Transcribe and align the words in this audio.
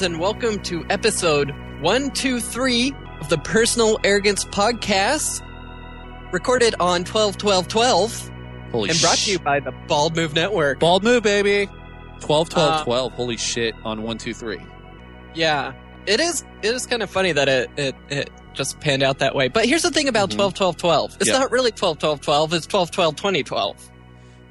friends, 0.00 0.12
and 0.12 0.20
welcome 0.20 0.58
to 0.62 0.84
episode 0.90 1.50
123 1.82 2.92
of 3.20 3.28
the 3.28 3.38
Personal 3.38 3.98
Arrogance 4.04 4.44
Podcast, 4.46 5.42
recorded 6.32 6.74
on 6.80 7.04
12 7.04 7.36
12 7.36 7.68
12 7.68 8.30
Holy 8.72 8.90
and 8.90 9.00
brought 9.00 9.18
sh- 9.18 9.24
to 9.26 9.30
you 9.32 9.38
by 9.40 9.60
the 9.60 9.72
Bald 9.88 10.16
Move 10.16 10.34
Network. 10.34 10.80
Bald 10.80 11.02
move, 11.04 11.22
baby. 11.22 11.68
12, 12.20 12.48
12, 12.50 12.70
Uh, 12.80 12.84
12. 12.84 13.12
Holy 13.12 13.36
shit 13.36 13.74
on 13.84 14.02
123. 14.02 14.58
Yeah, 15.34 15.72
it 16.06 16.20
is. 16.20 16.44
It 16.62 16.74
is 16.74 16.86
kind 16.86 17.02
of 17.02 17.10
funny 17.10 17.32
that 17.32 17.48
it, 17.48 17.70
it, 17.76 17.94
it 18.10 18.30
just 18.54 18.78
panned 18.80 19.02
out 19.02 19.18
that 19.18 19.34
way. 19.34 19.48
But 19.48 19.66
here's 19.66 19.82
the 19.82 19.90
thing 19.90 20.08
about 20.08 20.30
Mhm. 20.30 20.36
12 20.36 20.54
12 20.54 20.76
12 20.76 21.16
it's 21.20 21.28
Yeah. 21.30 21.38
not 21.38 21.50
really 21.50 21.72
12 21.72 21.98
12 21.98 22.20
12, 22.20 22.52
it's 22.54 22.66
12 22.66 22.90
12 22.90 23.16
20 23.16 23.42
12. 23.42 23.76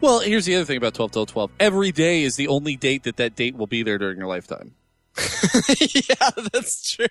Well, 0.02 0.20
here's 0.20 0.46
the 0.46 0.56
other 0.56 0.66
thing 0.66 0.78
about 0.78 0.94
12, 0.94 1.12
12, 1.12 1.28
12. 1.30 1.52
Every 1.60 1.92
day 1.92 2.24
is 2.24 2.36
the 2.38 2.48
only 2.48 2.76
date 2.76 3.04
that 3.04 3.18
that 3.18 3.36
date 3.36 3.56
will 3.58 3.68
be 3.68 3.84
there 3.84 3.98
during 3.98 4.18
your 4.18 4.28
lifetime. 4.28 4.72
yeah, 5.80 6.30
that's 6.52 6.92
true. 6.96 7.06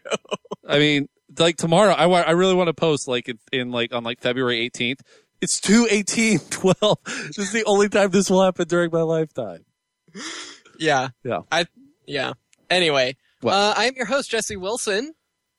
I 0.66 0.78
mean, 0.78 1.08
like 1.38 1.56
tomorrow, 1.56 1.92
I, 1.92 2.06
wa- 2.06 2.24
I 2.26 2.32
really 2.32 2.54
want 2.54 2.68
to 2.68 2.74
post 2.74 3.08
like 3.08 3.28
in, 3.28 3.38
in 3.52 3.70
like 3.70 3.92
on 3.94 4.04
like 4.04 4.20
February 4.20 4.68
18th. 4.70 5.00
It's 5.40 5.60
2 5.60 5.86
18 5.90 6.38
12. 6.50 6.98
This 7.04 7.38
is 7.38 7.52
the 7.52 7.64
only 7.64 7.88
time 7.88 8.10
this 8.10 8.28
will 8.28 8.42
happen 8.42 8.66
during 8.66 8.90
my 8.92 9.02
lifetime. 9.02 9.64
Yeah. 10.78 11.08
Yeah. 11.24 11.40
I 11.52 11.66
yeah. 12.06 12.32
Anyway, 12.70 13.16
uh, 13.44 13.74
I'm 13.76 13.94
your 13.96 14.06
host 14.06 14.30
Jesse 14.30 14.56
Wilson. 14.56 15.14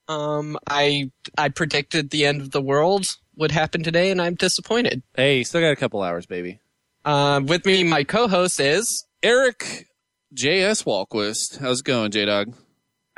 Um, 0.08 0.58
I 0.68 1.12
I 1.38 1.50
predicted 1.50 2.10
the 2.10 2.26
end 2.26 2.42
of 2.42 2.52
the 2.52 2.62
world 2.62 3.06
would 3.36 3.52
happen 3.52 3.84
today, 3.84 4.12
and 4.12 4.22
I'm 4.22 4.36
disappointed. 4.36 5.02
Hey, 5.16 5.44
still 5.44 5.62
got 5.62 5.72
a 5.72 5.76
couple 5.76 6.02
hours, 6.02 6.26
baby. 6.26 6.60
Uh, 7.06 7.42
with 7.44 7.66
me, 7.66 7.84
my 7.84 8.04
co-host 8.04 8.60
is 8.60 9.06
Eric 9.24 9.88
J.S. 10.34 10.84
Walquist. 10.84 11.58
How's 11.60 11.80
it 11.80 11.86
going, 11.86 12.12
J 12.12 12.26
Dog? 12.26 12.54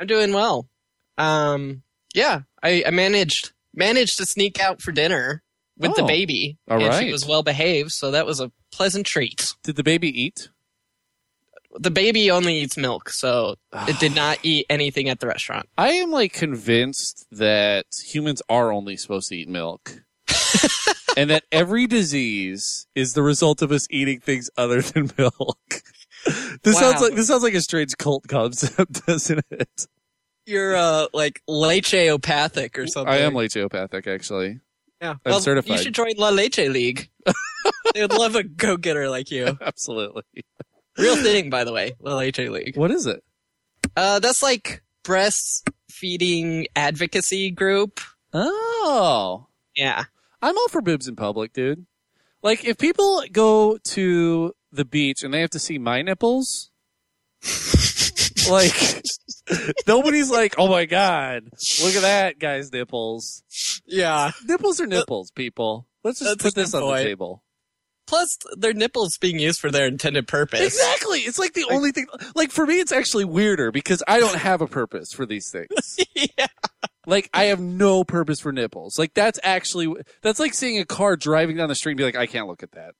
I'm 0.00 0.06
doing 0.06 0.32
well. 0.32 0.68
Um, 1.18 1.82
yeah, 2.14 2.40
I, 2.62 2.82
I 2.86 2.90
managed 2.90 3.52
managed 3.74 4.16
to 4.18 4.26
sneak 4.26 4.60
out 4.60 4.80
for 4.82 4.92
dinner 4.92 5.42
with 5.78 5.94
the 5.94 6.02
Oh, 6.02 6.06
baby, 6.06 6.58
all 6.68 6.78
and 6.78 6.88
right. 6.88 7.04
she 7.04 7.12
was 7.12 7.26
well 7.26 7.42
behaved, 7.42 7.90
so 7.92 8.10
that 8.10 8.26
was 8.26 8.40
a 8.40 8.50
pleasant 8.70 9.06
treat. 9.06 9.54
Did 9.62 9.76
the 9.76 9.82
baby 9.82 10.08
eat? 10.22 10.48
The 11.78 11.90
baby 11.90 12.30
only 12.30 12.58
eats 12.58 12.76
milk, 12.76 13.08
so 13.10 13.56
it 13.72 13.98
did 13.98 14.14
not 14.14 14.38
eat 14.42 14.66
anything 14.68 15.08
at 15.08 15.20
the 15.20 15.26
restaurant. 15.26 15.68
I 15.78 15.92
am 15.92 16.10
like 16.10 16.32
convinced 16.32 17.26
that 17.30 17.86
humans 18.04 18.42
are 18.48 18.72
only 18.72 18.96
supposed 18.96 19.28
to 19.30 19.36
eat 19.36 19.48
milk. 19.48 20.02
and 21.16 21.28
that 21.30 21.44
every 21.52 21.86
disease 21.86 22.86
is 22.94 23.12
the 23.14 23.22
result 23.22 23.60
of 23.62 23.70
us 23.72 23.86
eating 23.90 24.20
things 24.20 24.48
other 24.56 24.80
than 24.82 25.10
milk. 25.18 25.82
this 26.62 26.78
sounds 26.78 27.00
like 27.00 27.14
this 27.14 27.26
sounds 27.26 27.42
like 27.42 27.54
a 27.54 27.60
strange 27.60 27.96
cult 27.98 28.26
concept, 28.28 29.06
doesn't 29.06 29.44
it? 29.50 29.86
You're 30.46 30.76
uh 30.76 31.06
like 31.12 31.42
lecheopathic 31.48 32.78
or 32.78 32.86
something. 32.86 33.12
I 33.12 33.18
am 33.18 33.34
lecheopathic 33.34 34.06
actually. 34.06 34.60
Yeah, 35.00 35.10
I'm 35.10 35.18
well, 35.24 35.40
certified. 35.40 35.78
You 35.78 35.82
should 35.82 35.94
join 35.94 36.12
La 36.16 36.28
Leche 36.28 36.58
League. 36.58 37.10
they 37.94 38.02
would 38.02 38.12
love 38.12 38.36
a 38.36 38.44
go-getter 38.44 39.08
like 39.08 39.32
you. 39.32 39.58
Absolutely. 39.60 40.22
Real 40.96 41.16
thing, 41.16 41.50
by 41.50 41.64
the 41.64 41.72
way, 41.72 41.92
La 41.98 42.14
Leche 42.16 42.38
League. 42.38 42.76
What 42.76 42.92
is 42.92 43.06
it? 43.06 43.24
Uh, 43.96 44.20
that's 44.20 44.44
like 44.44 44.84
breastfeeding 45.04 46.66
advocacy 46.76 47.50
group. 47.50 48.00
Oh. 48.32 49.48
Yeah. 49.74 50.04
I'm 50.40 50.56
all 50.56 50.68
for 50.68 50.80
boobs 50.82 51.08
in 51.08 51.16
public, 51.16 51.52
dude. 51.52 51.84
Like 52.42 52.64
if 52.64 52.78
people 52.78 53.24
go 53.30 53.78
to 53.78 54.54
the 54.72 54.84
beach 54.84 55.22
and 55.22 55.32
they 55.32 55.40
have 55.40 55.50
to 55.50 55.58
see 55.58 55.78
my 55.78 56.02
nipples, 56.02 56.70
like 58.50 59.02
nobody's 59.86 60.30
like, 60.30 60.54
"Oh 60.58 60.68
my 60.68 60.86
god, 60.86 61.44
look 61.82 61.94
at 61.94 62.02
that 62.02 62.38
guy's 62.38 62.72
nipples." 62.72 63.42
Yeah. 63.86 64.32
Nipples 64.46 64.80
are 64.80 64.84
uh, 64.84 64.88
nipples, 64.88 65.30
people. 65.30 65.86
Let's 66.02 66.18
just 66.18 66.30
That's 66.30 66.42
put 66.42 66.54
this 66.54 66.74
on 66.74 66.82
point. 66.82 66.98
the 66.98 67.04
table. 67.04 67.42
Plus, 68.06 68.36
their 68.56 68.72
nipples 68.72 69.16
being 69.18 69.38
used 69.38 69.60
for 69.60 69.70
their 69.70 69.86
intended 69.86 70.26
purpose. 70.26 70.60
Exactly. 70.60 71.20
It's 71.20 71.38
like 71.38 71.54
the 71.54 71.66
only 71.70 71.92
thing. 71.92 72.06
Like 72.34 72.50
for 72.50 72.66
me, 72.66 72.80
it's 72.80 72.92
actually 72.92 73.24
weirder 73.24 73.70
because 73.70 74.02
I 74.08 74.18
don't 74.18 74.34
have 74.36 74.60
a 74.60 74.66
purpose 74.66 75.12
for 75.12 75.24
these 75.24 75.50
things. 75.50 75.98
yeah. 76.14 76.48
Like 77.06 77.30
I 77.32 77.44
have 77.44 77.60
no 77.60 78.04
purpose 78.04 78.40
for 78.40 78.52
nipples. 78.52 78.98
Like 78.98 79.14
that's 79.14 79.38
actually 79.42 79.94
that's 80.20 80.40
like 80.40 80.54
seeing 80.54 80.78
a 80.78 80.84
car 80.84 81.16
driving 81.16 81.56
down 81.56 81.68
the 81.68 81.74
street 81.74 81.92
and 81.92 81.98
be 81.98 82.04
like, 82.04 82.16
I 82.16 82.26
can't 82.26 82.48
look 82.48 82.62
at 82.62 82.72
that. 82.72 82.94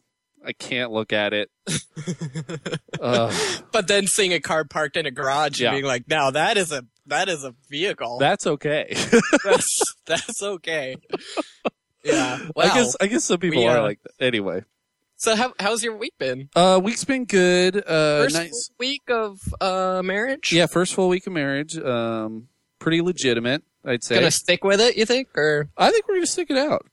I 0.44 0.52
can't 0.52 0.90
look 0.90 1.12
at 1.12 1.32
it. 1.32 1.50
Ugh. 3.00 3.34
But 3.72 3.88
then 3.88 4.06
seeing 4.06 4.32
a 4.32 4.40
car 4.40 4.64
parked 4.64 4.96
in 4.96 5.06
a 5.06 5.10
garage 5.10 5.60
Yeah. 5.60 5.68
and 5.68 5.74
being 5.76 5.84
like, 5.84 6.08
"Now 6.08 6.30
that 6.30 6.56
is 6.56 6.72
a 6.72 6.84
that 7.06 7.28
is 7.28 7.44
a 7.44 7.54
vehicle. 7.70 8.18
that's 8.18 8.46
okay. 8.46 8.94
that's 9.44 9.94
that's 10.06 10.42
okay." 10.42 10.96
Yeah. 12.04 12.38
Wow. 12.56 12.64
I 12.64 12.68
guess 12.74 12.96
I 13.00 13.06
guess 13.06 13.24
some 13.24 13.38
people 13.38 13.62
We, 13.62 13.68
are 13.68 13.78
uh, 13.78 13.82
like 13.82 14.00
that. 14.02 14.24
Anyway, 14.24 14.64
so. 15.16 15.36
How, 15.36 15.52
how's 15.60 15.84
your 15.84 15.96
week 15.96 16.14
been? 16.18 16.48
uh, 16.56 16.80
week's 16.82 17.04
been 17.04 17.24
good. 17.24 17.76
Uh, 17.76 18.22
First 18.24 18.34
nice. 18.36 18.70
week 18.78 19.02
of 19.08 19.38
uh 19.60 20.02
marriage. 20.04 20.52
Yeah, 20.52 20.66
first 20.66 20.94
full 20.94 21.08
week 21.08 21.26
of 21.26 21.32
marriage. 21.32 21.76
Um, 21.78 22.48
pretty 22.80 23.00
legitimate, 23.00 23.62
I'd 23.84 24.02
say. 24.02 24.16
Gonna 24.16 24.30
stick 24.32 24.64
with 24.64 24.80
it, 24.80 24.96
you 24.96 25.06
think? 25.06 25.28
Or 25.36 25.68
I 25.76 25.90
think 25.92 26.08
we're 26.08 26.16
gonna 26.16 26.26
stick 26.26 26.50
it 26.50 26.58
out. 26.58 26.86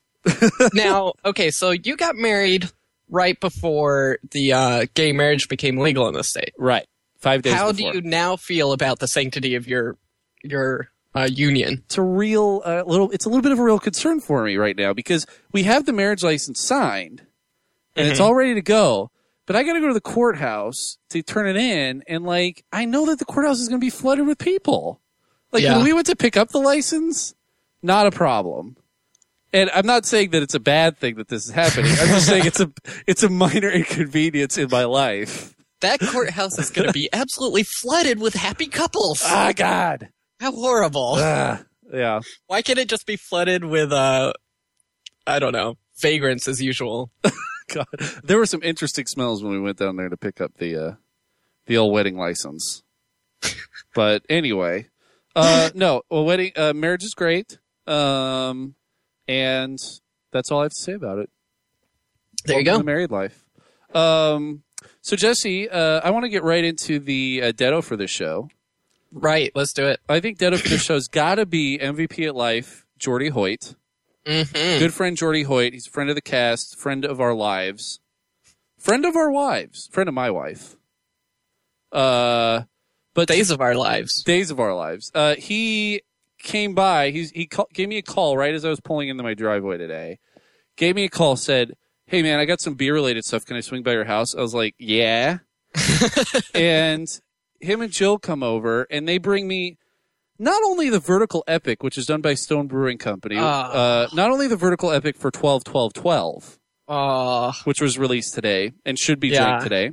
now, 0.73 1.13
okay, 1.25 1.49
so 1.49 1.71
you 1.71 1.95
got 1.95 2.15
married 2.15 2.69
right 3.09 3.39
before 3.39 4.19
the 4.31 4.53
uh, 4.53 4.85
gay 4.93 5.11
marriage 5.11 5.47
became 5.49 5.77
legal 5.77 6.07
in 6.07 6.13
the 6.13 6.23
state. 6.23 6.53
Right. 6.57 6.85
Five 7.17 7.41
days. 7.41 7.53
How 7.53 7.71
before. 7.71 7.91
do 7.91 7.97
you 7.97 8.01
now 8.03 8.35
feel 8.37 8.71
about 8.71 8.99
the 8.99 9.07
sanctity 9.07 9.55
of 9.55 9.67
your 9.67 9.97
your 10.43 10.89
uh, 11.15 11.27
union? 11.29 11.81
it's 11.85 11.97
a 11.97 12.01
real 12.01 12.61
uh, 12.63 12.83
little 12.85 13.09
it's 13.11 13.25
a 13.25 13.29
little 13.29 13.41
bit 13.41 13.51
of 13.51 13.59
a 13.59 13.63
real 13.63 13.79
concern 13.79 14.19
for 14.21 14.43
me 14.45 14.55
right 14.57 14.77
now 14.77 14.93
because 14.93 15.25
we 15.51 15.63
have 15.63 15.85
the 15.85 15.91
marriage 15.93 16.23
license 16.23 16.61
signed 16.61 17.23
and 17.95 18.07
it's 18.07 18.19
Mhm. 18.19 18.23
all 18.23 18.35
ready 18.35 18.53
to 18.53 18.61
go 18.61 19.09
but 19.47 19.55
i 19.55 19.63
gotta 19.63 19.81
go 19.81 19.87
to 19.87 19.93
the 19.93 19.99
courthouse 19.99 20.97
to 21.09 21.21
turn 21.23 21.47
it 21.47 21.57
in 21.57 22.03
and 22.07 22.23
like 22.23 22.63
i 22.71 22.85
know 22.85 23.07
that 23.07 23.17
the 23.19 23.25
courthouse 23.25 23.59
is 23.59 23.67
gonna 23.67 23.79
be 23.79 23.89
flooded 23.89 24.27
with 24.27 24.37
people 24.37 25.01
like 25.51 25.63
Yeah. 25.63 25.75
when 25.77 25.85
we 25.85 25.91
went 25.93 26.05
to 26.07 26.15
pick 26.15 26.37
up 26.37 26.49
the 26.49 26.59
license 26.59 27.33
not 27.81 28.05
a 28.05 28.11
problem 28.11 28.77
and 29.53 29.69
i'm 29.73 29.85
not 29.85 30.05
saying 30.05 30.29
that 30.31 30.41
it's 30.43 30.55
a 30.55 30.59
bad 30.59 30.97
thing 30.97 31.15
that 31.15 31.27
this 31.27 31.45
is 31.45 31.51
happening 31.51 31.91
i'm 31.99 32.07
just 32.07 32.27
saying 32.27 32.45
it's 32.45 32.59
a 32.59 32.71
it's 33.07 33.23
a 33.23 33.29
minor 33.29 33.69
inconvenience 33.81 34.57
in 34.57 34.69
my 34.69 34.83
life 34.85 35.55
That 35.81 35.99
courthouse 36.01 36.59
is 36.59 36.69
going 36.71 36.87
to 36.87 36.93
be 36.93 37.09
absolutely 37.13 37.63
flooded 37.63 38.19
with 38.19 38.33
happy 38.33 38.67
couples. 38.67 39.21
ah 39.25 39.53
god 39.55 40.09
How 40.39 40.51
horrible! 40.51 41.15
ah, 41.17 41.61
yeah 41.93 42.19
Why 42.47 42.61
can't 42.61 42.79
it 42.79 42.89
just 42.89 43.05
be 43.07 43.15
flooded 43.15 43.63
with 43.63 43.91
uh, 43.91 44.33
I 45.27 45.37
don't 45.39 45.53
know, 45.53 45.75
vagrants 46.01 46.47
as 46.47 46.59
usual? 46.61 47.11
God, 47.73 47.85
there 48.23 48.37
were 48.39 48.47
some 48.47 48.63
interesting 48.63 49.05
smells 49.05 49.43
when 49.43 49.51
we 49.53 49.59
went 49.59 49.77
down 49.77 49.95
there 49.95 50.09
to 50.09 50.17
pick 50.17 50.41
up 50.41 50.57
the 50.57 50.75
uh, 50.75 50.91
the 51.67 51.77
old 51.77 51.93
wedding 51.93 52.17
license. 52.17 52.81
but 53.93 54.23
anyway, 54.27 54.87
uh, 55.35 55.69
no, 55.75 56.01
well, 56.09 56.25
wedding 56.25 56.51
uh, 56.55 56.73
marriage 56.73 57.03
is 57.03 57.13
great, 57.13 57.59
um, 57.85 58.73
and 59.29 59.79
that's 60.31 60.51
all 60.51 60.59
I 60.61 60.63
have 60.63 60.71
to 60.71 60.81
say 60.81 60.93
about 60.93 61.19
it. 61.19 61.29
There 62.45 62.59
you 62.59 62.65
Welcome 62.65 62.65
to 62.65 62.71
go. 62.71 62.77
the 62.79 62.83
married 62.83 63.11
life. 63.11 63.45
Um, 63.93 64.63
so 65.01 65.15
Jesse, 65.15 65.69
uh, 65.69 66.01
I 66.03 66.09
want 66.09 66.25
to 66.25 66.29
get 66.29 66.43
right 66.43 66.63
into 66.63 66.99
the 66.99 67.53
uh, 67.57 67.81
for 67.81 67.95
this 67.95 68.09
show. 68.09 68.49
Right, 69.11 69.51
let's 69.55 69.73
do 69.73 69.85
it. 69.85 69.99
I 70.09 70.19
think 70.19 70.39
Deado 70.39 70.59
for 70.59 70.67
this 70.69 70.83
show's 70.83 71.07
got 71.07 71.35
to 71.35 71.45
be 71.45 71.77
MVP 71.79 72.27
at 72.27 72.35
life, 72.35 72.85
Jordy 72.97 73.29
Hoyt. 73.29 73.75
Mm-hmm. 74.25 74.79
Good 74.79 74.93
friend 74.93 75.15
Jordy 75.15 75.43
Hoyt. 75.43 75.73
He's 75.73 75.87
a 75.87 75.91
friend 75.91 76.09
of 76.09 76.15
the 76.15 76.21
cast, 76.21 76.77
friend 76.77 77.05
of 77.05 77.21
our 77.21 77.33
lives, 77.33 77.99
friend 78.77 79.05
of 79.05 79.15
our 79.15 79.31
wives, 79.31 79.87
friend 79.91 80.07
of 80.07 80.13
my 80.15 80.29
wife. 80.31 80.75
Uh, 81.91 82.63
but 83.15 83.27
Days 83.27 83.49
of 83.51 83.61
our 83.61 83.75
lives. 83.75 84.23
days 84.23 84.51
of 84.51 84.59
our 84.59 84.75
lives. 84.75 85.11
Uh, 85.15 85.35
he 85.35 86.01
came 86.49 86.73
by. 86.73 87.11
He's 87.11 87.31
he 87.31 87.45
call, 87.47 87.67
gave 87.73 87.87
me 87.89 87.97
a 87.97 88.01
call 88.01 88.37
right 88.37 88.53
as 88.53 88.65
I 88.65 88.69
was 88.69 88.79
pulling 88.79 89.09
into 89.09 89.23
my 89.23 89.33
driveway 89.33 89.77
today. 89.77 90.19
Gave 90.75 90.95
me 90.95 91.05
a 91.05 91.09
call. 91.09 91.35
Said, 91.35 91.73
"Hey 92.07 92.21
man, 92.21 92.39
I 92.39 92.45
got 92.45 92.59
some 92.61 92.73
beer 92.75 92.93
related 92.93 93.23
stuff. 93.25 93.45
Can 93.45 93.55
I 93.57 93.61
swing 93.61 93.83
by 93.83 93.93
your 93.93 94.05
house?" 94.05 94.35
I 94.35 94.41
was 94.41 94.53
like, 94.53 94.75
"Yeah." 94.77 95.39
and 96.53 97.07
him 97.59 97.81
and 97.81 97.91
Jill 97.91 98.17
come 98.17 98.43
over, 98.43 98.87
and 98.89 99.07
they 99.07 99.17
bring 99.17 99.47
me 99.47 99.77
not 100.37 100.61
only 100.63 100.89
the 100.89 100.99
Vertical 100.99 101.43
Epic, 101.47 101.83
which 101.83 101.97
is 101.97 102.05
done 102.05 102.21
by 102.21 102.33
Stone 102.33 102.67
Brewing 102.67 102.97
Company, 102.97 103.35
Ah. 103.37 103.71
uh, 103.71 104.07
not 104.13 104.31
only 104.31 104.47
the 104.47 104.55
Vertical 104.55 104.91
Epic 104.91 105.17
for 105.17 105.31
twelve 105.31 105.63
twelve 105.63 105.93
twelve, 105.93 106.57
Oh, 106.87 107.53
which 107.65 107.81
was 107.81 107.99
released 107.99 108.33
today 108.33 108.73
and 108.85 108.97
should 108.97 109.19
be 109.19 109.29
Yeah. 109.29 109.43
drank 109.43 109.63
today. 109.63 109.91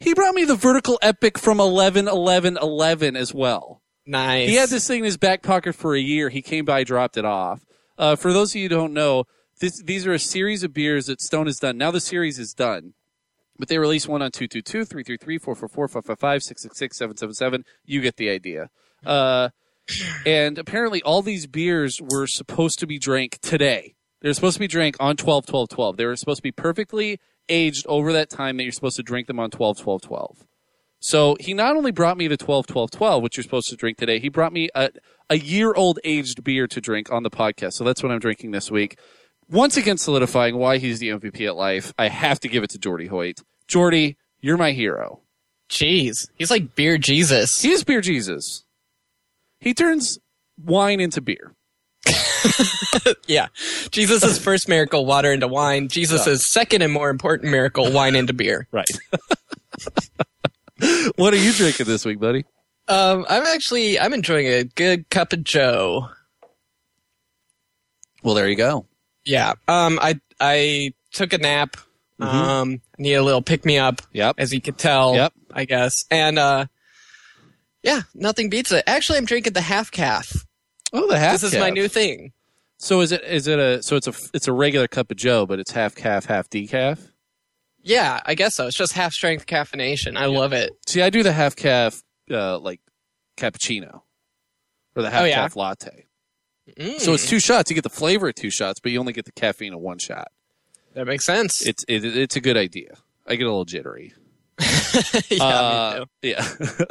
He 0.00 0.12
brought 0.14 0.34
me 0.34 0.44
the 0.44 0.56
Vertical 0.56 0.98
Epic 1.02 1.38
from 1.38 1.60
eleven 1.60 2.08
eleven 2.08 2.58
eleven 2.60 3.16
as 3.16 3.32
well. 3.32 3.82
Nice. 4.06 4.48
He 4.48 4.56
had 4.56 4.68
this 4.68 4.86
thing 4.86 5.00
in 5.00 5.04
his 5.04 5.16
back 5.16 5.42
pocket 5.42 5.74
for 5.74 5.94
a 5.94 6.00
year. 6.00 6.28
He 6.28 6.42
came 6.42 6.64
by, 6.64 6.84
dropped 6.84 7.16
it 7.16 7.24
off. 7.24 7.64
Uh, 7.98 8.16
for 8.16 8.32
those 8.32 8.52
of 8.52 8.56
you 8.56 8.64
who 8.64 8.74
don't 8.74 8.92
know, 8.92 9.24
this, 9.60 9.82
these 9.82 10.06
are 10.06 10.12
a 10.12 10.18
series 10.18 10.62
of 10.62 10.72
beers 10.74 11.06
that 11.06 11.20
Stone 11.20 11.46
has 11.46 11.58
done. 11.58 11.78
Now 11.78 11.90
the 11.90 12.00
series 12.00 12.38
is 12.38 12.52
done. 12.52 12.94
But 13.58 13.68
they 13.68 13.78
release 13.78 14.06
one 14.06 14.20
on 14.20 14.30
222, 14.32 14.84
333, 14.84 15.38
444, 15.38 15.88
555, 15.88 16.42
666, 16.42 16.98
777. 16.98 17.64
You 17.86 18.02
get 18.02 18.16
the 18.16 18.28
idea. 18.28 18.68
Uh, 19.04 19.48
and 20.26 20.58
apparently 20.58 21.02
all 21.02 21.22
these 21.22 21.46
beers 21.46 22.00
were 22.02 22.26
supposed 22.26 22.78
to 22.80 22.86
be 22.86 22.98
drank 22.98 23.38
today. 23.40 23.94
They're 24.20 24.34
supposed 24.34 24.56
to 24.56 24.60
be 24.60 24.66
drank 24.66 24.96
on 25.00 25.16
12 25.16 25.46
12 25.46 25.68
12. 25.68 25.96
They 25.96 26.04
were 26.04 26.16
supposed 26.16 26.38
to 26.38 26.42
be 26.42 26.52
perfectly 26.52 27.20
aged 27.48 27.86
over 27.86 28.12
that 28.12 28.28
time 28.28 28.56
that 28.56 28.64
you're 28.64 28.72
supposed 28.72 28.96
to 28.96 29.02
drink 29.02 29.26
them 29.26 29.38
on 29.38 29.50
12 29.50 29.78
12 29.78 30.02
12. 30.02 30.46
So 31.06 31.36
he 31.38 31.54
not 31.54 31.76
only 31.76 31.92
brought 31.92 32.16
me 32.16 32.26
the 32.26 32.36
12 32.36 32.66
12 32.66 32.90
12, 32.90 33.22
which 33.22 33.36
you're 33.36 33.44
supposed 33.44 33.68
to 33.68 33.76
drink 33.76 33.96
today, 33.96 34.18
he 34.18 34.28
brought 34.28 34.52
me 34.52 34.70
a, 34.74 34.90
a 35.30 35.38
year 35.38 35.72
old 35.72 36.00
aged 36.02 36.42
beer 36.42 36.66
to 36.66 36.80
drink 36.80 37.12
on 37.12 37.22
the 37.22 37.30
podcast. 37.30 37.74
So 37.74 37.84
that's 37.84 38.02
what 38.02 38.10
I'm 38.10 38.18
drinking 38.18 38.50
this 38.50 38.72
week. 38.72 38.98
Once 39.48 39.76
again, 39.76 39.98
solidifying 39.98 40.56
why 40.56 40.78
he's 40.78 40.98
the 40.98 41.10
MVP 41.10 41.46
at 41.46 41.54
life. 41.54 41.94
I 41.96 42.08
have 42.08 42.40
to 42.40 42.48
give 42.48 42.64
it 42.64 42.70
to 42.70 42.78
Jordy 42.78 43.06
Hoyt. 43.06 43.38
Jordy, 43.68 44.16
you're 44.40 44.56
my 44.56 44.72
hero. 44.72 45.20
Jeez, 45.70 46.28
he's 46.34 46.50
like 46.50 46.74
beer 46.74 46.98
Jesus. 46.98 47.62
He 47.62 47.70
is 47.70 47.84
beer 47.84 48.00
Jesus. 48.00 48.64
He 49.60 49.74
turns 49.74 50.18
wine 50.60 50.98
into 50.98 51.20
beer. 51.20 51.54
yeah, 53.28 53.46
Jesus' 53.92 54.40
first 54.40 54.68
miracle, 54.68 55.06
water 55.06 55.30
into 55.30 55.46
wine. 55.46 55.86
Jesus' 55.86 56.44
second 56.44 56.82
and 56.82 56.92
more 56.92 57.10
important 57.10 57.52
miracle, 57.52 57.92
wine 57.92 58.16
into 58.16 58.32
beer. 58.32 58.66
Right. 58.72 58.90
what 61.16 61.32
are 61.32 61.38
you 61.38 61.52
drinking 61.52 61.86
this 61.86 62.04
week, 62.04 62.20
buddy? 62.20 62.44
Um, 62.88 63.26
I'm 63.28 63.44
actually 63.44 63.98
I'm 63.98 64.12
enjoying 64.12 64.46
a 64.46 64.64
good 64.64 65.08
cup 65.10 65.32
of 65.32 65.42
Joe. 65.44 66.08
Well, 68.22 68.34
there 68.34 68.48
you 68.48 68.56
go. 68.56 68.86
Yeah. 69.24 69.54
Um, 69.68 69.98
I 70.00 70.20
I 70.40 70.94
took 71.12 71.32
a 71.32 71.38
nap. 71.38 71.76
Um, 72.18 72.80
need 72.96 73.14
a 73.14 73.22
little 73.22 73.42
pick 73.42 73.66
me 73.66 73.78
up. 73.78 74.00
Yep. 74.12 74.36
As 74.38 74.52
you 74.52 74.60
could 74.60 74.78
tell. 74.78 75.14
Yep. 75.14 75.32
I 75.52 75.64
guess. 75.64 76.04
And 76.10 76.38
uh, 76.38 76.66
yeah, 77.82 78.02
nothing 78.14 78.48
beats 78.48 78.72
it. 78.72 78.84
Actually, 78.86 79.18
I'm 79.18 79.26
drinking 79.26 79.52
the 79.52 79.60
half 79.60 79.90
calf. 79.90 80.46
Oh, 80.92 81.06
the 81.08 81.18
half. 81.18 81.40
This 81.40 81.54
is 81.54 81.58
my 81.58 81.70
new 81.70 81.88
thing. 81.88 82.32
So 82.78 83.00
is 83.00 83.12
it 83.12 83.22
is 83.24 83.46
it 83.46 83.58
a 83.58 83.82
so 83.82 83.96
it's 83.96 84.06
a 84.06 84.14
it's 84.34 84.48
a 84.48 84.52
regular 84.52 84.88
cup 84.88 85.10
of 85.10 85.16
Joe, 85.16 85.46
but 85.46 85.58
it's 85.58 85.72
half 85.72 85.94
calf, 85.94 86.26
half 86.26 86.48
decaf. 86.50 87.10
Yeah, 87.86 88.20
I 88.26 88.34
guess 88.34 88.54
so. 88.56 88.66
It's 88.66 88.76
just 88.76 88.92
half 88.94 89.12
strength 89.12 89.46
caffeination. 89.46 90.16
I 90.16 90.26
love 90.26 90.52
it. 90.52 90.72
See, 90.88 91.02
I 91.02 91.10
do 91.10 91.22
the 91.22 91.32
half 91.32 91.54
calf 91.54 92.02
uh, 92.30 92.58
like 92.58 92.80
cappuccino 93.36 94.02
or 94.96 95.02
the 95.02 95.10
half 95.10 95.22
Oh, 95.22 95.24
yeah? 95.24 95.48
latte. 95.54 96.06
Mm, 96.76 96.98
So 96.98 97.14
it's 97.14 97.28
two 97.28 97.38
shots. 97.38 97.70
You 97.70 97.74
get 97.74 97.84
the 97.84 97.88
flavor 97.90 98.28
of 98.28 98.34
two 98.34 98.50
shots, 98.50 98.80
but 98.80 98.90
you 98.90 98.98
only 98.98 99.12
get 99.12 99.24
the 99.24 99.32
caffeine 99.32 99.72
of 99.72 99.78
one 99.80 99.98
shot. 99.98 100.28
that 100.94 101.06
makes 101.06 101.24
sense. 101.24 101.64
It's 101.64 101.84
it, 101.86 102.04
it's 102.04 102.34
a 102.34 102.40
good 102.40 102.56
idea. 102.56 102.96
I 103.26 103.36
get 103.36 103.44
a 103.44 103.50
little 103.50 103.64
jittery. 103.64 104.14
yeah, 105.30 105.44
Uh. 105.44 106.04
Yeah. 106.22 106.44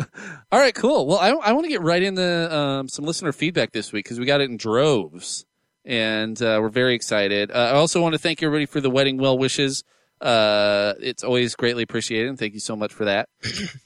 All 0.51 0.59
right, 0.59 0.73
cool. 0.75 1.07
Well, 1.07 1.17
I, 1.17 1.29
I 1.31 1.51
want 1.53 1.65
to 1.65 1.69
get 1.69 1.81
right 1.81 2.01
into 2.03 2.55
um, 2.55 2.87
some 2.87 3.03
listener 3.05 3.31
feedback 3.33 3.71
this 3.71 3.91
week 3.91 4.05
because 4.05 4.19
we 4.19 4.25
got 4.25 4.39
it 4.41 4.49
in 4.49 4.55
droves, 4.57 5.45
and 5.83 6.39
uh, 6.41 6.59
we're 6.61 6.69
very 6.69 6.93
excited. 6.95 7.51
Uh, 7.51 7.55
I 7.55 7.71
also 7.71 8.01
want 8.01 8.13
to 8.13 8.19
thank 8.19 8.41
everybody 8.43 8.65
for 8.65 8.79
the 8.79 8.89
wedding 8.89 9.17
well 9.17 9.37
wishes. 9.37 9.83
Uh, 10.21 10.93
it's 10.99 11.23
always 11.23 11.55
greatly 11.55 11.83
appreciated, 11.83 12.29
and 12.29 12.39
thank 12.39 12.53
you 12.53 12.59
so 12.59 12.75
much 12.75 12.93
for 12.93 13.05
that. 13.05 13.29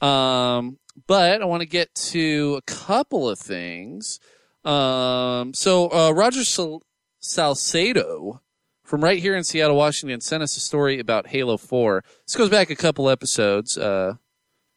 um, 0.06 0.78
but 1.06 1.42
I 1.42 1.44
want 1.44 1.62
to 1.62 1.68
get 1.68 1.94
to 1.94 2.56
a 2.58 2.62
couple 2.62 3.28
of 3.28 3.38
things. 3.38 4.20
Um, 4.64 5.54
so 5.54 5.90
uh, 5.92 6.12
Roger 6.12 6.44
Sal- 6.44 6.82
Salcedo 7.20 8.42
from 8.84 9.04
right 9.04 9.20
here 9.20 9.36
in 9.36 9.44
Seattle, 9.44 9.76
Washington, 9.76 10.20
sent 10.20 10.42
us 10.42 10.56
a 10.56 10.60
story 10.60 10.98
about 10.98 11.28
Halo 11.28 11.56
4. 11.56 12.02
This 12.26 12.36
goes 12.36 12.50
back 12.50 12.70
a 12.70 12.76
couple 12.76 13.08
episodes. 13.08 13.78
Uh, 13.78 14.14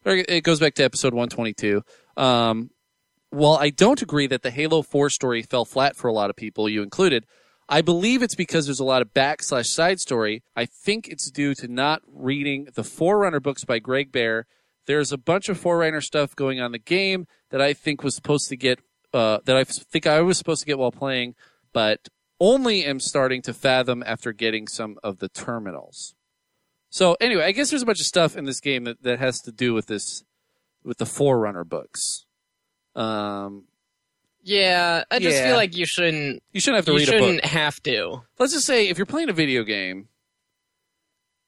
or 0.06 0.16
it 0.16 0.44
goes 0.44 0.60
back 0.60 0.76
to 0.76 0.84
episode 0.84 1.14
122. 1.14 1.82
Um, 2.18 2.70
while 3.30 3.56
I 3.56 3.70
don't 3.72 4.02
agree 4.02 4.28
that 4.28 4.44
the 4.44 4.52
Halo 4.52 4.84
4 4.84 5.10
story 5.10 5.42
fell 5.42 5.66
flat 5.66 5.96
for 5.96 6.08
a 6.08 6.14
lot 6.14 6.30
of 6.30 6.36
people, 6.36 6.70
you 6.70 6.84
included, 6.84 7.26
I 7.74 7.82
believe 7.82 8.22
it's 8.22 8.36
because 8.36 8.68
there's 8.68 8.80
a 8.80 8.84
lot 8.84 9.02
of 9.02 9.16
backslash 9.16 9.66
side 9.66 10.00
story. 10.00 10.44
I 10.56 10.66
think 10.68 11.08
it's 11.08 11.32
due 11.32 11.56
to 11.56 11.68
not 11.68 12.04
reading 12.06 12.68
the 12.76 12.84
Forerunner 12.84 13.40
books 13.40 13.66
by 13.66 13.80
Greg 13.80 14.12
Bear. 14.12 14.46
There's 14.86 15.12
a 15.12 15.18
bunch 15.18 15.50
of 15.50 15.58
Forerunner 15.58 16.00
stuff 16.00 16.36
going 16.36 16.62
on 16.62 16.72
the 16.72 16.78
game 16.78 17.26
that 17.50 17.62
I 17.62 17.74
think 17.74 18.04
was 18.04 18.16
supposed 18.16 18.48
to 18.50 18.56
get, 18.56 18.78
uh, 19.12 19.40
that 19.46 19.58
I 19.58 19.64
think 19.64 20.06
I 20.06 20.22
was 20.22 20.38
supposed 20.38 20.60
to 20.60 20.68
get 20.68 20.78
while 20.78 20.92
playing, 20.92 21.34
but 21.74 22.10
only 22.40 22.86
am 22.86 23.00
starting 23.00 23.42
to 23.42 23.56
fathom 23.56 24.04
after 24.06 24.34
getting 24.34 24.68
some 24.68 25.00
of 25.02 25.18
the 25.18 25.30
terminals. 25.30 26.14
So 26.92 27.18
anyway, 27.20 27.46
I 27.46 27.54
guess 27.54 27.72
there's 27.72 27.82
a 27.82 27.88
bunch 27.88 28.02
of 28.02 28.06
stuff 28.06 28.38
in 28.38 28.46
this 28.46 28.60
game 28.60 28.84
that, 28.84 29.02
that 29.02 29.18
has 29.18 29.40
to 29.40 29.52
do 29.52 29.74
with 29.74 29.88
this, 29.88 30.24
with 30.84 31.00
the 31.00 31.08
Forerunner 31.08 31.64
books. 31.64 32.28
Um, 32.96 33.64
Yeah, 34.46 35.04
I 35.10 35.20
just 35.20 35.38
Yeah. 35.38 35.48
feel 35.48 35.56
like 35.56 35.76
you 35.78 35.86
shouldn't. 35.86 36.44
you 36.52 36.60
shouldn't 36.60 36.78
have 36.80 36.86
to 36.86 36.92
You 36.92 36.98
read 37.00 37.10
a 37.10 37.12
book. 37.14 37.20
shouldn't 37.22 37.46
have 37.46 37.82
to. 37.84 38.22
Let's 38.40 38.54
just 38.54 38.66
say 38.68 38.90
if 38.90 38.98
you're 38.98 39.06
playing 39.06 39.30
a 39.30 39.34
video 39.34 39.64
game, 39.64 40.10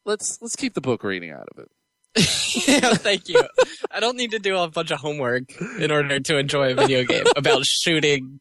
let's 0.06 0.42
let's 0.42 0.56
keep 0.56 0.74
the 0.74 0.82
book 0.82 1.04
reading 1.04 1.32
out 1.32 1.48
of 1.56 1.60
it. 1.60 1.70
yeah, 2.68 2.94
thank 2.94 3.28
you. 3.28 3.42
I 3.92 4.00
don't 4.00 4.16
need 4.16 4.32
to 4.32 4.40
do 4.40 4.58
a 4.58 4.70
bunch 4.70 4.92
of 4.92 5.00
homework 5.00 5.60
in 5.80 5.92
order 5.92 6.20
to 6.20 6.38
enjoy 6.38 6.72
a 6.72 6.76
video 6.76 7.04
game 7.04 7.26
about 7.36 7.66
shooting 7.66 8.40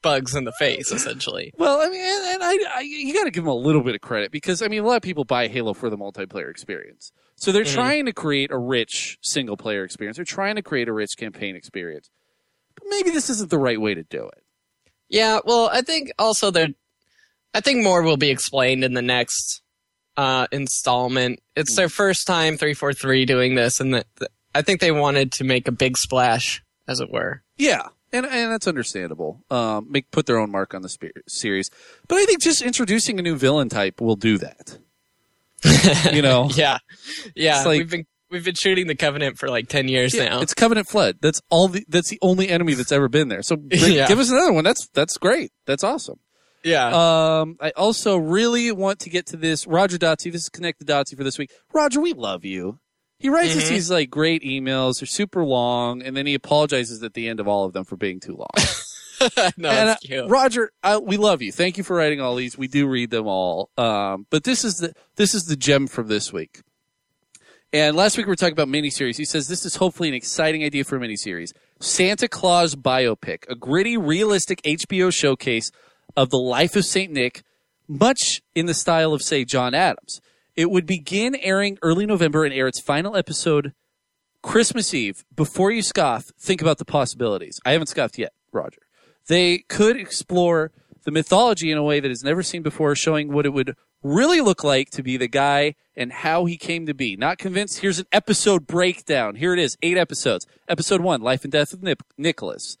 bugs 0.00 0.36
in 0.36 0.44
the 0.44 0.52
face, 0.60 0.92
essentially. 0.92 1.52
Well, 1.58 1.80
I 1.80 1.88
mean, 1.88 2.00
and, 2.00 2.34
and 2.34 2.42
I, 2.44 2.56
I 2.76 2.80
you 2.82 3.12
got 3.14 3.24
to 3.24 3.32
give 3.32 3.42
them 3.42 3.50
a 3.50 3.54
little 3.56 3.82
bit 3.82 3.96
of 3.96 4.00
credit 4.00 4.30
because 4.30 4.62
I 4.62 4.68
mean, 4.68 4.84
a 4.84 4.86
lot 4.86 4.94
of 4.96 5.02
people 5.02 5.24
buy 5.24 5.48
Halo 5.48 5.74
for 5.74 5.90
the 5.90 5.98
multiplayer 5.98 6.48
experience. 6.50 7.10
So 7.34 7.50
they're 7.50 7.64
Mhm. 7.64 7.74
trying 7.74 8.06
to 8.06 8.12
create 8.12 8.52
a 8.52 8.58
rich 8.58 9.18
single 9.22 9.56
player 9.56 9.82
experience. 9.82 10.16
They're 10.16 10.24
trying 10.24 10.54
to 10.54 10.62
create 10.62 10.88
a 10.88 10.92
rich 10.92 11.16
campaign 11.16 11.56
experience. 11.56 12.10
Maybe 12.88 13.10
this 13.10 13.30
isn't 13.30 13.50
the 13.50 13.58
right 13.58 13.80
way 13.80 13.94
to 13.94 14.02
do 14.02 14.24
it. 14.26 14.42
Yeah, 15.08 15.40
well, 15.44 15.70
I 15.72 15.82
think 15.82 16.10
also 16.18 16.50
there. 16.50 16.68
I 17.54 17.60
think 17.60 17.82
more 17.82 18.02
will 18.02 18.16
be 18.18 18.30
explained 18.30 18.84
in 18.84 18.94
the 18.94 19.02
next 19.02 19.62
uh, 20.16 20.46
installment. 20.52 21.40
It's 21.56 21.74
their 21.76 21.88
first 21.88 22.26
time, 22.26 22.56
three 22.56 22.74
four 22.74 22.92
three, 22.92 23.24
doing 23.24 23.54
this, 23.54 23.80
and 23.80 23.94
the, 23.94 24.04
the, 24.16 24.28
I 24.54 24.62
think 24.62 24.80
they 24.80 24.92
wanted 24.92 25.32
to 25.32 25.44
make 25.44 25.66
a 25.66 25.72
big 25.72 25.96
splash, 25.96 26.62
as 26.86 27.00
it 27.00 27.10
were. 27.10 27.42
Yeah, 27.56 27.88
and 28.12 28.26
and 28.26 28.52
that's 28.52 28.66
understandable. 28.68 29.42
Um, 29.50 29.86
make 29.90 30.10
put 30.10 30.26
their 30.26 30.38
own 30.38 30.50
mark 30.50 30.74
on 30.74 30.82
the 30.82 30.88
spe- 30.90 31.16
series, 31.26 31.70
but 32.06 32.16
I 32.18 32.26
think 32.26 32.42
just 32.42 32.60
introducing 32.60 33.18
a 33.18 33.22
new 33.22 33.36
villain 33.36 33.68
type 33.70 34.00
will 34.00 34.16
do 34.16 34.36
that. 34.38 34.78
You 36.12 36.22
know, 36.22 36.48
Yeah, 36.54 36.78
yeah. 37.34 37.56
It's 37.58 37.66
like- 37.66 37.78
we've 37.78 37.90
been 37.90 38.06
we've 38.30 38.44
been 38.44 38.54
shooting 38.54 38.86
the 38.86 38.94
Covenant 38.94 39.38
for 39.38 39.48
like 39.48 39.68
ten 39.68 39.88
years 39.88 40.14
Yeah, 40.14 40.28
now. 40.28 40.40
it's 40.40 40.54
Covenant 40.54 40.88
Flood. 40.88 41.16
That's 41.20 41.40
all. 41.50 41.68
The, 41.68 41.84
that's 41.88 42.08
the 42.10 42.18
only 42.22 42.48
enemy 42.48 42.74
that's 42.74 42.92
ever 42.92 43.08
been 43.08 43.28
there. 43.28 43.42
So 43.42 43.56
Yeah. 43.70 44.06
give 44.08 44.18
us 44.18 44.30
another 44.30 44.52
one. 44.52 44.64
That's 44.64 44.88
that's 44.94 45.16
great. 45.18 45.50
That's 45.66 45.84
awesome. 45.84 46.20
yeah, 46.64 46.88
Um, 47.40 47.56
I 47.60 47.70
also 47.70 48.16
really 48.16 48.72
want 48.72 48.98
to 49.00 49.10
get 49.10 49.26
to 49.28 49.36
this. 49.36 49.66
Roger 49.66 49.96
Dotsie. 49.98 50.32
This 50.32 50.42
is 50.42 50.48
Connect 50.48 50.78
the 50.78 50.84
Dotsie 50.84 51.16
for 51.16 51.24
this 51.24 51.38
week. 51.38 51.50
Roger, 51.72 52.00
we 52.00 52.12
love 52.12 52.44
you. 52.44 52.78
He 53.20 53.28
writes 53.28 53.56
us 53.56 53.64
Mhm. 53.64 53.68
these 53.70 53.90
like 53.90 54.10
great 54.10 54.42
emails. 54.44 55.00
They're 55.00 55.06
super 55.06 55.44
long, 55.44 56.02
and 56.02 56.16
then 56.16 56.26
he 56.26 56.34
apologizes 56.34 57.02
at 57.02 57.14
the 57.14 57.28
end 57.28 57.40
of 57.40 57.48
all 57.48 57.64
of 57.64 57.72
them 57.72 57.84
for 57.84 57.96
being 57.96 58.20
too 58.20 58.36
long. 58.36 58.48
no, 59.56 59.68
and, 59.70 59.88
that's 59.88 60.10
uh. 60.12 60.28
Roger, 60.28 60.70
I, 60.84 60.98
we 60.98 61.16
love 61.16 61.42
you. 61.42 61.50
Thank 61.50 61.78
you 61.78 61.82
for 61.84 61.96
writing 61.96 62.20
all 62.20 62.36
these. 62.36 62.56
We 62.56 62.68
do 62.68 62.86
read 62.86 63.10
them 63.10 63.26
all. 63.26 63.70
Um, 63.76 64.26
but 64.30 64.44
this 64.44 64.64
is 64.64 64.76
the 64.76 64.92
this 65.16 65.34
is 65.34 65.44
the 65.46 65.56
gem 65.56 65.88
from 65.88 66.06
this 66.06 66.32
week. 66.32 66.60
And 67.72 67.96
last 67.96 68.16
week 68.16 68.26
we 68.26 68.30
were 68.30 68.36
talking 68.36 68.54
about 68.54 68.68
miniseries. 68.68 69.18
He 69.18 69.26
says 69.26 69.46
this 69.46 69.66
is 69.66 69.76
hopefully 69.76 70.08
an 70.08 70.14
exciting 70.14 70.64
idea 70.64 70.84
for 70.84 70.96
a 70.96 71.00
miniseries. 71.00 71.52
Santa 71.80 72.26
Claus 72.26 72.74
biopic, 72.74 73.48
a 73.48 73.54
gritty, 73.54 73.96
realistic 73.96 74.62
HBO 74.62 75.12
showcase 75.12 75.70
of 76.16 76.30
the 76.30 76.38
life 76.38 76.76
of 76.76 76.86
Saint 76.86 77.12
Nick, 77.12 77.42
much 77.86 78.40
in 78.54 78.66
the 78.66 78.74
style 78.74 79.12
of, 79.12 79.22
say, 79.22 79.44
John 79.44 79.74
Adams. 79.74 80.20
It 80.56 80.70
would 80.70 80.86
begin 80.86 81.36
airing 81.36 81.78
early 81.82 82.06
November 82.06 82.44
and 82.44 82.54
air 82.54 82.68
its 82.68 82.80
final 82.80 83.14
episode 83.14 83.74
Christmas 84.42 84.94
Eve. 84.94 85.24
Before 85.34 85.70
you 85.70 85.82
scoff, 85.82 86.24
think 86.40 86.62
about 86.62 86.78
the 86.78 86.84
possibilities. 86.86 87.60
I 87.66 87.72
haven't 87.72 87.88
scoffed 87.88 88.18
yet, 88.18 88.32
Roger. 88.50 88.80
They 89.28 89.58
could 89.68 89.98
explore 89.98 90.72
the 91.04 91.10
mythology 91.10 91.70
in 91.70 91.76
a 91.76 91.82
way 91.82 92.00
that 92.00 92.10
is 92.10 92.24
never 92.24 92.42
seen 92.42 92.62
before, 92.62 92.94
showing 92.94 93.30
what 93.30 93.44
it 93.44 93.50
would 93.50 93.76
really 94.02 94.40
look 94.40 94.62
like 94.64 94.90
to 94.90 95.02
be 95.02 95.16
the 95.16 95.28
guy 95.28 95.74
and 95.96 96.12
how 96.12 96.44
he 96.44 96.56
came 96.56 96.86
to 96.86 96.94
be. 96.94 97.16
Not 97.16 97.38
convinced? 97.38 97.80
Here's 97.80 97.98
an 97.98 98.06
episode 98.12 98.66
breakdown. 98.66 99.34
Here 99.36 99.52
it 99.52 99.58
is, 99.58 99.76
eight 99.82 99.96
episodes. 99.98 100.46
Episode 100.68 101.00
one, 101.00 101.20
Life 101.20 101.42
and 101.44 101.52
Death 101.52 101.72
of 101.72 101.82
Nip- 101.82 102.02
Nicholas. 102.16 102.76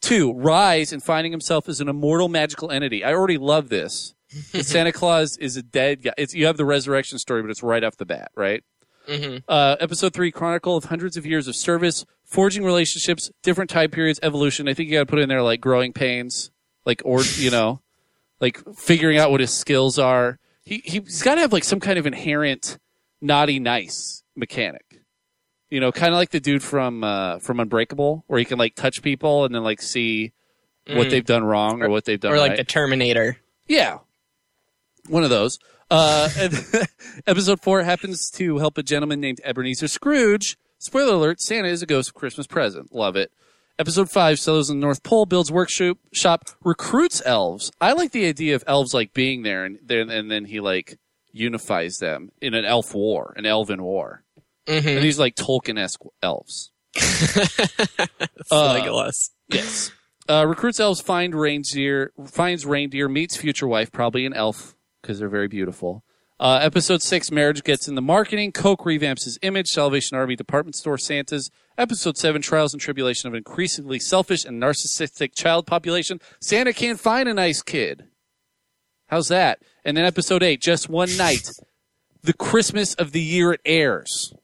Two, 0.00 0.32
Rise 0.32 0.92
and 0.92 1.02
finding 1.02 1.32
himself 1.32 1.68
as 1.68 1.80
an 1.80 1.88
immortal 1.88 2.28
magical 2.28 2.70
entity. 2.70 3.04
I 3.04 3.12
already 3.12 3.38
love 3.38 3.68
this. 3.68 4.14
Santa 4.62 4.92
Claus 4.92 5.36
is 5.36 5.56
a 5.56 5.62
dead 5.62 6.02
guy. 6.02 6.12
It's, 6.16 6.34
you 6.34 6.46
have 6.46 6.56
the 6.56 6.64
resurrection 6.64 7.18
story, 7.18 7.42
but 7.42 7.50
it's 7.50 7.62
right 7.62 7.84
off 7.84 7.96
the 7.98 8.06
bat, 8.06 8.30
right? 8.34 8.64
hmm 9.06 9.38
Uh, 9.46 9.76
episode 9.78 10.14
three, 10.14 10.30
Chronicle 10.32 10.76
of 10.76 10.84
hundreds 10.84 11.16
of 11.18 11.26
years 11.26 11.46
of 11.48 11.54
service, 11.54 12.06
forging 12.24 12.64
relationships, 12.64 13.30
different 13.42 13.68
time 13.68 13.90
periods, 13.90 14.18
evolution. 14.22 14.68
I 14.68 14.74
think 14.74 14.88
you 14.88 14.96
got 14.96 15.00
to 15.00 15.06
put 15.10 15.18
in 15.18 15.28
there 15.28 15.42
like 15.42 15.60
growing 15.60 15.92
pains, 15.92 16.50
like 16.86 17.02
or 17.04 17.20
you 17.36 17.50
know, 17.50 17.80
like 18.40 18.58
figuring 18.74 19.18
out 19.18 19.30
what 19.30 19.40
his 19.40 19.52
skills 19.52 19.98
are. 19.98 20.38
He 20.64 20.82
he's 20.84 21.22
got 21.22 21.34
to 21.36 21.40
have 21.42 21.52
like 21.52 21.64
some 21.64 21.80
kind 21.80 21.98
of 21.98 22.06
inherent 22.06 22.78
naughty 23.20 23.58
nice 23.58 24.22
mechanic. 24.36 25.00
You 25.70 25.80
know, 25.80 25.90
kind 25.90 26.12
of 26.12 26.18
like 26.18 26.30
the 26.30 26.40
dude 26.40 26.62
from 26.62 27.02
uh, 27.02 27.38
from 27.38 27.58
Unbreakable, 27.60 28.24
where 28.26 28.38
he 28.38 28.44
can 28.44 28.58
like 28.58 28.74
touch 28.74 29.02
people 29.02 29.44
and 29.44 29.54
then 29.54 29.62
like 29.64 29.80
see 29.82 30.32
what 30.86 31.06
Mhm. 31.06 31.10
they've 31.10 31.24
done 31.24 31.44
wrong 31.44 31.82
or, 31.82 31.88
what 31.88 32.04
they've 32.04 32.20
done 32.20 32.32
or 32.32 32.38
like 32.38 32.50
right. 32.50 32.56
the 32.58 32.64
Terminator. 32.64 33.38
Yeah. 33.68 33.98
One 35.08 35.24
of 35.24 35.30
those. 35.30 35.58
Uh, 35.90 36.28
episode 37.26 37.60
four 37.60 37.82
happens 37.82 38.30
to 38.32 38.58
help 38.58 38.78
a 38.78 38.82
gentleman 38.82 39.20
named 39.20 39.40
Ebenezer 39.44 39.88
Scrooge. 39.88 40.56
Spoiler 40.78 41.14
alert, 41.14 41.40
Santa 41.40 41.68
is 41.68 41.82
a 41.82 41.86
ghost 41.86 42.14
Christmas 42.14 42.46
present. 42.46 42.94
Love 42.94 43.14
it. 43.16 43.30
Episode 43.78 44.10
five, 44.10 44.38
Sellers 44.38 44.70
in 44.70 44.78
the 44.78 44.84
North 44.84 45.02
Pole 45.02 45.26
builds 45.26 45.50
workshop, 45.50 45.98
shop, 46.12 46.44
recruits 46.62 47.22
elves. 47.24 47.72
I 47.80 47.94
like 47.94 48.12
the 48.12 48.26
idea 48.26 48.54
of 48.54 48.64
elves 48.66 48.92
like 48.92 49.14
being 49.14 49.42
there 49.42 49.64
and 49.64 49.78
then, 49.82 50.10
and 50.10 50.30
then 50.30 50.44
he 50.44 50.60
like 50.60 50.98
unifies 51.32 51.96
them 51.96 52.30
in 52.40 52.54
an 52.54 52.64
elf 52.64 52.94
war, 52.94 53.32
an 53.36 53.46
elven 53.46 53.82
war. 53.82 54.24
Mm-hmm. 54.66 54.88
And 54.88 55.02
these 55.02 55.18
like 55.18 55.34
Tolkien-esque 55.34 56.02
elves. 56.22 56.70
Uh, 58.50 58.74
Legolas. 58.74 59.30
Yes. 59.48 59.92
Uh, 60.28 60.44
recruits 60.46 60.78
elves 60.78 61.00
find 61.00 61.34
reindeer, 61.34 62.12
finds 62.26 62.66
reindeer, 62.66 63.08
meets 63.08 63.36
future 63.36 63.66
wife, 63.66 63.90
probably 63.90 64.26
an 64.26 64.34
elf 64.34 64.74
because 65.00 65.18
they're 65.18 65.28
very 65.28 65.48
beautiful. 65.48 66.04
Uh, 66.42 66.58
episode 66.60 67.00
six, 67.00 67.30
marriage 67.30 67.62
gets 67.62 67.86
in 67.86 67.94
the 67.94 68.02
marketing. 68.02 68.50
Coke 68.50 68.80
revamps 68.80 69.22
his 69.22 69.38
image. 69.42 69.68
Salvation 69.68 70.16
Army 70.16 70.34
department 70.34 70.74
store 70.74 70.98
Santas. 70.98 71.50
Episode 71.78 72.18
seven, 72.18 72.42
trials 72.42 72.74
and 72.74 72.80
tribulation 72.80 73.28
of 73.28 73.34
an 73.34 73.38
increasingly 73.38 74.00
selfish 74.00 74.44
and 74.44 74.60
narcissistic 74.60 75.36
child 75.36 75.68
population. 75.68 76.20
Santa 76.40 76.72
can't 76.72 76.98
find 76.98 77.28
a 77.28 77.34
nice 77.34 77.62
kid. 77.62 78.08
How's 79.06 79.28
that? 79.28 79.60
And 79.84 79.96
then 79.96 80.04
episode 80.04 80.42
eight, 80.42 80.60
just 80.60 80.88
one 80.88 81.16
night, 81.16 81.48
the 82.24 82.32
Christmas 82.32 82.94
of 82.94 83.12
the 83.12 83.20
year 83.20 83.52
it 83.52 83.60
airs. 83.64 84.34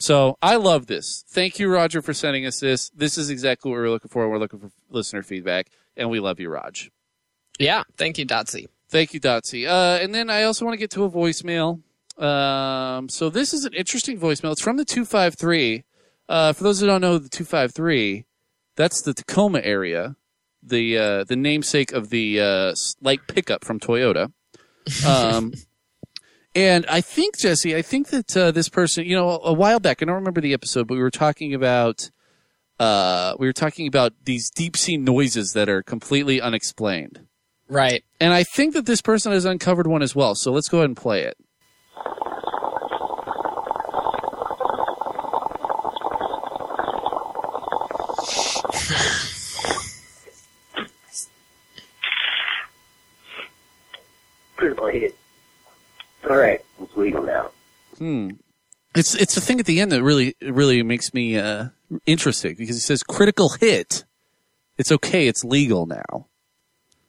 So 0.00 0.38
I 0.42 0.56
love 0.56 0.88
this. 0.88 1.24
Thank 1.28 1.60
you, 1.60 1.68
Roger, 1.72 2.02
for 2.02 2.12
sending 2.12 2.44
us 2.44 2.58
this. 2.58 2.90
This 2.90 3.16
is 3.16 3.30
exactly 3.30 3.70
what 3.70 3.76
we're 3.76 3.90
looking 3.90 4.10
for. 4.10 4.28
We're 4.28 4.38
looking 4.38 4.58
for 4.58 4.70
listener 4.90 5.22
feedback, 5.22 5.68
and 5.96 6.10
we 6.10 6.18
love 6.18 6.40
you, 6.40 6.50
Raj. 6.50 6.90
Yeah. 7.60 7.84
Thank 7.96 8.18
you, 8.18 8.26
Dotsy. 8.26 8.66
Thank 8.88 9.12
you, 9.12 9.20
Dotsy. 9.20 9.66
Uh, 9.66 10.02
and 10.02 10.14
then 10.14 10.30
I 10.30 10.44
also 10.44 10.64
want 10.64 10.74
to 10.74 10.78
get 10.78 10.90
to 10.92 11.04
a 11.04 11.10
voicemail. 11.10 11.82
Um, 12.18 13.08
so 13.08 13.28
this 13.28 13.52
is 13.52 13.64
an 13.64 13.74
interesting 13.74 14.18
voicemail. 14.18 14.52
It's 14.52 14.62
from 14.62 14.76
the 14.76 14.84
253. 14.84 15.84
Uh, 16.28 16.52
for 16.52 16.64
those 16.64 16.80
who 16.80 16.86
don't 16.86 17.00
know 17.00 17.18
the 17.18 17.28
253, 17.28 18.24
that's 18.76 19.02
the 19.02 19.14
Tacoma 19.14 19.60
area, 19.62 20.16
the 20.62 20.98
uh, 20.98 21.24
the 21.24 21.36
namesake 21.36 21.92
of 21.92 22.10
the 22.10 22.40
uh, 22.40 22.74
light 23.00 23.20
pickup 23.28 23.64
from 23.64 23.80
Toyota. 23.80 24.32
Um, 25.06 25.54
and 26.54 26.84
I 26.86 27.00
think 27.00 27.38
Jesse, 27.38 27.74
I 27.74 27.82
think 27.82 28.08
that 28.08 28.36
uh, 28.36 28.50
this 28.50 28.68
person, 28.68 29.06
you 29.06 29.16
know, 29.16 29.40
a 29.42 29.52
while 29.52 29.80
back, 29.80 30.02
I 30.02 30.06
don't 30.06 30.16
remember 30.16 30.40
the 30.40 30.52
episode, 30.52 30.86
but 30.86 30.94
we 30.94 31.00
were 31.00 31.10
talking 31.10 31.54
about 31.54 32.10
uh, 32.78 33.34
we 33.38 33.46
were 33.46 33.52
talking 33.52 33.86
about 33.86 34.12
these 34.24 34.50
deep 34.50 34.76
sea 34.76 34.96
noises 34.96 35.52
that 35.52 35.68
are 35.68 35.82
completely 35.82 36.40
unexplained. 36.40 37.27
Right. 37.68 38.02
And 38.20 38.32
I 38.32 38.44
think 38.44 38.74
that 38.74 38.86
this 38.86 39.02
person 39.02 39.32
has 39.32 39.44
uncovered 39.44 39.86
one 39.86 40.02
as 40.02 40.14
well. 40.14 40.34
So 40.34 40.52
let's 40.52 40.68
go 40.68 40.78
ahead 40.78 40.90
and 40.90 40.96
play 40.96 41.22
it. 41.22 41.36
Critical 54.56 54.88
hit. 54.88 55.16
All 56.28 56.36
right, 56.36 56.60
it's 56.80 56.96
legal 56.96 57.22
now. 57.22 57.50
Hmm. 57.98 58.30
It's 58.94 59.14
it's 59.14 59.34
the 59.34 59.40
thing 59.40 59.60
at 59.60 59.66
the 59.66 59.80
end 59.80 59.92
that 59.92 60.02
really 60.02 60.34
really 60.42 60.82
makes 60.82 61.14
me 61.14 61.38
uh, 61.38 61.66
interesting 62.06 62.56
because 62.58 62.76
he 62.76 62.80
says 62.80 63.02
critical 63.02 63.50
hit. 63.50 64.04
It's 64.78 64.90
okay. 64.90 65.28
It's 65.28 65.44
legal 65.44 65.86
now. 65.86 66.27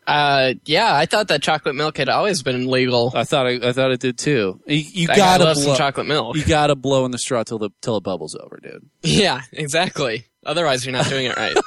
Uh, 0.09 0.53
yeah, 0.65 0.95
I 0.95 1.05
thought 1.05 1.27
that 1.29 1.41
chocolate 1.41 1.75
milk 1.75 1.97
had 1.97 2.09
always 2.09 2.41
been 2.43 2.67
legal. 2.67 3.11
I 3.15 3.23
thought 3.23 3.45
I, 3.47 3.59
I 3.69 3.71
thought 3.73 3.91
it 3.91 3.99
did 3.99 4.17
too. 4.17 4.59
You, 4.65 4.75
you 4.77 5.07
gotta 5.07 5.43
loves 5.43 5.63
blow, 5.63 5.73
some 5.73 5.77
chocolate 5.77 6.07
milk. 6.07 6.35
you 6.35 6.45
gotta 6.45 6.75
blow 6.75 7.05
in 7.05 7.11
the 7.11 7.17
straw 7.19 7.43
till 7.43 7.59
the 7.59 7.69
till 7.81 7.97
it 7.97 8.03
bubbles 8.03 8.35
over, 8.35 8.59
dude. 8.61 8.89
Yeah, 9.03 9.41
exactly. 9.51 10.25
Otherwise, 10.45 10.85
you're 10.85 10.93
not 10.93 11.07
doing 11.07 11.25
it 11.27 11.35
right. 11.37 11.55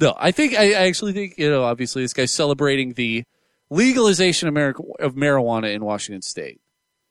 No, 0.00 0.14
I 0.18 0.32
think 0.32 0.54
I, 0.54 0.70
I 0.70 0.86
actually 0.88 1.12
think 1.12 1.34
you 1.38 1.48
know. 1.48 1.62
Obviously, 1.62 2.02
this 2.02 2.12
guy's 2.12 2.32
celebrating 2.32 2.94
the 2.94 3.22
legalization 3.70 4.48
of, 4.48 4.52
America, 4.52 4.82
of 4.98 5.14
marijuana 5.14 5.72
in 5.72 5.84
Washington 5.84 6.22
State. 6.22 6.60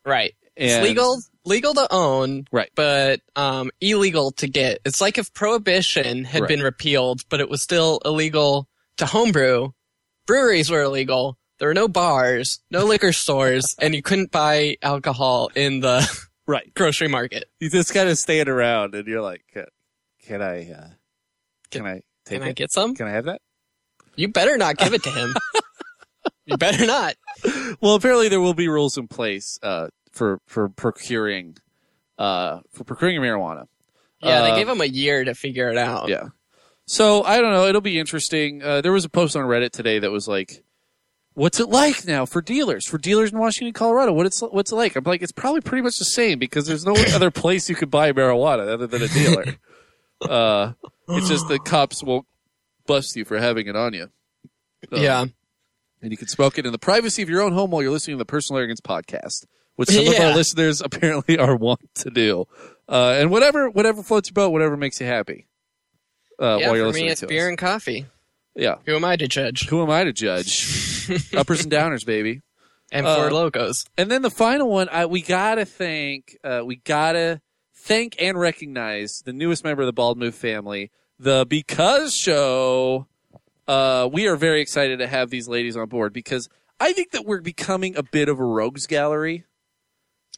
right. 0.05 0.33
And, 0.55 0.69
It's 0.69 0.83
legal, 0.83 1.17
legal 1.45 1.73
to 1.73 1.87
own, 1.91 2.45
Right. 2.51 2.69
but 2.75 3.21
um, 3.35 3.71
illegal 3.81 4.31
to 4.33 4.47
get. 4.47 4.79
It's 4.85 5.01
like 5.01 5.17
if 5.17 5.33
prohibition 5.33 6.25
had 6.25 6.41
Right. 6.41 6.47
been 6.47 6.61
repealed, 6.61 7.21
but 7.29 7.39
it 7.39 7.49
was 7.49 7.63
still 7.63 7.99
illegal 8.05 8.67
to 8.97 9.05
homebrew. 9.07 9.69
Breweries 10.25 10.69
were 10.69 10.81
illegal. 10.81 11.37
There 11.59 11.67
were 11.67 11.73
no 11.73 11.87
bars, 11.87 12.59
no 12.71 12.85
liquor 12.93 13.13
stores, 13.13 13.75
and 13.79 13.93
you 13.95 14.01
couldn't 14.01 14.31
buy 14.31 14.77
alcohol 14.81 15.49
in 15.55 15.79
the 15.81 16.07
Right. 16.47 16.73
grocery 16.73 17.07
market. 17.07 17.45
You 17.59 17.69
just 17.69 17.93
kind 17.93 18.09
of 18.09 18.17
stand 18.17 18.49
around, 18.49 18.95
and 18.95 19.07
you're 19.07 19.21
like, 19.21 19.43
"Can, 19.53 19.65
can 20.25 20.41
I? 20.41 20.71
Uh, 20.71 20.87
can 21.71 21.85
I 21.85 22.01
take 22.25 22.39
Can 22.39 22.43
I 22.43 22.51
get 22.51 22.71
some? 22.71 22.95
Can 22.95 23.07
I 23.07 23.11
have 23.11 23.25
that?" 23.25 23.41
You 24.15 24.27
better 24.27 24.57
not 24.57 24.77
give 24.77 24.93
it 24.93 25.03
to 25.03 25.09
him. 25.09 25.33
you 26.45 26.57
better 26.57 26.85
not. 26.85 27.15
Well, 27.81 27.95
apparently 27.95 28.27
there 28.29 28.41
will 28.41 28.53
be 28.53 28.67
rules 28.67 28.97
in 28.97 29.07
place 29.07 29.57
uh, 29.63 29.87
for 30.11 30.39
for 30.45 30.67
procuring 30.67 31.55
uh, 32.17 32.59
for 32.73 32.83
procuring 32.83 33.21
marijuana. 33.21 33.67
Yeah, 34.21 34.41
Uh, 34.41 34.43
they 34.51 34.55
gave 34.57 34.67
him 34.69 34.81
a 34.81 34.85
year 34.85 35.23
to 35.23 35.33
figure 35.35 35.69
it 35.69 35.77
out. 35.77 36.09
Yeah. 36.09 36.27
So 36.93 37.23
I 37.23 37.41
don't 37.41 37.49
know. 37.51 37.65
It'll 37.65 37.81
be 37.81 37.97
interesting. 37.97 38.61
Uh, 38.61 38.81
there 38.81 38.91
was 38.91 39.03
a 39.03 39.09
post 39.09 39.35
on 39.35 39.45
Reddit 39.45 39.71
today 39.71 39.97
that 39.97 40.11
was 40.11 40.27
like, 40.27 40.63
"What's 41.33 41.59
it 41.59 41.67
like 41.67 42.05
now 42.05 42.27
for 42.27 42.39
dealers? 42.39 42.85
For 42.87 42.99
dealers 42.99 43.31
in 43.31 43.39
Washington, 43.39 43.73
Colorado? 43.73 44.13
What 44.13 44.27
it's 44.27 44.41
what's 44.41 44.71
it 44.71 44.75
like?" 44.75 44.95
I'm 44.95 45.03
like, 45.03 45.23
"It's 45.23 45.31
probably 45.31 45.61
pretty 45.61 45.81
much 45.81 45.97
the 45.97 46.05
same 46.05 46.37
because 46.37 46.67
there's 46.67 46.85
no 46.85 46.93
other 47.15 47.31
place 47.41 47.67
you 47.67 47.73
could 47.75 47.89
buy 47.89 48.11
marijuana 48.11 48.67
other 48.71 48.85
than 48.85 49.01
a 49.01 49.07
dealer. 49.07 49.45
uh, 50.29 50.73
it's 51.09 51.27
just 51.27 51.47
the 51.47 51.57
cops 51.57 52.03
won't 52.03 52.27
bust 52.85 53.15
you 53.15 53.25
for 53.25 53.39
having 53.39 53.65
it 53.65 53.75
on 53.75 53.93
you. 53.95 54.09
Uh, 54.91 54.97
Yeah. 54.99 55.25
and 56.01 56.11
you 56.11 56.17
can 56.17 56.27
smoke 56.27 56.59
it 56.59 56.65
in 56.67 56.71
the 56.73 56.77
privacy 56.77 57.23
of 57.23 57.29
your 57.29 57.41
own 57.41 57.53
home 57.53 57.71
while 57.71 57.81
you're 57.81 57.91
listening 57.91 58.17
to 58.17 58.21
the 58.21 58.25
Personal 58.25 58.59
Arrogance 58.59 58.81
podcast, 58.81 59.45
which 59.77 59.89
some 59.89 60.07
of 60.07 60.13
our 60.19 60.35
listeners 60.35 60.79
apparently 60.79 61.39
are 61.39 61.55
wont 61.67 61.81
to 61.95 62.11
do. 62.11 62.45
Uh, 62.87 63.15
and 63.17 63.31
whatever 63.31 63.67
whatever 63.71 64.03
floats 64.03 64.29
your 64.29 64.33
boat, 64.35 64.51
whatever 64.51 64.77
makes 64.77 65.01
you 65.01 65.07
happy. 65.07 65.47
Uh, 66.43 66.57
yeah, 66.59 66.67
while 66.67 66.75
you're 66.75 66.83
for 66.85 66.87
listening 66.87 67.05
me, 67.05 67.11
it's 67.11 67.21
to 67.21 67.27
beer 67.27 67.45
us. 67.45 67.49
and 67.49 67.57
coffee. 67.57 68.05
Yeah. 68.55 68.75
Who 68.85 68.95
am 68.95 69.05
I 69.05 69.15
to 69.15 69.27
judge? 69.27 69.67
Who 69.69 69.81
am 69.81 69.89
I 69.89 70.03
to 70.03 70.11
judge? 70.13 71.07
Uppers 71.35 71.63
and 71.63 71.71
downers, 71.71 72.05
baby. 72.05 72.41
And 72.91 73.07
Uh, 73.07 73.15
Four 73.15 73.29
Lokos. 73.29 73.85
And 73.97 74.11
then 74.11 74.21
the 74.21 74.29
final 74.29 74.69
one, 74.69 74.89
I, 74.89 75.05
we 75.05 75.21
gotta 75.21 75.65
thank, 75.65 76.37
uh, 76.43 76.61
we 76.65 76.75
gotta 76.75 77.41
thank 77.75 78.15
and 78.21 78.37
recognize 78.39 79.21
the 79.25 79.33
newest 79.33 79.63
member 79.63 79.81
of 79.81 79.87
the 79.87 79.93
Bald 79.93 80.17
Move 80.17 80.35
family, 80.35 80.91
the 81.17 81.45
Because 81.49 82.13
Show. 82.15 83.07
Uh, 83.67 84.09
we 84.11 84.27
are 84.27 84.35
very 84.35 84.61
excited 84.61 84.99
to 84.99 85.07
have 85.07 85.29
these 85.29 85.47
ladies 85.47 85.77
on 85.77 85.87
board 85.87 86.11
because 86.13 86.49
I 86.79 86.91
think 86.91 87.11
that 87.11 87.25
we're 87.25 87.39
becoming 87.41 87.95
a 87.95 88.03
bit 88.03 88.27
of 88.27 88.37
a 88.39 88.43
rogues 88.43 88.85
gallery. 88.87 89.45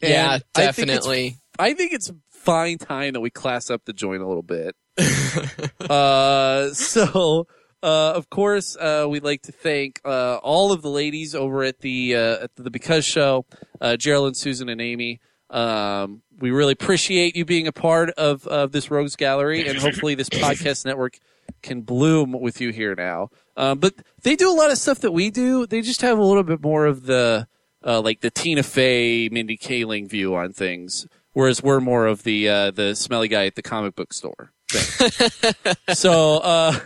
And 0.02 0.12
Yeah, 0.12 0.26
I 0.28 0.32
think 0.38 0.44
it's- 0.56 0.76
definitely. 0.76 1.38
I 1.58 1.74
think 1.74 1.94
it's 1.94 2.12
fine 2.30 2.78
time 2.78 3.14
that 3.14 3.22
we 3.22 3.30
class 3.30 3.70
up 3.70 3.86
the 3.86 3.94
joint 3.94 4.22
a 4.22 4.28
little 4.28 4.44
bit. 4.44 4.76
uh, 5.90 6.74
so, 6.74 7.48
uh, 7.84 8.14
of 8.14 8.30
course, 8.30 8.76
uh, 8.78 9.06
we'd 9.10 9.24
like 9.24 9.44
to 9.44 9.52
thank 9.52 10.02
uh, 10.06 10.38
all 10.38 10.72
of 10.72 10.82
the 10.82 10.90
ladies 10.90 11.36
over 11.36 11.64
at 11.64 11.80
the 11.80 12.16
uh, 12.16 12.44
at 12.44 12.56
the 12.56 12.70
Because 12.70 13.06
Show, 13.06 13.46
uh, 13.82 13.98
Geraldine, 13.98 14.36
Susan, 14.36 14.70
and 14.70 14.82
Amy. 14.82 15.20
Um, 15.50 16.22
we 16.40 16.52
really 16.52 16.74
appreciate 16.74 17.36
you 17.36 17.46
being 17.46 17.68
a 17.68 17.72
part 17.72 18.10
of, 18.12 18.46
of 18.48 18.72
this 18.72 18.92
Rogues 18.92 19.16
Gallery, 19.16 19.68
and 19.68 19.78
hopefully, 19.78 20.16
this 20.16 20.30
podcast 20.30 20.86
network 20.86 21.18
can 21.62 21.82
bloom 21.82 22.32
with 22.32 22.60
you 22.60 22.72
here 22.72 22.96
now. 22.96 23.30
Um, 23.56 23.80
but 23.80 23.94
they 24.24 24.36
do 24.36 24.52
a 24.52 24.54
lot 24.54 24.72
of 24.72 24.78
stuff 24.78 25.00
that 25.00 25.12
we 25.12 25.30
do. 25.30 25.66
They 25.66 25.82
just 25.82 26.02
have 26.02 26.18
a 26.18 26.24
little 26.24 26.44
bit 26.44 26.62
more 26.62 26.86
of 26.86 27.06
the 27.06 27.48
uh, 27.86 28.02
like 28.02 28.22
the 28.22 28.32
Tina 28.32 28.64
Fey, 28.64 29.30
Mindy 29.30 29.58
Kaling 29.58 30.10
view 30.10 30.36
on 30.36 30.54
things, 30.54 31.08
whereas 31.36 31.62
we're 31.62 31.82
more 31.82 32.08
of 32.08 32.24
the 32.24 32.50
uh, 32.50 32.72
the 32.72 32.96
smelly 32.96 33.28
guy 33.28 33.46
at 33.46 33.54
the 33.56 33.62
comic 33.62 33.94
book 33.94 34.12
store. 34.14 34.52
so, 35.94 36.38
uh, 36.40 36.80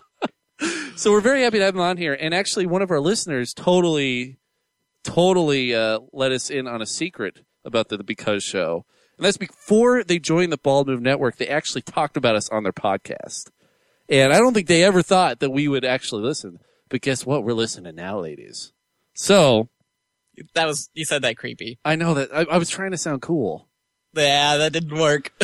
so 0.96 1.12
we're 1.12 1.20
very 1.20 1.42
happy 1.42 1.58
to 1.58 1.64
have 1.64 1.74
him 1.74 1.80
on 1.80 1.98
here. 1.98 2.16
And 2.18 2.32
actually, 2.32 2.64
one 2.64 2.80
of 2.80 2.90
our 2.90 3.00
listeners 3.00 3.52
totally, 3.52 4.38
totally 5.04 5.74
uh, 5.74 6.00
let 6.12 6.32
us 6.32 6.48
in 6.48 6.66
on 6.66 6.80
a 6.80 6.86
secret 6.86 7.40
about 7.64 7.88
the, 7.88 7.98
the 7.98 8.04
Because 8.04 8.42
Show. 8.42 8.86
And 9.18 9.26
that's 9.26 9.36
before 9.36 10.02
they 10.02 10.18
joined 10.18 10.52
the 10.52 10.58
Bald 10.58 10.86
Move 10.86 11.02
Network. 11.02 11.36
They 11.36 11.48
actually 11.48 11.82
talked 11.82 12.16
about 12.16 12.34
us 12.34 12.48
on 12.48 12.62
their 12.62 12.72
podcast. 12.72 13.50
And 14.08 14.32
I 14.32 14.38
don't 14.38 14.54
think 14.54 14.68
they 14.68 14.82
ever 14.84 15.02
thought 15.02 15.40
that 15.40 15.50
we 15.50 15.68
would 15.68 15.84
actually 15.84 16.22
listen. 16.22 16.58
But 16.88 17.02
guess 17.02 17.26
what? 17.26 17.44
We're 17.44 17.52
listening 17.52 17.94
now, 17.94 18.20
ladies. 18.20 18.72
So, 19.14 19.68
That 20.54 20.66
was 20.66 20.88
you 20.94 21.04
said 21.04 21.22
that 21.22 21.36
creepy. 21.36 21.78
I 21.84 21.96
know 21.96 22.14
that. 22.14 22.30
I, 22.34 22.44
I 22.44 22.58
was 22.58 22.70
trying 22.70 22.90
to 22.92 22.98
sound 22.98 23.22
cool. 23.22 23.68
Yeah, 24.14 24.58
that 24.58 24.72
didn't 24.72 24.98
work. 24.98 25.32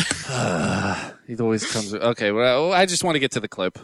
He 1.26 1.36
always 1.36 1.70
comes. 1.70 1.92
Okay, 1.92 2.32
well, 2.32 2.72
I 2.72 2.86
just 2.86 3.04
want 3.04 3.16
to 3.16 3.18
get 3.18 3.32
to 3.32 3.40
the 3.40 3.48
clip. 3.48 3.78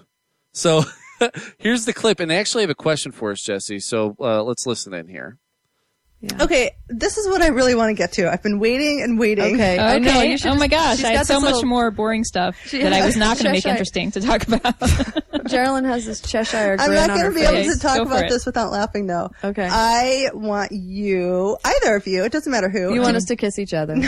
So 0.55 0.85
here's 1.59 1.85
the 1.85 1.93
clip, 1.93 2.19
and 2.19 2.31
they 2.31 2.39
actually 2.39 2.63
have 2.63 2.71
a 2.71 2.75
question 2.75 3.13
for 3.13 3.33
us, 3.33 3.43
Jesse. 3.43 3.81
So 3.81 4.17
uh, 4.19 4.43
let's 4.43 4.67
listen 4.67 4.95
in 4.95 5.09
here. 5.09 5.37
Okay, 6.41 6.73
this 6.89 7.19
is 7.19 7.29
what 7.29 7.43
I 7.43 7.49
really 7.49 7.75
want 7.75 7.91
to 7.91 7.95
get 7.95 8.13
to. 8.13 8.31
I've 8.31 8.43
been 8.43 8.59
waiting 8.59 9.03
and 9.03 9.19
waiting. 9.19 9.55
Okay. 9.55 9.79
I 9.79 9.99
know. 9.99 10.23
You 10.23 10.39
should 10.39 10.53
oh 10.53 10.55
my 10.57 10.69
gosh, 10.69 11.03
I 11.03 11.11
had 11.13 11.27
so 11.27 11.41
much 11.41 11.55
little- 11.55 11.69
more 11.69 11.91
boring 11.91 12.25
stuff 12.25 12.57
She 12.67 12.83
that 12.83 12.93
I 12.93 13.05
was 13.05 13.17
not 13.17 13.37
going 13.37 13.47
to 13.47 13.53
make 13.53 13.67
interesting 13.67 14.11
to 14.13 14.21
talk 14.21 14.47
about. 14.47 14.75
Geraldine 15.47 15.85
has 15.85 16.07
this 16.07 16.21
Cheshire 16.21 16.77
I'm 16.79 16.95
not 16.95 17.09
going 17.09 17.25
to 17.25 17.31
be 17.33 17.43
able 17.43 17.73
to 17.73 17.79
talk 17.79 17.97
Go 17.97 18.03
about 18.05 18.29
this 18.29 18.47
without 18.47 18.71
laughing, 18.71 19.07
though. 19.07 19.31
Okay. 19.43 19.69
I 19.71 20.31
want 20.33 20.73
you, 20.73 21.57
either 21.65 21.97
of 21.97 22.07
you, 22.07 22.25
it 22.25 22.33
doesn't 22.33 22.51
matter 22.51 22.69
who, 22.69 22.95
You 22.95 23.01
want 23.01 23.13
to, 23.13 23.19
us 23.19 23.25
to 23.27 23.37
kiss 23.37 23.59
each 23.59 23.75
other 23.75 23.95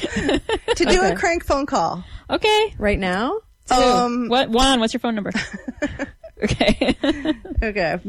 to 0.00 0.84
do 0.84 1.02
a 1.02 1.14
crank 1.16 1.44
phone 1.44 1.66
call. 1.66 2.04
okay. 2.30 2.74
right 2.78 2.98
now? 2.98 3.40
Um, 3.70 4.28
What 4.28 4.50
Juan? 4.50 4.80
What's 4.80 4.92
your 4.94 5.00
phone 5.00 5.14
number? 5.14 5.32
okay. 6.42 6.96
okay. 7.62 8.00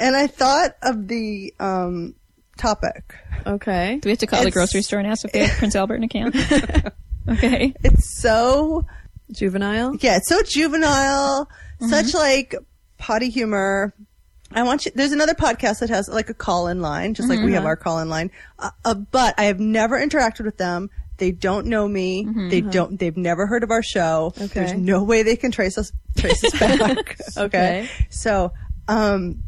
And 0.00 0.16
I 0.16 0.26
thought 0.26 0.76
of 0.82 1.06
the 1.06 1.54
um, 1.60 2.14
topic. 2.56 3.14
Okay. 3.46 3.98
Do 4.00 4.08
we 4.08 4.12
have 4.12 4.18
to 4.20 4.26
call 4.26 4.42
the 4.42 4.50
grocery 4.50 4.82
store 4.82 4.98
and 4.98 5.08
ask 5.08 5.24
if 5.24 5.32
they 5.32 5.46
have 5.46 5.56
Prince 5.58 5.76
Albert 5.76 5.96
in 5.96 6.04
a 6.04 6.08
can? 6.08 6.28
okay. 7.28 7.74
It's 7.82 8.20
so 8.20 8.84
Juvenile? 9.32 9.96
Yeah, 10.00 10.16
it's 10.16 10.28
so 10.28 10.42
juvenile, 10.42 11.48
such 11.80 12.14
like 12.14 12.54
potty 12.98 13.30
humor. 13.30 13.94
I 14.52 14.62
want 14.62 14.86
you. 14.86 14.92
There's 14.94 15.12
another 15.12 15.34
podcast 15.34 15.80
that 15.80 15.88
has 15.90 16.08
like 16.08 16.30
a 16.30 16.34
call-in 16.34 16.80
line, 16.80 17.14
just 17.14 17.28
like 17.28 17.40
we 17.40 17.54
have 17.54 17.64
our 17.64 17.76
call-in 17.76 18.08
line. 18.08 18.30
Uh, 18.58 18.70
uh, 18.84 18.94
but 18.94 19.34
I 19.38 19.44
have 19.44 19.58
never 19.58 19.98
interacted 19.98 20.44
with 20.44 20.58
them. 20.58 20.90
They 21.16 21.32
don't 21.32 21.66
know 21.66 21.88
me. 21.88 22.26
They 22.50 22.60
don't. 22.60 22.98
They've 22.98 23.16
never 23.16 23.46
heard 23.46 23.62
of 23.62 23.70
our 23.70 23.82
show. 23.82 24.32
Okay. 24.36 24.46
There's 24.46 24.74
no 24.74 25.02
way 25.04 25.22
they 25.22 25.36
can 25.36 25.50
trace 25.50 25.78
us 25.78 25.90
trace 26.16 26.44
us 26.44 26.52
back. 26.60 26.80
okay. 26.80 27.14
Okay. 27.36 27.88
So, 28.10 28.52
um, 28.88 29.42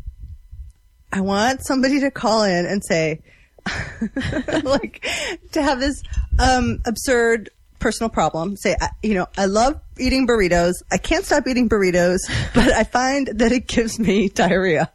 I 1.16 1.20
want 1.22 1.64
somebody 1.64 2.00
to 2.00 2.10
call 2.10 2.42
in 2.42 2.66
and 2.66 2.84
say, 2.84 3.22
like, 4.64 5.06
to 5.52 5.62
have 5.62 5.80
this 5.80 6.02
um, 6.38 6.80
absurd 6.84 7.48
personal 7.78 8.10
problem. 8.10 8.54
Say, 8.58 8.76
I- 8.78 8.90
you 9.02 9.14
know, 9.14 9.26
I 9.38 9.46
love 9.46 9.80
eating 9.98 10.26
burritos. 10.26 10.74
I 10.92 10.98
can't 10.98 11.24
stop 11.24 11.46
eating 11.48 11.70
burritos, 11.70 12.18
but 12.54 12.70
I 12.70 12.84
find 12.84 13.28
that 13.28 13.50
it 13.50 13.66
gives 13.66 13.98
me 13.98 14.28
diarrhea. 14.28 14.92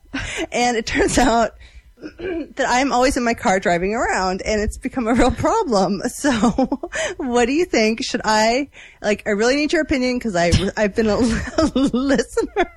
And 0.52 0.78
it 0.78 0.86
turns 0.86 1.18
out 1.18 1.56
that 2.20 2.66
I'm 2.68 2.92
always 2.92 3.18
in 3.18 3.24
my 3.24 3.34
car 3.34 3.60
driving 3.60 3.96
around 3.96 4.44
and 4.44 4.62
it's 4.62 4.78
become 4.78 5.08
a 5.08 5.16
real 5.16 5.32
problem. 5.32 6.02
So 6.10 6.32
what 7.18 7.46
do 7.48 7.54
you 7.54 7.66
think? 7.66 8.04
Should 8.04 8.22
I, 8.26 8.70
like, 9.02 9.24
I 9.26 9.32
really 9.32 9.56
need 9.56 9.74
your 9.74 9.82
opinion 9.82 10.20
because 10.20 10.36
I've 10.36 10.96
been 10.96 11.08
a 11.08 11.18
listener. 11.76 12.72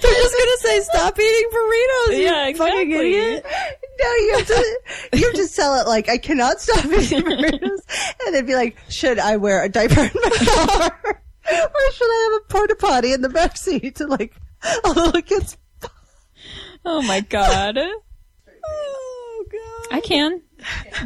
They're 0.00 0.12
just 0.14 0.34
gonna 0.38 0.56
say 0.58 0.80
stop 0.82 1.18
eating 1.18 1.50
burritos. 1.52 2.16
You 2.16 2.22
Yeah, 2.24 2.52
fucking 2.52 2.92
exactly. 2.92 3.14
idiot. 3.14 3.46
No, 4.00 4.12
you 4.14 4.34
have 4.38 4.46
to 4.46 4.80
you 5.14 5.24
have 5.26 5.34
to 5.34 5.46
sell 5.46 5.80
it 5.80 5.86
like 5.88 6.08
I 6.08 6.18
cannot 6.18 6.60
stop 6.60 6.84
eating 6.86 7.22
burritos, 7.24 8.16
and 8.26 8.34
they'd 8.34 8.46
be 8.46 8.54
like, 8.54 8.76
should 8.88 9.18
I 9.18 9.36
wear 9.36 9.62
a 9.64 9.68
diaper 9.68 10.00
in 10.00 10.10
my 10.14 10.30
car, 10.30 11.00
or 11.04 11.92
should 11.92 12.04
I 12.06 12.30
have 12.32 12.42
a 12.42 12.52
porta 12.52 12.76
potty 12.76 13.12
in 13.12 13.20
the 13.22 13.28
back 13.28 13.56
seat 13.56 13.96
to 13.96 14.06
like 14.06 14.34
a 14.84 14.88
little 14.90 15.22
kid's? 15.22 15.56
Oh 16.84 17.02
my 17.02 17.20
god. 17.20 17.78
Oh 18.66 19.44
god! 19.50 19.96
I 19.96 20.00
can. 20.00 20.42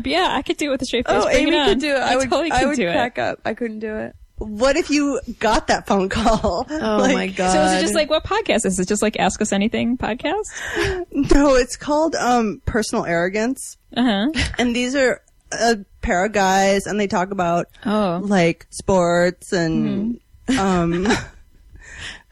Yeah, 0.05 0.29
I 0.31 0.43
could 0.43 0.57
do 0.57 0.67
it 0.69 0.71
with 0.71 0.83
a 0.83 0.87
straight 0.87 1.07
face. 1.07 1.17
Oh, 1.17 1.25
Bring 1.25 1.49
Amy 1.49 1.65
could 1.67 1.81
do 1.81 1.95
it. 1.95 1.99
I, 2.01 2.17
would. 2.17 2.31
totally 2.31 2.53
I 2.53 2.61
could 2.61 2.69
would 2.69 2.77
do 2.77 2.91
crack 2.91 3.19
it. 3.19 3.23
up. 3.23 3.41
I 3.45 3.55
couldn't 3.55 3.81
do 3.81 3.97
it. 3.97 4.15
What 4.39 4.77
if 4.77 4.89
you 4.91 5.21
got 5.41 5.67
that 5.69 5.87
phone 5.87 6.09
call? 6.09 6.67
Oh 6.71 6.97
Like, 6.99 7.15
my 7.15 7.27
god. 7.29 7.53
So 7.53 7.63
is 7.63 7.73
it 7.75 7.81
just 7.83 7.95
like 7.95 8.09
what 8.11 8.25
podcast 8.25 8.65
is 8.67 8.79
it? 8.79 8.87
Just 8.89 9.03
like 9.03 9.19
Ask 9.19 9.41
Us 9.43 9.53
Anything 9.53 9.97
podcast? 9.99 10.45
No, 11.13 11.55
it's 11.57 11.77
called 11.77 12.15
um 12.15 12.63
personal 12.65 13.05
arrogance, 13.05 13.77
Uh 13.97 14.03
huh. 14.03 14.27
and 14.59 14.75
these 14.77 14.95
are 14.95 15.21
a 15.53 15.79
pair 16.03 16.25
of 16.27 16.33
guys, 16.33 16.87
and 16.87 17.01
they 17.01 17.07
talk 17.07 17.31
about 17.31 17.67
Oh. 17.85 18.21
like 18.23 18.67
sports 18.71 19.53
and 19.53 20.21
um 20.59 21.07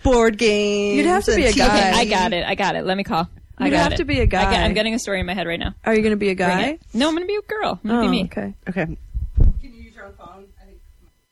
board 0.03 0.39
games. 0.39 0.97
You'd 0.97 1.07
have 1.07 1.25
to 1.25 1.35
be 1.37 1.47
a 1.47 1.53
TV. 1.53 1.59
guy. 1.59 1.93
I 1.99 2.05
got 2.05 2.33
it. 2.33 2.45
I 2.47 2.55
got 2.55 2.77
it. 2.77 2.85
Let 2.85 2.97
me 2.97 3.05
call. 3.05 3.29
I 3.59 3.65
You'd 3.67 3.71
got 3.73 3.83
have 3.85 3.93
it. 3.95 3.97
to 3.97 4.05
be 4.05 4.19
a 4.21 4.23
I 4.23 4.27
got, 4.27 4.53
guy. 4.53 4.63
I'm 4.63 4.75
getting 4.75 4.95
a 4.95 4.99
story 4.99 5.19
in 5.21 5.27
my 5.27 5.33
head 5.35 5.47
right 5.47 5.59
now. 5.59 5.75
Are 5.85 5.95
you 5.95 6.03
gonna 6.03 6.17
be 6.17 6.29
a 6.29 6.35
guy? 6.35 6.79
No, 6.93 7.09
I'm 7.09 7.15
gonna 7.15 7.27
be 7.27 7.37
a 7.37 7.43
girl. 7.43 7.81
I'm 7.83 7.89
gonna 7.91 7.99
Oh, 8.01 8.03
be 8.03 8.09
me. 8.11 8.25
okay. 8.25 8.55
Okay. 8.69 8.97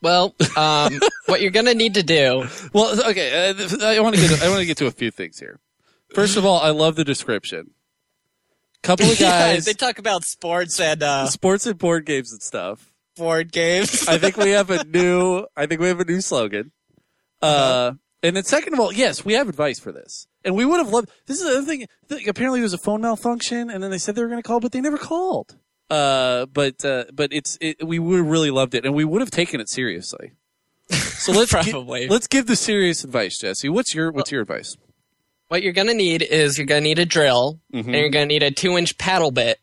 Well, 0.04 0.34
um, 0.56 1.00
what 1.26 1.40
you're 1.40 1.50
gonna 1.50 1.74
need 1.74 1.94
to 1.94 2.02
do. 2.04 2.46
Well, 2.72 3.00
okay. 3.10 3.50
Uh, 3.50 3.84
I 3.86 3.98
want 4.00 4.14
to 4.14 4.20
get. 4.20 4.42
I 4.42 4.48
want 4.48 4.60
to 4.60 4.66
get 4.66 4.76
to 4.78 4.86
a 4.86 4.90
few 4.92 5.10
things 5.10 5.38
here. 5.40 5.58
First 6.14 6.36
of 6.36 6.44
all, 6.44 6.60
I 6.60 6.70
love 6.70 6.94
the 6.94 7.04
description. 7.04 7.70
Couple 8.82 9.06
of 9.10 9.18
Yeah, 9.20 9.54
guys, 9.54 9.64
they 9.64 9.72
talk 9.72 9.98
about 9.98 10.24
sports 10.24 10.78
and 10.78 11.02
uh, 11.02 11.26
sports 11.26 11.66
and 11.66 11.78
board 11.78 12.04
games 12.06 12.32
and 12.32 12.42
stuff. 12.42 12.92
board 13.16 13.50
games. 13.50 14.06
I 14.06 14.18
think 14.18 14.36
we 14.36 14.50
have 14.50 14.70
a 14.70 14.84
new. 14.98 15.46
I 15.56 15.66
think 15.66 15.80
we 15.80 15.88
have 15.88 16.00
a 16.00 16.04
new 16.04 16.20
slogan. 16.20 16.70
Uh, 17.40 17.92
and 18.22 18.36
then 18.36 18.44
second 18.44 18.72
of 18.74 18.80
all, 18.80 18.92
yes, 18.92 19.24
we 19.24 19.34
have 19.34 19.48
advice 19.48 19.78
for 19.78 19.92
this, 19.92 20.26
and 20.44 20.54
we 20.54 20.64
would 20.64 20.78
have 20.78 20.88
loved. 20.90 21.10
This 21.26 21.40
is 21.40 21.44
the 21.44 21.58
other 21.58 21.66
thing. 21.66 21.86
Apparently, 22.28 22.60
it 22.60 22.62
was 22.62 22.74
a 22.74 22.78
phone 22.78 23.00
malfunction, 23.02 23.70
and 23.70 23.82
then 23.82 23.90
they 23.90 23.98
said 23.98 24.14
they 24.14 24.22
were 24.22 24.28
going 24.28 24.42
to 24.42 24.46
call, 24.46 24.60
but 24.60 24.72
they 24.72 24.80
never 24.80 24.98
called. 24.98 25.56
Uh, 25.90 26.46
but 26.46 26.84
uh, 26.84 27.04
but 27.12 27.32
it's 27.32 27.58
it, 27.60 27.86
we 27.86 27.98
would 27.98 28.18
have 28.18 28.26
really 28.26 28.50
loved 28.50 28.74
it, 28.74 28.84
and 28.86 28.94
we 28.94 29.04
would 29.04 29.20
have 29.20 29.30
taken 29.30 29.60
it 29.60 29.68
seriously. 29.68 30.32
So 30.90 31.32
let's 31.32 31.50
gi- 31.64 31.72
let's 32.10 32.26
give 32.26 32.46
the 32.46 32.56
serious 32.56 33.04
advice, 33.04 33.38
Jesse. 33.38 33.68
What's 33.68 33.94
your 33.94 34.10
what's 34.12 34.30
your 34.32 34.42
advice? 34.42 34.76
what 35.48 35.62
you're 35.62 35.72
gonna 35.74 35.94
need 35.94 36.22
is 36.22 36.56
you're 36.58 36.66
gonna 36.66 36.80
need 36.80 36.98
a 36.98 37.04
drill 37.06 37.60
Mm-hmm. 37.72 37.88
and 37.90 37.96
you're 37.98 38.08
gonna 38.08 38.26
need 38.26 38.42
a 38.42 38.50
two 38.50 38.76
inch 38.78 38.96
paddle 38.98 39.30
bit 39.30 39.60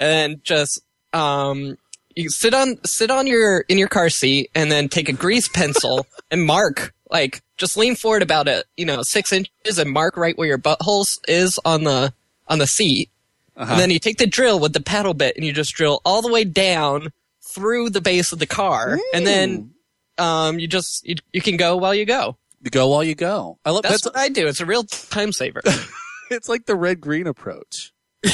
and 0.00 0.42
just 0.44 0.82
um 1.14 1.78
you 2.14 2.28
sit 2.28 2.52
on 2.52 2.76
sit 2.84 3.10
on 3.10 3.26
your 3.26 3.60
in 3.68 3.78
your 3.78 3.88
car 3.88 4.10
seat 4.10 4.50
and 4.54 4.70
then 4.70 4.88
take 4.88 5.08
a 5.08 5.12
grease 5.12 5.48
pencil 5.48 6.04
and 6.30 6.44
mark 6.44 6.92
like 7.10 7.42
just 7.56 7.76
lean 7.76 7.94
forward 7.94 8.20
about 8.22 8.48
it 8.48 8.66
you 8.76 8.84
know 8.84 9.02
six 9.02 9.32
inches 9.32 9.78
and 9.78 9.90
mark 9.92 10.16
right 10.18 10.36
where 10.36 10.48
your 10.48 10.58
butthole 10.58 11.06
is 11.28 11.58
on 11.64 11.84
the 11.84 12.12
on 12.48 12.58
the 12.58 12.66
seat 12.66 13.08
and 13.56 13.78
then 13.78 13.90
you 13.90 13.98
take 13.98 14.18
the 14.18 14.26
drill 14.26 14.58
with 14.58 14.72
the 14.72 14.82
paddle 14.82 15.14
bit 15.14 15.36
and 15.36 15.44
you 15.44 15.52
just 15.52 15.74
drill 15.74 16.00
all 16.04 16.22
the 16.22 16.32
way 16.32 16.44
down 16.44 17.08
through 17.42 17.90
the 17.90 18.00
base 18.00 18.32
of 18.32 18.38
the 18.38 18.46
car 18.46 18.98
and 19.12 19.26
then 19.26 19.72
um 20.18 20.58
you 20.58 20.66
just 20.66 21.06
you, 21.06 21.14
you 21.32 21.40
can 21.40 21.56
go 21.56 21.76
while 21.76 21.94
you 21.94 22.04
go 22.04 22.36
You 22.62 22.70
go 22.70 22.88
while 22.88 23.04
you 23.04 23.14
go. 23.14 23.58
I 23.64 23.70
love 23.70 23.82
that's, 23.82 24.02
that's, 24.02 24.06
what 24.06 24.16
i 24.16 24.28
do 24.28 24.46
it's 24.46 24.60
a 24.60 24.66
real 24.66 24.84
time 24.84 25.32
saver 25.32 25.60
it's 26.30 26.48
like 26.48 26.66
the 26.66 26.76
red 26.76 27.00
green 27.00 27.26
approach. 27.26 27.92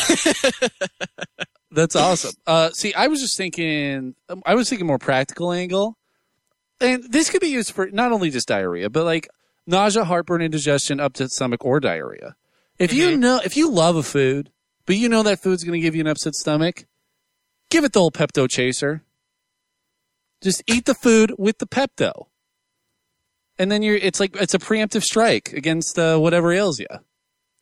That's 1.73 1.95
awesome. 1.95 2.35
Uh, 2.47 2.71
see, 2.71 2.93
I 2.95 3.07
was 3.07 3.21
just 3.21 3.37
thinking, 3.37 4.15
um, 4.29 4.43
I 4.45 4.55
was 4.55 4.69
thinking 4.69 4.87
more 4.87 4.99
practical 4.99 5.53
angle, 5.53 5.97
and 6.81 7.05
this 7.05 7.31
could 7.31 7.41
be 7.41 7.49
used 7.49 7.73
for 7.73 7.89
not 7.91 8.13
only 8.13 8.31
just 8.31 8.49
diarrhea, 8.49 8.91
but 8.91 9.05
like 9.05 9.29
nausea, 9.67 10.05
heartburn, 10.05 10.43
indigestion, 10.43 10.99
upset 10.99 11.31
stomach, 11.31 11.65
or 11.65 11.79
diarrhea. 11.79 12.35
If 12.79 12.93
you 12.93 13.17
know, 13.17 13.41
if 13.45 13.57
you 13.57 13.71
love 13.71 13.95
a 13.97 14.03
food, 14.03 14.51
but 14.87 14.97
you 14.97 15.09
know 15.09 15.23
that 15.23 15.41
food's 15.41 15.65
going 15.65 15.79
to 15.79 15.85
give 15.85 15.95
you 15.95 16.01
an 16.01 16.07
upset 16.07 16.35
stomach, 16.35 16.87
give 17.71 17.85
it 17.85 17.93
the 17.93 18.01
old 18.01 18.15
Pepto 18.15 18.49
chaser. 18.49 19.03
Just 20.43 20.63
eat 20.67 20.87
the 20.87 20.95
food 20.95 21.35
with 21.39 21.59
the 21.59 21.67
Pepto, 21.67 22.27
and 23.59 23.71
then 23.71 23.83
you're. 23.83 23.97
It's 23.97 24.19
like 24.19 24.37
it's 24.37 24.55
a 24.55 24.59
preemptive 24.59 25.03
strike 25.03 25.53
against 25.53 25.99
uh, 25.99 26.17
whatever 26.19 26.51
ails 26.51 26.81
you. 26.81 26.87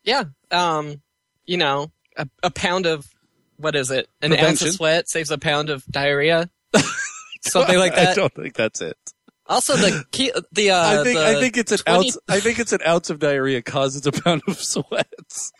Yeah. 0.05 0.25
Um, 0.51 1.03
you 1.45 1.57
know, 1.57 1.91
a, 2.17 2.29
a 2.43 2.51
pound 2.51 2.87
of 2.87 3.05
what 3.57 3.75
is 3.75 3.91
it? 3.91 4.09
An 4.23 4.33
ounce 4.33 4.63
of 4.63 4.73
sweat 4.73 5.09
saves 5.09 5.31
a 5.31 5.39
pound 5.39 5.71
of 5.71 5.85
diarrhea. 5.87 6.49
Something 7.43 7.79
like 7.79 7.95
that. 7.97 8.09
I 8.09 8.15
don't 8.15 8.33
think 8.33 8.55
that's 8.55 8.81
it. 8.81 8.97
Also, 9.47 9.77
the 9.77 10.05
key, 10.11 10.31
the 10.53 10.71
uh, 10.71 11.01
I 11.01 11.05
think 11.05 11.19
the 11.19 11.27
I 11.27 11.41
think 11.41 11.57
it's 11.57 11.73
an 11.73 11.79
20 11.79 11.99
ounce. 11.99 12.19
I 12.29 12.41
think 12.41 12.59
it's 12.59 12.73
an 12.73 12.81
ounce 12.87 13.09
of 13.09 13.19
diarrhea 13.19 13.63
causes 13.63 14.07
a 14.07 14.13
pound 14.13 14.43
of 14.47 14.59
sweats. 14.59 15.53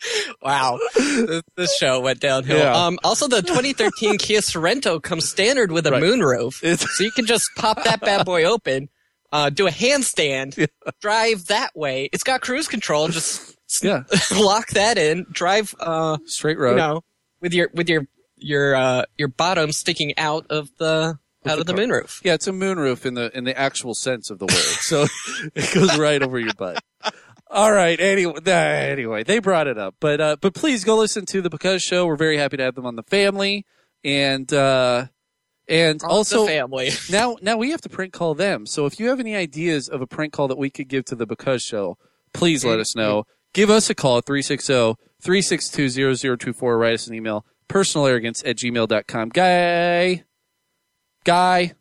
Wow, 0.42 0.78
this, 0.94 1.42
this 1.56 1.76
show 1.76 2.00
went 2.00 2.20
downhill. 2.20 2.58
Yeah. 2.58 2.72
Um, 2.86 2.98
also, 3.02 3.26
the 3.28 3.42
2013 3.42 4.18
Kia 4.18 4.40
Sorento 4.40 5.02
comes 5.02 5.28
standard 5.28 5.72
with 5.72 5.86
a 5.86 5.90
Right. 5.92 6.02
moonroof, 6.02 6.62
It's- 6.62 6.86
so 6.96 7.02
you 7.04 7.10
can 7.10 7.26
just 7.26 7.44
pop 7.56 7.82
that 7.84 8.00
bad 8.00 8.24
boy 8.24 8.44
open, 8.54 8.88
uh, 9.32 9.50
do 9.50 9.66
a 9.66 9.70
handstand, 9.70 10.68
drive 11.00 11.46
that 11.46 11.70
way. 11.74 12.08
It's 12.12 12.22
got 12.22 12.40
cruise 12.40 12.68
control. 12.68 13.08
Just 13.08 13.56
Yeah, 13.82 14.04
lock 14.34 14.68
that 14.70 14.96
in, 14.96 15.26
drive. 15.30 15.74
Uh, 15.80 16.18
straight 16.26 16.58
road. 16.58 16.70
you 16.72 16.76
know, 16.76 17.04
with 17.40 17.52
your 17.52 17.68
with 17.74 17.88
your 17.88 18.06
your 18.36 18.74
uh 18.76 19.02
your 19.18 19.28
bottom 19.28 19.72
sticking 19.72 20.16
out 20.16 20.46
of 20.48 20.70
the 20.78 21.18
out 21.44 21.58
of 21.58 21.66
the 21.66 21.74
car. 21.74 21.82
moonroof. 21.82 22.20
Yeah, 22.24 22.34
it's 22.34 22.46
a 22.46 22.52
moonroof 22.52 23.04
in 23.04 23.14
the 23.14 23.36
in 23.36 23.44
the 23.44 23.58
actual 23.58 23.94
sense 23.94 24.30
of 24.30 24.38
the 24.38 24.46
word. 24.46 24.52
So 24.54 25.06
it 25.54 25.74
goes 25.74 25.98
right 25.98 26.22
over 26.22 26.38
your 26.38 26.54
butt. 26.54 26.82
All 27.50 27.72
right. 27.72 27.98
Anyway, 27.98 28.34
anyway, 28.46 29.24
they 29.24 29.38
brought 29.38 29.68
it 29.68 29.78
up, 29.78 29.94
but 30.00 30.20
uh, 30.20 30.36
but 30.40 30.52
please 30.54 30.84
go 30.84 30.96
listen 30.96 31.24
to 31.26 31.40
the 31.40 31.48
Because 31.48 31.82
Show. 31.82 32.06
We're 32.06 32.16
very 32.16 32.36
happy 32.36 32.58
to 32.58 32.62
have 32.62 32.74
them 32.74 32.84
on 32.84 32.96
the 32.96 33.02
family, 33.02 33.64
and 34.04 34.52
uh, 34.52 35.06
and 35.66 36.02
also 36.02 36.42
the 36.42 36.48
family. 36.48 36.90
now 37.10 37.38
now 37.40 37.56
we 37.56 37.70
have 37.70 37.80
to 37.82 37.88
prank 37.88 38.12
call 38.12 38.34
them. 38.34 38.66
So 38.66 38.84
if 38.84 39.00
you 39.00 39.08
have 39.08 39.18
any 39.18 39.34
ideas 39.34 39.88
of 39.88 40.02
a 40.02 40.06
prank 40.06 40.34
call 40.34 40.48
that 40.48 40.58
we 40.58 40.68
could 40.68 40.88
give 40.88 41.06
to 41.06 41.14
the 41.14 41.24
Because 41.26 41.62
Show, 41.62 41.96
please 42.34 42.66
let 42.66 42.80
us 42.80 42.94
know. 42.94 43.24
Give 43.54 43.70
us 43.70 43.88
a 43.88 43.94
call 43.94 44.18
at 44.18 44.26
360-362-0024. 44.26 46.78
Write 46.78 46.92
us 46.92 47.06
an 47.06 47.14
email. 47.14 47.46
Personalarrogance 47.66 48.46
at 48.46 48.56
gmail.com. 48.56 49.30
Guy. 49.30 50.24
Guy. 51.24 51.72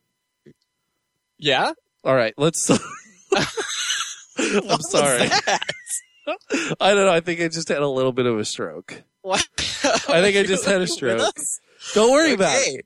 Yeah. 1.38 1.74
All 2.06 2.16
right, 2.16 2.34
let's. 2.38 2.70
I'm 4.70 4.82
sorry. 4.82 5.30
I 6.80 6.94
don't 6.94 7.06
know. 7.06 7.12
I 7.14 7.22
think 7.22 7.40
I 7.42 7.48
just 7.48 7.70
had 7.70 7.80
a 7.80 7.88
little 7.88 8.12
bit 8.12 8.26
of 8.26 8.38
a 8.38 8.46
stroke. 8.46 9.02
What? 9.22 9.48
I 10.10 10.22
think 10.22 10.38
I 10.38 10.44
just 10.44 10.66
had 10.66 10.82
a 10.82 10.88
stroke. 10.98 11.34
Don't 11.94 12.12
worry 12.12 12.34
about 12.34 12.56
it. 12.56 12.86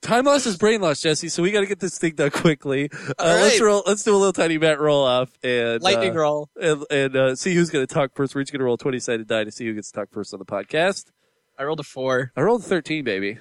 Time 0.00 0.24
loss 0.24 0.46
is 0.46 0.56
brain 0.56 0.80
loss, 0.80 1.00
Jesse. 1.00 1.28
So 1.28 1.44
we 1.44 1.52
got 1.52 1.60
to 1.60 1.66
get 1.66 1.78
this 1.78 1.96
thing 1.96 2.16
done 2.16 2.30
quickly. 2.30 2.90
Uh, 2.92 3.12
All 3.20 3.36
Let's 3.36 3.60
roll. 3.60 3.82
Let's 3.86 4.02
do 4.02 4.12
a 4.14 4.18
little 4.18 4.32
tiny 4.32 4.56
bat 4.56 4.80
roll 4.80 5.04
off 5.04 5.30
and 5.44 5.80
Lightning 5.80 6.10
uh, 6.16 6.20
roll. 6.20 6.48
and, 6.60 6.84
and 6.90 7.16
uh, 7.16 7.36
see 7.36 7.54
who's 7.54 7.70
going 7.70 7.86
to 7.86 7.92
talk 7.94 8.10
first. 8.16 8.34
We're 8.34 8.40
each 8.40 8.50
going 8.50 8.58
to 8.58 8.64
roll 8.64 8.76
twenty 8.76 8.98
sided 8.98 9.28
die 9.28 9.44
to 9.44 9.52
see 9.52 9.64
who 9.64 9.74
gets 9.74 9.92
to 9.92 10.00
talk 10.00 10.08
first 10.10 10.32
on 10.34 10.40
the 10.40 10.44
podcast. 10.44 11.04
I 11.56 11.62
rolled 11.62 11.78
a 11.78 11.84
four. 11.84 12.32
I 12.36 12.40
rolled 12.40 12.62
a 12.62 12.64
thirteen, 12.64 13.04
baby. 13.04 13.38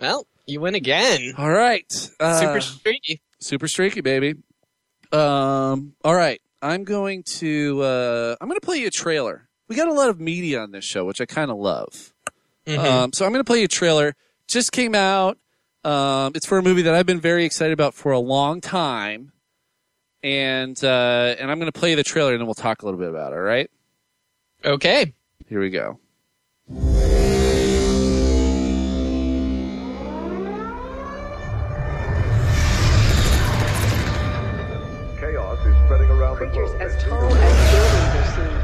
Well, 0.00 0.26
you 0.46 0.60
win 0.60 0.74
again. 0.74 1.32
All 1.38 1.48
right, 1.50 1.90
uh, 2.20 2.40
Super 2.40 2.60
streaky. 2.60 3.22
super 3.40 3.66
streaky, 3.68 4.02
baby. 4.02 4.34
Um, 5.12 5.94
all 6.04 6.14
right, 6.14 6.41
I'm 6.62 6.84
going 6.84 7.24
to 7.24 7.82
uh, 7.82 8.36
I'm 8.40 8.48
going 8.48 8.58
to 8.58 8.64
play 8.64 8.78
you 8.78 8.86
a 8.86 8.90
trailer. 8.90 9.48
We 9.68 9.76
got 9.76 9.88
a 9.88 9.92
lot 9.92 10.08
of 10.08 10.20
media 10.20 10.60
on 10.60 10.70
this 10.70 10.84
show, 10.84 11.04
which 11.04 11.20
I 11.20 11.26
kind 11.26 11.50
of 11.50 11.56
love. 11.58 12.14
Mhm. 12.66 12.78
Um, 12.78 13.12
so 13.12 13.26
I'm 13.26 13.32
going 13.32 13.40
to 13.40 13.46
play 13.48 13.58
you 13.58 13.64
a 13.64 13.68
trailer. 13.68 14.14
Just 14.48 14.70
came 14.72 14.94
out. 14.94 15.38
Um, 15.84 16.32
it's 16.36 16.46
for 16.46 16.58
a 16.58 16.62
movie 16.62 16.82
that 16.82 16.94
I've 16.94 17.06
been 17.06 17.20
very 17.20 17.44
excited 17.44 17.72
about 17.72 17.94
for 17.94 18.12
a 18.12 18.20
long 18.20 18.60
time, 18.60 19.32
and 20.22 20.82
uh, 20.84 21.34
and 21.38 21.50
I'm 21.50 21.58
going 21.58 21.70
to 21.70 21.78
play 21.78 21.96
the 21.96 22.04
trailer, 22.04 22.32
and 22.32 22.40
then 22.40 22.46
we'll 22.46 22.54
talk 22.54 22.82
a 22.82 22.84
little 22.84 23.00
bit 23.00 23.08
about 23.08 23.32
it. 23.32 23.36
All 23.36 23.42
right, 23.42 23.68
okay. 24.64 25.12
here 25.48 25.60
we 25.60 25.70
go. 25.70 25.98
Creatures 36.42 36.74
as 36.80 36.90
tall 37.04 37.32
as 37.36 37.54
buildings 37.70 38.14
are 38.18 38.26
seen. 38.34 38.58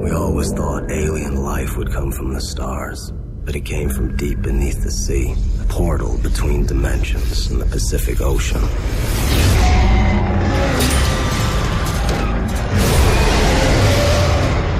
We 0.00 0.10
always 0.12 0.50
thought 0.52 0.90
alien 0.90 1.36
life 1.44 1.76
would 1.76 1.92
come 1.92 2.10
from 2.10 2.32
the 2.32 2.40
stars, 2.40 3.12
but 3.44 3.54
it 3.54 3.66
came 3.66 3.90
from 3.90 4.16
deep 4.16 4.40
beneath 4.40 4.82
the 4.82 4.90
sea, 4.90 5.34
a 5.60 5.64
portal 5.64 6.16
between 6.22 6.64
dimensions 6.64 7.50
in 7.50 7.58
the 7.58 7.66
Pacific 7.66 8.22
Ocean. 8.22 8.62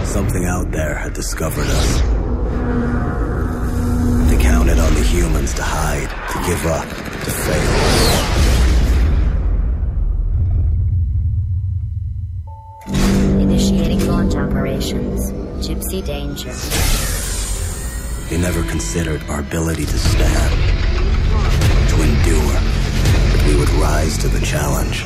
Something 0.07 0.47
out 0.47 0.71
there 0.73 0.95
had 0.95 1.13
discovered 1.13 1.67
us. 1.67 2.01
They 4.31 4.39
counted 4.43 4.79
on 4.79 4.95
the 4.95 5.03
humans 5.03 5.53
to 5.53 5.63
hide, 5.63 6.09
to 6.33 6.39
give 6.47 6.65
up, 6.65 7.08
to. 7.29 8.49
Initiating 13.41 14.07
launch 14.07 14.35
operations. 14.35 15.33
Gipsy 15.67 16.03
danger. 16.05 16.53
They 18.29 18.39
never 18.39 18.63
considered 18.65 19.23
our 19.29 19.41
ability 19.41 19.87
to 19.87 19.99
stand, 19.99 20.53
to 21.89 21.97
endure, 22.03 22.53
that 22.53 23.45
we 23.47 23.57
would 23.59 23.71
rise 23.71 24.19
to 24.19 24.29
the 24.29 24.41
challenge. 24.45 25.05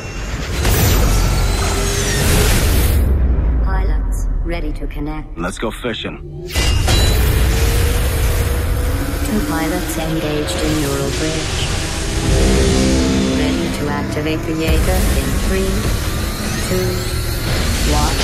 Pilots 3.63 4.27
ready 4.43 4.73
to 4.73 4.87
connect. 4.87 5.37
Let's 5.37 5.57
go 5.57 5.71
fishing. 5.71 6.19
Two 9.25 9.39
pilots 9.47 9.97
engaged 9.97 10.57
in 10.57 10.81
neural 10.81 11.09
bridge. 11.11 11.72
Ready 13.37 13.67
to 13.77 13.89
activate 13.89 14.39
the 14.41 14.53
Jaeger 14.53 14.99
in 15.19 15.27
three, 15.47 15.71
two, 16.69 16.87
one. 17.91 18.17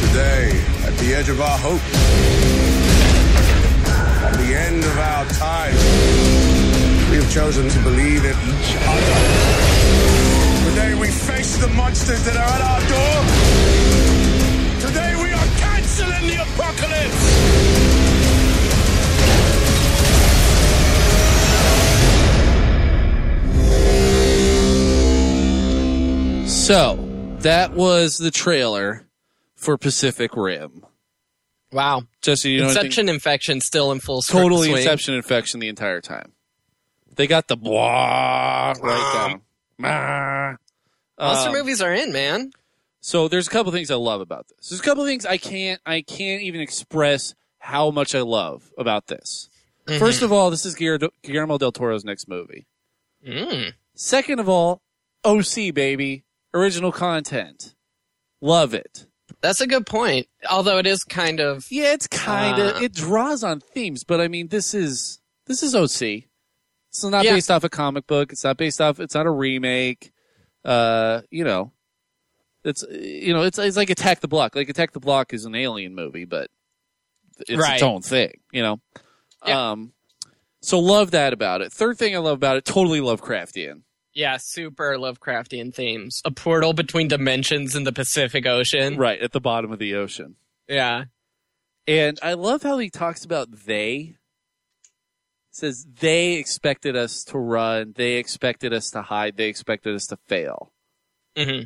Today, 0.00 0.64
at 0.86 0.94
the 0.98 1.14
edge 1.14 1.28
of 1.28 1.40
our 1.40 1.58
hope, 1.58 2.05
chosen 7.36 7.68
to 7.68 7.78
believe 7.80 8.24
in 8.24 8.30
each 8.30 8.76
other. 8.88 9.16
Today, 10.70 10.94
we 10.98 11.08
face 11.08 11.58
the 11.58 11.68
monsters 11.68 12.24
that 12.24 12.34
are 12.34 12.40
at 12.40 12.62
our 12.62 12.80
door. 12.88 13.24
Today, 14.88 15.14
we 15.22 15.32
are 15.32 15.46
canceling 15.58 16.28
the 16.28 16.36
apocalypse. 16.40 17.24
So 26.66 26.96
that 27.40 27.74
was 27.74 28.16
the 28.16 28.30
trailer 28.30 29.06
for 29.56 29.76
Pacific 29.76 30.34
Rim. 30.34 30.86
Wow. 31.70 32.04
Jesse, 32.22 32.52
you 32.52 32.60
know 32.60 32.68
anything? 32.68 32.86
Inception 32.86 33.08
infection 33.10 33.60
still 33.60 33.92
in 33.92 34.00
full 34.00 34.22
swing. 34.22 34.42
totally 34.42 34.72
Inception 34.72 35.12
infection 35.12 35.60
the 35.60 35.68
entire 35.68 36.00
time. 36.00 36.32
They 37.16 37.26
got 37.26 37.48
the 37.48 37.56
blah 37.56 38.74
right 38.80 39.12
down. 39.28 39.40
Mah. 39.78 40.56
Monster 41.18 41.48
Um, 41.50 41.54
movies 41.54 41.80
are 41.82 41.92
in, 41.94 42.12
man. 42.12 42.50
So 43.00 43.28
there's 43.28 43.46
a 43.46 43.50
couple 43.50 43.72
things 43.72 43.90
I 43.90 43.94
love 43.94 44.20
about 44.20 44.48
this. 44.48 44.68
There's 44.68 44.80
a 44.80 44.84
couple 44.84 45.04
things 45.04 45.24
I 45.24 45.38
can't 45.38 45.80
I 45.86 46.02
can't 46.02 46.42
even 46.42 46.60
express 46.60 47.34
how 47.58 47.90
much 47.90 48.14
I 48.14 48.20
love 48.20 48.70
about 48.78 49.06
this. 49.06 49.48
Mm-hmm. 49.86 49.98
First 49.98 50.22
of 50.22 50.32
all, 50.32 50.50
this 50.50 50.66
is 50.66 50.74
Guillermo 50.74 51.08
Guillermo 51.22 51.58
del 51.58 51.72
Toro's 51.72 52.04
next 52.04 52.28
movie. 52.28 52.66
Mm. 53.26 53.72
Second 53.94 54.40
of 54.40 54.48
all, 54.48 54.82
OC 55.24 55.72
baby, 55.74 56.24
original 56.52 56.92
content. 56.92 57.74
Love 58.40 58.74
it. 58.74 59.06
That's 59.40 59.60
a 59.60 59.66
good 59.66 59.86
point. 59.86 60.26
Although 60.50 60.78
it 60.78 60.86
is 60.86 61.04
kind 61.04 61.40
of 61.40 61.66
Yeah, 61.70 61.92
it's 61.92 62.06
kind 62.08 62.58
of 62.58 62.76
Uh. 62.76 62.80
it 62.82 62.92
draws 62.92 63.42
on 63.44 63.60
themes, 63.60 64.04
but 64.04 64.20
I 64.20 64.28
mean, 64.28 64.48
this 64.48 64.74
is 64.74 65.20
this 65.46 65.62
is 65.62 65.74
OC. 65.74 66.24
It's 66.96 67.04
not 67.04 67.24
Yeah. 67.24 67.32
based 67.34 67.50
off 67.50 67.64
a 67.64 67.68
comic 67.68 68.06
book. 68.06 68.32
It's 68.32 68.44
not 68.44 68.56
based 68.56 68.80
off. 68.80 69.00
It's 69.00 69.14
not 69.14 69.26
a 69.26 69.30
remake. 69.30 70.12
Uh, 70.64 71.22
you 71.30 71.44
know, 71.44 71.72
it's 72.64 72.84
you 72.90 73.32
know, 73.34 73.42
it's 73.42 73.58
it's 73.58 73.76
like 73.76 73.90
Attack 73.90 74.20
the 74.20 74.28
Block. 74.28 74.56
Like 74.56 74.68
Attack 74.68 74.92
the 74.92 75.00
Block 75.00 75.32
is 75.34 75.44
an 75.44 75.54
alien 75.54 75.94
movie, 75.94 76.24
but 76.24 76.50
it's 77.40 77.60
Right. 77.60 77.74
its 77.74 77.82
own 77.82 78.02
thing. 78.02 78.40
You 78.52 78.62
know. 78.62 78.80
Yeah. 79.46 79.70
Um, 79.72 79.92
so 80.62 80.78
love 80.80 81.12
that 81.12 81.32
about 81.32 81.60
it. 81.60 81.72
Third 81.72 81.98
thing 81.98 82.16
I 82.16 82.18
love 82.18 82.34
about 82.36 82.56
it, 82.56 82.64
totally 82.64 83.00
Lovecraftian. 83.00 83.82
yeah, 84.14 84.38
super 84.40 84.96
Lovecraftian 84.96 85.72
themes. 85.74 86.20
A 86.24 86.30
portal 86.32 86.72
between 86.72 87.06
dimensions 87.06 87.76
in 87.76 87.84
the 87.84 87.92
Pacific 87.92 88.46
Ocean. 88.46 88.96
Right 88.96 89.20
at 89.20 89.32
the 89.32 89.40
bottom 89.40 89.70
of 89.70 89.78
the 89.78 89.94
ocean. 89.94 90.36
Yeah. 90.68 91.04
And 91.86 92.18
I 92.22 92.32
love 92.34 92.62
how 92.64 92.78
he 92.78 92.90
talks 92.90 93.24
about 93.24 93.48
they. 93.66 94.16
Says 95.56 95.86
they 96.00 96.34
expected 96.34 96.96
us 96.96 97.24
to 97.24 97.38
run, 97.38 97.94
they 97.96 98.16
expected 98.16 98.74
us 98.74 98.90
to 98.90 99.00
hide, 99.00 99.38
they 99.38 99.48
expected 99.48 99.94
us 99.94 100.06
to 100.08 100.18
fail. 100.28 100.70
hmm 101.34 101.60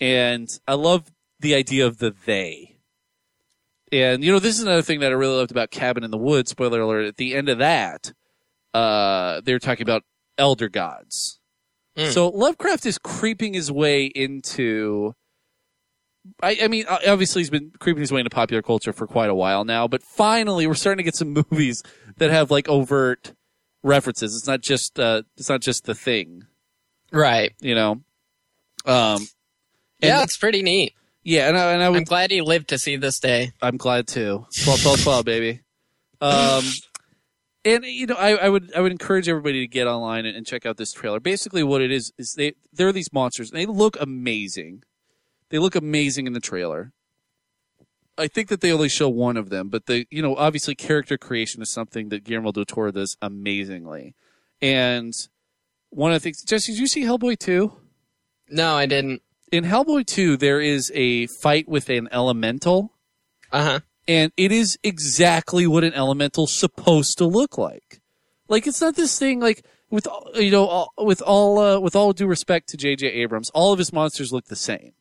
And 0.00 0.48
I 0.66 0.74
love 0.74 1.12
the 1.38 1.54
idea 1.54 1.86
of 1.86 1.98
the 1.98 2.12
they. 2.24 2.80
And 3.92 4.24
you 4.24 4.32
know, 4.32 4.40
this 4.40 4.56
is 4.56 4.64
another 4.64 4.82
thing 4.82 4.98
that 4.98 5.12
I 5.12 5.14
really 5.14 5.36
loved 5.36 5.52
about 5.52 5.70
Cabin 5.70 6.02
in 6.02 6.10
the 6.10 6.18
Woods. 6.18 6.50
Spoiler 6.50 6.80
alert! 6.80 7.06
At 7.06 7.18
the 7.18 7.36
end 7.36 7.48
of 7.48 7.58
that, 7.58 8.12
uh, 8.74 9.40
they're 9.44 9.60
talking 9.60 9.84
about 9.84 10.02
elder 10.36 10.68
gods. 10.68 11.38
Mm. 11.96 12.10
So 12.10 12.28
Lovecraft 12.28 12.84
is 12.84 12.98
creeping 12.98 13.54
his 13.54 13.70
way 13.70 14.06
into. 14.06 15.14
I, 16.42 16.58
I 16.62 16.68
mean, 16.68 16.84
obviously 16.88 17.40
he's 17.40 17.50
been 17.50 17.72
creeping 17.78 18.00
his 18.00 18.12
way 18.12 18.20
into 18.20 18.30
popular 18.30 18.62
culture 18.62 18.92
for 18.92 19.06
quite 19.06 19.30
a 19.30 19.34
while 19.34 19.64
now, 19.64 19.86
but 19.88 20.02
finally 20.02 20.66
we're 20.66 20.74
starting 20.74 20.98
to 20.98 21.04
get 21.04 21.14
some 21.16 21.32
movies 21.50 21.82
that 22.18 22.30
have 22.30 22.50
like 22.50 22.68
overt 22.68 23.32
references. 23.82 24.36
It's 24.36 24.46
not 24.46 24.60
just 24.62 24.98
uh, 24.98 25.22
it's 25.36 25.48
not 25.48 25.60
just 25.60 25.84
the 25.84 25.94
thing 25.94 26.44
Right. 27.12 27.52
you 27.60 27.74
know. 27.74 27.92
Um, 28.84 29.26
Yeah, 30.00 30.16
and- 30.20 30.24
it's 30.24 30.36
pretty 30.36 30.62
neat. 30.62 30.94
yeah, 31.22 31.48
and 31.48 31.56
I, 31.58 31.72
and 31.72 31.82
I 31.82 31.88
would 31.88 31.98
I'm 31.98 32.04
glad 32.04 32.30
he 32.30 32.40
lived 32.40 32.68
to 32.68 32.78
see 32.78 32.96
this 32.96 33.18
day. 33.18 33.52
I'm 33.62 33.76
glad 33.76 34.06
too. 34.06 34.46
12, 34.64 34.82
12, 34.82 35.02
12, 35.02 35.24
baby. 35.24 35.60
Um, 36.20 36.64
and 37.64 37.84
you 37.84 38.06
know, 38.06 38.14
I, 38.14 38.36
I 38.36 38.48
would 38.48 38.72
I 38.74 38.80
would 38.80 38.92
encourage 38.92 39.28
everybody 39.28 39.60
to 39.60 39.66
get 39.66 39.86
online 39.86 40.24
and, 40.24 40.36
and 40.36 40.46
check 40.46 40.64
out 40.66 40.76
this 40.76 40.92
trailer. 40.92 41.20
Basically, 41.20 41.62
what 41.62 41.82
it 41.82 41.90
is 41.90 42.12
is 42.16 42.34
they 42.36 42.54
there 42.72 42.88
are 42.88 42.92
these 42.92 43.12
monsters. 43.12 43.50
And 43.50 43.58
they 43.60 43.66
look 43.66 43.96
amazing. 44.00 44.82
They 45.50 45.58
look 45.58 45.74
amazing 45.74 46.26
in 46.26 46.32
the 46.32 46.40
trailer. 46.40 46.92
I 48.18 48.28
think 48.28 48.48
that 48.48 48.60
they 48.62 48.72
only 48.72 48.88
show 48.88 49.08
one 49.08 49.36
of 49.36 49.50
them, 49.50 49.68
but 49.68 49.86
the 49.86 50.06
you 50.10 50.22
know 50.22 50.34
obviously 50.36 50.74
character 50.74 51.18
creation 51.18 51.60
is 51.62 51.70
something 51.70 52.08
that 52.08 52.24
Guillermo 52.24 52.52
del 52.52 52.64
Toro 52.64 52.90
does 52.90 53.16
amazingly. 53.20 54.14
And 54.62 55.12
one 55.90 56.12
of 56.12 56.16
the 56.16 56.20
things, 56.20 56.42
Jesse, 56.42 56.72
did 56.72 56.80
you 56.80 56.86
see 56.86 57.02
Hellboy 57.02 57.38
two? 57.38 57.72
No, 58.48 58.74
I 58.74 58.86
didn't. 58.86 59.22
In 59.52 59.64
Hellboy 59.64 60.06
two, 60.06 60.36
there 60.38 60.60
is 60.60 60.90
a 60.94 61.26
fight 61.26 61.68
with 61.68 61.88
an 61.90 62.08
elemental 62.10 62.92
Uh 63.52 63.62
huh. 63.64 63.80
and 64.08 64.32
it 64.38 64.50
is 64.50 64.78
exactly 64.82 65.66
what 65.66 65.84
an 65.84 65.92
elemental's 65.92 66.54
supposed 66.54 67.18
to 67.18 67.26
look 67.26 67.58
like. 67.58 68.00
Like 68.48 68.66
it's 68.66 68.80
not 68.80 68.96
this 68.96 69.18
thing 69.18 69.40
like 69.40 69.62
with 69.90 70.06
all- 70.06 70.30
you 70.34 70.50
know 70.50 70.66
all, 70.66 70.92
with 70.96 71.20
all 71.20 71.58
uh, 71.58 71.78
with 71.80 71.94
all 71.94 72.14
due 72.14 72.26
respect 72.26 72.70
to 72.70 72.78
J.J. 72.78 73.08
Abrams, 73.08 73.50
all 73.50 73.74
of 73.74 73.78
his 73.78 73.92
monsters 73.92 74.32
look 74.32 74.46
the 74.46 74.56
same. 74.56 74.92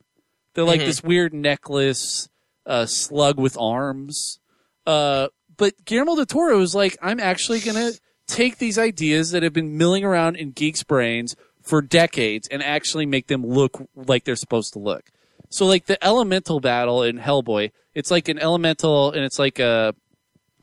They're 0.55 0.63
like 0.63 0.81
Mhm. 0.81 0.85
this 0.85 1.03
weird 1.03 1.33
necklace 1.33 2.27
uh, 2.65 2.87
slug 2.87 3.39
with 3.39 3.55
arms. 3.59 4.39
Uh, 4.87 5.27
but 5.55 5.73
Guillermo 5.85 6.15
del 6.15 6.25
Toro 6.25 6.59
is 6.61 6.73
like, 6.73 6.97
I'm 7.01 7.19
actually 7.19 7.59
gonna 7.59 7.91
take 8.27 8.57
these 8.57 8.79
ideas 8.79 9.29
that 9.31 9.43
have 9.43 9.53
been 9.53 9.77
milling 9.77 10.03
around 10.03 10.35
in 10.37 10.49
geeks' 10.49 10.81
brains 10.81 11.35
for 11.61 11.81
decades 11.83 12.47
and 12.47 12.63
actually 12.63 13.05
make 13.05 13.27
them 13.27 13.45
look 13.45 13.87
like 13.95 14.23
they're 14.23 14.35
supposed 14.35 14.73
to 14.73 14.79
look. 14.79 15.11
So 15.49 15.65
like 15.67 15.85
the 15.85 16.03
elemental 16.03 16.59
battle 16.59 17.03
in 17.03 17.19
Hellboy, 17.19 17.71
it's 17.93 18.09
like 18.09 18.27
an 18.29 18.39
elemental 18.39 19.11
and 19.11 19.23
it's 19.23 19.37
like 19.37 19.59
a 19.59 19.93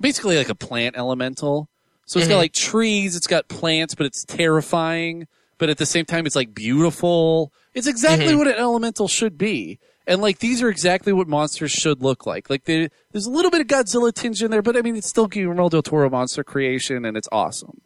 basically 0.00 0.36
like 0.36 0.48
a 0.48 0.54
plant 0.56 0.96
elemental. 0.96 1.68
So 2.06 2.18
it's 2.18 2.28
got 2.28 2.34
Mhm. 2.34 2.38
like 2.38 2.52
trees, 2.52 3.14
it's 3.14 3.28
got 3.28 3.46
plants, 3.48 3.94
but 3.94 4.06
it's 4.06 4.24
terrifying, 4.24 5.28
but 5.58 5.70
at 5.70 5.78
the 5.78 5.86
same 5.86 6.04
time 6.04 6.26
it's 6.26 6.34
like 6.36 6.52
beautiful. 6.52 7.52
It's 7.74 7.86
exactly 7.86 8.32
Mhm. 8.34 8.38
what 8.38 8.48
an 8.48 8.54
elemental 8.54 9.08
should 9.08 9.38
be. 9.38 9.78
And 10.06 10.20
like 10.20 10.40
these 10.40 10.62
are 10.62 10.68
exactly 10.68 11.12
what 11.12 11.28
monsters 11.28 11.70
should 11.70 12.02
look 12.02 12.26
like. 12.26 12.50
Like 12.50 12.64
there- 12.64 12.90
there's 13.12 13.26
a 13.26 13.30
little 13.30 13.50
bit 13.50 13.60
of 13.60 13.66
Godzilla 13.68 14.12
tinge 14.12 14.42
in 14.42 14.50
there, 14.50 14.62
but 14.62 14.76
I 14.76 14.82
mean 14.82 14.96
it's 14.96 15.08
still 15.08 15.26
Guillermo 15.28 15.68
del 15.68 15.82
Toro 15.82 16.10
monster 16.10 16.42
creation 16.44 17.04
and 17.04 17.16
it's 17.16 17.28
awesome. 17.32 17.80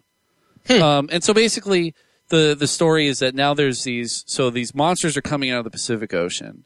Um, 0.70 1.09
and 1.12 1.22
so 1.22 1.33
basically 1.35 1.94
the 2.29 2.57
the 2.59 2.66
story 2.66 3.07
is 3.07 3.18
that 3.20 3.35
now 3.35 3.55
there's 3.55 3.85
these 3.85 4.25
so 4.27 4.51
these 4.51 4.75
monsters 4.75 5.16
are 5.16 5.22
coming 5.22 5.51
out 5.51 5.59
of 5.59 5.64
the 5.64 5.70
Pacific 5.70 6.12
Ocean. 6.14 6.64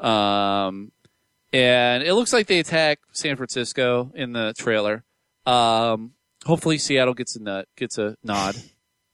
Um, 0.00 0.92
and 1.52 2.02
it 2.02 2.14
looks 2.14 2.32
like 2.32 2.46
they 2.46 2.58
attack 2.58 3.00
San 3.12 3.36
Francisco 3.36 4.10
in 4.14 4.32
the 4.32 4.54
trailer. 4.56 5.04
Um, 5.46 6.12
hopefully 6.44 6.78
Seattle 6.78 7.14
gets 7.14 7.36
a 7.36 7.42
nut, 7.42 7.68
gets 7.76 7.98
a 7.98 8.16
nod. 8.22 8.56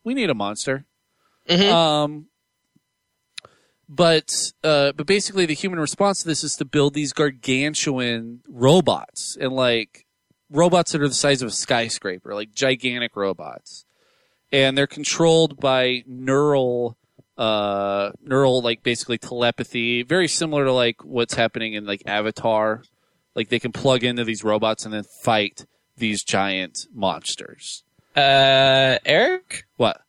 We 0.05 0.14
need 0.14 0.31
a 0.31 0.35
monster. 0.35 0.85
Mhm. 1.48 1.70
Um, 1.72 2.26
but 3.94 4.52
uh, 4.64 4.92
but 4.92 5.07
basically 5.07 5.44
the 5.44 5.55
human 5.55 5.78
response 5.78 6.22
to 6.22 6.28
this 6.28 6.42
is 6.42 6.57
to 6.57 6.64
build 6.64 6.94
these 6.94 7.12
gargantuan 7.12 8.40
robots 8.48 9.37
and 9.38 9.52
like 9.52 10.07
robots 10.48 10.92
that 10.92 11.02
are 11.02 11.09
the 11.09 11.14
size 11.14 11.42
of 11.42 11.48
a 11.48 11.52
skyscraper, 11.52 12.35
like 12.35 12.55
gigantic 12.55 13.14
robots, 13.16 13.85
and 14.50 14.78
they're 14.78 14.87
controlled 14.87 15.61
by 15.61 16.02
neural 16.07 16.96
uh 17.37 18.12
neural 18.22 18.62
like 18.62 18.83
basically 18.83 19.16
telepathy 19.16 20.02
very 20.02 20.28
similar 20.28 20.66
to 20.66 20.72
like 20.72 21.02
what's 21.02 21.35
happening 21.35 21.74
in 21.74 21.85
like 21.85 22.02
avatar. 22.07 22.83
Like 23.35 23.50
they 23.50 23.59
can 23.59 23.72
plug 23.72 24.05
into 24.05 24.24
these 24.24 24.42
robots 24.42 24.87
and 24.87 24.94
then 24.94 25.05
fight 25.05 25.66
these 25.98 26.24
giant 26.24 26.87
monsters. 26.94 27.85
Uh, 28.16 28.98
Eric, 29.05 29.64
what 29.76 30.02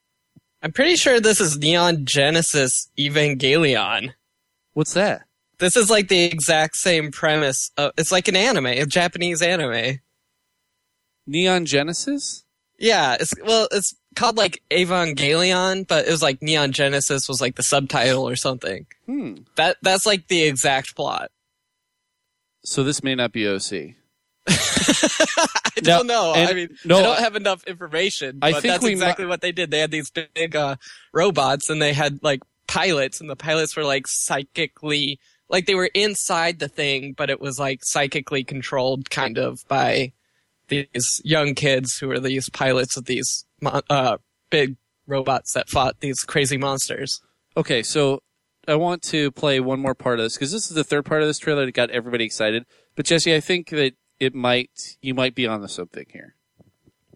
I'm 0.63 0.71
pretty 0.71 0.95
sure 0.95 1.19
this 1.19 1.41
is 1.41 1.57
Neon 1.57 2.05
Genesis 2.05 2.89
Evangelion. 2.97 4.13
what's 4.73 4.93
that 4.93 5.23
This 5.59 5.75
is 5.75 5.89
like 5.89 6.07
the 6.07 6.23
exact 6.23 6.77
same 6.77 7.11
premise. 7.11 7.69
Of, 7.77 7.91
it's 7.97 8.11
like 8.11 8.27
an 8.29 8.35
anime, 8.37 8.67
a 8.67 8.85
Japanese 8.85 9.41
anime. 9.41 9.99
neon 11.27 11.65
genesis 11.65 12.45
Yeah, 12.79 13.17
it's 13.19 13.33
well, 13.43 13.67
it's 13.71 13.93
called 14.15 14.37
like 14.37 14.61
Evangelion, 14.71 15.87
but 15.87 16.07
it 16.07 16.11
was 16.11 16.21
like 16.21 16.41
Neon 16.41 16.71
Genesis 16.71 17.27
was 17.27 17.41
like 17.41 17.55
the 17.55 17.63
subtitle 17.63 18.27
or 18.27 18.35
something. 18.35 18.85
hmm 19.05 19.35
That 19.55 19.77
that's 19.81 20.05
like 20.05 20.27
the 20.27 20.43
exact 20.43 20.95
plot. 20.95 21.29
so 22.63 22.83
this 22.83 23.03
may 23.03 23.15
not 23.15 23.31
be 23.33 23.47
oc 23.47 23.95
I 24.47 25.79
don't 25.81 26.07
know. 26.07 26.33
and- 26.33 26.49
I 26.49 26.53
mean, 26.53 26.77
no, 26.85 26.97
I 26.99 27.01
don't 27.01 27.19
have 27.19 27.35
enough 27.35 27.63
information. 27.65 28.39
I 28.41 28.51
think 28.53 28.63
that's 28.65 28.85
exactly 28.85 29.25
what 29.25 29.41
they 29.41 29.51
did. 29.51 29.71
They 29.71 29.79
had 29.79 29.91
these 29.91 30.09
big 30.11 30.55
uh, 30.55 30.75
robots, 31.13 31.69
and 31.69 31.81
they 31.81 31.93
had 31.93 32.19
like 32.23 32.41
pilots, 32.67 33.21
and 33.21 33.29
the 33.29 33.35
pilots 33.35 33.75
were 33.75 33.83
like 33.83 34.07
psychically, 34.07 35.19
like 35.49 35.65
they 35.65 35.75
were 35.75 35.89
inside 35.93 36.59
the 36.59 36.67
thing, 36.67 37.13
but 37.13 37.29
it 37.29 37.39
was 37.39 37.59
like 37.59 37.79
psychically 37.83 38.43
controlled, 38.43 39.09
kind 39.09 39.37
of 39.37 39.59
by 39.67 40.11
these 40.67 41.21
young 41.23 41.55
kids 41.55 41.97
who 41.97 42.07
were 42.07 42.19
these 42.19 42.49
pilots 42.49 42.97
of 42.97 43.05
these 43.05 43.45
uh, 43.89 44.17
big 44.49 44.75
robots 45.07 45.53
that 45.53 45.69
fought 45.69 45.99
these 45.99 46.23
crazy 46.23 46.57
monsters. 46.57 47.21
Okay, 47.55 47.83
so 47.83 48.21
I 48.67 48.75
want 48.75 49.03
to 49.03 49.31
play 49.31 49.59
one 49.59 49.79
more 49.79 49.93
part 49.93 50.19
of 50.19 50.25
this 50.25 50.35
because 50.35 50.51
this 50.51 50.69
is 50.69 50.75
the 50.75 50.83
third 50.83 51.05
part 51.05 51.21
of 51.21 51.27
this 51.27 51.37
trailer 51.39 51.65
that 51.65 51.73
got 51.73 51.89
everybody 51.91 52.23
excited. 52.25 52.65
But 52.95 53.05
Jesse, 53.05 53.35
I 53.35 53.39
think 53.39 53.69
that 53.69 53.93
it 54.19 54.33
might 54.33 54.97
you 55.01 55.13
might 55.13 55.35
be 55.35 55.47
onto 55.47 55.67
something 55.67 56.05
here. 56.11 56.35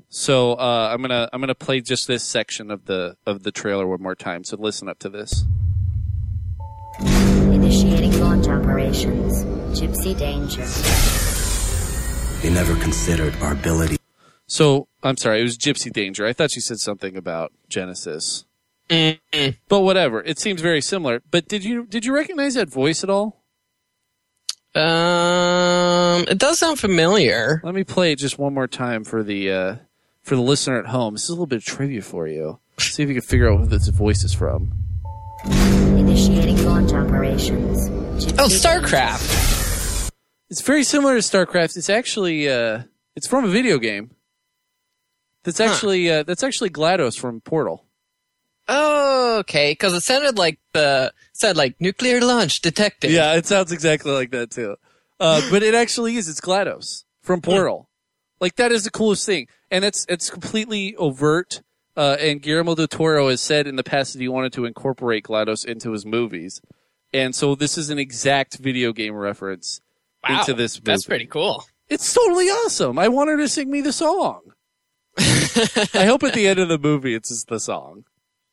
So 0.10 0.54
uh, 0.54 0.90
I'm 0.92 1.02
gonna 1.02 1.30
I'm 1.34 1.42
gonna 1.42 1.56
play 1.56 1.82
just 1.82 2.08
this 2.08 2.24
section 2.24 2.72
of 2.72 2.86
the 2.86 3.18
of 3.26 3.44
the 3.44 3.52
trailer 3.52 3.88
one 3.88 4.02
more 4.02 4.16
time. 4.16 4.44
So 4.44 4.58
listen 4.58 4.88
up 4.88 5.00
to 5.00 5.10
this. 5.10 5.46
Initiating 7.02 8.20
launch 8.20 8.48
operations. 8.48 9.44
Gipsy 9.80 10.18
Danger. 10.18 10.66
They 12.42 12.54
never 12.54 12.76
considered 12.82 13.36
our 13.42 13.52
ability 13.54 13.98
So 14.48 14.88
I'm 15.04 15.18
sorry, 15.18 15.42
it 15.42 15.44
was 15.44 15.58
Gipsy 15.58 15.92
Danger. 15.92 16.26
I 16.26 16.34
thought 16.34 16.56
you 16.56 16.62
said 16.62 16.80
something 16.80 17.18
about 17.18 17.52
Genesis, 17.70 18.46
Mm-mm. 18.90 19.58
but 19.68 19.82
whatever. 19.82 20.22
It 20.22 20.40
seems 20.40 20.62
very 20.62 20.82
similar. 20.82 21.22
But 21.30 21.48
did 21.48 21.64
you 21.66 21.86
did 21.86 22.06
you 22.06 22.14
recognize 22.14 22.54
that 22.54 22.70
voice 22.70 23.04
at 23.04 23.10
all? 23.10 23.37
Um, 24.78 26.26
it 26.30 26.38
does 26.38 26.60
sound 26.60 26.80
familiar. 26.80 27.62
Let 27.64 27.74
me 27.76 27.84
play 27.84 28.12
it 28.12 28.20
just 28.20 28.38
one 28.38 28.54
more 28.54 28.68
time 28.68 29.04
for 29.04 29.24
the 29.24 29.52
uh, 29.52 29.76
for 30.24 30.36
the 30.36 30.42
listener 30.42 30.80
at 30.80 30.86
home. 30.88 31.16
This 31.16 31.24
is 31.24 31.30
a 31.30 31.34
little 31.34 31.48
bit 31.48 31.58
of 31.58 31.66
trivia 31.66 32.02
for 32.02 32.28
you. 32.28 32.60
See 32.80 33.02
if 33.04 33.10
you 33.10 33.16
can 33.16 33.22
figure 33.24 33.52
out 33.52 33.60
who 33.60 33.66
this 33.66 33.88
voice 33.88 34.24
is 34.24 34.34
from. 34.34 34.72
Initiating 35.46 36.64
launch 36.66 36.94
operations. 36.94 37.90
Gipsy 37.90 38.36
Oh, 38.40 38.48
Danger. 38.50 38.56
StarCraft. 38.68 40.12
It's 40.50 40.62
very 40.62 40.84
similar 40.84 41.16
to 41.20 41.22
StarCraft. 41.22 41.76
It's 41.78 41.90
actually 41.90 42.50
uh, 42.50 42.84
it's 43.16 43.28
from 43.28 43.46
a 43.46 43.48
video 43.50 43.78
game. 43.80 44.12
That's 45.44 45.60
actually 45.60 46.10
uh, 46.12 46.24
that's 46.24 46.44
actually 46.44 46.70
GLaDOS 46.70 47.18
from 47.20 47.42
Portal. 47.42 47.84
Oh, 48.68 49.38
okay. 49.40 49.72
Because 49.72 49.94
it 49.94 50.02
sounded 50.02 50.38
like 50.38 50.60
the 50.74 51.14
said 51.38 51.56
like 51.58 51.80
nuclear 51.80 52.20
launch 52.22 52.62
detected. 52.62 53.12
Yeah, 53.12 53.34
it 53.36 53.46
sounds 53.46 53.72
exactly 53.72 54.12
like 54.12 54.32
that 54.32 54.52
too. 54.52 54.76
Uh, 55.20 55.42
but 55.50 55.64
it 55.64 55.74
actually 55.74 56.16
is. 56.16 56.28
It's 56.28 56.42
GLaDOS 56.42 57.04
from 57.22 57.42
Portal. 57.42 57.90
Like 58.40 58.56
that 58.56 58.72
is 58.72 58.84
the 58.84 58.92
coolest 58.92 59.26
thing, 59.26 59.48
and 59.72 59.84
it's 59.86 60.06
it's 60.10 60.30
completely 60.30 60.96
overt. 60.96 61.62
Uh, 61.96 62.16
and 62.20 62.44
Guillermo 62.44 62.76
del 62.76 62.88
Toro 62.88 63.30
has 63.30 63.42
said 63.42 63.66
in 63.66 63.76
the 63.76 63.84
past 63.84 64.14
that 64.14 64.20
he 64.20 64.28
wanted 64.28 64.54
to 64.54 64.66
incorporate 64.66 65.24
GLaDOS 65.24 65.66
into 65.66 65.92
his 65.94 66.06
movies, 66.06 66.62
and 67.14 67.34
so 67.34 67.56
this 67.56 67.78
is 67.78 67.90
an 67.90 67.98
exact 67.98 68.58
video 68.60 68.94
game 68.94 69.16
reference 69.16 69.82
Wow, 70.28 70.40
into 70.42 70.54
this. 70.54 70.78
Movie. 70.78 70.86
That's 70.92 71.06
pretty 71.06 71.26
cool. 71.26 71.64
It's 71.90 72.14
totally 72.14 72.46
awesome. 72.48 73.00
I 73.00 73.08
want 73.08 73.30
her 73.30 73.38
to 73.38 73.48
sing 73.48 73.72
me 73.72 73.82
the 73.82 73.94
song. 73.94 74.42
I 75.18 76.06
hope 76.06 76.22
at 76.24 76.34
the 76.34 76.48
end 76.48 76.60
of 76.60 76.70
the 76.70 76.78
movie 76.78 77.16
it's 77.16 77.30
just 77.30 77.48
the 77.48 77.60
song. 77.60 78.04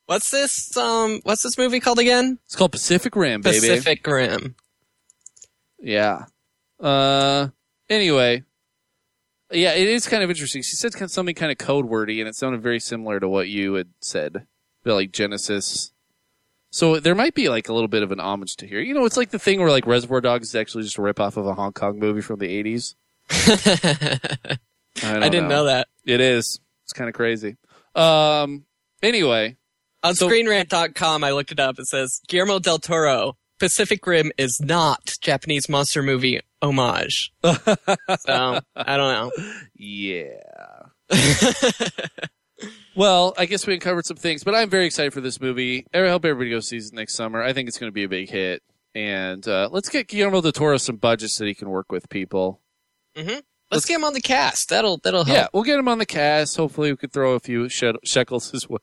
What's 0.07 0.31
this? 0.31 0.77
Um, 0.77 1.21
what's 1.25 1.43
this 1.43 1.57
movie 1.57 1.81
called 1.81 1.99
again? 1.99 2.39
It's 2.45 2.57
called 2.57 2.73
Pacific 2.73 3.17
Rim, 3.17 3.41
baby. 3.41 3.61
Pacific 3.61 4.07
Rim. 4.07 4.55
Yeah. 5.79 6.27
Uh. 6.81 7.49
Anyway. 7.89 8.43
Yeah, 9.51 9.75
it 9.75 9.89
is 9.89 10.09
kind 10.09 10.23
of 10.23 10.31
interesting. 10.31 10.63
She 10.63 10.75
said 10.75 10.93
kind 10.95 11.03
of 11.03 11.11
something 11.11 11.35
kind 11.35 11.53
of 11.53 11.59
code 11.59 11.85
wordy, 11.87 12.21
and 12.21 12.29
it 12.29 12.35
sounded 12.35 12.63
very 12.63 12.81
similar 12.81 13.21
to 13.21 13.29
what 13.29 13.49
you 13.49 13.75
had 13.75 13.89
said, 14.01 14.47
about, 14.85 14.95
like 14.95 15.13
Genesis. 15.13 15.93
So 16.71 16.99
there 16.99 17.15
might 17.15 17.35
be 17.35 17.49
like 17.49 17.69
a 17.69 17.73
little 17.73 17.89
bit 17.89 18.03
of 18.03 18.11
an 18.11 18.19
homage 18.19 18.57
to 18.57 18.67
here. 18.67 18.81
You 18.81 18.95
know, 18.95 19.05
it's 19.05 19.17
like 19.17 19.31
the 19.31 19.39
thing 19.39 19.61
where 19.61 19.71
like 19.71 19.87
Reservoir 19.87 20.21
Dogs 20.21 20.49
is 20.49 20.55
actually 20.57 20.83
just 20.83 20.99
a 20.99 21.03
rip 21.03 21.21
off 21.21 21.37
of 21.37 21.47
a 21.47 21.55
Hong 21.55 21.73
Kong 21.73 21.99
movie 21.99 22.21
from 22.21 22.41
the 22.41 22.49
eighties. 22.49 22.97
I, 23.31 24.59
I 25.03 25.29
didn't 25.29 25.49
know. 25.49 25.65
that. 25.65 25.89
It 26.05 26.21
is. 26.21 26.59
It's 26.85 26.93
kind 26.93 27.09
of 27.09 27.15
crazy. 27.15 27.57
Um. 27.95 28.65
Anyway, 29.03 29.57
On 30.05 30.15
So- 30.15 30.29
ScreenRant.com, 30.29 31.25
I 31.25 31.33
looked 31.33 31.51
it 31.51 31.59
up. 31.59 31.79
It 31.79 31.87
says 31.87 32.21
Guillermo 32.29 32.59
del 32.61 32.79
Toro, 32.79 33.37
Pacific 33.59 34.07
Rim 34.07 34.31
is 34.39 34.61
not 34.63 35.15
Japanese 35.21 35.69
monster 35.69 36.03
movie 36.03 36.41
homage. 36.63 37.33
so 37.43 38.61
I 38.77 38.97
don't 38.97 39.13
know. 39.15 39.33
Yeah. 39.75 40.29
well, 42.97 43.35
I 43.39 43.47
guess 43.47 43.67
we 43.67 43.75
uncovered 43.75 44.07
some 44.07 44.17
things, 44.17 44.45
but 44.45 44.55
I'm 44.55 44.71
very 44.71 44.87
excited 44.87 45.13
for 45.13 45.21
this 45.21 45.41
movie. 45.41 45.87
I 45.93 45.99
hope 46.09 46.25
everybody 46.25 46.51
goes 46.51 46.69
sees 46.69 46.89
it 46.89 46.95
next 46.95 47.15
summer. 47.15 47.43
I 47.43 47.53
think 47.53 47.69
it's 47.69 47.79
going 47.79 47.89
to 47.91 47.95
be 47.95 48.05
a 48.05 48.09
big 48.09 48.29
hit. 48.31 48.63
And 48.95 49.47
uh, 49.49 49.69
let's 49.73 49.89
get 49.89 50.07
Guillermo 50.09 50.41
del 50.41 50.53
Toro 50.53 50.77
some 50.77 50.97
budgets 50.97 51.39
that 51.39 51.47
he 51.49 51.55
can 51.55 51.69
work 51.71 51.91
with 51.91 52.09
people. 52.09 52.61
hmm 53.17 53.39
Let's 53.71 53.87
get 53.87 53.97
him 53.97 54.05
on 54.05 54.13
the 54.13 54.21
cast. 54.21 54.69
That'll 54.69 54.99
that'll 54.99 55.25
help. 55.25 55.37
Yeah, 55.37 55.47
we'll 55.53 55.65
get 55.65 55.79
him 55.79 55.89
on 55.89 55.99
the 55.99 56.07
cast. 56.07 56.57
Hopefully, 56.57 56.93
we 56.93 56.97
could 56.97 57.13
throw 57.13 57.33
a 57.33 57.41
few 57.41 57.69
shekels 57.69 58.51
his 58.53 58.69
way. 58.69 58.79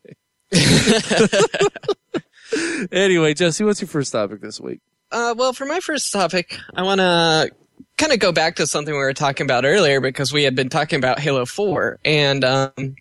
anyway, 2.91 3.33
Jesse, 3.33 3.63
what's 3.63 3.81
your 3.81 3.87
first 3.87 4.11
topic 4.11 4.41
this 4.41 4.59
week? 4.59 4.79
Uh, 5.11 5.33
well, 5.37 5.53
for 5.53 5.65
my 5.65 5.79
first 5.79 6.11
topic, 6.11 6.57
I 6.75 6.83
want 6.83 7.01
to 7.01 7.51
kind 7.97 8.13
of 8.13 8.19
go 8.19 8.31
back 8.31 8.57
to 8.57 8.67
something 8.67 8.93
we 8.93 8.99
were 8.99 9.13
talking 9.13 9.45
about 9.45 9.65
earlier 9.65 10.01
because 10.01 10.33
we 10.33 10.43
had 10.43 10.55
been 10.55 10.69
talking 10.69 10.97
about 10.97 11.19
Halo 11.19 11.45
4 11.45 11.99
and 12.03 12.43
um, 12.43 12.95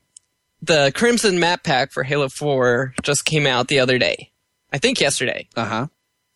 the 0.62 0.92
Crimson 0.94 1.40
map 1.40 1.64
pack 1.64 1.92
for 1.92 2.02
Halo 2.02 2.28
4 2.28 2.94
just 3.02 3.24
came 3.24 3.46
out 3.46 3.68
the 3.68 3.80
other 3.80 3.98
day. 3.98 4.30
I 4.72 4.78
think 4.78 5.00
yesterday. 5.00 5.48
Uh 5.56 5.64
huh. 5.64 5.86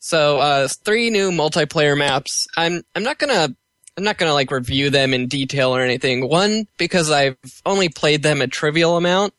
So, 0.00 0.38
uh, 0.38 0.68
three 0.68 1.10
new 1.10 1.30
multiplayer 1.30 1.96
maps. 1.96 2.46
I'm, 2.56 2.82
I'm 2.94 3.02
not 3.02 3.18
gonna, 3.18 3.54
I'm 3.96 4.04
not 4.04 4.18
gonna 4.18 4.34
like 4.34 4.50
review 4.50 4.90
them 4.90 5.14
in 5.14 5.28
detail 5.28 5.74
or 5.74 5.80
anything. 5.80 6.28
One, 6.28 6.66
because 6.78 7.10
I've 7.10 7.36
only 7.64 7.88
played 7.88 8.22
them 8.22 8.42
a 8.42 8.46
trivial 8.46 8.96
amount. 8.96 9.34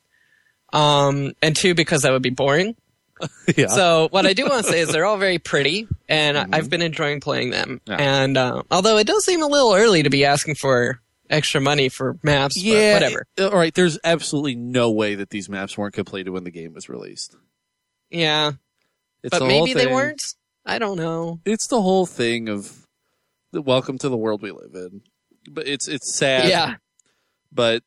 Um, 0.75 1.33
and 1.41 1.55
two, 1.55 1.73
because 1.73 2.01
that 2.03 2.11
would 2.11 2.21
be 2.23 2.29
boring. 2.31 2.75
Yeah. 3.55 3.67
So 3.67 4.09
what 4.11 4.25
I 4.25 4.33
do 4.33 4.45
want 4.45 4.65
to 4.65 4.69
say 4.71 4.81
is 4.81 4.89
they're 4.91 5.05
all 5.05 5.15
very 5.17 5.39
pretty, 5.39 5.87
and 6.09 6.37
I 6.37 6.47
I've 6.51 6.69
been 6.69 6.81
enjoying 6.81 7.21
playing 7.21 7.51
them. 7.51 7.79
Yeah. 7.85 7.95
And 7.95 8.35
uh, 8.37 8.63
although 8.69 8.97
it 8.97 9.07
does 9.07 9.23
seem 9.23 9.41
a 9.41 9.47
little 9.47 9.73
early 9.73 10.03
to 10.03 10.09
be 10.09 10.25
asking 10.25 10.55
for 10.55 10.99
extra 11.29 11.61
money 11.61 11.87
for 11.87 12.17
maps, 12.23 12.61
but 12.61 12.93
whatever. 12.93 13.25
uh, 13.39 13.47
All 13.47 13.57
right. 13.57 13.73
There's 13.73 13.97
absolutely 14.03 14.55
no 14.55 14.91
way 14.91 15.15
that 15.15 15.29
these 15.29 15.47
maps 15.47 15.77
weren't 15.77 15.93
completed 15.93 16.31
when 16.31 16.43
the 16.43 16.51
game 16.51 16.73
was 16.73 16.89
released. 16.89 17.37
Yeah, 18.09 18.51
It's 19.23 19.31
but 19.31 19.39
the 19.39 19.45
maybe 19.45 19.73
they 19.73 19.87
weren't. 19.87 20.21
I 20.65 20.77
don't 20.77 20.97
know. 20.97 21.39
It's 21.45 21.67
the 21.67 21.81
whole 21.81 22.05
thing 22.05 22.49
of 22.49 22.85
the 23.51 23.61
welcome 23.61 23.97
to 23.99 24.09
the 24.09 24.17
world 24.17 24.41
we 24.41 24.51
live 24.51 24.71
in. 24.73 25.01
But 25.49 25.67
it's 25.67 25.87
it's 25.87 26.13
sad. 26.13 26.49
Yeah, 26.49 26.75
But 27.51 27.81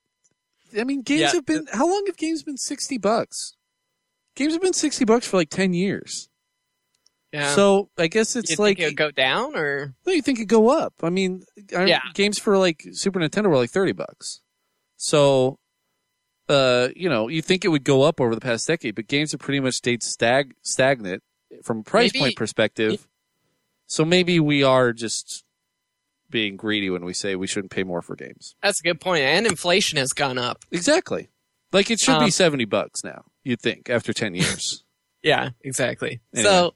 I 0.79 0.85
mean, 0.85 1.03
games 1.03 1.21
Yeah. 1.21 1.33
have 1.33 1.47
been. 1.47 1.67
How 1.73 1.87
long 1.89 2.05
have 2.07 2.17
games 2.17 2.43
been 2.43 2.57
sixty 2.57 2.99
bucks? 2.99 3.55
Games 4.37 4.53
have 4.53 4.63
been 4.63 4.73
sixty 4.73 5.05
bucks 5.05 5.27
for 5.27 5.37
like 5.37 5.51
ten 5.51 5.73
years. 5.73 6.29
yeah. 7.33 7.55
So 7.55 7.91
I 7.99 8.07
guess 8.09 8.37
it's 8.37 8.51
you 8.53 8.57
like 8.57 8.79
think 8.79 8.81
it 8.81 8.91
would 8.91 8.97
go 8.97 9.11
down 9.11 9.57
or? 9.57 9.95
no, 10.07 10.13
you 10.13 10.23
think 10.23 10.39
it 10.41 10.47
go 10.47 10.71
up? 10.71 10.95
I 11.03 11.11
mean, 11.11 11.45
Yeah. 11.71 12.01
games 12.15 12.39
for 12.39 12.57
like 12.59 12.85
Super 12.93 13.21
Nintendo 13.21 13.47
were 13.49 13.57
like 13.57 13.71
thirty 13.71 13.93
bucks. 13.93 14.41
So, 14.97 15.59
uh, 16.49 16.89
you 16.97 17.09
know, 17.09 17.29
you 17.29 17.43
think 17.43 17.65
it 17.65 17.69
would 17.69 17.85
go 17.85 18.03
up 18.03 18.21
over 18.21 18.35
the 18.35 18.41
past 18.41 18.67
decade, 18.67 18.95
but 18.95 19.07
games 19.09 19.33
have 19.33 19.41
pretty 19.41 19.61
much 19.61 19.75
stayed 19.75 20.03
stag 20.03 20.55
stagnant 20.63 21.23
from 21.65 21.81
a 21.81 21.83
price 21.83 22.13
Maybe- 22.13 22.21
point 22.25 22.37
perspective. 22.37 23.07
So 23.87 24.05
maybe 24.05 24.39
we 24.41 24.63
are 24.63 24.93
just 24.93 25.45
being 26.31 26.57
greedy 26.57 26.91
when 26.91 27.05
we 27.05 27.13
say 27.13 27.35
we 27.37 27.47
shouldn't 27.47 27.71
pay 27.71 27.83
more 27.85 28.03
for 28.03 28.15
games. 28.17 28.55
That's 28.63 28.81
a 28.81 28.83
good 28.83 29.01
point. 29.01 29.23
And 29.23 29.47
inflation 29.47 29.99
has 29.99 30.13
gone 30.13 30.39
up. 30.39 30.65
Exactly. 30.71 31.29
Like 31.73 31.91
it 31.91 32.01
should 32.01 32.19
be 32.19 32.25
Um, 32.27 32.31
70 32.31 32.65
bucks 32.67 33.05
now, 33.05 33.25
you'd 33.45 33.61
think, 33.61 33.91
after 33.91 34.13
10 34.13 34.35
years. 34.35 34.85
Yeah, 35.21 35.51
exactly. 35.63 36.21
Anyway. 36.33 36.49
So, 36.49 36.75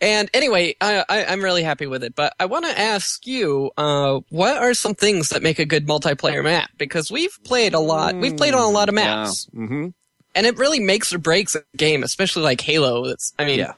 and 0.00 0.30
anyway, 0.32 0.76
I, 0.80 1.04
I, 1.08 1.24
I'm 1.24 1.42
really 1.42 1.64
happy 1.64 1.86
with 1.88 2.04
it. 2.04 2.14
But 2.14 2.34
I 2.38 2.46
want 2.46 2.64
to 2.66 2.78
ask 2.78 3.26
you, 3.26 3.72
uh, 3.76 4.20
what 4.30 4.56
are 4.58 4.74
some 4.74 4.94
things 4.94 5.30
that 5.30 5.42
make 5.42 5.58
a 5.58 5.64
good 5.66 5.86
multiplayer 5.86 6.42
map? 6.44 6.70
Because 6.78 7.10
we've 7.10 7.36
played 7.44 7.74
a 7.74 7.80
lot. 7.80 8.14
We've 8.14 8.36
played 8.36 8.54
on 8.54 8.62
a 8.62 8.70
lot 8.70 8.88
of 8.88 8.94
maps, 8.94 9.48
hmm 9.52 9.88
and 10.36 10.46
it 10.46 10.56
really 10.56 10.78
makes 10.80 11.12
or 11.12 11.18
breaks 11.18 11.54
a 11.56 11.62
game, 11.76 12.04
especially 12.04 12.44
like 12.44 12.60
Halo. 12.60 13.06
That's, 13.06 13.32
I 13.40 13.44
mean, 13.44 13.58
Yeah. 13.58 13.72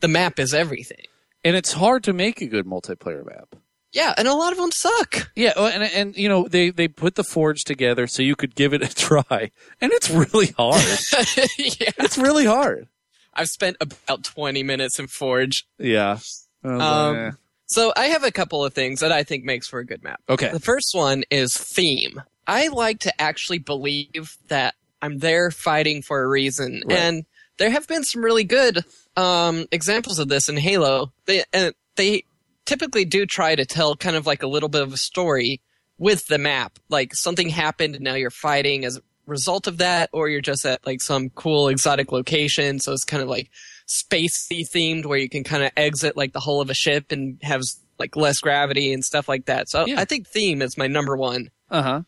the 0.00 0.08
map 0.08 0.38
is 0.40 0.52
everything. 0.54 1.04
And 1.44 1.54
it's 1.56 1.72
hard 1.74 2.02
to 2.04 2.12
make 2.14 2.40
a 2.40 2.46
good 2.46 2.64
multiplayer 2.66 3.24
map. 3.24 3.54
Yeah, 3.94 4.12
and 4.18 4.28
a 4.28 4.34
lot 4.34 4.52
of 4.52 4.58
them 4.58 4.72
suck. 4.72 5.30
Yeah, 5.36 5.52
and 5.56 5.82
and 5.84 6.16
you 6.16 6.28
know 6.28 6.46
they 6.48 6.70
they 6.70 6.88
put 6.88 7.14
the 7.14 7.24
forge 7.24 7.64
together 7.64 8.06
so 8.06 8.22
you 8.22 8.36
could 8.36 8.54
give 8.54 8.74
it 8.74 8.82
a 8.82 8.94
try, 8.94 9.50
and 9.80 9.92
it's 9.92 10.10
really 10.10 10.48
hard. 10.58 10.82
yeah, 11.58 11.90
it's 11.98 12.18
really 12.18 12.44
hard. 12.44 12.88
I've 13.32 13.48
spent 13.48 13.76
about 13.80 14.22
20 14.24 14.62
minutes 14.62 14.98
in 15.00 15.08
Forge. 15.08 15.66
Yeah. 15.78 16.18
Um, 16.62 17.36
So 17.66 17.92
I 17.96 18.06
have 18.06 18.22
a 18.22 18.30
couple 18.30 18.64
of 18.64 18.72
things 18.74 19.00
that 19.00 19.10
I 19.10 19.24
think 19.24 19.44
makes 19.44 19.66
for 19.66 19.80
a 19.80 19.84
good 19.86 20.04
map. 20.04 20.20
okay. 20.28 20.50
The 20.52 20.60
first 20.60 20.90
one 20.94 21.24
is 21.30 21.56
theme. 21.56 22.22
I 22.46 22.68
like 22.68 23.00
to 23.00 23.20
actually 23.20 23.58
believe 23.58 24.36
that 24.48 24.74
I'm 25.02 25.18
there 25.18 25.50
fighting 25.50 26.02
for 26.02 26.22
a 26.22 26.28
reason. 26.28 26.82
Right. 26.86 26.96
And 26.98 27.24
there 27.58 27.70
have 27.70 27.88
been 27.88 28.04
some 28.04 28.22
really 28.24 28.44
good 28.44 28.84
um, 29.16 29.66
examples 29.72 30.18
of 30.18 30.28
this 30.28 30.48
in 30.48 30.56
Halo. 30.56 31.12
They 31.26 31.42
uh, 31.52 31.72
they 31.96 32.24
typically 32.66 33.04
do 33.04 33.26
try 33.26 33.54
to 33.54 33.64
tell 33.66 33.96
kind 33.96 34.16
of 34.16 34.26
like 34.26 34.42
a 34.42 34.46
little 34.46 34.68
bit 34.68 34.82
of 34.82 34.92
a 34.92 34.96
story 34.96 35.60
with 35.98 36.26
the 36.26 36.38
map. 36.38 36.78
Like 36.88 37.14
something 37.14 37.48
happened 37.48 37.94
and 37.94 38.04
now 38.04 38.14
you're 38.14 38.30
fighting 38.30 38.84
as 38.84 38.96
a 38.96 39.00
result 39.26 39.66
of 39.66 39.78
that, 39.78 40.10
or 40.12 40.28
you're 40.28 40.40
just 40.40 40.64
at 40.66 40.84
like 40.86 41.00
some 41.00 41.30
cool 41.30 41.68
exotic 41.68 42.12
location. 42.12 42.78
So 42.80 42.92
it's 42.92 43.04
kind 43.04 43.22
of 43.22 43.28
like 43.28 43.50
spacey 43.88 44.62
themed 44.68 45.06
where 45.06 45.18
you 45.18 45.28
can 45.28 45.44
kind 45.44 45.62
of 45.62 45.70
exit 45.76 46.16
like 46.16 46.32
the 46.32 46.40
hull 46.40 46.60
of 46.60 46.70
a 46.70 46.74
ship 46.74 47.12
and 47.12 47.38
have 47.42 47.62
like 47.98 48.16
less 48.16 48.40
gravity 48.40 48.92
and 48.92 49.04
stuff 49.04 49.28
like 49.28 49.46
that. 49.46 49.68
So 49.68 49.86
Yeah. 49.86 50.00
I 50.00 50.04
think 50.04 50.26
theme 50.26 50.62
is 50.62 50.76
my 50.76 50.86
number 50.86 51.16
one. 51.16 51.50
Uh 51.70 51.82
huh. 51.82 52.02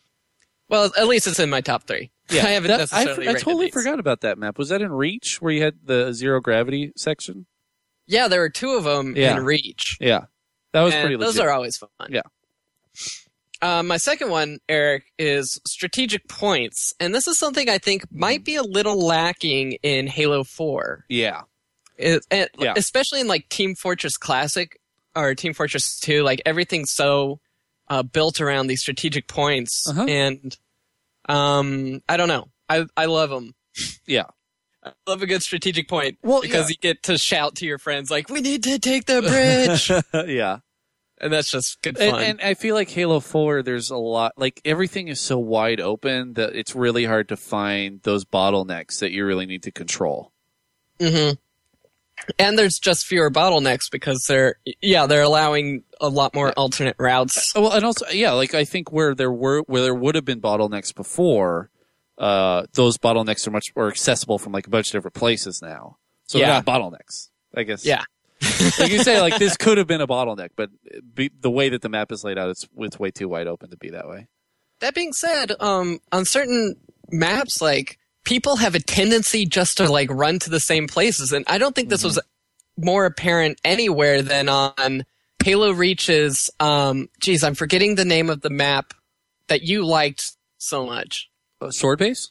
Well, 0.68 0.90
at 0.98 1.06
least 1.06 1.26
it's 1.28 1.38
in 1.38 1.48
my 1.48 1.60
top 1.60 1.84
three. 1.84 2.10
Yeah, 2.28 2.42
I 2.44 2.50
haven't 2.50 2.68
That- 2.68 2.92
I, 2.92 3.04
necessarily. 3.04 3.28
I 3.28 3.30
rated 3.32 3.42
totally 3.44 3.66
these. 3.66 3.74
forgot 3.74 4.00
about 4.00 4.22
that 4.22 4.36
map. 4.36 4.58
Was 4.58 4.70
that 4.70 4.82
in 4.82 4.90
Reach 4.92 5.40
where 5.40 5.52
you 5.52 5.62
had 5.62 5.76
the 5.84 6.12
zero 6.12 6.40
gravity 6.40 6.92
section? 6.96 7.46
Yeah, 8.08 8.26
there 8.28 8.40
were 8.40 8.50
two 8.50 8.70
of 8.72 8.84
them 8.84 9.14
Yeah. 9.16 9.36
in 9.36 9.44
Reach. 9.44 9.96
Yeah, 10.00 10.24
that 10.72 10.82
was 10.82 10.94
and 10.94 11.02
pretty. 11.02 11.16
those 11.16 11.38
are 11.38 11.50
always 11.50 11.76
fun. 11.76 11.88
Yeah. 12.08 12.22
Uh, 13.62 13.82
my 13.82 13.96
second 13.96 14.30
one, 14.30 14.58
Eric, 14.68 15.04
is 15.18 15.58
strategic 15.66 16.28
points, 16.28 16.92
and 17.00 17.14
this 17.14 17.26
is 17.26 17.38
something 17.38 17.68
I 17.70 17.78
think 17.78 18.04
might 18.12 18.44
be 18.44 18.56
a 18.56 18.62
little 18.62 18.98
lacking 19.04 19.72
in 19.82 20.06
Halo 20.06 20.44
Four. 20.44 21.04
Yeah. 21.08 21.42
It, 21.96 22.22
and 22.30 22.50
Yeah. 22.58 22.74
especially 22.76 23.20
in 23.22 23.28
like 23.28 23.48
Team 23.48 23.74
Fortress 23.74 24.18
Classic 24.18 24.78
or 25.14 25.34
Team 25.34 25.54
Fortress 25.54 25.98
Two, 25.98 26.22
like 26.22 26.42
everything's 26.44 26.92
so 26.92 27.40
uh, 27.88 28.02
built 28.02 28.40
around 28.42 28.66
these 28.66 28.82
strategic 28.82 29.26
points, 29.26 29.88
Uh-huh. 29.88 30.04
and 30.06 30.56
um, 31.28 32.02
I 32.08 32.18
don't 32.18 32.28
know, 32.28 32.48
I 32.68 32.84
I 32.96 33.06
love 33.06 33.30
them. 33.30 33.54
Yeah. 34.06 34.24
I 34.86 34.92
love 35.10 35.22
a 35.22 35.26
good 35.26 35.42
strategic 35.42 35.88
point 35.88 36.18
Well, 36.22 36.40
because 36.40 36.68
yeah. 36.68 36.68
you 36.68 36.76
get 36.76 37.02
to 37.04 37.18
shout 37.18 37.56
to 37.56 37.66
your 37.66 37.78
friends 37.78 38.10
like, 38.10 38.28
"We 38.28 38.40
need 38.40 38.62
to 38.64 38.78
take 38.78 39.06
the 39.06 39.20
bridge," 40.12 40.26
yeah. 40.28 40.58
and 41.20 41.32
that's 41.32 41.50
just 41.50 41.82
good 41.82 41.98
fun. 41.98 42.08
And, 42.08 42.16
and 42.22 42.40
I 42.40 42.54
feel 42.54 42.74
like 42.74 42.90
Halo 42.90 43.20
4, 43.20 43.62
there's 43.62 43.90
a 43.90 43.96
lot, 43.96 44.32
like 44.36 44.60
everything 44.64 45.08
is 45.08 45.20
so 45.20 45.38
wide 45.38 45.80
open 45.80 46.34
that 46.34 46.54
it's 46.54 46.74
really 46.74 47.04
hard 47.04 47.28
to 47.30 47.36
find 47.36 48.00
those 48.02 48.24
bottlenecks 48.24 49.00
that 49.00 49.10
you 49.12 49.24
really 49.26 49.46
need 49.46 49.62
to 49.64 49.72
control. 49.72 50.32
hmm 51.00 51.30
And 52.38 52.58
there's 52.58 52.78
just 52.78 53.06
fewer 53.06 53.30
bottlenecks 53.30 53.90
because 53.90 54.24
they're 54.26 54.56
yeah 54.80 55.06
they're 55.06 55.22
allowing 55.22 55.82
a 56.00 56.08
lot 56.08 56.34
more 56.34 56.52
alternate 56.52 56.96
routes. 56.98 57.52
Well, 57.54 57.72
and 57.72 57.84
also, 57.84 58.06
yeah, 58.10 58.32
like 58.32 58.54
I 58.54 58.64
think 58.64 58.92
where 58.92 59.14
there 59.14 59.32
were, 59.32 59.62
where 59.62 59.82
there 59.82 59.94
would 59.94 60.14
have 60.14 60.24
been 60.24 60.40
bottlenecks 60.40 60.94
before, 60.94 61.70
uh, 62.18 62.64
those 62.72 62.98
bottlenecks 62.98 63.46
are 63.46 63.50
much 63.50 63.66
more 63.76 63.88
accessible 63.88 64.38
from 64.38 64.52
like 64.52 64.66
a 64.66 64.70
bunch 64.70 64.88
of 64.88 64.92
different 64.92 65.14
places 65.14 65.60
now. 65.62 65.96
So 66.26 66.38
they're 66.38 66.48
Yeah. 66.48 66.62
not 66.62 66.66
bottlenecks, 66.66 67.28
I 67.54 67.62
guess. 67.62 67.84
Yeah. 67.84 68.02
like 68.78 68.90
you 68.90 69.02
say, 69.02 69.20
like 69.20 69.38
this 69.38 69.56
could 69.58 69.78
have 69.78 69.86
been 69.86 70.00
a 70.00 70.06
bottleneck, 70.06 70.50
but 70.56 70.70
be, 71.14 71.30
the 71.40 71.50
way 71.50 71.68
that 71.70 71.82
the 71.82 71.88
map 71.88 72.12
is 72.12 72.22
laid 72.24 72.38
out, 72.38 72.50
it's 72.50 72.66
it's 72.78 72.98
way 72.98 73.10
too 73.10 73.28
wide 73.28 73.46
open 73.46 73.70
to 73.70 73.76
be 73.76 73.90
that 73.90 74.08
way. 74.08 74.26
That 74.80 74.94
being 74.94 75.12
said, 75.14 75.52
um, 75.60 76.00
on 76.12 76.24
certain 76.26 76.74
maps, 77.10 77.62
like 77.62 77.98
people 78.24 78.56
have 78.56 78.74
a 78.74 78.80
tendency 78.80 79.46
just 79.46 79.78
to 79.78 79.88
like 79.90 80.10
run 80.10 80.38
to 80.40 80.50
the 80.50 80.60
same 80.60 80.86
places, 80.86 81.32
and 81.32 81.44
I 81.48 81.56
don't 81.58 81.74
think 81.74 81.88
this 81.88 82.04
was 82.04 82.18
more 82.76 83.06
apparent 83.06 83.58
anywhere 83.64 84.20
than 84.20 84.50
on 84.50 85.04
Halo 85.42 85.70
Reach's. 85.72 86.50
Um, 86.60 87.08
geez, 87.20 87.42
I'm 87.42 87.54
forgetting 87.54 87.94
the 87.94 88.04
name 88.04 88.28
of 88.28 88.42
the 88.42 88.50
map 88.50 88.92
that 89.48 89.62
you 89.62 89.86
liked 89.86 90.32
so 90.58 90.84
much. 90.84 91.30
Uh, 91.60 91.70
sword 91.70 91.98
base? 91.98 92.30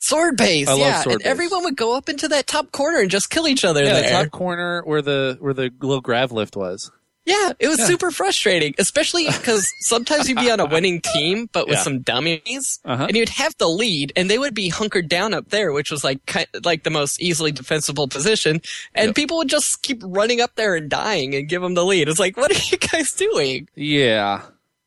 Sword 0.00 0.36
base, 0.36 0.66
I 0.68 0.72
love 0.72 0.80
yeah, 0.80 1.00
sword 1.02 1.12
and 1.14 1.22
base. 1.22 1.28
everyone 1.30 1.62
would 1.64 1.76
go 1.76 1.96
up 1.96 2.08
into 2.08 2.26
that 2.28 2.46
top 2.48 2.72
corner 2.72 2.98
and 2.98 3.10
just 3.10 3.30
kill 3.30 3.46
each 3.46 3.64
other 3.64 3.84
Yeah, 3.84 4.00
the 4.02 4.08
top 4.08 4.30
corner 4.32 4.82
where 4.84 5.00
the 5.02 5.36
where 5.40 5.54
the 5.54 5.70
little 5.80 6.00
grav 6.00 6.32
lift 6.32 6.56
was. 6.56 6.90
Yeah, 7.24 7.52
it 7.60 7.68
was 7.68 7.78
Yeah. 7.78 7.86
super 7.86 8.10
frustrating, 8.10 8.74
especially 8.80 9.26
because 9.26 9.64
sometimes 9.82 10.28
you'd 10.28 10.38
be 10.40 10.50
on 10.50 10.58
a 10.58 10.66
winning 10.66 11.00
team, 11.00 11.48
but 11.52 11.68
with 11.68 11.76
Yeah. 11.76 11.82
some 11.84 12.00
dummies, 12.00 12.80
Uh-huh. 12.84 13.04
and 13.06 13.16
you'd 13.16 13.28
have 13.28 13.54
the 13.58 13.68
lead, 13.68 14.12
and 14.16 14.28
they 14.28 14.38
would 14.38 14.54
be 14.54 14.70
hunkered 14.70 15.08
down 15.08 15.32
up 15.34 15.50
there, 15.50 15.70
which 15.72 15.92
was 15.92 16.02
like 16.02 16.18
like 16.64 16.82
the 16.82 16.90
most 16.90 17.22
easily 17.22 17.52
defensible 17.52 18.08
position, 18.08 18.60
and 18.96 19.10
Yep. 19.10 19.14
people 19.14 19.36
would 19.36 19.48
just 19.48 19.82
keep 19.82 20.02
running 20.04 20.40
up 20.40 20.56
there 20.56 20.74
and 20.74 20.90
dying 20.90 21.32
and 21.36 21.48
give 21.48 21.62
them 21.62 21.74
the 21.74 21.84
lead. 21.84 22.08
It's 22.08 22.18
like, 22.18 22.36
what 22.36 22.50
are 22.50 22.60
you 22.72 22.78
guys 22.78 23.12
doing? 23.12 23.68
Yeah. 23.76 24.40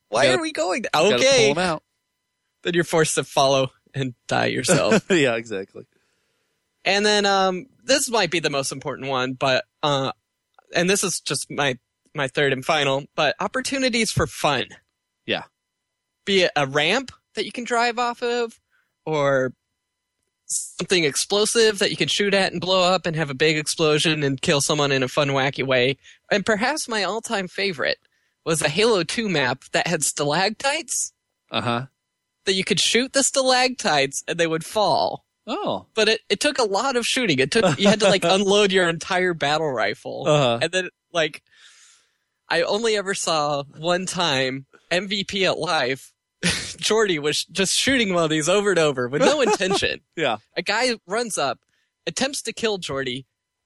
Why 0.09 0.25
gotta- 0.25 0.39
are 0.39 0.41
we 0.41 0.51
going? 0.51 0.85
Okay. 0.93 1.07
pull 1.09 1.13
Okay, 1.13 1.51
'em 1.51 1.57
out. 1.57 1.83
Then 2.65 2.73
you're 2.73 2.83
forced 2.83 3.15
to 3.15 3.23
follow 3.23 3.71
and 3.93 4.13
die 4.27 4.47
yourself. 4.47 5.05
yeah, 5.09 5.35
exactly. 5.35 5.85
And 6.83 7.05
then 7.05 7.25
um 7.25 7.67
this 7.85 8.09
might 8.09 8.31
be 8.31 8.39
the 8.39 8.49
most 8.49 8.73
important 8.73 9.07
one, 9.09 9.33
but 9.33 9.63
uh 9.81 10.11
and 10.75 10.89
this 10.89 11.03
is 11.03 11.21
just 11.21 11.49
my 11.49 11.77
my 12.13 12.27
third 12.27 12.51
and 12.51 12.65
final, 12.65 13.05
but 13.15 13.35
opportunities 13.39 14.11
for 14.11 14.27
fun. 14.27 14.65
Yeah. 15.25 15.43
Be 16.25 16.41
it 16.41 16.51
a 16.55 16.65
ramp 16.67 17.11
that 17.35 17.45
you 17.45 17.51
can 17.51 17.63
drive 17.63 17.99
off 17.99 18.21
of 18.23 18.59
or 19.05 19.53
something 20.47 21.03
explosive 21.03 21.79
that 21.79 21.89
you 21.91 21.97
can 21.97 22.07
shoot 22.07 22.33
at 22.33 22.51
and 22.51 22.61
blow 22.61 22.83
up 22.83 23.05
and 23.05 23.15
have 23.15 23.29
a 23.29 23.35
big 23.35 23.57
explosion 23.57 24.23
and 24.23 24.41
kill 24.41 24.61
someone 24.61 24.91
in 24.91 25.03
a 25.03 25.07
fun 25.07 25.29
wacky 25.29 25.65
way. 25.65 25.97
And 26.31 26.45
perhaps 26.45 26.87
my 26.87 27.03
all-time 27.03 27.47
favorite 27.47 27.97
was 28.45 28.61
a 28.61 28.69
Halo 28.69 29.03
2 29.03 29.27
map 29.27 29.63
that 29.73 29.87
had 29.87 30.03
stalactites 30.03 31.13
Uh 31.51 31.61
huh. 31.61 31.85
That 32.45 32.53
you 32.53 32.63
could 32.63 32.79
shoot 32.79 33.13
the 33.13 33.23
stalactites 33.23 34.23
and 34.27 34.39
they 34.39 34.47
would 34.47 34.65
fall 34.65 35.25
Oh. 35.47 35.85
but 35.93 36.07
it, 36.09 36.21
it 36.29 36.39
took 36.39 36.57
a 36.57 36.63
lot 36.63 36.95
of 36.95 37.05
shooting. 37.05 37.37
It 37.39 37.51
took 37.51 37.79
you 37.79 37.87
had 37.87 37.99
to 37.99 38.07
like 38.09 38.23
unload 38.23 38.71
your 38.71 38.89
entire 38.89 39.33
battle 39.35 39.71
rifle, 39.71 40.23
Uh-huh. 40.27 40.59
and 40.61 40.71
then 40.71 40.89
like 41.13 41.43
I 42.49 42.61
only 42.63 42.95
ever 42.95 43.13
saw 43.13 43.63
one 43.77 44.05
time 44.05 44.65
MVP 44.91 45.43
at 45.47 45.57
life. 45.59 46.11
Jordy 46.77 47.17
was 47.19 47.45
just 47.45 47.73
shooting 47.75 48.13
one 48.13 48.23
of 48.23 48.29
these 48.29 48.49
over 48.49 48.69
and 48.71 48.79
over 48.79 49.07
with 49.07 49.21
no 49.21 49.41
intention. 49.49 50.01
Yeah. 50.15 50.37
A 50.57 50.61
guy 50.61 50.95
runs 51.07 51.37
up, 51.37 51.59
attempts 52.07 52.41
to 52.43 52.53
kill 52.53 52.77
Jordy, 52.77 53.25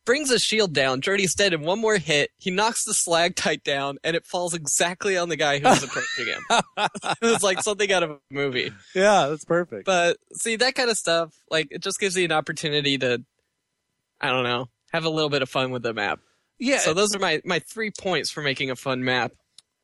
brings 0.09 0.31
his 0.31 0.41
shield 0.41 0.73
down. 0.73 1.01
Jordy's 1.01 1.35
dead 1.35 1.53
in 1.53 1.61
one 1.61 1.79
more 1.79 1.95
hit. 1.97 2.31
He 2.39 2.49
knocks 2.49 2.83
the 2.83 2.95
stalactite 2.95 3.63
down, 3.63 3.99
and 4.03 4.15
it 4.15 4.25
falls 4.25 4.55
exactly 4.55 5.15
on 5.15 5.29
the 5.29 5.35
guy 5.35 5.59
who 5.59 5.65
was 5.65 5.83
approaching 5.83 6.25
him. 6.25 6.43
it 7.21 7.31
was 7.31 7.43
like 7.43 7.61
something 7.61 7.91
out 7.91 8.01
of 8.01 8.09
a 8.09 8.17
movie. 8.31 8.71
Yeah, 8.95 9.27
that's 9.27 9.45
perfect. 9.45 9.85
But 9.85 10.17
see 10.33 10.55
that 10.55 10.73
kind 10.73 10.89
of 10.89 10.97
stuff, 10.97 11.35
like 11.51 11.67
it 11.69 11.83
just 11.83 11.99
gives 11.99 12.17
you 12.17 12.25
an 12.25 12.31
opportunity 12.31 12.97
to, 12.97 13.23
I 14.19 14.29
don't 14.29 14.45
know, 14.45 14.69
have 14.93 15.05
a 15.05 15.11
little 15.11 15.29
bit 15.29 15.43
of 15.43 15.49
fun 15.49 15.69
with 15.69 15.83
the 15.83 15.93
map. 15.93 16.21
yeah. 16.57 16.79
So 16.79 16.95
those 16.95 17.15
are 17.15 17.19
my 17.19 17.39
my 17.45 17.59
three 17.59 17.91
points 17.91 18.31
for 18.31 18.41
making 18.41 18.71
a 18.71 18.75
fun 18.75 19.03
map. 19.03 19.33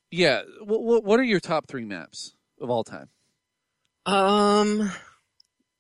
yeah. 0.09 0.41
What, 0.63 0.81
what, 0.81 1.03
what 1.03 1.19
are 1.19 1.23
your 1.23 1.39
top 1.39 1.67
three 1.67 1.85
maps 1.85 2.33
of 2.59 2.71
all 2.71 2.83
time? 2.83 3.09
Um, 4.07 4.91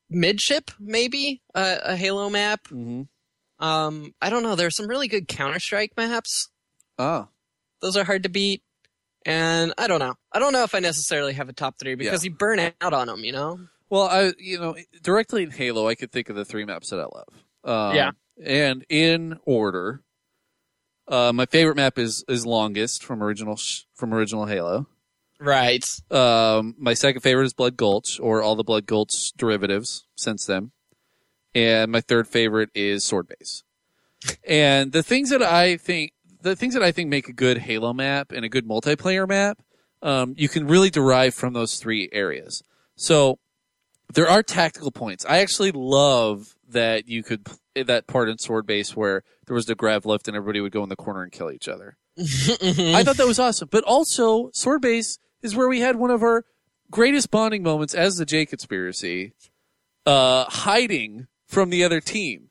midship 0.07 0.69
maybe 0.79 1.41
uh, 1.55 1.77
a 1.83 1.95
Halo 1.95 2.29
map. 2.29 2.65
Mm-hmm. 2.65 3.01
Um, 3.59 4.13
I 4.21 4.29
don't 4.29 4.43
know. 4.43 4.55
There's 4.55 4.75
some 4.75 4.87
really 4.87 5.07
good 5.07 5.27
Counter 5.27 5.59
Strike 5.59 5.93
maps. 5.97 6.49
Oh. 6.97 7.27
Those 7.81 7.95
are 7.97 8.03
hard 8.03 8.23
to 8.23 8.29
beat. 8.29 8.61
And 9.25 9.73
I 9.77 9.87
don't 9.87 9.99
know. 9.99 10.15
I 10.31 10.39
don't 10.39 10.53
know 10.53 10.63
if 10.63 10.75
I 10.75 10.79
necessarily 10.79 11.33
have 11.33 11.49
a 11.49 11.53
top 11.53 11.79
three 11.79 11.95
because 11.95 12.23
you 12.23 12.31
burn 12.31 12.59
out 12.59 12.93
on 12.93 13.07
them. 13.07 13.23
You 13.23 13.31
know. 13.31 13.59
Well, 13.89 14.03
I 14.03 14.33
you 14.37 14.59
know 14.59 14.75
directly 15.01 15.41
in 15.43 15.51
Halo, 15.51 15.87
I 15.87 15.95
could 15.95 16.11
think 16.11 16.29
of 16.29 16.35
the 16.35 16.45
three 16.45 16.63
maps 16.65 16.89
that 16.91 16.99
I 16.99 17.05
love. 17.05 17.27
Um, 17.63 17.95
Yeah. 17.95 18.11
and 18.43 18.85
in 18.87 19.39
order, 19.45 20.03
uh, 21.07 21.31
my 21.33 21.45
favorite 21.47 21.75
map 21.75 21.97
is 21.97 22.23
is 22.27 22.45
longest 22.45 23.03
from 23.03 23.23
original 23.23 23.55
sh- 23.55 23.83
from 23.95 24.13
original 24.13 24.45
Halo. 24.45 24.85
Right. 25.39 25.83
Um, 26.11 26.75
my 26.77 26.93
second 26.93 27.21
favorite 27.21 27.45
is 27.45 27.53
Blood 27.53 27.75
Gulch, 27.77 28.19
or 28.19 28.43
all 28.43 28.55
the 28.55 28.63
Blood 28.63 28.85
Gulch 28.85 29.31
derivatives 29.35 30.05
since 30.15 30.45
then. 30.45 30.71
And 31.55 31.91
my 31.91 32.01
third 32.01 32.27
favorite 32.27 32.69
is 32.75 33.03
Sword 33.03 33.27
Base. 33.27 33.63
and 34.47 34.91
the 34.91 35.01
things 35.01 35.29
that 35.29 35.41
I 35.41 35.77
think, 35.77 36.11
the 36.41 36.55
things 36.55 36.73
that 36.73 36.83
I 36.83 36.91
think 36.91 37.09
make 37.09 37.29
a 37.29 37.33
good 37.33 37.57
Halo 37.59 37.93
map 37.93 38.31
and 38.31 38.45
a 38.45 38.49
good 38.49 38.67
multiplayer 38.67 39.27
map, 39.27 39.61
um, 40.01 40.35
you 40.37 40.49
can 40.49 40.67
really 40.67 40.89
derive 40.89 41.33
from 41.33 41.53
those 41.53 41.77
three 41.79 42.09
areas. 42.11 42.61
So 42.95 43.39
there 44.13 44.29
are 44.29 44.43
tactical 44.43 44.91
points. 44.91 45.25
I 45.25 45.39
actually 45.39 45.71
love 45.71 46.55
that 46.69 47.07
you 47.07 47.23
could 47.23 47.47
that 47.75 48.07
part 48.07 48.29
in 48.29 48.37
Sword 48.37 48.65
Base 48.65 48.95
where 48.95 49.23
there 49.47 49.55
was 49.55 49.65
the 49.65 49.75
grav 49.75 50.05
lift 50.05 50.27
and 50.27 50.35
everybody 50.35 50.61
would 50.61 50.71
go 50.71 50.83
in 50.83 50.89
the 50.89 50.95
corner 50.95 51.23
and 51.23 51.31
kill 51.31 51.51
each 51.51 51.67
other. 51.67 51.97
I 52.17 53.03
thought 53.03 53.17
that 53.17 53.27
was 53.27 53.39
awesome. 53.39 53.69
But 53.71 53.83
also, 53.83 54.49
Sword 54.53 54.81
Base 54.81 55.19
is 55.41 55.55
where 55.55 55.67
we 55.67 55.81
had 55.81 55.95
one 55.95 56.11
of 56.11 56.23
our 56.23 56.45
greatest 56.91 57.31
bonding 57.31 57.63
moments 57.63 57.93
as 57.93 58.15
the 58.15 58.25
J 58.25 58.45
Conspiracy, 58.45 59.33
uh, 60.05 60.45
hiding 60.45 61.27
from 61.55 61.71
the 61.71 61.83
other 61.83 62.01
team. 62.01 62.49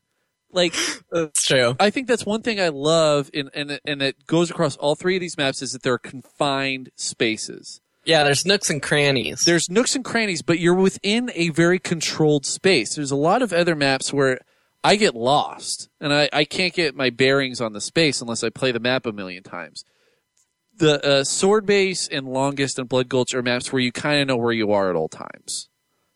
Like, 0.50 0.74
That's 1.12 1.44
true. 1.44 1.76
I 1.78 1.90
think 1.90 2.08
that's 2.08 2.24
one 2.24 2.42
thing 2.42 2.60
I 2.60 2.68
love, 2.68 3.30
in, 3.32 3.50
and 3.54 3.78
and 3.84 4.00
that 4.00 4.26
goes 4.26 4.50
across 4.50 4.76
all 4.76 4.94
three 4.94 5.16
of 5.16 5.20
these 5.20 5.36
maps 5.36 5.62
is 5.62 5.72
that 5.72 5.82
they're 5.82 5.98
confined 5.98 6.90
spaces. 6.96 7.80
Yeah. 8.04 8.24
There's 8.24 8.44
nooks 8.44 8.70
and 8.70 8.82
crannies. 8.82 9.44
There's 9.44 9.70
nooks 9.70 9.94
and 9.94 10.04
crannies, 10.04 10.42
but 10.42 10.58
you're 10.58 10.74
within 10.74 11.30
a 11.34 11.50
very 11.50 11.78
controlled 11.78 12.46
space. 12.46 12.94
There's 12.94 13.10
a 13.10 13.16
lot 13.16 13.42
of 13.42 13.52
other 13.52 13.74
maps 13.74 14.12
where 14.12 14.38
I 14.82 14.96
get 14.96 15.14
lost 15.14 15.88
and 16.00 16.12
I, 16.12 16.28
I 16.32 16.44
can't 16.44 16.74
get 16.74 16.94
my 16.94 17.10
bearings 17.10 17.60
on 17.60 17.72
the 17.72 17.80
space 17.80 18.20
unless 18.20 18.44
I 18.44 18.50
play 18.50 18.72
the 18.72 18.80
map 18.80 19.06
a 19.06 19.12
million 19.12 19.42
times. 19.42 19.84
The 20.76 21.02
uh, 21.02 21.24
Sword 21.24 21.64
Base 21.66 22.08
and 22.08 22.26
Longest 22.26 22.78
and 22.78 22.88
Blood 22.88 23.08
Gulch 23.08 23.32
are 23.32 23.42
maps 23.42 23.72
where 23.72 23.80
you 23.80 23.92
kind 23.92 24.20
of 24.20 24.28
know 24.28 24.36
where 24.36 24.52
you 24.52 24.72
are 24.72 24.90
at 24.90 24.96
all 24.96 25.08
times. 25.08 25.68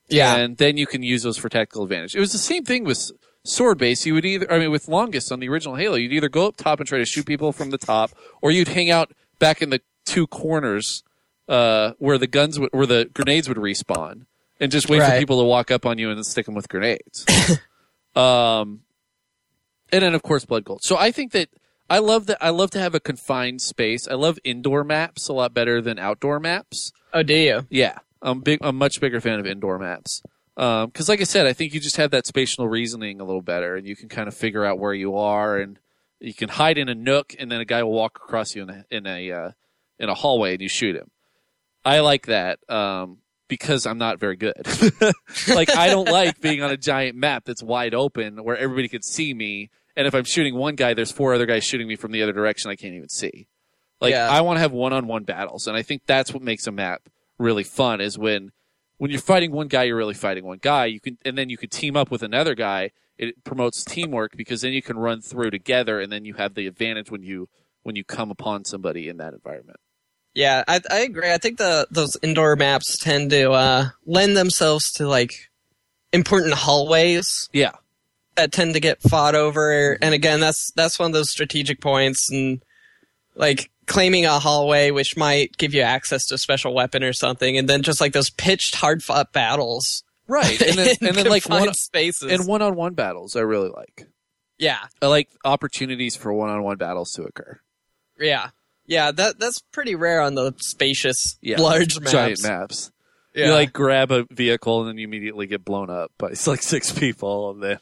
Yeah. 0.09 0.37
And 0.37 0.57
then 0.57 0.77
you 0.77 0.87
can 0.87 1.03
use 1.03 1.23
those 1.23 1.37
for 1.37 1.49
tactical 1.49 1.83
advantage. 1.83 2.15
It 2.15 2.21
was 2.21 2.33
the 2.33 2.39
same 2.39 2.65
thing 2.65 2.85
with 2.85 3.11
Sword 3.45 3.79
Base. 3.79 4.07
You 4.07 4.15
would 4.15 4.25
either, 4.25 4.51
I 4.51 4.59
mean, 4.59 4.71
with 4.71 4.89
Longest 4.89 5.31
on 5.33 5.41
the 5.41 5.49
original 5.49 5.77
Halo, 5.77 5.97
you'd 5.97 6.13
either 6.13 6.29
go 6.29 6.49
up 6.49 6.57
top 6.57 6.81
and 6.81 6.89
try 6.89 6.99
to 6.99 7.05
shoot 7.05 7.27
people 7.27 7.53
from 7.53 7.71
the 7.71 7.79
top, 7.79 8.11
or 8.41 8.51
you'd 8.51 8.69
hang 8.69 8.91
out 8.91 9.13
back 9.39 9.63
in 9.63 9.71
the 9.71 9.81
two 10.05 10.27
corners 10.27 11.03
uh, 11.49 11.93
where 11.99 12.19
the 12.19 12.27
guns, 12.27 12.59
would, 12.59 12.71
where 12.73 12.87
the 12.87 13.11
grenades 13.13 13.49
would 13.49 13.59
respawn, 13.59 14.27
and 14.61 14.73
just 14.73 14.89
wait 14.89 15.03
for 15.03 15.19
people 15.19 15.41
to 15.41 15.45
walk 15.45 15.71
up 15.71 15.87
on 15.87 15.99
you 15.99 16.11
and 16.11 16.19
then 16.19 16.25
stick 16.25 16.47
them 16.47 16.55
with 16.55 16.69
grenades. 16.69 17.25
um, 18.17 18.81
and 19.91 20.03
then 20.03 20.15
of 20.15 20.23
course 20.23 20.45
Blood 20.45 20.65
Gulch. 20.65 20.83
So 20.83 20.97
I 20.97 21.11
think 21.11 21.33
that 21.33 21.49
I 21.89 21.99
love 22.01 22.27
that. 22.27 22.39
I 22.41 22.51
love 22.51 22.71
to 22.73 22.79
have 22.79 22.95
a 22.95 23.01
confined 23.01 23.63
space. 23.63 24.07
I 24.07 24.15
love 24.15 24.39
indoor 24.45 24.85
maps 24.85 25.29
a 25.29 25.33
lot 25.33 25.55
better 25.55 25.81
than 25.81 25.99
outdoor 25.99 26.39
maps. 26.39 26.93
oh, 27.15 27.23
do 27.23 27.35
you? 27.35 27.67
Yeah, 27.71 27.99
I'm 28.23 28.41
big. 28.41 28.59
I'm 28.63 28.69
a 28.69 28.73
much 28.73 29.01
bigger 29.01 29.21
fan 29.21 29.39
of 29.41 29.47
indoor 29.47 29.79
maps. 29.79 30.23
Because, 30.57 31.09
like 31.09 31.21
I 31.21 31.25
said, 31.25 31.47
I 31.47 31.53
think 31.53 31.73
you 31.73 31.79
just 31.79 31.99
have 31.99 32.11
that 32.11 32.27
spatial 32.27 32.69
reasoning 32.69 33.21
a 33.21 33.25
little 33.25 33.43
better, 33.43 33.77
and 33.77 33.87
you 33.87 33.95
can 33.95 34.09
kind 34.09 34.27
of 34.27 34.35
figure 34.35 34.65
out 34.65 34.79
where 34.81 34.93
you 34.95 35.17
are, 35.17 35.57
and 35.57 35.79
you 36.19 36.35
can 36.35 36.49
hide 36.49 36.79
in 36.79 36.89
a 36.89 36.95
nook, 36.97 37.35
and 37.39 37.51
then 37.51 37.61
a 37.61 37.65
guy 37.65 37.83
will 37.85 37.93
walk 37.93 38.17
across 38.17 38.57
you 38.57 38.63
in 38.63 38.71
a 38.71 38.85
in 38.91 39.07
a 39.07 39.31
uh, 39.31 39.51
in 39.99 40.09
a 40.09 40.15
hallway, 40.15 40.55
and 40.55 40.61
you 40.61 40.69
shoot 40.69 40.97
him. 40.97 41.11
I 41.85 42.01
like 42.01 42.27
that 42.27 42.59
um, 42.69 43.19
because 43.47 43.87
I'm 43.87 43.99
not 43.99 44.19
very 44.19 44.35
good. 44.37 44.67
like 45.49 45.75
I 45.77 45.89
don't 45.89 46.11
like 46.11 46.41
being 46.41 46.61
on 46.63 46.71
a 46.71 46.77
giant 46.77 47.17
map 47.17 47.45
that's 47.45 47.63
wide 47.63 47.95
open 47.95 48.43
where 48.43 48.57
everybody 48.57 48.89
can 48.89 49.03
see 49.03 49.33
me, 49.33 49.71
and 49.97 50.09
if 50.09 50.15
I'm 50.15 50.25
shooting 50.25 50.57
one 50.57 50.75
guy, 50.75 50.93
there's 50.93 51.13
four 51.13 51.35
other 51.35 51.47
guys 51.47 51.63
shooting 51.65 51.87
me 51.87 51.95
from 51.95 52.11
the 52.11 52.23
other 52.25 52.33
direction 52.33 52.71
I 52.71 52.75
can't 52.75 52.95
even 52.95 53.09
see. 53.09 53.47
Like 54.01 54.11
Yeah. 54.11 54.29
I 54.29 54.41
want 54.41 54.57
to 54.57 54.61
have 54.61 54.73
one-on-one 54.73 55.23
battles, 55.25 55.69
and 55.69 55.77
I 55.77 55.83
think 55.83 56.03
that's 56.07 56.35
what 56.35 56.43
makes 56.43 56.67
a 56.67 56.73
map 56.73 57.03
really 57.39 57.65
fun. 57.65 58.01
Is 58.01 58.19
when 58.19 58.53
when 58.99 59.11
you're 59.11 59.21
fighting 59.21 59.53
one 59.53 59.69
guy, 59.69 59.85
you're 59.85 59.97
really 59.97 60.15
fighting 60.15 60.45
one 60.45 60.59
guy. 60.61 60.87
You 60.87 61.01
can 61.01 61.19
and 61.25 61.39
then 61.39 61.49
you 61.49 61.57
can 61.57 61.71
team 61.71 61.97
up 61.97 62.11
with 62.11 62.23
another 62.23 62.55
guy. 62.55 62.91
It 63.17 63.43
promotes 63.45 63.85
teamwork 63.85 64.37
because 64.37 64.61
then 64.61 64.73
you 64.73 64.83
can 64.83 64.99
run 64.99 65.21
through 65.21 65.51
together, 65.51 66.01
and 66.01 66.13
then 66.13 66.25
you 66.25 66.35
have 66.35 66.55
the 66.55 66.67
advantage 66.67 67.11
when 67.11 67.23
you 67.23 67.49
when 67.83 67.97
you 67.97 68.05
come 68.05 68.31
upon 68.31 68.65
somebody 68.65 69.09
in 69.09 69.17
that 69.17 69.35
environment. 69.35 69.79
Yeah, 70.35 70.63
I, 70.69 70.81
I 70.91 70.99
agree. 71.01 71.33
I 71.33 71.39
think 71.39 71.59
the 71.59 71.89
those 71.91 72.17
indoor 72.23 72.55
maps 72.55 72.99
tend 72.99 73.31
to 73.31 73.53
uh, 73.53 73.89
lend 74.07 74.37
themselves 74.37 74.93
to 74.93 75.09
like 75.09 75.33
important 76.13 76.55
hallways 76.55 77.49
Yeah, 77.53 77.73
that 78.37 78.53
tend 78.53 78.75
to 78.75 78.81
get 78.81 79.03
fought 79.03 79.35
over. 79.35 79.99
And 80.01 80.15
again, 80.15 80.41
that's 80.41 80.71
that's 80.77 80.99
one 80.99 81.11
of 81.11 81.13
those 81.13 81.31
strategic 81.31 81.81
points, 81.81 82.31
and 82.31 82.63
like 83.35 83.71
claiming 83.89 84.25
a 84.27 84.39
hallway 84.39 84.91
which 84.93 85.17
might 85.17 85.57
give 85.57 85.75
you 85.75 85.81
access 85.83 86.27
to 86.27 86.35
a 86.37 86.39
special 86.39 86.73
weapon 86.75 87.03
or 87.03 87.13
something, 87.13 87.59
and 87.59 87.69
then 87.69 87.83
just 87.83 88.01
like 88.01 88.13
those 88.13 88.31
pitched, 88.31 88.77
hard 88.77 89.03
fought 89.03 89.33
battles. 89.33 90.05
right. 90.29 90.61
And 90.63 90.75
then 90.79 90.95
and 91.01 91.17
then 91.17 91.27
like 91.27 91.49
one 91.49 91.75
spaces. 91.75 92.31
and 92.31 92.47
one-on-one 92.47 92.95
battles, 92.95 93.35
I 93.35 93.41
really 93.41 93.71
like. 93.71 94.07
yeah, 94.59 94.79
I 95.03 95.07
like 95.07 95.29
opportunities 95.45 96.15
for 96.15 96.33
one-on-one 96.33 96.77
battles 96.77 97.13
to 97.13 97.23
occur. 97.25 97.59
yeah, 98.21 98.51
yeah. 98.87 99.11
That 99.11 99.39
that's 99.41 99.59
pretty 99.73 99.95
rare 99.95 100.21
on 100.21 100.35
the 100.35 100.53
spacious, 100.59 101.37
Yeah, 101.43 101.61
large 101.61 101.99
maps. 101.99 102.13
giant 102.13 102.43
maps. 102.43 102.93
Yeah. 103.35 103.47
You 103.49 103.53
like 103.53 103.73
grab 103.73 104.11
a 104.11 104.25
vehicle 104.31 104.81
and 104.81 104.89
then 104.89 104.99
you 104.99 105.05
immediately 105.07 105.47
get 105.47 105.65
blown 105.65 105.91
up 105.91 106.11
by 106.19 106.29
like 106.47 106.63
six 106.63 106.93
people, 106.93 107.51
and 107.53 107.63
then 107.63 107.79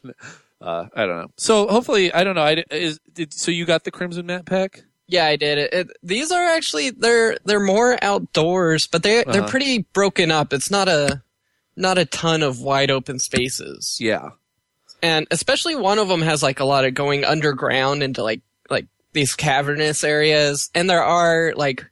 uh, 0.60 0.86
I 0.94 1.06
don't 1.06 1.16
know. 1.16 1.30
So 1.38 1.66
hopefully, 1.68 2.12
I 2.12 2.24
don't 2.24 2.34
know. 2.34 2.42
I 2.42 2.62
is 2.70 2.98
did 3.12 3.32
so 3.32 3.50
you 3.50 3.64
got 3.64 3.84
the 3.84 3.90
Crimson 3.90 4.26
Map 4.26 4.44
pack? 4.46 4.82
Yeah, 5.08 5.26
I 5.26 5.36
did. 5.36 5.58
It, 5.58 5.72
it, 5.72 5.86
these 6.02 6.32
are 6.32 6.44
actually 6.46 6.90
they're 6.90 7.36
they're 7.44 7.60
more 7.60 7.96
outdoors, 8.02 8.86
but 8.86 9.02
they 9.02 9.22
they're 9.24 9.42
Uh-huh. 9.42 9.48
pretty 9.48 9.78
broken 9.92 10.30
up. 10.32 10.52
It's 10.52 10.70
not 10.70 10.88
a 10.88 11.22
not 11.76 11.98
a 11.98 12.04
ton 12.06 12.42
of 12.42 12.60
wide 12.60 12.90
open 12.90 13.18
spaces. 13.18 13.98
Yeah. 14.00 14.30
and 15.02 15.26
especially 15.30 15.76
one 15.76 15.98
of 15.98 16.08
them 16.08 16.22
has 16.22 16.42
like 16.42 16.58
a 16.58 16.64
lot 16.64 16.84
of 16.86 16.94
going 16.94 17.24
underground 17.24 18.02
into 18.02 18.22
like 18.22 18.40
like 18.70 18.86
these 19.12 19.34
cavernous 19.34 20.02
areas 20.02 20.70
and 20.74 20.88
there 20.88 21.02
are 21.04 21.52
like 21.56 21.84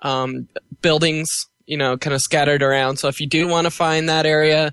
um 0.00 0.48
buildings 0.80 1.46
you 1.66 1.76
know 1.76 1.96
kind 1.98 2.14
of 2.14 2.22
scattered 2.22 2.62
around 2.62 2.96
so 2.98 3.08
if 3.08 3.20
you 3.20 3.26
do 3.26 3.46
want 3.46 3.66
to 3.66 3.70
find 3.70 4.08
that 4.08 4.24
area 4.26 4.72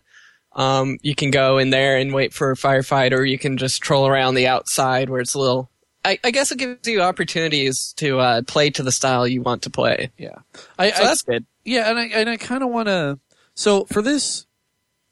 um 0.54 0.98
you 1.02 1.14
can 1.14 1.30
go 1.32 1.58
in 1.58 1.70
there 1.72 1.98
and 1.98 2.14
wait 2.14 2.34
for 2.34 2.52
a 2.52 2.56
firefight 2.56 3.12
or 3.12 3.24
you 3.26 3.38
can 3.38 3.58
just 3.58 3.82
troll 3.82 4.08
around 4.08 4.36
the 4.36 4.48
outside 4.48 5.10
where 5.10 5.20
it's 5.22 5.34
a 5.34 5.40
little 5.40 5.70
I, 6.06 6.20
I 6.24 6.32
guess 6.32 6.52
it 6.52 6.58
gives 6.58 6.88
you 6.88 7.02
opportunities 7.02 7.94
to 7.98 8.20
uh, 8.20 8.42
play 8.44 8.70
to 8.72 8.84
the 8.84 8.92
style 8.92 9.28
you 9.28 9.42
want 9.42 9.62
to 9.64 9.70
play. 9.70 10.12
Yeah, 10.18 10.36
I, 10.78 10.92
So 10.92 11.04
I- 11.04 11.06
that's 11.08 11.22
good. 11.22 11.46
Yeah, 11.66 11.90
and 11.90 11.98
I 11.98 12.06
and 12.08 12.30
I 12.30 12.36
kind 12.38 12.62
of 12.64 12.70
want 12.70 12.88
to. 12.90 13.20
So 13.56 13.86
for 13.86 14.02
this, 14.02 14.46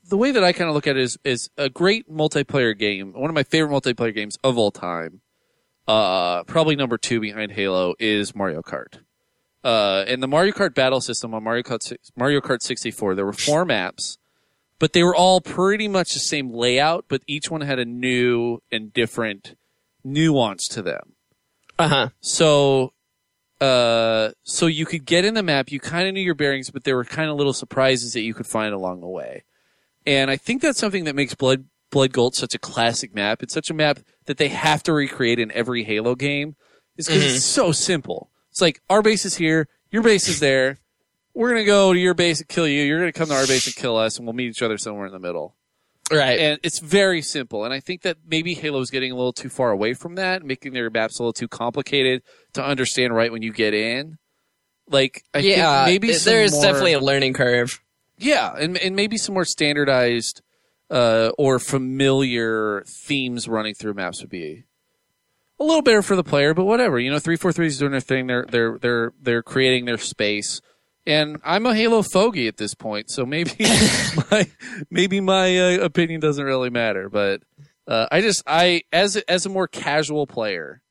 the 0.10 0.18
way 0.18 0.32
that 0.32 0.44
I 0.44 0.52
kind 0.52 0.68
of 0.70 0.76
look 0.76 0.86
at 0.88 0.98
it 0.98 1.02
is 1.04 1.18
is 1.24 1.50
a 1.58 1.70
great 1.70 2.12
multiplayer 2.12 2.78
game. 2.78 3.14
One 3.14 3.30
of 3.30 3.34
my 3.34 3.44
favorite 3.44 3.72
multiplayer 3.72 4.14
games 4.14 4.38
of 4.44 4.58
all 4.58 4.72
time. 4.72 5.22
Uh, 5.88 6.44
probably 6.44 6.76
number 6.76 6.98
two 6.98 7.20
behind 7.20 7.52
Halo 7.54 7.96
is 8.00 8.36
Mario 8.36 8.62
Kart. 8.62 9.00
Uh, 9.64 10.04
and 10.08 10.22
the 10.22 10.28
Mario 10.28 10.52
Kart 10.54 10.74
battle 10.74 11.02
system 11.02 11.34
on 11.34 11.44
Mario 11.44 11.64
Kart 11.64 11.96
Mario 12.18 12.42
Kart 12.42 12.62
64, 12.62 13.16
there 13.16 13.26
were 13.26 13.34
four 13.34 13.64
maps, 13.66 14.18
but 14.80 14.94
they 14.94 15.04
were 15.04 15.16
all 15.16 15.40
pretty 15.42 15.88
much 15.88 16.14
the 16.14 16.20
same 16.20 16.52
layout, 16.54 17.06
but 17.08 17.22
each 17.28 17.50
one 17.50 17.62
had 17.62 17.80
a 17.80 17.86
new 17.86 18.60
and 18.72 18.92
different 18.94 19.56
nuance 20.04 20.68
to 20.70 20.82
them. 20.82 21.14
Uh 21.80 21.88
huh. 21.88 22.10
So, 22.20 22.94
uh, 23.60 24.32
so 24.44 24.68
you 24.68 24.86
could 24.86 25.06
get 25.06 25.26
in 25.26 25.34
the 25.34 25.44
map. 25.44 25.72
You 25.72 25.80
kind 25.80 26.08
of 26.08 26.14
knew 26.14 26.22
your 26.22 26.36
bearings, 26.36 26.70
but 26.70 26.84
there 26.84 26.96
were 26.96 27.06
kind 27.06 27.30
of 27.30 27.38
little 27.38 27.54
surprises 27.54 28.14
that 28.14 28.22
you 28.22 28.34
could 28.34 28.48
find 28.48 28.74
along 28.74 29.02
the 29.02 29.08
way. 29.08 29.44
And 30.06 30.32
I 30.32 30.38
think 30.38 30.62
that's 30.62 30.80
something 30.80 31.04
that 31.06 31.16
makes 31.16 31.36
Blood 31.36 31.66
Blood 31.92 32.14
Gulch 32.14 32.36
such 32.36 32.56
a 32.56 32.60
classic 32.60 33.14
map. 33.14 33.44
It's 33.44 33.54
such 33.54 33.70
a 33.70 33.74
map 33.74 34.00
that 34.26 34.38
they 34.38 34.48
have 34.48 34.82
to 34.84 34.94
recreate 34.94 35.40
in 35.40 35.52
every 35.52 35.84
Halo 35.84 36.16
game. 36.16 36.56
Is 36.98 37.08
because 37.08 37.24
Mhm. 37.24 37.36
it's 37.36 37.46
so 37.46 37.72
simple. 37.72 38.30
It's 38.50 38.62
like 38.62 38.82
our 38.90 39.02
base 39.02 39.26
is 39.26 39.36
here, 39.36 39.68
your 39.92 40.02
base 40.02 40.28
is 40.28 40.40
there. 40.40 40.80
We're 41.34 41.50
gonna 41.50 41.64
go 41.64 41.94
to 41.94 42.00
your 42.00 42.14
base 42.14 42.40
and 42.40 42.50
kill 42.50 42.68
you. 42.68 42.84
You're 42.84 43.00
gonna 43.00 43.14
come 43.14 43.28
to 43.30 43.34
our 43.34 43.48
base 43.48 43.66
and 43.68 43.76
kill 43.76 43.96
us, 43.98 44.18
and 44.18 44.26
we'll 44.26 44.34
meet 44.34 44.50
each 44.50 44.62
other 44.62 44.78
somewhere 44.78 45.06
in 45.06 45.14
the 45.14 45.20
middle. 45.20 45.56
Right. 46.12 46.40
And 46.40 46.60
it's 46.64 46.80
very 46.80 47.22
simple. 47.22 47.64
And 47.64 47.74
I 47.74 47.80
think 47.80 48.02
that 48.02 48.18
maybe 48.28 48.54
Halo's 48.54 48.90
getting 48.90 49.12
a 49.12 49.16
little 49.16 49.32
too 49.34 49.50
far 49.50 49.72
away 49.72 49.94
from 49.94 50.16
that, 50.16 50.44
making 50.44 50.74
their 50.74 50.90
maps 50.90 51.20
a 51.20 51.24
little 51.24 51.34
too 51.34 51.48
complicated 51.48 52.22
to 52.54 52.64
understand 52.64 53.16
right 53.16 53.32
when 53.32 53.42
you 53.42 53.54
get 53.54 53.74
in. 53.74 54.18
Like, 54.90 55.24
I 55.34 55.40
yeah, 55.40 55.86
think 55.86 55.94
maybe 56.02 56.14
it- 56.14 56.22
there's 56.24 56.52
more- 56.52 56.64
definitely 56.64 56.94
a 56.94 57.00
learning 57.00 57.34
curve. 57.34 57.82
yeah, 58.18 58.54
and 58.60 58.78
and 58.78 58.96
maybe 58.96 59.18
some 59.18 59.34
more 59.34 59.46
standardized 59.46 60.42
uh, 60.90 61.32
or 61.38 61.60
familiar 61.60 62.84
themes 62.86 63.48
running 63.48 63.74
through 63.74 63.94
maps 63.94 64.20
would 64.22 64.30
be 64.30 64.66
a 65.60 65.64
little 65.64 65.82
better 65.82 66.02
for 66.02 66.18
the 66.18 66.24
player. 66.24 66.54
But 66.54 66.66
whatever, 66.66 67.00
you 67.00 67.10
know, 67.10 67.20
three 67.20 67.38
four 67.38 67.54
three 67.54 67.68
is 67.68 67.78
doing 67.78 67.92
their 67.92 68.02
thing. 68.02 68.28
They're 68.28 68.46
they're 68.50 68.78
they're 68.80 69.14
they're 69.22 69.44
creating 69.44 69.86
their 69.86 69.98
space. 69.98 70.60
And 71.06 71.38
I'm 71.44 71.66
a 71.66 71.76
Halo 71.76 72.04
fogey 72.04 72.48
at 72.48 72.58
this 72.58 72.76
point, 72.76 73.10
so 73.10 73.26
maybe 73.26 73.52
my 74.32 74.48
maybe 74.90 75.20
my 75.20 75.58
uh, 75.58 75.80
opinion 75.80 76.20
doesn't 76.20 76.44
really 76.44 76.70
matter. 76.70 77.10
But 77.10 77.42
uh, 77.88 78.08
I 78.12 78.22
just 78.22 78.44
I 78.46 78.84
as 78.94 79.16
a, 79.16 79.30
as 79.30 79.46
a 79.46 79.50
more 79.50 79.68
casual 79.68 80.28
player, 80.28 80.82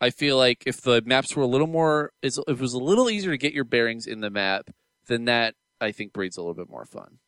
I 0.00 0.10
feel 0.10 0.36
like 0.36 0.62
if 0.66 0.80
the 0.82 1.02
maps 1.04 1.34
were 1.34 1.42
a 1.42 1.48
little 1.48 1.66
more, 1.66 2.12
if 2.22 2.34
it 2.46 2.60
was 2.60 2.74
a 2.74 2.78
little 2.78 3.10
easier 3.10 3.32
to 3.32 3.38
get 3.38 3.52
your 3.52 3.64
bearings 3.64 4.06
in 4.06 4.20
the 4.20 4.30
map, 4.30 4.70
then 5.08 5.24
that 5.24 5.54
I 5.80 5.92
think 5.92 6.12
breeds 6.12 6.36
a 6.36 6.42
little 6.42 6.54
bit 6.54 6.70
more 6.70 6.84
fun 6.84 7.18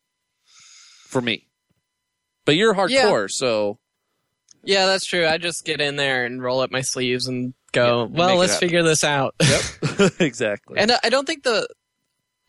for 1.07 1.21
me. 1.21 1.49
But 2.45 2.57
you're 2.57 2.75
hardcore, 2.75 3.29
so 3.31 3.79
Yeah, 4.63 4.87
that's 4.87 5.05
true. 5.07 5.27
I 5.27 5.39
just 5.39 5.65
get 5.65 5.81
in 5.81 5.97
there 5.97 6.25
and 6.25 6.43
roll 6.43 6.61
up 6.61 6.71
my 6.71 6.81
sleeves 6.81 7.27
and 7.27 7.55
go, 7.73 8.05
Yeah, 8.05 8.17
well, 8.19 8.37
let's 8.37 8.57
figure 8.57 8.83
this 8.83 9.05
out. 9.05 9.35
Yep. 9.41 10.13
exactly. 10.21 10.79
And 10.79 10.93
I 11.03 11.09
don't 11.09 11.27
think 11.27 11.43
the 11.43 11.69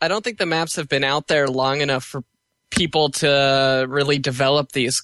I 0.04 0.08
don't 0.08 0.22
think 0.22 0.38
the 0.38 0.46
maps 0.46 0.76
have 0.76 0.88
been 0.88 1.04
out 1.04 1.26
there 1.28 1.48
long 1.48 1.80
enough 1.80 2.04
for 2.04 2.22
people 2.70 3.10
to 3.10 3.86
really 3.88 4.18
develop 4.18 4.72
these 4.72 5.02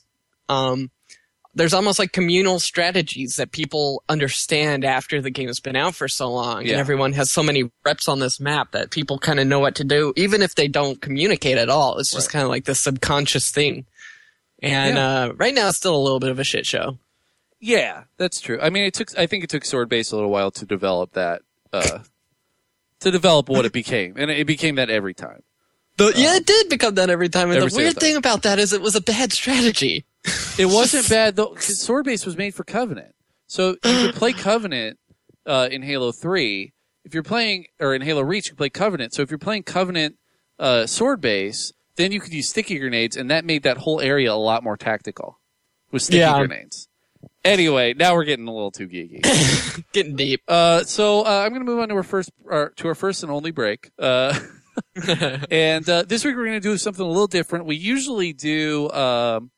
um 0.48 0.90
there's 1.54 1.74
almost 1.74 1.98
like 1.98 2.12
communal 2.12 2.60
strategies 2.60 3.36
that 3.36 3.50
people 3.52 4.02
understand 4.08 4.84
after 4.84 5.20
the 5.20 5.30
game 5.30 5.46
has 5.48 5.60
been 5.60 5.76
out 5.76 5.94
for 5.94 6.08
so 6.08 6.30
long 6.30 6.62
Yeah. 6.64 6.72
and 6.72 6.80
everyone 6.80 7.12
has 7.14 7.30
so 7.30 7.42
many 7.42 7.70
reps 7.84 8.08
on 8.08 8.18
this 8.20 8.40
map 8.40 8.72
that 8.72 8.90
people 8.90 9.18
kind 9.18 9.38
of 9.40 9.46
know 9.46 9.60
what 9.60 9.74
to 9.76 9.84
do 9.84 10.12
even 10.16 10.42
if 10.42 10.54
they 10.54 10.66
don't 10.68 11.00
communicate 11.00 11.58
at 11.58 11.68
all 11.68 11.98
it's 11.98 12.10
just 12.12 12.30
kind 12.30 12.42
of 12.44 12.48
like 12.50 12.64
this 12.64 12.80
subconscious 12.80 13.50
thing 13.52 13.86
and 14.62 14.98
uh, 14.98 15.32
right 15.36 15.54
now 15.54 15.68
it's 15.68 15.76
still 15.78 15.96
a 15.96 16.02
little 16.02 16.20
bit 16.20 16.30
of 16.30 16.38
a 16.40 16.44
shit 16.44 16.66
show 16.66 16.98
Yeah, 17.60 18.04
that's 18.16 18.40
true. 18.40 18.58
I 18.60 18.70
mean, 18.70 18.84
it 18.84 18.94
took. 18.94 19.16
I 19.18 19.26
think 19.26 19.44
it 19.44 19.50
took 19.50 19.64
Sword 19.66 19.88
Base 19.90 20.12
a 20.12 20.16
little 20.16 20.30
while 20.30 20.50
to 20.52 20.64
develop 20.64 21.12
that. 21.12 21.42
Uh, 21.72 21.98
to 23.00 23.10
develop 23.10 23.48
what 23.48 23.64
it 23.64 23.72
became, 23.72 24.14
and 24.16 24.30
it 24.30 24.46
became 24.46 24.76
that 24.76 24.90
every 24.90 25.14
time. 25.14 25.42
The, 25.96 26.12
yeah, 26.16 26.36
it 26.36 26.46
did 26.46 26.68
become 26.68 26.94
that 26.94 27.10
every 27.10 27.28
time. 27.28 27.50
And 27.50 27.58
Every 27.58 27.68
the 27.70 27.76
weird 27.76 27.96
thing 27.96 28.16
about 28.16 28.42
that 28.42 28.58
is 28.58 28.72
it 28.72 28.80
was 28.80 28.94
a 28.94 29.00
bad 29.02 29.32
strategy. 29.32 30.04
It 30.58 30.66
wasn't 30.66 31.08
bad 31.10 31.36
though. 31.36 31.48
'cause 31.48 31.78
Sword 31.78 32.04
Base 32.06 32.24
was 32.24 32.36
made 32.36 32.54
for 32.54 32.64
Covenant, 32.64 33.14
so 33.46 33.76
if 33.82 34.00
you 34.02 34.06
could 34.08 34.14
play 34.16 34.32
Covenant 34.48 34.98
uh, 35.46 35.68
in 35.70 35.82
Halo 35.82 36.12
Three. 36.12 36.72
If 37.02 37.14
you're 37.14 37.22
playing, 37.22 37.64
or 37.80 37.94
in 37.94 38.02
Halo 38.02 38.20
Reach, 38.20 38.50
you 38.50 38.54
play 38.54 38.68
Covenant. 38.68 39.14
So 39.14 39.22
if 39.22 39.30
you're 39.30 39.38
playing 39.38 39.62
Covenant 39.62 40.16
uh, 40.58 40.84
Sword 40.86 41.22
Base, 41.22 41.72
then 41.96 42.12
you 42.12 42.20
could 42.20 42.32
use 42.32 42.50
sticky 42.50 42.78
grenades, 42.78 43.16
and 43.16 43.30
that 43.30 43.44
made 43.46 43.62
that 43.62 43.78
whole 43.78 44.00
area 44.02 44.30
a 44.30 44.34
lot 44.36 44.62
more 44.62 44.76
tactical 44.76 45.40
with 45.90 46.02
sticky 46.02 46.18
Yeah. 46.18 46.38
grenades. 46.38 46.88
Anyway, 47.44 47.94
now 47.94 48.14
we're 48.14 48.24
getting 48.24 48.48
a 48.48 48.52
little 48.52 48.70
too 48.70 48.86
geeky. 48.86 49.22
Getting 49.92 50.14
deep. 50.14 50.42
Uh, 50.46 50.84
so 50.84 51.24
uh, 51.24 51.42
I'm 51.42 51.50
going 51.50 51.64
to 51.64 51.66
move 51.66 51.78
on 51.78 51.88
to 51.88 51.94
our 51.94 52.02
first 52.02 52.30
uh, 52.50 52.66
to 52.76 52.88
our 52.88 52.94
first 52.94 53.22
and 53.22 53.32
only 53.32 53.50
break. 53.50 53.90
Uh, 53.98 54.38
and 55.50 55.88
uh, 55.88 56.02
this 56.02 56.22
week 56.22 56.36
we're 56.36 56.44
going 56.44 56.60
to 56.60 56.68
do 56.68 56.76
something 56.76 57.04
a 57.04 57.08
little 57.08 57.26
different. 57.26 57.64
We 57.64 57.76
usually 57.76 58.34
do 58.34 58.90
um, 58.90 59.50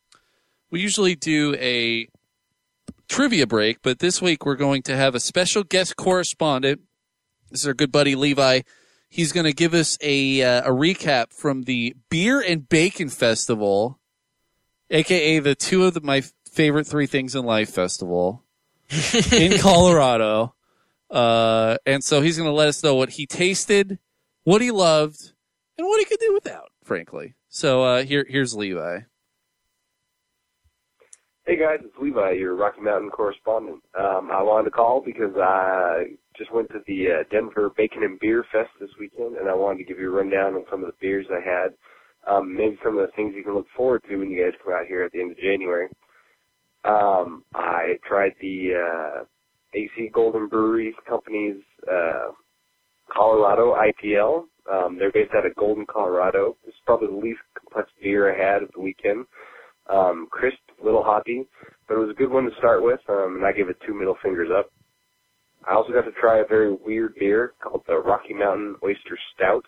we 0.71 0.81
usually 0.81 1.17
do 1.17 1.57
a 1.59 2.09
trivia 3.09 3.49
break, 3.49 3.83
but 3.83 3.99
this 3.99 4.23
week 4.23 4.47
we're 4.47 4.57
going 4.57 4.83
to 4.83 4.97
have 4.97 5.17
a 5.17 5.21
special 5.21 5.65
guest 5.65 5.97
correspondent. 5.97 6.83
This 7.51 7.63
is 7.63 7.67
our 7.67 7.75
good 7.75 7.91
buddy 7.91 8.15
Levi. 8.15 8.61
He's 9.09 9.33
going 9.33 9.45
to 9.45 9.53
give 9.53 9.75
us 9.75 9.99
a 10.01 10.43
uh, 10.43 10.71
a 10.71 10.73
recap 10.73 11.33
from 11.33 11.65
the 11.65 11.97
Beer 12.11 12.41
and 12.41 12.69
Bacon 12.69 13.09
Festival, 13.09 13.99
aka 14.89 15.41
the 15.41 15.57
two 15.57 15.85
of 15.85 15.95
the, 15.95 16.01
my 16.01 16.23
favorite 16.53 16.87
three 16.87 17.07
things 17.07 17.35
in 17.35 17.45
life 17.45 17.71
festival 17.71 18.45
in 19.33 19.59
Colorado. 19.59 20.55
Uh, 21.11 21.77
and 21.85 22.05
so 22.05 22.21
he's 22.21 22.37
going 22.37 22.49
to 22.49 22.55
let 22.55 22.69
us 22.69 22.83
know 22.83 22.95
what 22.95 23.11
he 23.11 23.27
tasted, 23.27 23.99
what 24.45 24.63
he 24.63 24.71
loved, 24.71 25.33
and 25.77 25.87
what 25.87 25.99
he 25.99 26.05
could 26.05 26.21
do 26.21 26.33
without, 26.33 26.71
frankly. 26.85 27.35
So 27.49 27.83
uh, 27.83 28.05
here, 28.05 28.25
here's 28.29 28.55
Levi. 28.55 29.01
Hey 31.45 31.57
guys, 31.57 31.81
it's 31.83 31.95
Levi, 32.01 32.33
your 32.33 32.55
Rocky 32.55 32.81
Mountain 32.81 33.11
correspondent. 33.11 33.83
Um, 33.99 34.31
I 34.33 34.41
wanted 34.43 34.67
to 34.67 34.71
call 34.71 35.03
because 35.05 35.35
I 35.37 36.15
just 36.39 36.55
went 36.55 36.69
to 36.71 36.79
the 36.87 37.07
uh, 37.09 37.25
Denver 37.33 37.73
Bacon 37.77 38.05
and 38.05 38.19
Beer 38.21 38.45
Fest 38.53 38.71
this 38.81 38.91
weekend, 39.01 39.37
and 39.37 39.49
I 39.49 39.55
wanted 39.55 39.79
to 39.79 39.85
give 39.85 39.99
you 39.99 40.09
a 40.09 40.17
rundown 40.17 40.55
on 40.55 40.65
some 40.71 40.85
of 40.85 40.87
the 40.87 40.97
beers 41.01 41.27
I 41.33 41.41
had. 41.43 41.75
Um, 42.33 42.57
maybe 42.57 42.79
some 42.85 42.97
of 42.97 43.05
the 43.05 43.13
things 43.17 43.35
you 43.35 43.43
can 43.43 43.57
look 43.57 43.67
forward 43.77 44.05
to 44.09 44.17
when 44.17 44.31
you 44.31 44.45
guys 44.45 44.55
come 44.63 44.73
out 44.73 44.87
here 44.87 45.03
at 45.03 45.11
the 45.11 45.21
end 45.21 45.33
of 45.33 45.39
January. 45.39 45.89
Um, 46.85 47.45
I 47.55 47.95
tried 48.07 48.33
the 48.41 48.73
uh, 48.75 49.25
AC 49.75 50.11
Golden 50.13 50.49
Brewery 50.49 50.95
Company's 51.09 51.63
uh, 51.91 52.33
Colorado 53.13 53.75
IPL. 53.75 54.45
Um, 54.71 54.97
they're 54.99 55.13
based 55.13 55.33
out 55.37 55.47
of 55.47 55.55
Golden, 55.57 55.87
Colorado. 55.87 56.57
Is 56.67 56.75
probably 56.87 57.09
the 57.09 57.17
least 57.17 57.41
complex 57.59 57.91
beer 58.03 58.33
I 58.33 58.53
had 58.55 58.63
of 58.63 58.71
the 58.75 58.81
weekend 58.81 59.27
um, 59.91 60.29
crisp, 60.31 60.59
little 60.83 61.03
hoppy, 61.03 61.47
but 61.89 61.95
it 61.95 61.99
was 61.99 62.11
a 62.11 62.19
good 62.19 62.31
one 62.31 62.45
to 62.45 62.57
start 62.59 62.83
with, 62.83 63.01
um, 63.09 63.37
and 63.37 63.45
I 63.47 63.53
gave 63.53 63.69
it 63.69 63.77
two 63.87 63.95
middle 63.95 64.17
fingers 64.23 64.49
up. 64.57 64.71
I 65.69 65.75
also 65.75 65.93
got 65.93 66.03
to 66.03 66.13
try 66.21 66.41
a 66.41 66.47
very 66.47 66.73
weird 66.73 67.15
beer 67.19 67.53
called 67.63 67.83
the 67.87 67.99
Rocky 67.99 68.35
Mountain 68.35 68.77
Oyster 68.83 69.19
Stout. 69.35 69.65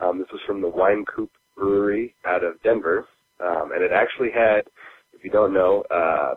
Um, 0.00 0.18
this 0.18 0.28
was 0.32 0.40
from 0.46 0.60
the 0.60 0.70
Wynkoop 0.70 1.28
Brewery 1.56 2.14
out 2.26 2.44
of 2.44 2.62
Denver, 2.62 3.06
um, 3.40 3.72
and 3.72 3.82
it 3.82 3.92
actually 3.92 4.30
had, 4.30 4.62
you 5.24 5.30
don't 5.30 5.52
know, 5.52 5.84
uh, 5.90 6.34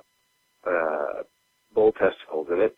uh, 0.70 1.24
bull 1.74 1.92
testicles 1.94 2.48
in 2.52 2.62
it. 2.62 2.76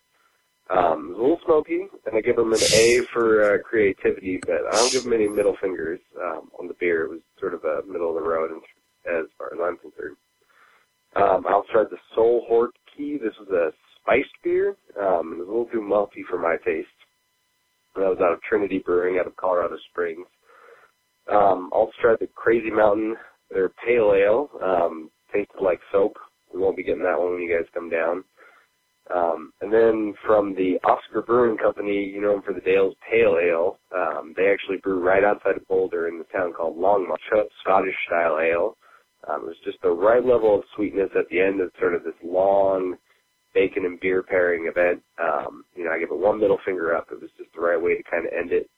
Um, 0.69 1.05
it 1.05 1.09
was 1.09 1.17
a 1.17 1.21
little 1.21 1.39
smoky, 1.45 1.87
and 2.05 2.15
I 2.15 2.19
give 2.19 2.35
them 2.35 2.51
an 2.51 2.59
A 2.59 3.01
for 3.13 3.55
uh, 3.55 3.57
creativity, 3.63 4.39
but 4.45 4.67
I 4.67 4.75
don't 4.75 4.91
give 4.91 5.03
them 5.03 5.13
any 5.13 5.27
middle 5.27 5.55
fingers 5.61 5.99
um, 6.21 6.51
on 6.59 6.67
the 6.67 6.73
beer. 6.79 7.05
It 7.05 7.09
was 7.09 7.21
sort 7.39 7.53
of 7.53 7.63
a 7.63 7.81
middle 7.87 8.09
of 8.09 8.21
the 8.21 8.29
road 8.29 8.51
as 9.05 9.25
far 9.37 9.53
as 9.53 9.59
I'm 9.61 9.77
concerned. 9.77 10.17
Um, 11.15 11.45
I 11.47 11.53
also 11.53 11.69
tried 11.71 11.89
the 11.89 11.97
Soul 12.13 12.45
Hort 12.47 12.71
Key. 12.95 13.17
This 13.17 13.33
was 13.39 13.49
a 13.49 13.71
spiced 14.01 14.35
beer. 14.43 14.75
Um, 14.99 15.33
it 15.33 15.39
was 15.39 15.47
a 15.47 15.51
little 15.51 15.65
too 15.71 15.81
malty 15.81 16.23
for 16.29 16.37
my 16.37 16.57
taste. 16.65 16.87
That 17.95 18.09
was 18.09 18.19
out 18.21 18.33
of 18.33 18.41
Trinity 18.41 18.79
Brewing 18.79 19.19
out 19.19 19.25
of 19.25 19.35
Colorado 19.37 19.77
Springs. 19.89 20.27
Um, 21.31 21.69
also 21.71 21.91
tried 22.01 22.19
the 22.19 22.27
Crazy 22.27 22.69
Mountain, 22.69 23.15
their 23.49 23.69
pale 23.69 24.13
ale. 24.13 24.49
Um, 24.61 25.09
tasted 25.37 25.61
like 25.63 25.79
soap. 25.91 26.17
We 26.53 26.59
won't 26.59 26.77
be 26.77 26.83
getting 26.83 27.03
that 27.03 27.19
one 27.19 27.33
when 27.33 27.41
you 27.41 27.55
guys 27.55 27.67
come 27.73 27.89
down. 27.89 28.23
Um, 29.13 29.53
and 29.61 29.71
then 29.71 30.13
from 30.25 30.53
the 30.55 30.77
Oscar 30.83 31.21
Brewing 31.21 31.57
Company, 31.57 32.03
you 32.03 32.21
know 32.21 32.33
them 32.33 32.41
for 32.41 32.53
the 32.53 32.61
Dale's 32.61 32.95
Pale 33.09 33.37
Ale. 33.41 33.79
Um, 33.95 34.33
they 34.35 34.51
actually 34.51 34.77
brew 34.77 34.99
right 34.99 35.23
outside 35.23 35.55
of 35.55 35.67
Boulder 35.67 36.07
in 36.07 36.17
the 36.17 36.25
town 36.25 36.53
called 36.53 36.77
Longmont, 36.77 37.17
Scottish 37.61 37.95
style 38.05 38.39
ale. 38.39 38.75
Um, 39.27 39.43
it 39.43 39.47
was 39.47 39.57
just 39.63 39.81
the 39.81 39.89
right 39.89 40.25
level 40.25 40.55
of 40.55 40.63
sweetness 40.75 41.09
at 41.17 41.27
the 41.29 41.39
end 41.39 41.61
of 41.61 41.71
sort 41.79 41.95
of 41.95 42.03
this 42.03 42.13
long 42.23 42.95
bacon 43.53 43.85
and 43.85 43.99
beer 43.99 44.23
pairing 44.23 44.67
event. 44.67 45.01
Um, 45.21 45.63
you 45.75 45.85
know, 45.85 45.91
I 45.91 45.99
give 45.99 46.11
it 46.11 46.17
one 46.17 46.39
middle 46.39 46.59
finger 46.65 46.95
up. 46.95 47.07
It 47.11 47.21
was 47.21 47.31
just 47.37 47.49
the 47.55 47.61
right 47.61 47.81
way 47.81 47.95
to 47.95 48.03
kind 48.03 48.25
of 48.27 48.33
end 48.33 48.51
it. 48.51 48.69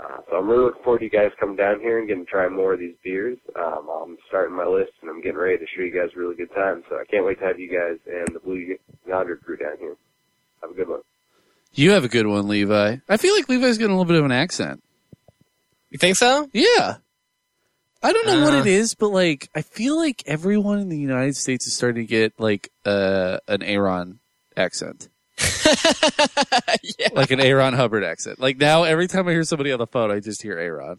Uh, 0.00 0.18
so 0.30 0.36
I'm 0.36 0.48
really 0.48 0.64
looking 0.64 0.82
forward 0.82 0.98
to 1.00 1.04
you 1.04 1.10
guys 1.10 1.30
coming 1.38 1.56
down 1.56 1.80
here 1.80 1.98
and 1.98 2.08
getting 2.08 2.24
to 2.24 2.30
try 2.30 2.48
more 2.48 2.72
of 2.74 2.80
these 2.80 2.94
beers. 3.04 3.38
Um, 3.56 3.88
I'm 3.88 4.16
starting 4.28 4.56
my 4.56 4.64
list 4.66 4.92
and 5.02 5.10
I'm 5.10 5.20
getting 5.20 5.36
ready 5.38 5.58
to 5.58 5.66
show 5.76 5.82
you 5.82 5.92
guys 5.92 6.10
a 6.16 6.18
really 6.18 6.34
good 6.34 6.52
time. 6.54 6.82
So 6.88 6.96
I 6.96 7.04
can't 7.04 7.24
wait 7.26 7.38
to 7.40 7.44
have 7.44 7.60
you 7.60 7.68
guys 7.68 7.98
and 8.06 8.34
the 8.34 8.40
Blue 8.40 8.76
Yonder 9.06 9.36
crew 9.36 9.56
down 9.58 9.76
here. 9.78 9.96
Have 10.62 10.70
a 10.70 10.74
good 10.74 10.88
one. 10.88 11.00
You 11.74 11.90
have 11.92 12.04
a 12.04 12.08
good 12.08 12.26
one, 12.26 12.48
Levi. 12.48 12.96
I 13.08 13.16
feel 13.16 13.34
like 13.34 13.48
Levi's 13.48 13.78
getting 13.78 13.92
a 13.94 13.98
little 13.98 14.10
bit 14.10 14.18
of 14.18 14.24
an 14.24 14.32
accent. 14.32 14.82
You 15.90 15.98
think 15.98 16.16
so? 16.16 16.48
Yeah. 16.52 16.96
I 18.02 18.12
don't 18.12 18.26
know 18.26 18.42
what 18.44 18.54
Uh. 18.54 18.58
it 18.60 18.66
is, 18.66 18.94
but 18.94 19.08
like 19.08 19.48
I 19.54 19.62
feel 19.62 19.96
like 19.96 20.22
everyone 20.26 20.78
in 20.80 20.88
the 20.88 20.98
United 20.98 21.36
States 21.36 21.66
is 21.66 21.74
starting 21.74 22.02
to 22.02 22.08
get 22.08 22.32
like 22.40 22.70
uh, 22.84 23.38
an 23.46 23.62
Aaron 23.62 24.18
accent. 24.56 25.08
yeah. 26.98 27.08
Like 27.12 27.30
an 27.30 27.40
Aaron 27.40 27.74
Hubbard 27.74 28.04
accent. 28.04 28.40
Like 28.40 28.58
now 28.58 28.84
every 28.84 29.08
time 29.08 29.28
I 29.28 29.32
hear 29.32 29.44
somebody 29.44 29.72
on 29.72 29.78
the 29.78 29.86
phone 29.86 30.10
I 30.10 30.20
just 30.20 30.42
hear 30.42 30.58
Aaron. 30.58 30.98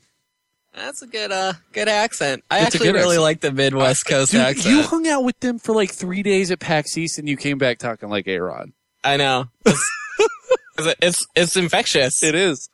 That's 0.73 1.01
a 1.01 1.07
good 1.07 1.31
uh 1.31 1.53
good 1.71 1.87
accent. 1.87 2.43
I 2.49 2.57
It's 2.65 2.75
actually 2.75 2.91
really 2.91 3.01
accent. 3.17 3.21
like 3.21 3.41
the 3.41 3.51
Midwest 3.51 4.05
Coast 4.07 4.31
Dude, 4.31 4.41
accent. 4.41 4.73
you 4.75 4.81
hung 4.83 5.07
out 5.07 5.23
with 5.23 5.39
them 5.39 5.59
for 5.59 5.73
like 5.75 5.91
three 5.91 6.23
days 6.23 6.49
at 6.51 6.59
PAX 6.59 6.97
East 6.97 7.19
and 7.19 7.29
you 7.29 7.37
came 7.37 7.57
back 7.57 7.77
talking 7.77 8.09
like 8.09 8.27
Aaron. 8.27 8.73
I 9.03 9.17
know. 9.17 9.49
It's, 10.75 10.95
it's 11.03 11.27
it's 11.35 11.55
infectious. 11.55 12.23
It 12.23 12.33
is. 12.33 12.67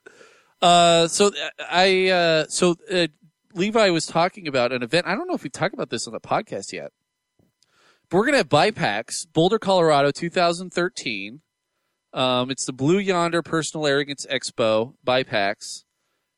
Uh, 0.61 1.09
so 1.09 1.31
I 1.69 2.07
uh, 2.07 2.45
so 2.47 2.75
uh, 2.89 3.07
Levi 3.53 3.89
was 3.89 4.05
talking 4.05 4.47
about 4.47 4.71
an 4.71 4.83
event. 4.83 5.05
I 5.05 5.15
don't 5.15 5.27
know 5.27 5.33
if 5.33 5.43
we 5.43 5.49
talked 5.49 5.73
about 5.73 5.89
this 5.89 6.07
on 6.07 6.13
the 6.13 6.21
podcast 6.21 6.71
yet, 6.71 6.93
but 8.09 8.17
we're 8.17 8.25
gonna 8.25 8.37
have 8.37 8.47
BIPAX 8.47 9.27
Boulder, 9.33 9.59
Colorado, 9.59 10.11
2013. 10.11 11.41
Um, 12.13 12.49
it's 12.49 12.65
the 12.65 12.73
Blue 12.73 12.97
Yonder 12.97 13.41
Personal 13.41 13.85
Arrogance 13.85 14.25
Expo 14.25 14.93
BIPAX, 15.05 15.83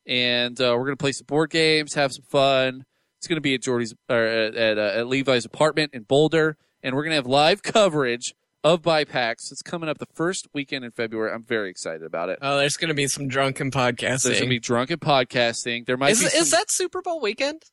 and 0.05 0.59
uh, 0.59 0.75
we're 0.77 0.85
gonna 0.85 0.97
play 0.97 1.13
some 1.13 1.25
board 1.25 1.49
games, 1.49 1.93
have 1.93 2.11
some 2.11 2.25
fun. 2.25 2.85
It's 3.19 3.27
gonna 3.27 3.41
be 3.41 3.53
at 3.53 3.61
Jordy's 3.61 3.93
or 4.09 4.25
at 4.25 4.55
at, 4.55 4.77
uh, 4.77 4.99
at 4.99 5.07
Levi's 5.07 5.45
apartment 5.45 5.93
in 5.93 6.03
Boulder, 6.03 6.57
and 6.83 6.95
we're 6.95 7.03
gonna 7.03 7.15
have 7.15 7.27
live 7.27 7.63
coverage 7.63 8.33
of 8.63 8.81
by 8.81 9.05
BIPAX. 9.05 9.51
It's 9.51 9.61
coming 9.61 9.89
up 9.89 9.97
the 9.97 10.07
first 10.13 10.47
weekend 10.53 10.85
in 10.85 10.91
February. 10.91 11.33
I'm 11.33 11.43
very 11.43 11.69
excited 11.69 12.03
about 12.03 12.29
it. 12.29 12.39
Oh, 12.41 12.57
there's 12.57 12.77
going 12.77 12.89
to 12.89 12.93
be 12.93 13.07
some 13.07 13.27
drunken 13.27 13.71
podcasting. 13.71 14.23
There's 14.23 14.39
gonna 14.39 14.49
be 14.49 14.59
drunken 14.59 14.99
podcasting. 14.99 15.85
There 15.85 15.97
might 15.97 16.11
is, 16.11 16.19
be 16.19 16.25
is 16.37 16.51
that 16.51 16.69
Super 16.69 17.01
Bowl 17.01 17.21
weekend? 17.21 17.63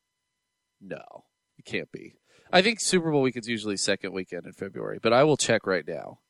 no, 0.80 1.24
it 1.58 1.64
can't 1.64 1.90
be. 1.90 2.14
I 2.52 2.62
think 2.62 2.80
Super 2.80 3.10
Bowl 3.10 3.20
weekend's 3.22 3.48
usually 3.48 3.76
second 3.76 4.12
weekend 4.12 4.46
in 4.46 4.52
February, 4.52 4.98
but 5.02 5.12
I 5.12 5.24
will 5.24 5.36
check 5.36 5.66
right 5.66 5.86
now. 5.86 6.20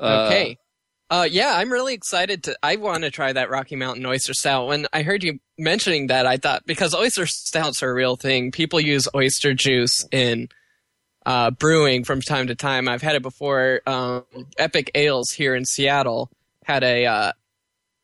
Uh, 0.00 0.26
okay. 0.26 0.58
Uh, 1.10 1.28
yeah, 1.30 1.54
I'm 1.56 1.70
really 1.70 1.94
excited 1.94 2.44
to. 2.44 2.56
I 2.62 2.76
want 2.76 3.04
to 3.04 3.10
try 3.10 3.32
that 3.32 3.50
Rocky 3.50 3.76
Mountain 3.76 4.06
oyster 4.06 4.32
stout. 4.32 4.68
When 4.68 4.86
I 4.92 5.02
heard 5.02 5.22
you 5.22 5.38
mentioning 5.58 6.06
that, 6.06 6.26
I 6.26 6.38
thought 6.38 6.64
because 6.66 6.94
oyster 6.94 7.26
stouts 7.26 7.82
are 7.82 7.90
a 7.90 7.94
real 7.94 8.16
thing. 8.16 8.50
People 8.50 8.80
use 8.80 9.06
oyster 9.14 9.52
juice 9.52 10.06
in 10.10 10.48
uh, 11.26 11.50
brewing 11.50 12.04
from 12.04 12.22
time 12.22 12.46
to 12.46 12.54
time. 12.54 12.88
I've 12.88 13.02
had 13.02 13.16
it 13.16 13.22
before. 13.22 13.80
Um, 13.86 14.24
Epic 14.58 14.90
Ales 14.94 15.30
here 15.30 15.54
in 15.54 15.64
Seattle 15.66 16.30
had 16.64 16.82
a 16.82 17.06
uh, 17.06 17.32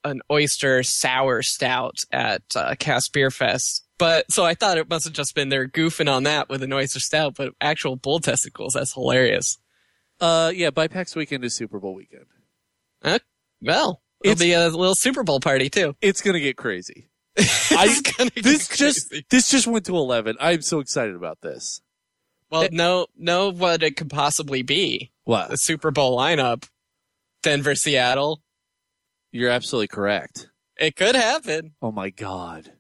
an 0.05 0.21
oyster 0.31 0.83
sour 0.83 1.43
stout 1.43 2.05
at 2.13 2.43
uh, 2.55 2.75
Cask 2.79 3.13
Beer 3.13 3.31
Fest. 3.31 3.85
But 3.99 4.31
so 4.31 4.45
I 4.45 4.55
thought 4.55 4.79
it 4.79 4.89
must 4.89 5.05
have 5.05 5.15
just 5.15 5.35
been 5.35 5.49
they're 5.49 5.69
goofing 5.69 6.11
on 6.11 6.25
that 6.25 6.49
with 6.49 6.63
an 6.63 6.73
oyster 6.73 7.01
stout, 7.01 7.35
but 7.37 7.55
actual 7.61 7.97
bull 7.97 8.21
testicles. 8.21 8.75
That's 8.75 8.95
hilarious. 8.95 9.59
Uh, 10.21 10.53
yeah, 10.55 10.71
BIPAX 10.71 11.17
weekend 11.17 11.45
is 11.45 11.55
Super 11.55 11.79
Bowl 11.79 11.95
weekend. 11.95 12.27
Huh? 13.03 13.19
Well, 13.63 14.03
it'll 14.23 14.33
It's- 14.33 14.39
be 14.47 14.53
a 14.53 14.69
little 14.69 14.95
Super 14.95 15.23
Bowl 15.23 15.41
party 15.41 15.69
too. 15.71 15.95
It's 16.01 16.21
gonna 16.21 16.41
get 16.41 16.57
crazy. 16.57 17.09
It's 17.37 18.01
gonna 18.03 18.31
get 18.31 18.45
This 18.45 18.69
just 18.69 19.09
crazy. 19.09 19.27
this 19.31 19.49
just 19.51 19.67
went 19.67 19.87
to 19.87 19.97
eleven. 19.97 20.37
I'm 20.41 20.63
so 20.63 20.81
excited 20.81 21.15
about 21.15 21.41
this. 21.41 21.81
well, 22.51 22.69
know 22.73 23.07
know 23.17 23.51
what 23.51 23.83
it 23.83 23.97
could 23.97 24.11
possibly 24.11 24.63
be. 24.63 25.13
What? 25.25 25.49
The 25.51 25.57
Super 25.57 25.91
Bowl 25.91 26.19
lineup: 26.19 26.69
Denver, 27.43 27.75
Seattle. 27.75 28.43
You're 29.33 29.51
absolutely 29.51 29.89
correct. 29.89 30.49
It 30.77 30.97
could 30.97 31.15
happen. 31.15 31.75
Oh 31.81 31.93
my 31.93 32.11
god. 32.11 32.73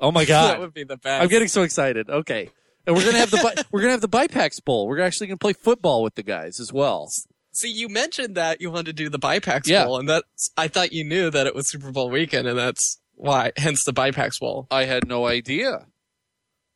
Oh 0.00 0.10
my 0.10 0.24
god. 0.24 0.48
that 0.50 0.60
would 0.60 0.74
be 0.74 0.84
the 0.84 0.96
best. 0.96 1.22
I'm 1.22 1.28
getting 1.28 1.48
so 1.48 1.62
excited. 1.62 2.10
Okay. 2.10 2.50
And 2.86 2.94
we're 2.96 3.04
gonna 3.04 3.18
have 3.18 3.30
the 3.30 3.38
Bi- 3.38 3.62
we're 3.70 3.80
gonna 3.80 3.92
have 3.92 4.00
the 4.00 4.08
BIPAX 4.08 4.64
Bowl. 4.64 4.86
We're 4.88 5.00
actually 5.00 5.28
gonna 5.28 5.38
play 5.38 5.52
football 5.54 6.02
with 6.02 6.14
the 6.16 6.22
guys 6.22 6.58
as 6.60 6.72
well. 6.72 7.08
See, 7.56 7.70
you 7.70 7.88
mentioned 7.88 8.34
that 8.34 8.60
you 8.60 8.70
wanted 8.70 8.86
to 8.86 8.92
do 8.92 9.08
the 9.08 9.18
BIPAX 9.18 9.66
Yeah. 9.66 9.84
Bowl, 9.86 9.98
and 9.98 10.06
that's 10.08 10.50
I 10.58 10.68
thought 10.68 10.92
you 10.92 11.04
knew 11.04 11.30
that 11.30 11.46
it 11.46 11.54
was 11.54 11.68
Super 11.70 11.90
Bowl 11.90 12.10
weekend, 12.10 12.46
and 12.46 12.58
that's 12.58 13.00
why. 13.14 13.52
Hence 13.56 13.82
the 13.84 13.94
BIPAX 13.94 14.38
Bowl. 14.38 14.66
I 14.70 14.84
had 14.84 15.08
no 15.08 15.26
idea. 15.26 15.86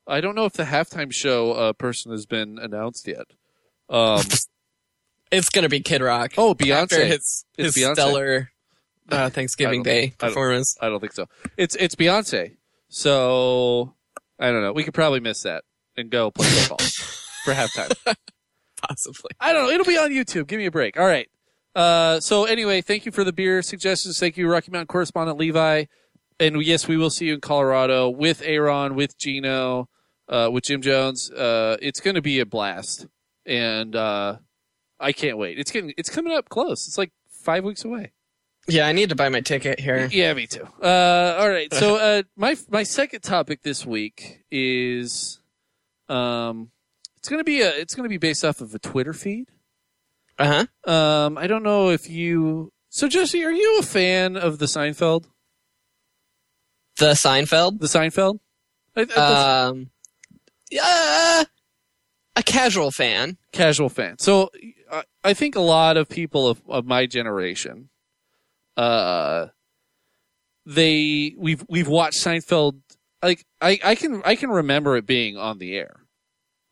I 0.06 0.22
don't 0.22 0.34
know 0.34 0.46
if 0.46 0.54
the 0.54 0.64
halftime 0.64 1.12
show 1.12 1.52
uh, 1.52 1.72
person 1.74 2.12
has 2.12 2.24
been 2.24 2.58
announced 2.58 3.06
yet. 3.06 3.26
Um, 3.88 4.22
It's 5.30 5.48
gonna 5.50 5.68
be 5.68 5.78
Kid 5.80 6.00
Rock. 6.02 6.32
oh, 6.38 6.50
After 6.52 6.64
Beyonce. 6.64 7.06
his 7.06 7.44
It's 7.56 7.74
his 7.74 7.76
Beyonce. 7.76 7.92
stellar 7.92 8.50
uh, 9.10 9.30
Thanksgiving 9.30 9.82
don't- 9.84 9.92
Day 9.92 10.02
I 10.02 10.06
don't- 10.08 10.16
performance. 10.30 10.76
I 10.80 10.88
don't 10.88 10.98
think 11.00 11.12
so. 11.12 11.26
It's 11.56 11.76
it's 11.76 11.94
Beyonce. 11.94 12.56
So 12.88 13.94
I 14.38 14.50
don't 14.50 14.62
know. 14.62 14.72
We 14.72 14.82
could 14.82 14.94
probably 14.94 15.20
miss 15.20 15.42
that 15.42 15.62
and 15.96 16.10
go 16.10 16.30
play 16.32 16.48
football 16.48 16.78
for 17.44 17.52
halftime. 17.54 17.92
Possibly. 18.90 19.30
I 19.38 19.52
don't 19.52 19.66
know. 19.66 19.70
It'll 19.70 19.86
be 19.86 19.96
on 19.96 20.10
YouTube. 20.10 20.48
Give 20.48 20.58
me 20.58 20.66
a 20.66 20.70
break. 20.70 20.98
All 20.98 21.06
right. 21.06 21.28
Uh, 21.76 22.18
so 22.18 22.44
anyway, 22.44 22.80
thank 22.80 23.06
you 23.06 23.12
for 23.12 23.22
the 23.22 23.32
beer 23.32 23.62
suggestions. 23.62 24.18
Thank 24.18 24.36
you, 24.36 24.50
Rocky 24.50 24.72
Mountain 24.72 24.88
correspondent 24.88 25.38
Levi. 25.38 25.84
And 26.40 26.60
yes, 26.64 26.88
we 26.88 26.96
will 26.96 27.10
see 27.10 27.26
you 27.26 27.34
in 27.34 27.40
Colorado 27.40 28.08
with 28.08 28.42
Aaron, 28.44 28.96
with 28.96 29.16
Gino, 29.16 29.88
uh, 30.28 30.48
with 30.50 30.64
Jim 30.64 30.82
Jones. 30.82 31.30
Uh, 31.30 31.76
it's 31.80 32.00
going 32.00 32.16
to 32.16 32.22
be 32.22 32.40
a 32.40 32.46
blast, 32.46 33.06
and 33.46 33.94
uh, 33.94 34.38
I 34.98 35.12
can't 35.12 35.38
wait. 35.38 35.58
It's 35.58 35.70
getting 35.70 35.92
it's 35.96 36.10
coming 36.10 36.32
up 36.32 36.48
close. 36.48 36.88
It's 36.88 36.98
like 36.98 37.12
five 37.28 37.62
weeks 37.62 37.84
away. 37.84 38.12
Yeah, 38.66 38.86
I 38.86 38.92
need 38.92 39.10
to 39.10 39.14
buy 39.14 39.28
my 39.28 39.40
ticket 39.40 39.80
here. 39.80 40.08
Yeah, 40.10 40.32
me 40.34 40.46
too. 40.46 40.66
Uh, 40.82 41.36
all 41.38 41.48
right. 41.48 41.72
So 41.74 41.96
uh, 41.96 42.22
my 42.36 42.56
my 42.68 42.82
second 42.82 43.20
topic 43.20 43.62
this 43.62 43.86
week 43.86 44.44
is, 44.50 45.40
um, 46.08 46.70
it's 47.20 47.28
gonna 47.28 47.44
be 47.44 47.60
a 47.62 47.68
it's 47.70 47.94
gonna 47.94 48.08
be 48.08 48.16
based 48.18 48.44
off 48.44 48.60
of 48.60 48.74
a 48.74 48.78
Twitter 48.78 49.12
feed. 49.12 49.46
Uh 50.38 50.66
huh. 50.86 50.90
Um, 50.92 51.38
I 51.38 51.46
don't 51.46 51.62
know 51.62 51.90
if 51.90 52.08
you. 52.08 52.72
So 52.88 53.06
Jesse, 53.08 53.44
are 53.44 53.52
you 53.52 53.78
a 53.78 53.82
fan 53.82 54.36
of 54.36 54.58
the 54.58 54.66
Seinfeld? 54.66 55.26
The 56.98 57.12
Seinfeld. 57.12 57.78
The 57.80 57.86
Seinfeld? 57.86 58.40
I, 58.96 59.06
I- 59.16 59.64
Um, 59.68 59.90
yeah, 60.70 61.44
a 62.36 62.42
casual 62.42 62.90
fan. 62.90 63.36
casual 63.52 63.88
fan. 63.88 64.18
So 64.18 64.50
I, 64.90 65.02
I 65.24 65.34
think 65.34 65.56
a 65.56 65.60
lot 65.60 65.96
of 65.96 66.08
people 66.08 66.48
of, 66.48 66.60
of 66.68 66.84
my 66.86 67.06
generation, 67.06 67.88
uh, 68.76 69.48
they 70.66 71.34
we've 71.36 71.64
we've 71.68 71.88
watched 71.88 72.18
Seinfeld. 72.24 72.80
Like 73.22 73.44
I, 73.60 73.78
I 73.84 73.94
can 73.94 74.22
I 74.24 74.34
can 74.36 74.50
remember 74.50 74.96
it 74.96 75.06
being 75.06 75.36
on 75.36 75.58
the 75.58 75.76
air. 75.76 75.99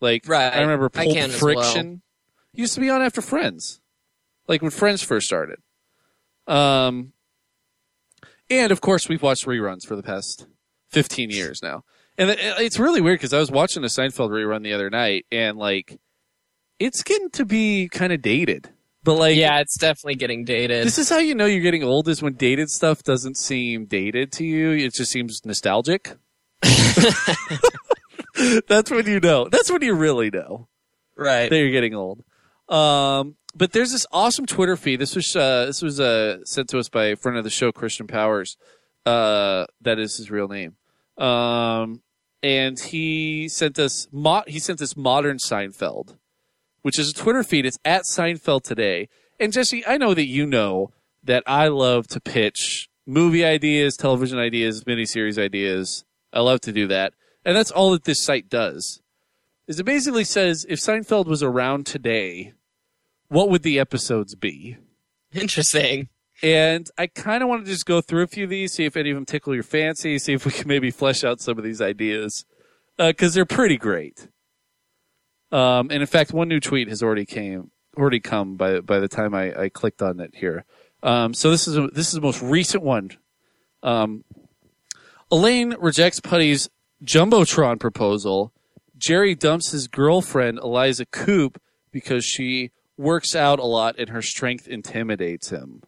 Like 0.01 0.23
Right. 0.27 0.53
I 0.53 0.61
remember 0.61 0.87
I 0.95 1.05
Pulp 1.05 1.15
can 1.15 1.31
as 1.31 1.43
well. 1.43 1.55
Friction 1.55 2.03
used 2.53 2.75
to 2.75 2.81
be 2.81 2.91
on 2.91 3.03
after 3.03 3.21
Friends, 3.21 3.81
like 4.47 4.63
when 4.63 4.71
Friends 4.71 5.03
first 5.03 5.27
started. 5.27 5.59
Um, 6.47 7.13
and 8.51 8.73
of 8.73 8.81
course 8.81 9.09
we've 9.09 9.23
watched 9.23 9.47
reruns 9.47 9.87
for 9.87 9.97
the 9.97 10.03
past 10.03 10.47
fifteen 10.89 11.31
years 11.31 11.61
now, 11.63 11.85
and 12.17 12.31
it's 12.39 12.79
really 12.79 13.01
weird 13.01 13.19
because 13.19 13.35
I 13.35 13.39
was 13.39 13.51
watching 13.51 13.85
a 13.85 13.89
Seinfeld 13.89 14.31
rerun 14.31 14.63
the 14.63 14.73
other 14.73 14.89
night, 14.89 15.27
and 15.31 15.59
like 15.59 15.99
it's 16.79 17.03
getting 17.03 17.31
to 17.31 17.45
be 17.45 17.89
kind 17.89 18.13
of 18.13 18.23
dated. 18.23 18.71
But 19.05 19.15
like, 19.15 19.37
yeah, 19.37 19.61
it's 19.61 19.79
definitely 19.79 20.17
getting 20.17 20.45
dated. 20.45 20.87
this 20.87 20.99
is 20.99 21.09
how 21.09 21.19
you 21.19 21.35
know 21.35 21.47
you're 21.47 21.63
getting 21.63 21.85
old 21.85 22.09
is 22.09 22.23
when 22.23 22.35
dated 22.35 22.69
stuff 22.69 23.03
doesn't 23.03 23.37
seem 23.37 23.87
dated 23.87 24.33
to 24.33 24.45
you. 24.45 24.71
It 24.73 24.95
just 24.95 25.11
seems 25.11 25.41
nostalgic. 25.45 26.17
That's 28.68 28.91
when 28.91 29.07
you 29.07 29.20
know. 29.20 29.49
That's 29.49 29.70
when 29.70 29.82
you 29.82 29.95
really 29.95 30.30
know 30.30 30.68
right. 31.16 31.51
that 31.51 31.59
you're 31.59 31.70
getting 31.70 31.95
old. 31.95 32.24
Um, 32.68 33.36
but 33.55 33.72
there's 33.72 33.93
this 33.93 34.07
awesome 34.12 34.47
Twitter 34.47 34.76
feed. 34.76 35.01
This 35.01 35.16
was 35.16 35.34
uh, 35.34 35.66
this 35.66 35.82
was 35.82 36.01
uh, 36.01 36.45
sent 36.45 36.68
to 36.70 36.78
us 36.78 36.89
by 36.89 37.07
a 37.07 37.16
friend 37.16 37.36
of 37.39 37.45
the 37.45 37.51
show, 37.51 37.72
Christian 37.72 38.07
Powers. 38.07 38.57
Uh, 39.05 39.66
that 39.80 39.99
is 39.99 40.16
his 40.16 40.30
real 40.30 40.49
name. 40.49 40.76
Um, 41.16 42.03
and 42.43 42.78
he 42.78 43.49
sent 43.49 43.78
us 43.78 44.07
mo- 44.12 44.45
he 44.47 44.59
sent 44.59 44.80
us 44.80 44.97
modern 44.97 45.39
Seinfeld, 45.39 46.16
which 46.82 46.99
is 46.99 47.11
a 47.11 47.14
Twitter 47.14 47.43
feed. 47.43 47.66
It's 47.66 47.78
at 47.84 48.03
Seinfeld 48.03 48.62
today. 48.62 49.09
And 49.41 49.53
Jesse, 49.53 49.86
I 49.86 49.99
know 49.99 50.14
that 50.14 50.26
you 50.26 50.47
know 50.47 50.93
that 51.24 51.43
I 51.47 51.68
love 51.68 52.07
to 52.09 52.20
pitch 52.20 52.89
movie 53.07 53.45
ideas, 53.45 53.97
television 53.97 54.39
ideas, 54.39 54.84
miniseries 54.84 55.39
ideas. 55.39 56.05
I 56.32 56.41
love 56.41 56.61
to 56.62 56.72
do 56.72 56.86
that, 56.89 57.14
and 57.45 57.57
that's 57.57 57.70
all 57.70 57.93
that 57.93 58.05
this 58.05 58.22
site 58.22 58.49
does. 58.49 59.01
Is 59.66 59.78
it 59.78 59.84
basically 59.84 60.24
says 60.24 60.64
if 60.68 60.78
Seinfeld 60.78 61.26
was 61.26 61.43
around 61.43 61.86
today, 61.86 62.55
what 63.28 63.51
would 63.51 63.62
the 63.62 63.78
episodes 63.78 64.34
be? 64.34 64.78
Interesting. 65.32 66.09
And 66.43 66.89
I 66.97 67.09
kind 67.09 67.43
of 67.43 67.49
want 67.49 67.64
to 67.64 67.70
just 67.70 67.84
go 67.84 68.01
through 68.01 68.22
a 68.22 68.28
few 68.28 68.45
of 68.45 68.51
these, 68.51 68.72
see 68.72 68.84
if 68.84 68.97
any 68.97 69.11
of 69.11 69.16
them 69.16 69.26
tickle 69.26 69.55
your 69.55 69.64
fancy, 69.64 70.18
see 70.18 70.34
if 70.34 70.47
we 70.47 70.53
can 70.53 70.68
maybe 70.68 70.91
flesh 70.91 71.24
out 71.24 71.41
some 71.41 71.59
of 71.59 71.64
these 71.64 71.80
ideas, 71.80 72.45
because 72.97 73.34
they're 73.34 73.45
pretty 73.45 73.76
great. 73.76 74.28
Um, 75.51 75.91
and 75.91 76.01
in 76.01 76.07
fact, 76.07 76.32
one 76.32 76.49
new 76.49 76.61
tweet 76.61 76.89
has 76.89 77.03
already 77.03 77.26
came, 77.26 77.70
already 77.97 78.20
come 78.20 78.57
by 78.57 78.80
by 78.80 79.01
the 79.01 79.09
time 79.09 79.34
I, 79.34 79.62
I 79.62 79.68
clicked 79.68 80.01
on 80.01 80.20
it 80.20 80.34
here. 80.34 80.64
Um, 81.03 81.34
so 81.34 81.51
this 81.51 81.66
is 81.66 81.76
a, 81.76 81.89
this 81.89 82.09
is 82.09 82.12
the 82.12 82.20
most 82.20 82.41
recent 82.43 82.82
one. 82.82 83.11
Um, 83.82 84.24
Elaine 85.30 85.74
rejects 85.78 86.20
Puddy's 86.20 86.68
jumbotron 87.05 87.79
proposal. 87.79 88.53
Jerry 88.97 89.35
dumps 89.35 89.71
his 89.71 89.89
girlfriend 89.89 90.59
Eliza 90.59 91.07
Coupe 91.07 91.61
because 91.93 92.25
she 92.25 92.73
works 92.97 93.35
out 93.37 93.59
a 93.59 93.65
lot 93.65 93.95
and 93.99 94.11
her 94.11 94.23
strength 94.23 94.67
intimidates 94.67 95.51
him. 95.51 95.83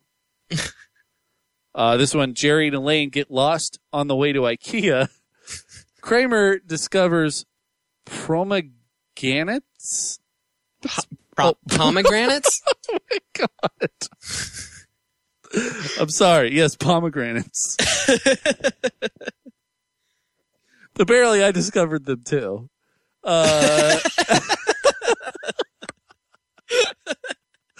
uh, 1.75 1.97
this 1.97 2.15
one, 2.15 2.35
Jerry 2.35 2.69
and 2.69 2.77
Elaine 2.77 3.11
get 3.11 3.31
lost 3.31 3.79
on 3.93 4.07
the 4.07 4.17
way 4.17 4.33
to 4.33 4.41
IKEA. 4.41 5.09
Kramer 6.01 6.59
discovers 6.59 7.45
promeganates. 8.07 8.71
Pro- 11.37 11.59
pomegranates? 11.69 12.63
Oh 12.89 12.99
my 13.11 13.19
god. 13.35 13.91
I'm 15.99 16.09
sorry. 16.11 16.55
Yes, 16.55 16.77
pomegranates. 16.77 17.77
Apparently, 21.01 21.43
I 21.43 21.51
discovered 21.51 22.05
them 22.05 22.23
too. 22.25 22.69
Uh, 23.25 23.99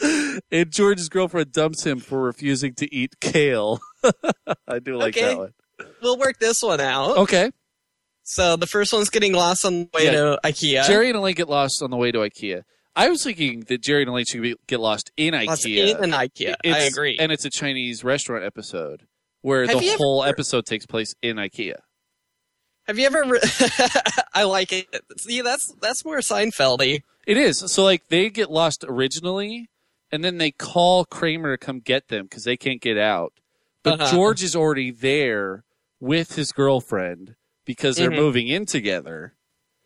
and 0.51 0.71
George's 0.73 1.09
girlfriend 1.09 1.53
dumps 1.53 1.85
him 1.85 2.01
for 2.01 2.21
refusing 2.23 2.75
to 2.75 2.93
eat 2.95 3.15
kale. 3.21 3.81
I 4.67 4.79
do 4.79 4.97
like 4.97 5.17
Okay. 5.17 5.29
that 5.29 5.39
one. 5.39 5.53
we'll 6.03 6.19
work 6.19 6.39
this 6.39 6.63
one 6.63 6.81
out. 6.81 7.17
Okay. 7.19 7.51
So 8.23 8.57
the 8.57 8.67
first 8.67 8.93
one's 8.93 9.11
getting 9.11 9.33
lost 9.33 9.65
on 9.65 9.73
the 9.85 9.89
way 9.95 10.05
Yeah. 10.07 10.11
to 10.13 10.41
IKEA. 10.45 10.87
Jerry 10.87 11.09
and 11.09 11.17
Elaine 11.19 11.35
get 11.35 11.49
lost 11.49 11.83
on 11.83 11.91
the 11.91 11.97
way 11.97 12.13
to 12.13 12.19
IKEA. 12.19 12.63
I 12.97 13.09
was 13.09 13.23
thinking 13.23 13.61
that 13.69 13.83
Jerry 13.83 14.03
and 14.03 14.11
Elaine 14.11 14.25
should 14.25 14.43
be, 14.43 14.55
get 14.67 14.81
lost 14.81 15.11
in 15.17 15.35
IKEA. 15.35 15.47
Lost 15.47 15.67
in 15.67 15.97
an 16.05 16.11
IKEA. 16.13 16.55
I 16.65 16.79
agree. 16.81 17.17
And 17.19 17.31
it's 17.33 17.45
a 17.45 17.51
Chinese 17.51 18.03
restaurant 18.05 18.45
episode 18.45 19.07
where 19.43 19.67
Have 19.67 19.79
the 19.79 19.85
you 19.85 19.91
ever- 19.93 19.99
whole 19.99 20.25
episode 20.25 20.67
takes 20.67 20.87
place 20.87 21.15
in 21.23 21.37
IKEA. 21.37 21.77
Have 22.91 22.99
you 22.99 23.07
ever? 23.07 23.23
Re- 23.25 23.41
I 24.35 24.43
like 24.43 24.73
it. 24.73 24.89
See, 25.17 25.43
that's 25.43 25.73
that's 25.81 26.05
more 26.05 26.19
Seinfeldy. 26.19 27.03
It 27.25 27.37
is. 27.37 27.59
So 27.73 27.85
like 27.85 28.09
they 28.09 28.31
get 28.31 28.51
lost 28.51 28.85
originally, 28.89 29.71
and 30.11 30.25
then 30.25 30.39
they 30.39 30.51
call 30.51 31.05
Kramer 31.05 31.57
to 31.57 31.65
come 31.65 31.79
get 31.79 32.09
them 32.09 32.25
because 32.25 32.43
they 32.43 32.57
can't 32.57 32.81
get 32.81 32.99
out. 32.99 33.33
But 33.85 34.01
Uh-huh. 34.01 34.11
George 34.11 34.43
is 34.43 34.57
already 34.57 34.91
there 34.91 35.63
with 36.01 36.35
his 36.35 36.51
girlfriend 36.51 37.37
because 37.65 37.97
they're 37.97 38.11
Mhm. 38.11 38.17
moving 38.17 38.49
in 38.49 38.67
together, 38.67 39.35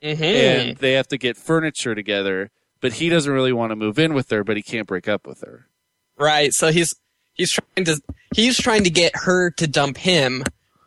Mm-hmm. 0.03 0.23
and 0.25 0.77
they 0.79 0.93
have 0.93 1.09
to 1.09 1.19
get 1.19 1.37
furniture 1.37 1.95
together. 1.95 2.51
But 2.81 2.95
he 2.95 3.11
doesn't 3.11 3.31
really 3.33 3.53
want 3.53 3.71
to 3.73 3.77
move 3.77 3.99
in 3.99 4.15
with 4.15 4.31
her, 4.31 4.43
but 4.45 4.57
he 4.57 4.63
can't 4.63 4.87
break 4.89 5.09
up 5.09 5.27
with 5.27 5.43
her. 5.43 5.69
Right. 6.17 6.55
So 6.55 6.73
he's 6.73 6.95
he's 7.35 7.53
trying 7.53 7.85
to 7.85 8.01
he's 8.35 8.57
trying 8.57 8.85
to 8.85 8.91
get 8.91 9.13
her 9.15 9.51
to 9.51 9.67
dump 9.67 9.99
him 9.99 10.45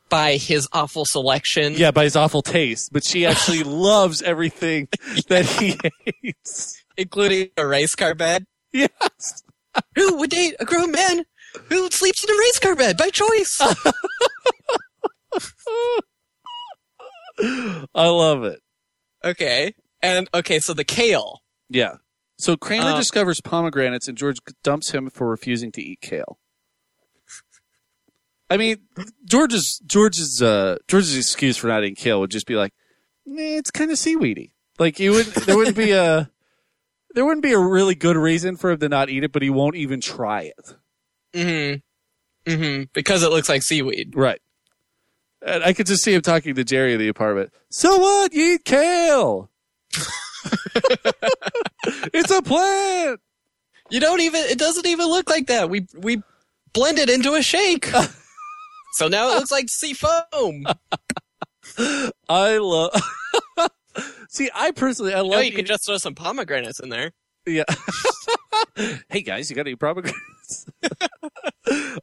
by 0.09 0.35
his 0.37 0.67
awful 0.73 1.05
selection. 1.05 1.73
Yeah, 1.73 1.91
by 1.91 2.03
his 2.05 2.15
awful 2.15 2.41
taste, 2.41 2.91
but 2.93 3.03
she 3.03 3.25
actually 3.25 3.63
loves 3.65 4.21
everything 4.21 4.87
that 5.27 5.45
he 5.45 5.77
hates. 6.23 6.83
including 6.97 7.49
a 7.57 7.65
race 7.67 7.95
car 7.95 8.15
bed. 8.15 8.45
Yes. 8.73 9.43
Who 9.95 10.17
would 10.17 10.29
date 10.29 10.55
a 10.59 10.65
grown 10.65 10.91
man 10.91 11.23
who 11.69 11.89
sleeps 11.91 12.23
in 12.23 12.29
a 12.29 12.37
race 12.37 12.59
car 12.59 12.75
bed 12.75 12.97
by 12.97 13.09
choice? 13.09 13.59
I 17.93 18.07
love 18.07 18.43
it. 18.43 18.59
okay. 19.23 19.73
And 20.01 20.27
okay, 20.33 20.59
so 20.59 20.73
the 20.73 20.83
kale. 20.83 21.41
Yeah. 21.69 21.95
So 22.39 22.55
Kramer 22.55 22.91
Uh, 22.91 22.97
discovers 22.97 23.41
pomegranates 23.41 24.07
and 24.07 24.17
George 24.17 24.37
dumps 24.63 24.91
him 24.91 25.09
for 25.09 25.27
refusing 25.27 25.71
to 25.73 25.81
eat 25.81 26.01
kale. 26.01 26.37
I 28.49 28.57
mean, 28.57 28.77
George's 29.25 29.79
George's 29.85 30.41
uh, 30.41 30.77
George's 30.87 31.17
excuse 31.17 31.57
for 31.57 31.67
not 31.67 31.83
eating 31.83 31.95
kale 31.95 32.19
would 32.21 32.31
just 32.31 32.47
be 32.47 32.55
like, 32.55 32.73
"Nah, 33.25 33.41
it's 33.41 33.71
kind 33.71 33.91
of 33.91 33.97
seaweedy. 33.97 34.53
Like 34.79 34.99
you 34.99 35.11
would 35.11 35.25
there 35.25 35.57
wouldn't 35.57 35.75
be 35.75 35.91
a 35.91 36.29
there 37.13 37.25
wouldn't 37.25 37.43
be 37.43 37.53
a 37.53 37.59
really 37.59 37.95
good 37.95 38.15
reason 38.15 38.55
for 38.57 38.71
him 38.71 38.79
to 38.79 38.89
not 38.89 39.09
eat 39.09 39.23
it, 39.23 39.31
but 39.31 39.41
he 39.41 39.49
won't 39.49 39.75
even 39.75 39.99
try 39.99 40.43
it. 40.43 40.75
Mm-hmm. 41.33 42.51
Mm-hmm. 42.51 42.83
Because 42.93 43.23
it 43.23 43.29
looks 43.29 43.49
like 43.49 43.63
seaweed. 43.63 44.13
Right. 44.15 44.41
And 45.45 45.63
I 45.63 45.73
could 45.73 45.87
just 45.87 46.03
see 46.03 46.13
him 46.13 46.21
talking 46.21 46.55
to 46.55 46.63
Jerry 46.63 46.93
in 46.93 46.99
the 46.99 47.09
apartment. 47.09 47.51
So 47.69 47.97
what? 47.97 48.33
You 48.33 48.53
eat 48.53 48.65
kale. 48.65 49.49
it's 52.13 52.31
a 52.31 52.41
plant. 52.41 53.19
You 53.89 53.99
don't 53.99 54.21
even 54.21 54.41
it 54.45 54.57
doesn't 54.57 54.85
even 54.85 55.07
look 55.07 55.29
like 55.29 55.47
that. 55.47 55.69
We 55.69 55.87
we 55.97 56.21
blend 56.73 56.99
it 56.99 57.09
into 57.09 57.33
a 57.33 57.41
shake. 57.41 57.91
so 58.97 59.07
now 59.07 59.31
it 59.31 59.35
looks 59.35 59.51
like 59.51 59.69
sea 59.69 59.93
foam. 59.93 60.65
I 62.29 62.57
love. 62.57 62.91
See, 64.29 64.49
I 64.53 64.71
personally, 64.71 65.13
I 65.13 65.21
love. 65.21 65.43
you 65.43 65.51
can 65.51 65.65
just 65.65 65.85
throw 65.85 65.97
some 65.97 66.15
pomegranates 66.15 66.79
in 66.79 66.89
there. 66.89 67.11
yeah. 67.45 67.63
hey 69.09 69.21
guys, 69.21 69.49
you 69.49 69.55
got 69.55 69.67
any 69.67 69.75
pomegranates? 69.75 70.65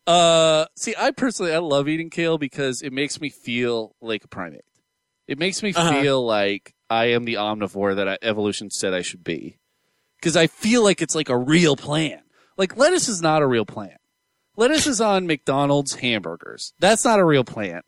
uh, 0.06 0.66
see, 0.76 0.94
I 0.98 1.10
personally, 1.12 1.52
I 1.52 1.58
love 1.58 1.88
eating 1.88 2.10
kale 2.10 2.38
because 2.38 2.82
it 2.82 2.92
makes 2.92 3.20
me 3.20 3.30
feel 3.30 3.94
like 4.00 4.24
a 4.24 4.28
primate. 4.28 4.64
It 5.28 5.38
makes 5.38 5.62
me 5.62 5.72
Uh-huh. 5.74 6.00
feel 6.02 6.24
like 6.24 6.74
I 6.90 7.06
am 7.06 7.24
the 7.24 7.34
omnivore 7.34 7.96
that 7.96 8.08
I, 8.08 8.18
evolution 8.22 8.70
said 8.70 8.92
I 8.94 9.02
should 9.02 9.24
be. 9.24 9.58
Because 10.20 10.36
I 10.36 10.46
feel 10.46 10.82
like 10.82 11.00
it's 11.02 11.14
like 11.14 11.28
a 11.28 11.36
real 11.38 11.76
plant. 11.76 12.22
Like 12.56 12.76
lettuce 12.76 13.08
is 13.08 13.20
not 13.22 13.42
a 13.42 13.46
real 13.46 13.66
plant. 13.66 13.98
Lettuce 14.56 14.86
is 14.86 15.00
on 15.00 15.26
McDonald's 15.26 15.96
hamburgers. 15.96 16.72
That's 16.78 17.04
not 17.04 17.18
a 17.18 17.24
real 17.24 17.44
plant. 17.44 17.84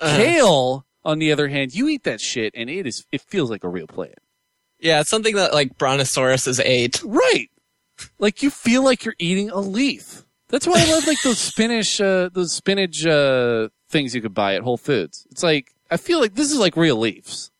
Uh-huh. 0.00 0.16
Kale, 0.16 0.86
on 1.04 1.18
the 1.18 1.32
other 1.32 1.48
hand, 1.48 1.74
you 1.74 1.88
eat 1.88 2.04
that 2.04 2.20
shit 2.20 2.52
and 2.56 2.68
it 2.68 2.86
is 2.86 3.04
it 3.12 3.20
feels 3.20 3.50
like 3.50 3.64
a 3.64 3.68
real 3.68 3.86
plant. 3.86 4.18
Yeah, 4.78 5.00
it's 5.00 5.10
something 5.10 5.36
that 5.36 5.54
like 5.54 5.78
Brontosaurus 5.78 6.46
brontosauruses 6.46 6.62
ate. 6.64 7.02
Right. 7.02 7.48
Like 8.18 8.42
you 8.42 8.50
feel 8.50 8.84
like 8.84 9.04
you're 9.04 9.14
eating 9.18 9.50
a 9.50 9.60
leaf. 9.60 10.24
That's 10.48 10.66
why 10.66 10.80
I 10.80 10.90
love 10.92 11.06
like 11.06 11.22
those 11.22 11.38
spinach 11.38 12.00
uh 12.00 12.28
those 12.32 12.52
spinach 12.52 13.04
uh 13.06 13.68
things 13.88 14.14
you 14.14 14.20
could 14.20 14.34
buy 14.34 14.54
at 14.54 14.62
Whole 14.62 14.76
Foods. 14.76 15.26
It's 15.30 15.42
like 15.42 15.74
I 15.90 15.96
feel 15.96 16.20
like 16.20 16.34
this 16.34 16.52
is 16.52 16.58
like 16.58 16.76
real 16.76 16.96
leaves. 16.96 17.50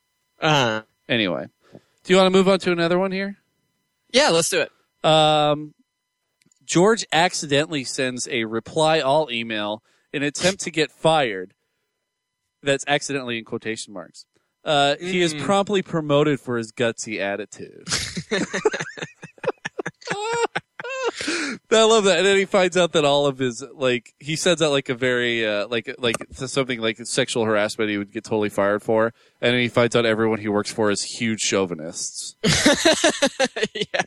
Uh 0.40 0.82
Anyway. 1.08 1.46
Do 1.72 2.12
you 2.12 2.16
want 2.16 2.26
to 2.26 2.38
move 2.38 2.48
on 2.48 2.58
to 2.60 2.72
another 2.72 2.98
one 2.98 3.12
here? 3.12 3.36
yeah, 4.12 4.28
let's 4.30 4.48
do 4.48 4.60
it. 4.60 4.70
Um 5.08 5.74
George 6.66 7.06
accidentally 7.12 7.84
sends 7.84 8.28
a 8.28 8.44
reply 8.44 9.00
all 9.00 9.30
email 9.30 9.82
in 10.12 10.22
an 10.22 10.28
attempt 10.28 10.60
to 10.62 10.70
get 10.70 10.90
fired. 10.90 11.54
That's 12.62 12.84
accidentally 12.86 13.38
in 13.38 13.44
quotation 13.44 13.92
marks. 13.94 14.26
Uh, 14.64 14.96
He 15.00 15.22
is 15.22 15.32
Mm. 15.32 15.42
promptly 15.44 15.80
promoted 15.82 16.40
for 16.40 16.58
his 16.58 16.72
gutsy 16.72 17.20
attitude. 17.20 17.86
I 21.70 21.82
love 21.84 22.04
that. 22.04 22.18
And 22.18 22.26
then 22.26 22.36
he 22.36 22.44
finds 22.44 22.76
out 22.76 22.92
that 22.92 23.04
all 23.04 23.26
of 23.26 23.38
his 23.38 23.62
like 23.74 24.14
he 24.18 24.36
sends 24.36 24.60
out 24.62 24.70
like 24.72 24.88
a 24.88 24.94
very 24.94 25.46
uh, 25.46 25.66
like 25.68 25.94
like 25.98 26.16
something 26.32 26.80
like 26.80 26.98
sexual 27.06 27.44
harassment 27.44 27.90
he 27.90 27.98
would 27.98 28.12
get 28.12 28.24
totally 28.24 28.48
fired 28.48 28.82
for, 28.82 29.12
and 29.40 29.52
then 29.54 29.60
he 29.60 29.68
finds 29.68 29.94
out 29.96 30.04
everyone 30.06 30.40
he 30.40 30.48
works 30.48 30.72
for 30.72 30.90
is 30.90 31.02
huge 31.02 31.40
chauvinists. 31.40 32.34
yeah. 33.74 34.02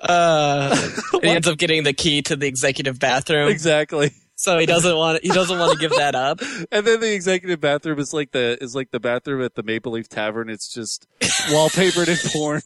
Uh, 0.00 0.74
he 1.22 1.28
ends 1.28 1.46
up 1.48 1.58
getting 1.58 1.82
the 1.84 1.92
key 1.92 2.22
to 2.22 2.36
the 2.36 2.46
executive 2.46 2.98
bathroom, 2.98 3.48
exactly. 3.48 4.10
so 4.36 4.58
he 4.58 4.66
doesn't 4.66 4.96
want 4.96 5.22
he 5.22 5.28
doesn't 5.30 5.58
want 5.58 5.72
to 5.72 5.78
give 5.78 5.90
that 5.96 6.14
up. 6.14 6.40
And 6.72 6.86
then 6.86 7.00
the 7.00 7.12
executive 7.14 7.60
bathroom 7.60 7.98
is 7.98 8.12
like 8.12 8.32
the 8.32 8.56
is 8.62 8.74
like 8.74 8.90
the 8.90 9.00
bathroom 9.00 9.42
at 9.42 9.54
the 9.54 9.62
Maple 9.62 9.92
Leaf 9.92 10.08
Tavern. 10.08 10.48
It's 10.50 10.72
just 10.72 11.06
wallpapered 11.20 12.08
in 12.08 12.30
porn. 12.32 12.62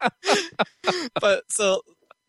but 1.20 1.44
so 1.48 1.82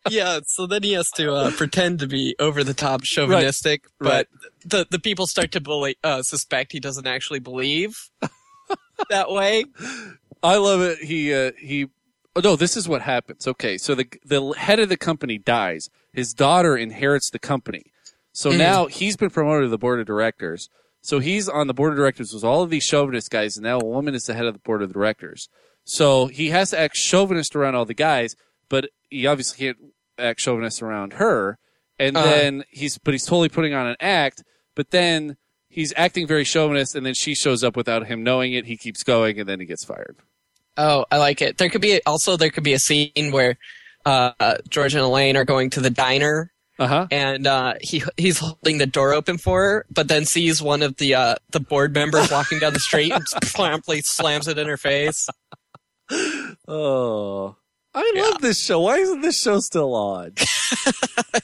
yeah, 0.10 0.40
so 0.46 0.68
then 0.68 0.84
he 0.84 0.94
has 0.94 1.10
to 1.16 1.34
uh, 1.34 1.52
pretend 1.52 2.00
to 2.00 2.08
be 2.08 2.36
over 2.40 2.64
the 2.64 2.74
top 2.76 3.02
chauvinistic, 3.04 3.86
Right. 4.00 4.28
but 4.64 4.70
the 4.70 4.86
the 4.92 5.00
people 5.00 5.26
start 5.26 5.52
to 5.54 5.62
believe, 5.62 5.96
uh, 6.04 6.22
suspect 6.22 6.72
he 6.72 6.80
doesn't 6.80 7.08
actually 7.08 7.40
believe 7.40 7.98
that 9.10 9.32
way. 9.32 9.66
I 10.44 10.58
love 10.58 10.82
it. 10.82 11.00
He 11.00 11.34
uh, 11.34 11.52
he. 11.60 11.88
Oh, 12.36 12.42
no, 12.42 12.56
this 12.56 12.76
is 12.76 12.88
what 12.88 13.02
happens. 13.02 13.48
Okay, 13.48 13.78
so 13.78 13.96
the 13.96 14.08
the 14.26 14.52
head 14.58 14.80
of 14.80 14.90
the 14.90 14.98
company 14.98 15.38
dies. 15.38 15.90
His 16.12 16.34
daughter 16.34 16.76
inherits 16.76 17.30
the 17.30 17.40
company. 17.40 17.92
So 18.34 18.52
Mhm. 18.52 18.58
now 18.58 18.86
he's 18.88 19.16
been 19.16 19.30
promoted 19.30 19.66
to 19.68 19.70
the 19.70 19.78
board 19.78 20.00
of 20.02 20.06
directors. 20.06 20.70
So 21.02 21.20
he's 21.20 21.48
on 21.48 21.68
the 21.68 21.74
board 21.74 21.94
of 21.94 21.98
directors 21.98 22.34
with 22.34 22.44
all 22.44 22.62
of 22.64 22.70
these 22.70 22.84
chauvinist 22.84 23.30
guys, 23.30 23.56
and 23.56 23.64
now 23.64 23.80
a 23.80 23.86
woman 23.86 24.16
is 24.16 24.24
the 24.24 24.34
head 24.34 24.46
of 24.46 24.54
the 24.54 24.60
board 24.60 24.82
of 24.82 24.92
directors. 24.92 25.48
So 25.86 26.28
he 26.28 26.50
has 26.50 26.72
to 26.72 26.80
act 26.80 26.96
chauvinist 26.98 27.56
around 27.56 27.76
all 27.76 27.86
the 27.86 27.94
guys, 27.94 28.36
but 28.70 28.90
he 29.10 29.26
obviously 29.28 29.66
can't 29.68 29.78
act 30.18 30.40
chauvinist 30.42 30.82
around 30.82 31.14
her. 31.14 31.58
And 32.00 32.18
Uh-huh. 32.18 32.26
then 32.30 32.64
he's, 32.70 32.98
but 32.98 33.14
he's 33.14 33.24
totally 33.26 33.50
putting 33.50 33.74
on 33.74 33.88
an 33.88 33.96
act. 34.02 34.44
But 34.76 34.90
then 34.92 35.38
he's 35.70 35.94
acting 35.96 36.28
very 36.28 36.44
chauvinist, 36.44 36.96
and 36.96 37.06
then 37.06 37.14
she 37.14 37.36
shows 37.36 37.64
up 37.64 37.78
without 37.78 38.08
him 38.08 38.24
knowing 38.24 38.52
it. 38.54 38.66
He 38.66 38.76
keeps 38.76 39.04
going, 39.04 39.40
and 39.40 39.48
then 39.48 39.60
he 39.62 39.66
gets 39.66 39.86
fired. 39.86 40.18
Oh, 40.78 41.06
I 41.12 41.18
like 41.18 41.42
it. 41.42 41.58
There 41.58 41.70
could 41.70 41.82
be 41.82 42.02
also 42.06 42.38
there 42.38 42.50
could 42.50 42.64
be 42.64 42.74
a 42.74 42.80
scene 42.80 43.32
where 43.32 43.58
uh, 44.06 44.32
George 44.70 44.94
and 44.94 45.04
Elaine 45.04 45.38
are 45.38 45.46
going 45.46 45.70
to 45.72 45.80
the 45.82 45.90
diner. 45.90 46.52
Uh 46.78 46.88
huh. 46.88 47.08
And 47.10 47.48
uh, 47.48 47.76
he 47.80 48.04
he's 48.18 48.40
holding 48.40 48.78
the 48.80 48.86
door 48.86 49.14
open 49.14 49.38
for 49.38 49.62
her, 49.62 49.86
but 49.90 50.10
then 50.10 50.26
sees 50.26 50.62
one 50.62 50.82
of 50.84 50.98
the 50.98 51.16
uh, 51.16 51.36
the 51.52 51.62
board 51.62 51.94
members 51.94 52.30
walking 52.30 52.60
down 52.60 52.74
the 52.74 52.80
street 52.82 53.14
and 53.14 53.24
promptly 53.54 54.02
slams 54.02 54.48
it 54.50 54.58
in 54.58 54.68
her 54.68 54.76
face. 54.78 55.30
Oh, 56.68 57.56
I 57.94 58.12
love 58.16 58.42
this 58.42 58.62
show. 58.62 58.82
Why 58.82 58.98
isn't 58.98 59.22
this 59.22 59.42
show 59.42 59.60
still 59.60 59.96
on? 59.96 60.34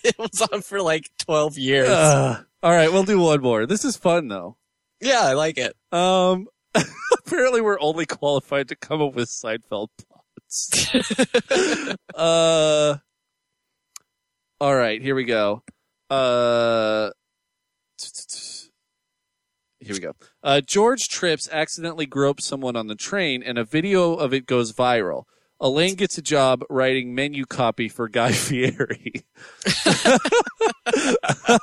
it 0.04 0.18
was 0.18 0.42
on 0.52 0.62
for 0.62 0.82
like 0.82 1.10
twelve 1.18 1.58
years. 1.58 1.90
All 1.90 2.72
right, 2.72 2.92
we'll 2.92 3.04
do 3.04 3.20
one 3.20 3.42
more. 3.42 3.66
This 3.66 3.86
is 3.86 3.96
fun 3.96 4.28
though. 4.28 4.58
yeah, 5.00 5.22
I 5.22 5.34
like 5.34 5.58
it. 5.58 5.76
Um, 5.94 6.48
apparently 7.32 7.62
we're 7.62 7.80
only 7.80 8.06
qualified 8.06 8.68
to 8.68 8.76
come 8.76 9.02
up 9.02 9.14
with 9.16 9.30
Seinfeld 9.30 9.88
plots. 9.98 10.94
uh, 12.16 12.98
all 14.60 14.76
right, 14.76 15.02
here 15.02 15.16
we 15.16 15.24
go. 15.24 15.64
Uh, 16.10 17.12
here 19.80 19.94
we 19.94 20.00
go. 20.00 20.14
Uh, 20.44 20.60
George 20.62 21.08
Trips 21.08 21.48
accidentally 21.52 22.06
gropes 22.06 22.46
someone 22.46 22.76
on 22.76 22.88
the 22.88 22.96
train, 22.96 23.42
and 23.44 23.58
a 23.58 23.64
video 23.64 24.14
of 24.16 24.34
it 24.34 24.46
goes 24.46 24.74
viral. 24.74 25.24
Elaine 25.62 25.96
gets 25.96 26.18
a 26.18 26.22
job 26.22 26.64
writing 26.70 27.16
menu 27.16 27.46
copy 27.46 27.88
for 27.88 28.10
Guy 28.10 28.32
Fieri. 28.34 29.24
I 30.86 31.60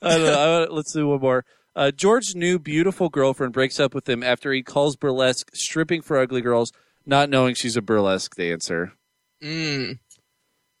don't 0.00 0.22
know. 0.22 0.62
I- 0.62 0.72
Let's 0.72 0.92
do 0.92 1.08
one 1.08 1.20
more. 1.20 1.44
Uh, 1.76 1.90
George's 1.90 2.36
new 2.36 2.58
beautiful 2.58 3.08
girlfriend 3.08 3.52
breaks 3.52 3.80
up 3.80 3.94
with 3.94 4.08
him 4.08 4.22
after 4.22 4.52
he 4.52 4.62
calls 4.62 4.96
burlesque 4.96 5.50
stripping 5.54 6.02
for 6.02 6.18
ugly 6.18 6.40
girls, 6.40 6.72
not 7.04 7.28
knowing 7.28 7.54
she's 7.54 7.76
a 7.76 7.82
burlesque 7.82 8.34
dancer. 8.36 8.92
Mm. 9.42 9.98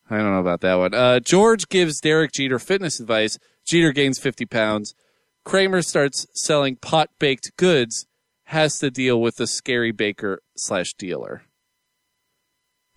I 0.08 0.18
don't 0.18 0.32
know 0.32 0.40
about 0.40 0.60
that 0.60 0.74
one. 0.74 0.94
Uh, 0.94 1.18
George 1.20 1.68
gives 1.68 2.00
Derek 2.00 2.32
Jeter 2.32 2.58
fitness 2.58 3.00
advice. 3.00 3.38
Jeter 3.64 3.92
gains 3.92 4.18
50 4.18 4.46
pounds. 4.46 4.94
Kramer 5.44 5.82
starts 5.82 6.26
selling 6.32 6.76
pot 6.76 7.10
baked 7.18 7.56
goods, 7.56 8.06
has 8.44 8.78
to 8.78 8.90
deal 8.90 9.20
with 9.20 9.36
the 9.36 9.46
scary 9.46 9.92
baker 9.92 10.40
slash 10.56 10.94
dealer. 10.94 11.42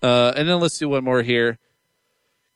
Uh, 0.02 0.32
and 0.36 0.48
then 0.48 0.60
let's 0.60 0.78
do 0.78 0.88
one 0.88 1.04
more 1.04 1.22
here. 1.22 1.58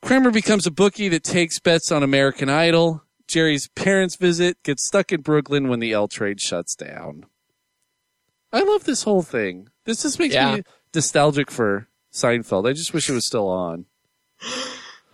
Kramer 0.03 0.31
becomes 0.31 0.67
a 0.67 0.71
bookie 0.71 1.09
that 1.09 1.25
takes 1.25 1.59
bets 1.59 1.91
on 1.91 2.03
American 2.03 2.49
Idol. 2.49 3.03
Jerry's 3.33 3.69
parents 3.69 4.17
visit, 4.17 4.63
gets 4.63 4.87
stuck 4.87 5.11
in 5.11 5.23
Brooklyn 5.23 5.69
when 5.69 5.81
the 5.81 5.93
L 5.93 6.07
train 6.07 6.37
shuts 6.37 6.75
down. 6.75 7.25
I 8.53 8.61
love 8.63 8.85
this 8.85 9.05
whole 9.05 9.23
thing. 9.23 9.69
This 9.87 10.03
just 10.03 10.19
makes 10.19 10.35
Yeah. 10.35 10.57
me 10.57 10.63
nostalgic 10.95 11.51
for 11.51 11.89
Seinfeld. 12.13 12.69
I 12.69 12.75
just 12.75 12.93
wish 12.93 13.09
it 13.09 13.15
was 13.15 13.27
still 13.27 13.49
on. 13.49 13.87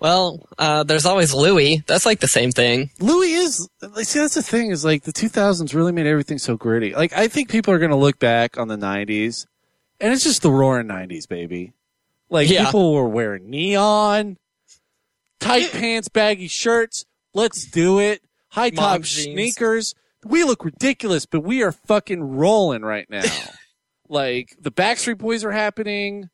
Well, 0.01 0.49
uh, 0.59 0.83
there's 0.85 1.07
always 1.07 1.33
Louie. 1.35 1.83
That's 1.87 2.07
like 2.07 2.21
the 2.21 2.29
same 2.29 2.51
thing. 2.51 2.91
Louie 2.99 3.33
is 3.33 3.69
like 3.81 4.07
see 4.07 4.19
that's 4.21 4.35
the 4.35 4.43
thing 4.43 4.71
is 4.71 4.85
like 4.85 5.03
the 5.05 5.13
2000s 5.13 5.75
really 5.75 5.93
made 5.93 6.07
everything 6.07 6.39
so 6.39 6.57
gritty. 6.57 6.95
Like 6.95 7.13
I 7.13 7.29
think 7.29 7.51
people 7.51 7.73
are 7.75 7.79
going 7.79 7.91
to 7.91 7.97
look 7.97 8.19
back 8.19 8.59
on 8.59 8.69
the 8.69 8.77
90s 8.77 9.47
and 10.01 10.13
it's 10.13 10.23
just 10.25 10.43
the 10.43 10.51
roaring 10.51 10.87
90s, 10.89 11.29
baby. 11.29 11.73
Like 12.31 12.49
Yeah. 12.49 12.67
people 12.67 12.93
were 12.95 13.09
wearing 13.09 13.51
neon, 13.51 14.39
tight 15.41 15.71
pants, 15.73 16.09
baggy 16.09 16.49
shirts. 16.49 17.05
Let's 17.35 17.65
do 17.67 17.99
it. 18.01 18.23
High 18.51 18.71
top 18.71 19.05
sneakers. 19.05 19.95
We 20.25 20.45
look 20.45 20.65
ridiculous, 20.65 21.27
but 21.27 21.41
we 21.41 21.63
are 21.63 21.73
fucking 21.73 22.23
rolling 22.23 22.83
right 22.83 23.09
now. 23.09 23.23
like 24.09 24.57
the 24.61 24.73
Backstreet 24.73 25.19
Boys 25.19 25.45
are 25.45 25.53
happening. 25.53 26.31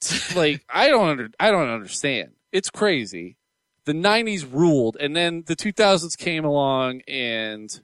Like 0.36 0.64
I 0.72 0.88
don't 0.88 1.08
under, 1.08 1.28
I 1.40 1.50
don't 1.50 1.68
understand. 1.68 2.30
It's 2.52 2.70
crazy 2.70 3.36
the 3.84 3.94
90s 3.94 4.46
ruled 4.52 4.98
and 5.00 5.16
then 5.16 5.42
the 5.46 5.56
2000s 5.56 6.16
came 6.18 6.44
along 6.44 7.00
and 7.08 7.80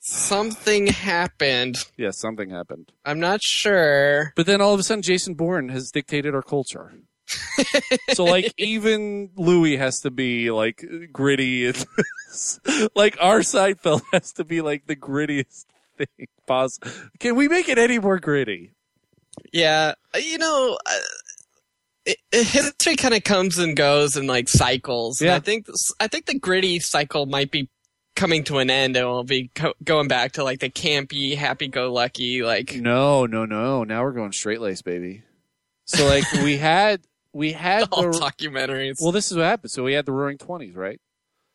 Something 0.00 0.86
happened. 0.86 1.76
yeah 1.96 2.10
something 2.10 2.48
happened 2.50 2.90
I'm 3.04 3.20
not 3.20 3.42
sure. 3.42 4.32
but 4.34 4.46
then 4.46 4.60
all 4.62 4.72
of 4.72 4.80
a 4.80 4.82
sudden 4.82 5.02
jason 5.02 5.34
bourne 5.34 5.68
has 5.68 5.90
dictated 5.90 6.34
our 6.34 6.42
culture 6.42 6.94
so 8.14 8.24
like 8.24 8.52
even 8.56 9.30
louie 9.36 9.76
has 9.76 10.00
to 10.00 10.10
be 10.10 10.50
like 10.50 10.84
gritty 11.12 11.66
and 11.66 11.84
like 12.94 13.16
our 13.20 13.40
seinfeld 13.40 14.02
has 14.12 14.32
to 14.32 14.44
be 14.44 14.60
like 14.60 14.86
the 14.86 14.96
grittiest 14.96 15.66
thing 15.96 16.26
possible 16.46 16.90
can 17.18 17.36
we 17.36 17.48
make 17.48 17.68
it 17.68 17.78
any 17.78 17.98
more 17.98 18.18
gritty 18.18 18.72
Yeah, 19.52 19.94
you 20.20 20.38
know, 20.38 20.78
uh, 20.84 20.98
it, 22.06 22.16
it, 22.32 22.46
history 22.46 22.96
kind 22.96 23.14
of 23.14 23.22
comes 23.24 23.58
and 23.58 23.76
goes 23.76 24.16
in 24.16 24.26
like 24.26 24.48
cycles. 24.48 25.20
And 25.20 25.28
Yeah. 25.28 25.36
I 25.36 25.40
think 25.40 25.66
I 26.00 26.08
think 26.08 26.26
the 26.26 26.38
gritty 26.38 26.80
cycle 26.80 27.26
might 27.26 27.50
be 27.50 27.68
coming 28.16 28.42
to 28.44 28.58
an 28.58 28.68
end, 28.70 28.96
and 28.96 29.06
we'll 29.06 29.22
be 29.24 29.50
co- 29.54 29.74
going 29.84 30.08
back 30.08 30.32
to 30.32 30.44
like 30.44 30.58
the 30.60 30.70
campy, 30.70 31.36
happy-go-lucky, 31.36 32.42
like 32.42 32.74
no 32.74 33.26
no 33.26 33.44
no 33.44 33.84
now 33.84 34.02
we're 34.02 34.12
going 34.12 34.32
straight 34.32 34.60
lace 34.60 34.82
baby 34.82 35.22
so 35.84 36.06
like 36.06 36.24
we 36.42 36.56
had 36.56 37.00
we 37.38 37.52
had 37.52 37.88
all 37.92 38.02
the, 38.02 38.18
documentaries. 38.18 39.00
well 39.00 39.12
this 39.12 39.30
is 39.30 39.36
what 39.36 39.46
happened 39.46 39.70
so 39.70 39.84
we 39.84 39.92
had 39.94 40.04
the 40.06 40.12
roaring 40.12 40.38
20s 40.38 40.76
right 40.76 41.00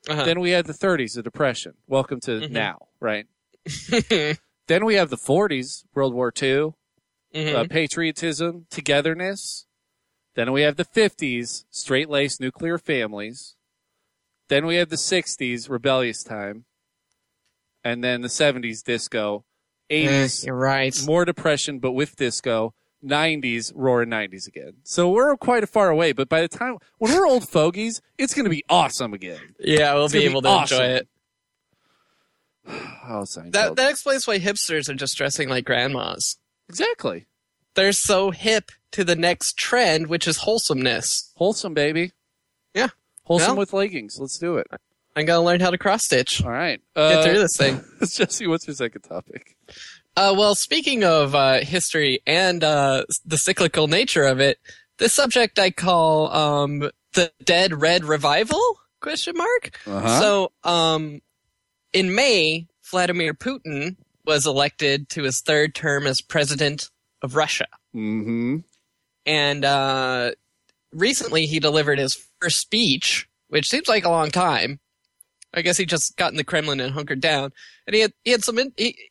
Uh-huh. 0.10 0.26
Then 0.26 0.40
we 0.42 0.50
had 0.52 0.66
the 0.66 0.74
30s, 0.74 1.14
the 1.16 1.24
Depression. 1.24 1.74
Welcome 1.88 2.20
to 2.28 2.32
Mhm. 2.42 2.50
now, 2.52 2.78
right? 3.00 3.26
then 4.68 4.84
we 4.86 4.96
have 4.96 5.10
the 5.10 5.18
40s, 5.32 5.86
World 5.96 6.14
War 6.14 6.30
II, 6.36 6.74
Mhm. 7.34 7.56
uh, 7.56 7.64
patriotism, 7.70 8.66
togetherness. 8.70 9.66
Then 10.36 10.52
we 10.52 10.62
have 10.64 10.76
the 10.76 10.84
50s, 10.84 11.64
straight 11.70 12.10
laced 12.10 12.42
nuclear 12.42 12.78
families. 12.78 13.56
Then 14.50 14.66
we 14.66 14.76
have 14.76 14.90
the 14.90 14.98
60s, 14.98 15.70
rebellious 15.70 16.22
time. 16.22 16.66
And 17.84 18.04
then 18.04 18.22
the 18.22 18.28
70s, 18.30 18.84
disco. 18.84 19.46
80s, 19.90 20.44
Eh, 20.44 20.48
you're 20.48 20.56
right. 20.56 20.96
more 21.06 21.24
depression, 21.24 21.80
but 21.80 21.92
with 21.94 22.16
disco. 22.18 22.74
90s, 23.04 23.72
roaring 23.76 24.10
90s 24.10 24.48
again. 24.48 24.74
So 24.84 25.10
we're 25.10 25.36
quite 25.38 25.64
a 25.64 25.68
far 25.68 25.90
away, 25.90 26.12
but 26.14 26.30
by 26.30 26.42
the 26.42 26.48
time, 26.48 26.78
when 26.98 27.14
we're 27.14 27.28
old 27.28 27.48
fogies, 27.50 28.02
it's 28.18 28.34
going 28.34 28.46
to 28.46 28.50
be 28.50 28.64
awesome 28.70 29.14
again. 29.14 29.40
yeah, 29.60 29.94
we'll 29.94 30.06
It's 30.06 30.14
be 30.14 30.24
able 30.26 30.42
be 30.42 30.46
to 30.48 30.52
awesome. 30.54 30.82
enjoy 30.82 30.94
it. 30.96 31.08
Oh, 32.66 33.24
Seinfeld. 33.26 33.52
That 33.52 33.76
that 33.76 33.90
explains 33.92 34.26
why 34.26 34.40
hipsters 34.40 34.88
are 34.90 34.94
just 34.94 35.18
dressing 35.18 35.50
like 35.50 35.66
grandmas. 35.66 36.38
exactly. 36.70 37.26
They're 37.76 37.92
so 37.92 38.30
hip 38.32 38.72
to 38.92 39.04
the 39.04 39.16
next 39.16 39.58
trend, 39.58 40.08
which 40.08 40.28
is 40.28 40.38
wholesomeness. 40.38 41.32
Wholesome, 41.36 41.74
baby. 41.74 42.12
Yeah. 42.74 42.90
Wholesome 43.24 43.52
Well- 43.52 43.58
with 43.58 43.74
leggings. 43.74 44.18
Let's 44.20 44.38
do 44.38 44.58
it. 44.58 44.68
I'm 45.16 45.26
gonna 45.26 45.44
learn 45.44 45.60
how 45.60 45.70
to 45.72 45.78
cross 45.78 46.06
stitch. 46.06 46.42
All 46.44 46.52
right. 46.52 46.82
Get 46.96 47.02
Uh, 47.04 47.24
through 47.24 47.40
this 47.40 47.58
thing. 47.58 47.84
Jesse, 48.08 48.48
what's 48.48 48.66
your 48.68 48.76
second 48.76 49.02
topic? 49.02 49.58
Uh, 50.16 50.34
well, 50.38 50.54
speaking 50.56 51.04
of 51.04 51.34
uh, 51.34 51.60
history 51.62 52.22
and 52.28 52.64
uh, 52.64 53.04
the 53.26 53.38
cyclical 53.38 53.88
nature 53.88 54.24
of 54.26 54.40
it, 54.40 54.60
this 55.00 55.14
subject 55.14 55.58
I 55.58 55.72
call 55.72 56.32
um, 56.32 56.90
the 57.14 57.32
Dead 57.44 57.82
Red 57.82 58.06
Revival? 58.06 58.62
Question 59.02 59.36
mark. 59.36 59.80
Uh-huh. 59.88 60.20
So, 60.20 60.52
um, 60.64 61.22
in 61.94 62.14
May, 62.16 62.68
Vladimir 62.90 63.34
Putin 63.34 63.98
was 64.26 64.46
elected 64.46 65.10
to 65.10 65.24
his 65.24 65.42
third 65.42 65.76
term 65.76 66.06
as 66.08 66.22
president 66.22 66.90
of 67.22 67.36
Russia, 67.36 67.68
Mm-hmm. 67.96 68.58
and 69.26 69.66
uh, 69.66 70.32
recently 70.92 71.46
he 71.46 71.60
delivered 71.60 72.00
his 72.00 72.24
first 72.40 72.60
speech, 72.60 73.28
which 73.50 73.70
seems 73.70 73.88
like 73.88 74.06
a 74.06 74.10
long 74.10 74.32
time. 74.32 74.80
I 75.54 75.62
guess 75.62 75.78
he 75.78 75.86
just 75.86 76.18
got 76.18 76.32
in 76.32 76.38
the 76.38 76.44
Kremlin 76.44 76.80
and 76.80 76.94
hunkered 76.94 77.22
down, 77.22 77.52
and 77.86 77.94
he 77.94 78.02
had 78.02 78.14
he 78.24 78.32
had 78.32 78.44
some 78.44 78.58
in, 78.58 78.74
he, 78.78 78.98
he 79.08 79.10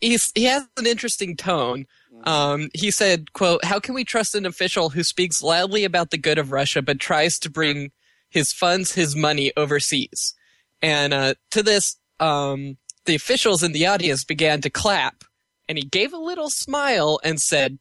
he's 0.00 0.32
he 0.34 0.44
has 0.44 0.66
an 0.76 0.86
interesting 0.86 1.36
tone. 1.36 1.86
Um, 2.24 2.68
he 2.74 2.90
said, 2.90 3.32
"quote 3.32 3.64
How 3.64 3.80
can 3.80 3.94
we 3.94 4.04
trust 4.04 4.34
an 4.34 4.44
official 4.46 4.90
who 4.90 5.02
speaks 5.02 5.42
loudly 5.42 5.84
about 5.84 6.10
the 6.10 6.18
good 6.18 6.38
of 6.38 6.52
Russia 6.52 6.82
but 6.82 7.00
tries 7.00 7.38
to 7.40 7.50
bring 7.50 7.92
his 8.28 8.52
funds, 8.52 8.92
his 8.92 9.16
money 9.16 9.52
overseas?" 9.56 10.34
And 10.82 11.12
uh, 11.14 11.34
to 11.52 11.62
this, 11.62 11.96
um, 12.18 12.76
the 13.06 13.14
officials 13.14 13.62
in 13.62 13.72
the 13.72 13.86
audience 13.86 14.24
began 14.24 14.60
to 14.62 14.70
clap, 14.70 15.24
and 15.68 15.78
he 15.78 15.84
gave 15.84 16.12
a 16.12 16.18
little 16.18 16.50
smile 16.50 17.20
and 17.24 17.40
said, 17.40 17.78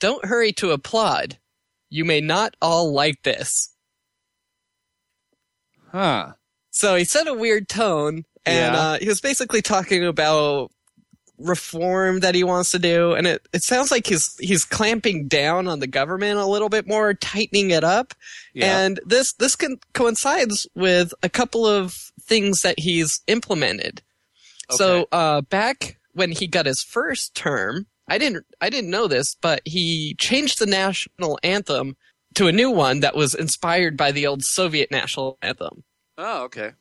"Don't 0.00 0.24
hurry 0.26 0.52
to 0.54 0.70
applaud. 0.70 1.38
You 1.90 2.04
may 2.04 2.20
not 2.20 2.56
all 2.62 2.92
like 2.92 3.22
this." 3.22 3.74
Huh. 5.90 6.32
So 6.70 6.96
he 6.96 7.04
said 7.04 7.26
a 7.26 7.34
weird 7.34 7.68
tone, 7.68 8.24
and 8.46 8.74
Yeah. 8.74 8.80
uh, 8.80 8.98
he 8.98 9.08
was 9.08 9.20
basically 9.20 9.60
talking 9.62 10.04
about 10.04 10.70
reform 11.38 12.20
that 12.20 12.34
he 12.34 12.44
wants 12.44 12.70
to 12.70 12.78
do, 12.78 13.12
and 13.14 13.26
it, 13.26 13.46
it 13.52 13.62
sounds 13.62 13.90
like 13.90 14.06
he's 14.06 14.28
he's 14.38 14.64
clamping 14.64 15.26
down 15.28 15.66
on 15.68 15.80
the 15.80 15.86
government 15.86 16.38
a 16.38 16.46
little 16.46 16.68
bit 16.68 16.86
more, 16.86 17.14
tightening 17.14 17.70
it 17.70 17.84
up, 17.84 18.14
Yeah. 18.54 18.78
and 18.78 19.00
this 19.04 19.32
this 19.34 19.56
can, 19.56 19.78
coincides 19.94 20.66
with 20.74 21.12
a 21.22 21.28
couple 21.28 21.66
of 21.66 21.94
things 22.20 22.60
that 22.62 22.78
he's 22.78 23.20
implemented. 23.26 24.02
So 24.70 25.06
uh, 25.12 25.42
back 25.42 25.98
when 26.12 26.30
he 26.32 26.46
got 26.46 26.64
his 26.66 26.82
first 26.82 27.34
term, 27.34 27.86
I 28.08 28.16
didn't 28.18 28.46
I 28.60 28.70
didn't 28.70 28.90
know 28.90 29.06
this, 29.08 29.34
but 29.34 29.60
he 29.64 30.14
changed 30.18 30.58
the 30.58 30.66
national 30.66 31.38
anthem 31.42 31.96
to 32.36 32.46
a 32.46 32.52
new 32.52 32.70
one 32.70 33.00
that 33.00 33.14
was 33.16 33.34
inspired 33.34 33.96
by 33.96 34.12
the 34.12 34.26
old 34.26 34.42
Soviet 34.42 34.90
national 34.90 35.36
anthem 35.42 35.84
Oh, 36.16 36.44
okay. 36.44 36.72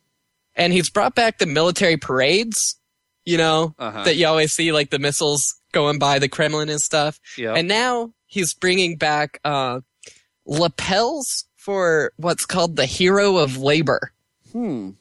and 0.56 0.72
he's 0.72 0.90
brought 0.90 1.16
back 1.16 1.40
the 1.40 1.46
military 1.46 1.98
parades, 1.98 2.80
you 3.26 3.38
know, 3.38 3.74
Uh-huh. 3.80 4.04
that 4.04 4.16
you 4.16 4.28
always 4.28 4.52
see, 4.54 4.72
like 4.72 4.90
the 4.90 5.00
missiles 5.00 5.56
going 5.72 6.00
by 6.00 6.20
the 6.20 6.28
Kremlin 6.30 6.70
and 6.70 6.80
stuff. 6.82 7.20
Yeah. 7.38 7.54
And 7.54 7.68
now 7.68 8.14
he's 8.26 8.54
bringing 8.54 8.98
back 8.98 9.40
uh, 9.44 9.82
lapels 10.46 11.46
for 11.56 12.12
what's 12.18 12.46
called 12.46 12.76
the 12.76 12.86
Hero 12.86 13.38
of 13.38 13.58
Labor, 13.58 14.12
Hmm. 14.52 14.92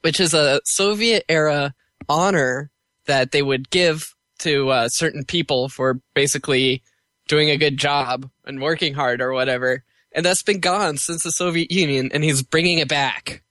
which 0.00 0.18
is 0.20 0.34
a 0.34 0.60
Soviet 0.64 1.24
era 1.28 1.74
honor 2.08 2.70
that 3.06 3.30
they 3.32 3.42
would 3.42 3.70
give 3.70 4.14
to 4.40 4.70
uh, 4.70 4.88
certain 4.88 5.24
people 5.24 5.68
for 5.68 6.00
basically 6.14 6.82
doing 7.28 7.50
a 7.50 7.56
good 7.56 7.76
job 7.76 8.30
and 8.44 8.60
working 8.60 8.94
hard 8.94 9.20
or 9.20 9.32
whatever. 9.32 9.84
And 10.12 10.24
that's 10.24 10.42
been 10.42 10.60
gone 10.60 10.96
since 10.96 11.22
the 11.22 11.30
Soviet 11.30 11.70
Union, 11.70 12.10
and 12.12 12.24
he's 12.24 12.42
bringing 12.42 12.78
it 12.78 12.88
back. 12.88 13.42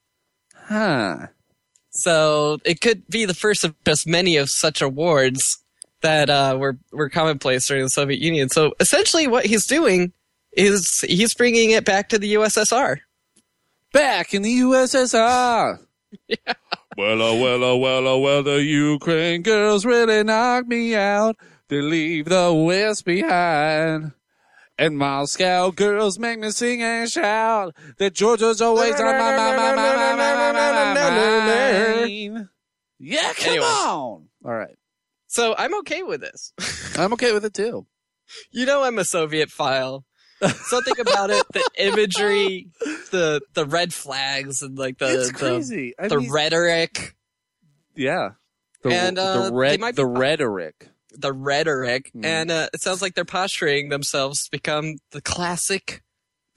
Huh. 0.56 1.28
So 1.96 2.60
it 2.66 2.82
could 2.82 3.08
be 3.08 3.26
the 3.26 3.34
first 3.34 3.64
of 3.64 3.74
just 3.86 4.06
many 4.06 4.36
of 4.36 4.50
such 4.50 4.82
awards 4.82 5.60
that 6.02 6.30
uh, 6.30 6.58
were 6.60 6.78
were 6.92 7.10
commonplace 7.10 7.68
during 7.68 7.84
the 7.84 7.90
Soviet 7.90 8.20
Union. 8.20 8.50
So 8.50 8.74
essentially, 8.80 9.28
what 9.28 9.46
he's 9.46 9.66
doing 9.66 10.12
is 10.52 11.04
he's 11.08 11.34
bringing 11.34 11.72
it 11.72 11.86
back 11.86 12.10
to 12.10 12.20
the 12.20 12.36
USSR. 12.36 12.98
Back 13.94 14.34
in 14.34 14.42
the 14.42 14.60
USSR. 14.60 15.80
Well, 16.98 17.22
oh, 17.22 17.42
well, 17.42 17.62
oh, 17.62 17.76
well, 17.76 18.08
oh, 18.08 18.20
well, 18.20 18.42
the 18.42 18.64
Ukraine 18.64 19.42
girls 19.42 19.86
really 19.86 20.24
knock 20.24 20.66
me 20.66 20.96
out. 20.96 21.36
They 21.68 21.82
leave 21.82 22.24
the 22.26 22.54
West 22.54 23.04
behind. 23.04 24.14
And 24.78 24.98
Moscow 24.98 25.72
girls 25.72 26.20
make 26.20 26.40
me 26.40 26.52
sing 26.52 26.84
and 26.84 27.10
shout 27.10 27.74
that 27.98 28.14
Georgia's 28.14 28.62
always 28.62 29.00
on 29.00 29.06
my 29.06 29.36
mind. 29.36 29.70
Yeah, 33.00 33.34
come 33.34 33.52
anyway. 33.52 33.66
on. 33.66 34.28
All 34.44 34.54
right. 34.54 34.76
So 35.28 35.56
I'm 35.58 35.76
okay 35.80 36.04
with 36.04 36.22
this. 36.22 36.54
I'm 36.98 37.14
okay 37.14 37.34
with 37.34 37.46
it 37.46 37.54
too. 37.54 37.86
You 38.52 38.66
know 38.66 38.84
I'm 38.84 39.00
a 39.00 39.06
Soviet 39.06 39.50
file. 39.50 40.06
Something 40.42 41.00
about 41.00 41.30
it, 41.30 41.46
the 41.54 41.64
imagery, 41.78 42.70
the 43.12 43.42
the 43.54 43.66
red 43.66 43.94
flags 43.94 44.62
and 44.62 44.78
like 44.78 44.98
the 44.98 45.22
it's 45.22 45.32
crazy. 45.32 45.94
the, 45.98 46.10
the 46.10 46.20
mean, 46.20 46.32
rhetoric. 46.32 47.16
Yeah. 47.96 48.32
The, 48.84 48.90
and 48.90 49.18
uh, 49.18 49.50
the, 49.50 49.54
red, 49.54 49.96
the 49.96 50.06
rhetoric 50.06 50.90
the 51.18 51.34
rhetoric, 51.34 52.12
Hmm. 52.14 52.26
and 52.26 52.52
uh, 52.52 52.70
it 52.74 52.82
sounds 52.82 53.02
like 53.02 53.16
they're 53.16 53.26
posturing 53.26 53.90
themselves 53.90 54.44
to 54.46 54.52
become 54.52 54.96
the 55.12 55.22
classic 55.22 56.02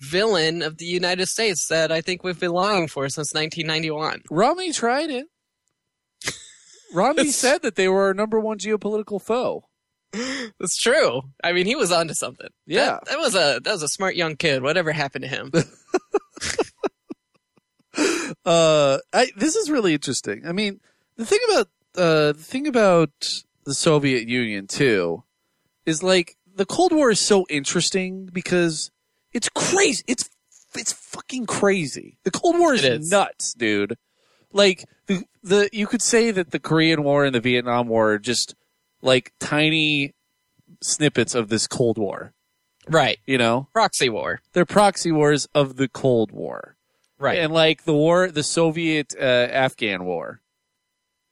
villain 0.01 0.63
of 0.63 0.79
the 0.79 0.85
United 0.85 1.27
States 1.27 1.67
that 1.69 1.91
I 1.91 2.01
think 2.01 2.23
we've 2.23 2.39
been 2.39 2.53
longing 2.53 2.89
for 2.89 3.09
since 3.09 3.35
1991. 3.35 4.23
Romney 4.31 4.73
tried 4.73 5.11
it. 5.11 5.27
Romney 6.95 7.29
said 7.33 7.63
that 7.63 7.75
they 7.75 7.89
were 7.89 8.07
our 8.07 8.15
number 8.15 8.39
one 8.39 8.59
geopolitical 8.59 9.21
foe. 9.21 9.65
That's 10.13 10.79
true. 10.79 11.23
I 11.45 11.53
mean, 11.53 11.67
he 11.67 11.75
was 11.77 11.93
onto 11.93 12.15
something. 12.15 12.49
Yeah. 12.67 12.85
that, 12.93 13.05
that 13.07 13.19
was 13.19 13.35
a 13.35 13.61
that 13.63 13.73
was 13.73 13.83
a 13.83 13.89
smart 13.89 14.17
young 14.17 14.37
kid. 14.37 14.63
Whatever 14.63 14.93
happened 14.93 15.25
to 15.25 15.29
him? 15.29 15.51
Uh, 18.45 18.99
I, 19.13 19.31
this 19.37 19.57
is 19.57 19.71
really 19.71 19.93
interesting. 19.93 20.43
I 20.47 20.53
mean, 20.53 20.81
the 21.17 21.27
thing 21.27 21.41
about 21.51 21.67
uh, 21.97 22.33
the 22.33 22.35
thing 22.35 22.67
about 22.69 23.11
the 23.69 23.75
Soviet 23.75 24.27
Union 24.27 24.67
too 24.67 25.25
is 25.85 26.03
like 26.03 26.37
the 26.57 26.67
Cold 26.67 26.93
War 26.93 27.11
is 27.11 27.21
so 27.21 27.47
interesting 27.49 28.27
because 28.33 28.91
it's 29.33 29.49
crazy. 29.55 30.03
It's 30.09 30.29
it's 30.75 30.93
fucking 30.93 31.47
crazy. 31.47 32.19
The 32.25 32.31
Cold 32.31 32.59
War 32.59 32.75
is, 32.75 32.85
is. 32.85 33.11
nuts, 33.11 33.55
dude. 33.55 33.97
Like 34.53 34.85
the 35.07 35.25
the 35.43 35.69
you 35.73 35.87
could 35.87 36.03
say 36.03 36.31
that 36.31 36.51
the 36.51 36.59
Korean 36.59 37.05
War 37.05 37.25
and 37.25 37.35
the 37.35 37.41
Vietnam 37.41 37.89
War 37.89 38.13
are 38.13 38.19
just 38.19 38.55
like 39.03 39.33
tiny 39.39 40.15
snippets 40.83 41.35
of 41.35 41.49
this 41.49 41.67
Cold 41.67 41.99
War. 41.99 42.33
right. 42.89 43.19
You 43.27 43.39
know, 43.39 43.69
Proxy 43.73 44.09
war. 44.09 44.41
they're 44.53 44.65
proxy 44.67 45.13
wars 45.13 45.47
of 45.55 45.77
the 45.77 45.89
Cold 45.89 46.33
War. 46.33 46.77
Right. 47.19 47.39
And 47.39 47.53
like 47.53 47.85
the 47.85 47.95
war, 47.95 48.31
the 48.31 48.43
Soviet 48.43 49.15
uh, 49.19 49.23
Afghan 49.23 50.05
war 50.05 50.41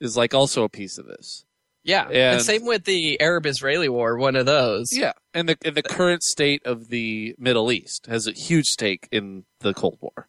is 0.00 0.16
like 0.16 0.34
also 0.34 0.64
a 0.64 0.68
piece 0.68 0.98
of 0.98 1.06
this. 1.06 1.46
Yeah. 1.86 2.04
and- 2.08 2.16
And 2.16 2.42
same 2.42 2.66
with 2.66 2.84
the 2.84 3.18
Arab-Israeli 3.20 3.88
war. 3.88 4.18
One 4.18 4.36
of 4.36 4.44
those. 4.44 4.88
Yeah. 4.92 5.12
And 5.32 5.48
the 5.48 5.56
and 5.64 5.74
the 5.74 5.82
current 5.82 6.22
state 6.22 6.60
of 6.66 6.88
the 6.88 7.34
Middle 7.38 7.72
East 7.72 8.06
has 8.06 8.26
a 8.26 8.32
huge 8.32 8.66
stake 8.66 9.08
in 9.10 9.44
the 9.60 9.72
Cold 9.72 9.96
War. 10.00 10.28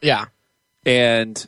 Yeah. 0.00 0.26
And 0.86 1.46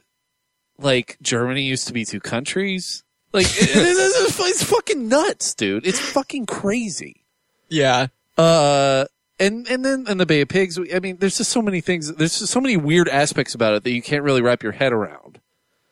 like 0.78 1.16
Germany 1.22 1.62
used 1.62 1.86
to 1.88 1.92
be 1.92 2.04
two 2.04 2.20
countries. 2.20 3.02
Like 3.32 3.46
it, 3.60 3.70
it 3.70 3.76
is- 3.76 4.16
it's 4.38 4.62
fucking 4.62 5.08
nuts, 5.08 5.54
dude. 5.54 5.86
It's 5.86 5.98
fucking 5.98 6.46
crazy. 6.46 7.24
Yeah. 7.68 8.06
Uh, 8.38 9.06
and 9.40 9.66
and 9.68 9.84
then 9.84 10.04
and 10.08 10.20
the 10.20 10.26
Bay 10.26 10.40
of 10.42 10.48
Pigs. 10.48 10.78
I 10.94 11.00
mean, 11.00 11.16
there's 11.18 11.36
just 11.38 11.50
so 11.50 11.60
many 11.60 11.80
things. 11.80 12.12
There's 12.14 12.38
just 12.38 12.52
so 12.52 12.60
many 12.60 12.76
weird 12.76 13.08
aspects 13.08 13.54
about 13.54 13.74
it 13.74 13.84
that 13.84 13.90
you 13.90 14.00
can't 14.02 14.22
really 14.22 14.40
wrap 14.42 14.62
your 14.62 14.72
head 14.72 14.92
around. 14.92 15.40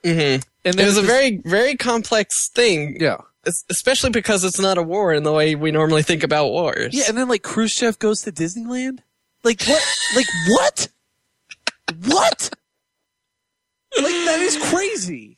Mm-hmm. 0.05 0.43
And 0.67 0.81
It 0.81 0.85
was 0.85 0.97
a 0.99 1.01
this- 1.03 1.11
very 1.11 1.41
very 1.45 1.77
complex 1.77 2.49
thing. 2.55 2.97
yeah. 3.01 3.19
Es- 3.47 3.64
Especially 3.70 4.11
because 4.11 4.45
it's 4.45 4.61
not 4.61 4.78
a 4.78 4.82
war 4.82 5.12
in 5.12 5.22
the 5.22 5.32
way 5.32 5.55
we 5.55 5.70
normally 5.70 6.03
think 6.03 6.22
about 6.22 6.49
wars. 6.51 6.95
Yeah, 6.95 7.05
and 7.09 7.16
then 7.18 7.28
like 7.28 7.42
Khrushchev 7.42 7.99
goes 7.99 8.22
to 8.22 8.32
Disneyland. 8.32 9.01
Like 9.42 9.62
what? 9.64 9.86
like 10.16 10.26
what? 10.49 10.88
What? 12.07 12.51
Like 13.97 14.24
that 14.26 14.40
is 14.40 14.57
crazy. 14.70 15.36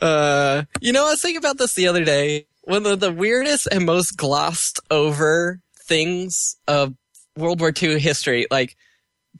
Uh, 0.00 0.64
you 0.80 0.92
know, 0.92 1.06
I 1.06 1.10
was 1.10 1.22
thinking 1.22 1.38
about 1.38 1.58
this 1.58 1.74
the 1.74 1.88
other 1.88 2.04
day. 2.04 2.46
One 2.62 2.84
of 2.86 3.00
the 3.00 3.12
weirdest 3.12 3.68
and 3.70 3.86
most 3.86 4.16
glossed 4.16 4.80
over 4.90 5.60
things 5.86 6.56
of 6.68 6.94
World 7.36 7.60
War 7.60 7.72
II 7.80 7.98
history, 7.98 8.46
like 8.50 8.76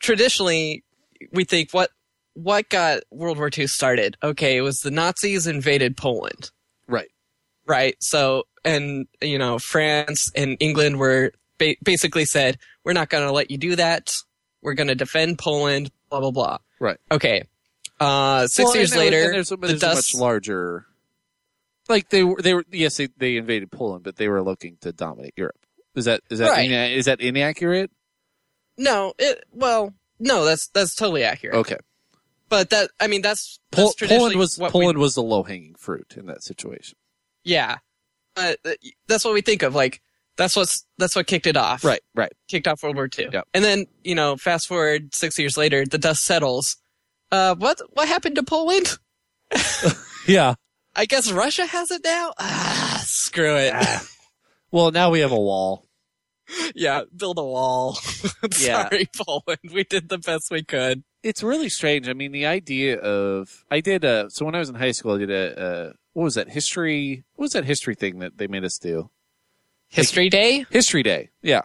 traditionally, 0.00 0.84
we 1.32 1.44
think 1.44 1.72
what 1.72 1.90
what 2.34 2.68
got 2.68 3.00
World 3.10 3.38
War 3.38 3.50
II 3.56 3.66
started? 3.66 4.16
Okay, 4.22 4.56
it 4.56 4.60
was 4.62 4.80
the 4.80 4.90
Nazis 4.90 5.46
invaded 5.46 5.96
Poland. 5.96 6.50
Right? 7.66 7.96
So, 8.00 8.44
and 8.64 9.06
you 9.20 9.38
know, 9.38 9.58
France 9.58 10.30
and 10.34 10.56
England 10.60 10.98
were 10.98 11.32
ba- 11.58 11.76
basically 11.82 12.24
said, 12.24 12.58
"We're 12.84 12.92
not 12.94 13.08
going 13.10 13.24
to 13.26 13.32
let 13.32 13.50
you 13.50 13.58
do 13.58 13.76
that. 13.76 14.12
We're 14.62 14.74
going 14.74 14.88
to 14.88 14.94
defend 14.94 15.38
Poland." 15.38 15.90
Blah 16.10 16.20
blah 16.20 16.30
blah. 16.30 16.58
Right. 16.80 16.98
Okay. 17.10 17.42
Uh, 17.98 18.46
six 18.46 18.66
Well, 18.66 18.76
years 18.76 18.92
and 18.92 19.00
later, 19.00 19.24
and 19.24 19.34
there's, 19.34 19.50
a, 19.50 19.56
the 19.56 19.66
there's 19.68 19.82
a 19.82 19.86
dust. 19.86 20.14
much 20.14 20.20
larger. 20.20 20.86
Like 21.88 22.10
they 22.10 22.22
were, 22.24 22.40
they 22.42 22.54
were. 22.54 22.64
Yes, 22.70 22.96
they, 22.96 23.08
they 23.16 23.36
invaded 23.36 23.70
Poland, 23.72 24.04
but 24.04 24.16
they 24.16 24.28
were 24.28 24.42
looking 24.42 24.76
to 24.82 24.92
dominate 24.92 25.34
Europe. 25.36 25.58
Is 25.94 26.04
that 26.04 26.20
is 26.30 26.38
that 26.40 26.50
Right. 26.50 26.66
ina- 26.70 26.94
is 26.94 27.06
that 27.06 27.20
inaccurate? 27.20 27.90
No, 28.76 29.14
it 29.18 29.44
well, 29.52 29.94
no, 30.18 30.44
that's 30.44 30.68
that's 30.68 30.94
totally 30.94 31.24
accurate. 31.24 31.56
Okay. 31.56 31.78
But 32.48 32.70
that 32.70 32.90
I 33.00 33.06
mean 33.06 33.22
that's, 33.22 33.58
that's 33.70 33.94
Pol- 33.96 34.08
Poland 34.08 34.36
was 34.36 34.58
what 34.58 34.72
we- 34.74 34.80
Poland 34.80 34.98
was 34.98 35.14
the 35.14 35.22
low 35.22 35.42
hanging 35.42 35.74
fruit 35.76 36.14
in 36.16 36.26
that 36.26 36.42
situation. 36.42 36.98
Yeah. 37.46 37.76
But 38.34 38.58
uh, 38.66 38.72
that's 39.08 39.24
what 39.24 39.32
we 39.32 39.40
think 39.40 39.62
of 39.62 39.74
like 39.74 40.02
that's 40.36 40.54
what's 40.54 40.84
that's 40.98 41.16
what 41.16 41.26
kicked 41.26 41.46
it 41.46 41.56
off. 41.56 41.82
Right. 41.82 42.02
Right. 42.14 42.32
Kicked 42.48 42.68
off 42.68 42.82
World 42.82 42.96
War 42.96 43.08
II. 43.18 43.28
Yep. 43.32 43.48
And 43.54 43.64
then, 43.64 43.86
you 44.04 44.14
know, 44.14 44.36
fast 44.36 44.68
forward 44.68 45.14
6 45.14 45.38
years 45.38 45.56
later, 45.56 45.86
the 45.86 45.96
dust 45.96 46.24
settles. 46.24 46.76
Uh 47.32 47.54
what 47.54 47.80
what 47.94 48.06
happened 48.08 48.36
to 48.36 48.42
Poland? 48.42 48.98
Yeah. 50.28 50.54
I 50.94 51.06
guess 51.06 51.30
Russia 51.30 51.66
has 51.66 51.90
it 51.90 52.02
now? 52.04 52.32
Ah, 52.38 53.00
screw 53.06 53.56
it. 53.56 53.74
Well, 54.72 54.90
now 54.90 55.10
we 55.10 55.20
have 55.20 55.30
a 55.30 55.38
wall. 55.38 55.86
Yeah, 56.74 57.02
build 57.14 57.38
a 57.38 57.44
wall. 57.44 57.98
Yeah. 58.58 58.88
Sorry, 58.88 59.08
Poland. 59.16 59.60
We 59.72 59.84
did 59.84 60.08
the 60.08 60.18
best 60.18 60.50
we 60.50 60.64
could. 60.64 61.04
It's 61.22 61.42
really 61.42 61.68
strange. 61.68 62.08
I 62.08 62.12
mean, 62.12 62.32
the 62.32 62.46
idea 62.46 62.98
of 62.98 63.64
I 63.70 63.80
did 63.80 64.04
A, 64.04 64.30
so 64.30 64.44
when 64.44 64.54
I 64.54 64.58
was 64.58 64.68
in 64.68 64.74
high 64.74 64.92
school, 64.92 65.14
I 65.14 65.18
did 65.18 65.30
a 65.30 65.60
uh, 65.60 65.92
what 66.16 66.24
was 66.24 66.34
that 66.36 66.48
history? 66.48 67.24
What 67.34 67.42
was 67.42 67.52
that 67.52 67.66
history 67.66 67.94
thing 67.94 68.20
that 68.20 68.38
they 68.38 68.46
made 68.46 68.64
us 68.64 68.78
do? 68.78 69.10
History 69.88 70.30
Day? 70.30 70.64
History 70.70 71.02
Day. 71.02 71.28
Yeah, 71.42 71.60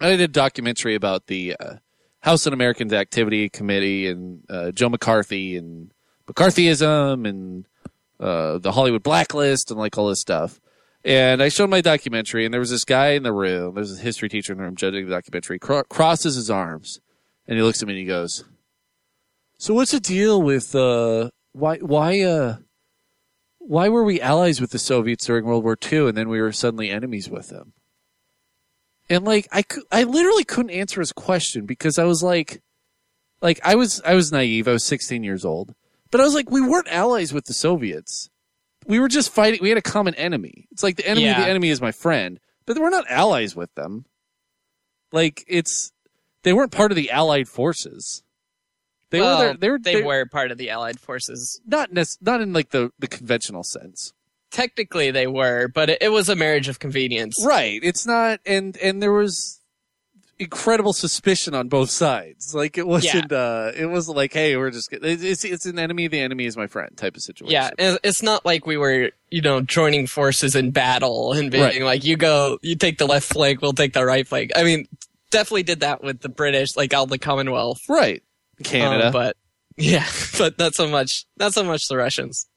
I 0.00 0.08
did 0.08 0.22
a 0.22 0.28
documentary 0.28 0.94
about 0.94 1.26
the 1.26 1.54
uh, 1.60 1.74
House 2.20 2.46
Un-Americans 2.46 2.94
Activity 2.94 3.50
Committee 3.50 4.08
and 4.08 4.42
uh, 4.48 4.70
Joe 4.70 4.88
McCarthy 4.88 5.54
and 5.58 5.92
McCarthyism 6.26 7.28
and 7.28 7.66
uh, 8.18 8.56
the 8.56 8.72
Hollywood 8.72 9.02
Blacklist 9.02 9.70
and 9.70 9.78
like 9.78 9.98
all 9.98 10.08
this 10.08 10.22
stuff. 10.22 10.62
And 11.04 11.42
I 11.42 11.50
showed 11.50 11.68
my 11.68 11.82
documentary, 11.82 12.46
and 12.46 12.54
there 12.54 12.60
was 12.60 12.70
this 12.70 12.86
guy 12.86 13.08
in 13.10 13.22
the 13.22 13.34
room. 13.34 13.74
There 13.74 13.82
was 13.82 13.98
a 13.98 14.02
history 14.02 14.30
teacher 14.30 14.52
in 14.54 14.58
the 14.58 14.64
room 14.64 14.76
judging 14.76 15.04
the 15.04 15.14
documentary. 15.14 15.58
Cro- 15.58 15.84
crosses 15.84 16.36
his 16.36 16.50
arms, 16.50 17.00
and 17.46 17.58
he 17.58 17.62
looks 17.62 17.82
at 17.82 17.88
me 17.88 17.92
and 17.92 18.00
he 18.00 18.06
goes, 18.06 18.44
"So 19.58 19.74
what's 19.74 19.90
the 19.90 20.00
deal 20.00 20.40
with 20.40 20.74
uh, 20.74 21.28
why 21.52 21.76
why 21.76 22.22
uh, 22.22 22.56
why 23.68 23.88
were 23.88 24.02
we 24.04 24.20
allies 24.20 24.60
with 24.60 24.70
the 24.70 24.78
Soviets 24.78 25.26
during 25.26 25.44
World 25.44 25.64
War 25.64 25.76
II, 25.80 26.08
and 26.08 26.16
then 26.16 26.28
we 26.28 26.40
were 26.40 26.52
suddenly 26.52 26.90
enemies 26.90 27.28
with 27.30 27.48
them?" 27.48 27.72
And 29.10 29.24
like 29.24 29.46
I 29.52 29.62
I 29.90 30.02
literally 30.04 30.44
couldn't 30.44 30.70
answer 30.72 31.00
his 31.00 31.12
question 31.12 31.66
because 31.66 31.98
I 31.98 32.04
was 32.04 32.22
like, 32.22 32.62
like 33.40 33.60
I 33.64 33.74
was 33.74 34.00
I 34.04 34.14
was 34.14 34.32
naive. 34.32 34.68
I 34.68 34.72
was 34.72 34.84
16 34.84 35.22
years 35.22 35.44
old, 35.44 35.74
but 36.10 36.20
I 36.20 36.24
was 36.24 36.34
like, 36.34 36.50
we 36.50 36.60
weren't 36.60 36.88
allies 36.88 37.32
with 37.32 37.44
the 37.46 37.54
Soviets 37.54 38.30
we 38.86 38.98
were 38.98 39.08
just 39.08 39.30
fighting. 39.30 39.60
We 39.60 39.68
had 39.68 39.76
a 39.76 39.82
common 39.82 40.14
enemy. 40.14 40.66
It's 40.70 40.82
like 40.82 40.96
the 40.96 41.06
enemy 41.06 41.26
of 41.28 41.36
Yeah. 41.36 41.44
the 41.44 41.50
enemy 41.50 41.68
is 41.68 41.80
my 41.80 41.92
friend, 41.92 42.40
but 42.64 42.78
we're 42.78 42.88
not 42.88 43.04
allies 43.10 43.54
with 43.54 43.74
them. 43.74 44.06
Like 45.12 45.44
it's 45.46 45.92
they 46.42 46.54
weren't 46.54 46.72
part 46.72 46.90
of 46.90 46.96
the 46.96 47.10
Allied 47.10 47.48
forces. 47.48 48.22
They 49.10 49.20
Well, 49.20 49.38
were 49.38 49.44
there. 49.44 49.54
They 49.56 49.70
were. 49.70 49.78
they 49.78 49.94
they- 49.96 50.02
were 50.02 50.26
part 50.26 50.50
of 50.50 50.58
the 50.58 50.70
Allied 50.70 51.00
forces. 51.00 51.60
not 51.66 51.92
nec- 51.92 52.06
not 52.20 52.40
in 52.40 52.52
like 52.52 52.70
the 52.70 52.90
the 52.98 53.06
conventional 53.08 53.62
sense. 53.64 54.12
Technically, 54.50 55.10
they 55.10 55.26
were, 55.26 55.68
but 55.68 55.90
it, 55.90 55.98
it 56.02 56.08
was 56.08 56.28
a 56.28 56.36
marriage 56.36 56.68
of 56.68 56.78
convenience. 56.78 57.42
Right. 57.44 57.80
It's 57.82 58.06
not. 58.06 58.40
And 58.46 58.76
and 58.78 59.02
there 59.02 59.12
was 59.12 59.60
incredible 60.38 60.92
suspicion 60.92 61.54
on 61.54 61.68
both 61.68 61.90
sides. 61.90 62.54
Like 62.54 62.78
it 62.78 62.86
wasn't. 62.86 63.32
uh 63.32 63.72
It 63.76 63.86
wasn't 63.86 64.16
like, 64.16 64.32
hey, 64.32 64.56
we're 64.56 64.70
just. 64.70 64.88
It's 64.92 65.44
it's 65.44 65.66
an 65.66 65.78
enemy. 65.78 66.08
The 66.08 66.20
enemy 66.20 66.44
is 66.46 66.56
my 66.56 66.66
friend 66.66 66.96
type 66.96 67.16
of 67.16 67.22
situation. 67.22 67.52
Yeah, 67.52 67.70
it's 68.04 68.22
not 68.22 68.44
like 68.46 68.66
we 68.66 68.76
were, 68.76 69.10
you 69.30 69.40
know, 69.42 69.60
joining 69.60 70.06
forces 70.06 70.54
in 70.54 70.70
battle 70.70 71.32
and 71.32 71.50
being 71.50 71.64
Right. 71.64 71.82
like, 71.82 72.04
you 72.04 72.16
go, 72.16 72.58
you 72.62 72.76
take 72.76 72.98
the 72.98 73.06
left 73.06 73.30
flank, 73.32 73.60
we'll 73.62 73.72
take 73.72 73.92
the 73.94 74.04
right 74.04 74.26
flank. 74.26 74.52
I 74.56 74.62
mean, 74.64 74.86
definitely 75.30 75.64
did 75.64 75.80
that 75.80 76.02
with 76.04 76.20
the 76.20 76.28
British, 76.30 76.76
like 76.76 76.94
all 76.94 77.06
the 77.06 77.18
Commonwealth, 77.18 77.80
Right. 77.88 78.22
Canada. 78.64 79.06
Um, 79.06 79.12
but 79.12 79.36
yeah, 79.76 80.06
but 80.38 80.58
not 80.58 80.74
so 80.74 80.88
much, 80.88 81.26
not 81.38 81.54
so 81.54 81.64
much 81.64 81.86
the 81.88 81.96
Russians. 81.96 82.48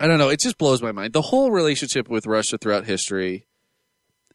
I 0.00 0.06
don't 0.06 0.18
know. 0.18 0.28
It 0.28 0.40
just 0.40 0.58
blows 0.58 0.80
my 0.82 0.92
mind. 0.92 1.12
The 1.12 1.22
whole 1.22 1.50
relationship 1.50 2.08
with 2.08 2.26
Russia 2.26 2.58
throughout 2.58 2.84
history. 2.84 3.46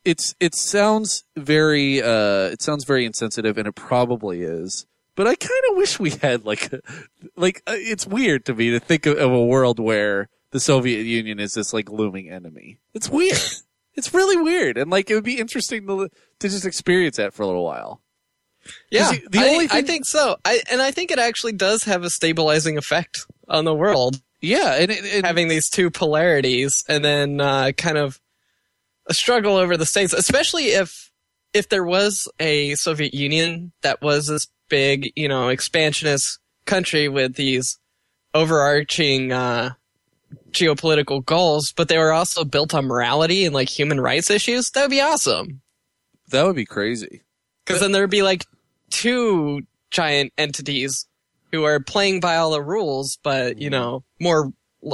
It's 0.03 0.35
it 0.41 0.53
sounds 0.53 1.23
very 1.37 2.01
uh 2.01 2.49
it 2.51 2.61
sounds 2.61 2.83
very 2.83 3.05
insensitive 3.05 3.57
and 3.57 3.67
it 3.67 3.75
probably 3.75 4.41
is. 4.41 4.85
But 5.15 5.27
I 5.27 5.35
kind 5.35 5.61
of 5.69 5.77
wish 5.77 5.99
we 5.99 6.09
had 6.09 6.43
like 6.43 6.73
a, 6.73 6.81
like 7.37 7.63
uh, 7.67 7.75
it's 7.75 8.05
weird 8.05 8.45
to 8.45 8.53
me 8.53 8.71
to 8.71 8.79
think 8.79 9.05
of, 9.05 9.17
of 9.17 9.31
a 9.31 9.43
world 9.43 9.79
where 9.79 10.27
the 10.51 10.59
Soviet 10.59 11.03
Union 11.03 11.39
is 11.39 11.53
this 11.53 11.71
like 11.71 11.89
looming 11.89 12.29
enemy. 12.29 12.79
It's 12.93 13.09
weird. 13.09 13.39
it's 13.93 14.13
really 14.13 14.37
weird 14.37 14.77
and 14.77 14.91
like 14.91 15.09
it 15.09 15.15
would 15.15 15.23
be 15.23 15.39
interesting 15.39 15.87
to 15.87 16.09
to 16.39 16.49
just 16.49 16.65
experience 16.65 17.15
that 17.15 17.33
for 17.33 17.43
a 17.43 17.47
little 17.47 17.63
while. 17.63 18.02
Yeah, 18.91 19.11
the- 19.11 19.27
the 19.29 19.39
I, 19.39 19.49
only 19.49 19.67
I 19.71 19.81
think 19.81 20.05
so. 20.05 20.37
I 20.45 20.61
and 20.71 20.81
I 20.81 20.91
think 20.91 21.11
it 21.11 21.19
actually 21.19 21.53
does 21.53 21.83
have 21.83 22.03
a 22.03 22.09
stabilizing 22.09 22.77
effect 22.77 23.25
on 23.47 23.65
the 23.65 23.73
world. 23.73 24.21
Yeah, 24.41 24.75
and, 24.75 24.91
it, 24.91 25.05
and 25.05 25.25
having 25.25 25.47
these 25.47 25.69
two 25.69 25.89
polarities, 25.89 26.83
and 26.89 27.03
then 27.03 27.39
uh, 27.39 27.71
kind 27.77 27.97
of 27.97 28.19
a 29.07 29.13
struggle 29.13 29.55
over 29.55 29.77
the 29.77 29.85
states, 29.85 30.13
especially 30.13 30.65
if 30.69 31.11
if 31.53 31.69
there 31.69 31.83
was 31.83 32.27
a 32.39 32.75
Soviet 32.75 33.13
Union 33.13 33.71
that 33.83 34.01
was 34.01 34.27
this 34.27 34.47
big, 34.69 35.11
you 35.15 35.27
know, 35.27 35.49
expansionist 35.49 36.39
country 36.65 37.07
with 37.07 37.35
these 37.35 37.77
overarching 38.33 39.31
uh, 39.31 39.71
geopolitical 40.51 41.23
goals, 41.23 41.71
but 41.71 41.87
they 41.87 41.97
were 41.97 42.11
also 42.11 42.43
built 42.43 42.73
on 42.73 42.85
morality 42.85 43.45
and 43.45 43.53
like 43.53 43.69
human 43.69 43.99
rights 44.01 44.29
issues. 44.29 44.71
That 44.71 44.81
would 44.83 44.91
be 44.91 45.01
awesome. 45.01 45.61
that 46.29 46.43
would 46.45 46.55
be 46.55 46.65
crazy. 46.65 47.21
Because 47.65 47.79
then 47.81 47.91
there 47.91 48.01
would 48.03 48.09
be 48.09 48.23
like 48.23 48.45
two 48.93 49.63
giant 49.89 50.31
entities 50.37 51.07
who 51.51 51.63
are 51.63 51.79
playing 51.79 52.19
by 52.19 52.37
all 52.37 52.51
the 52.51 52.61
rules, 52.61 53.17
but 53.23 53.59
you 53.59 53.69
know, 53.69 54.03
more 54.19 54.53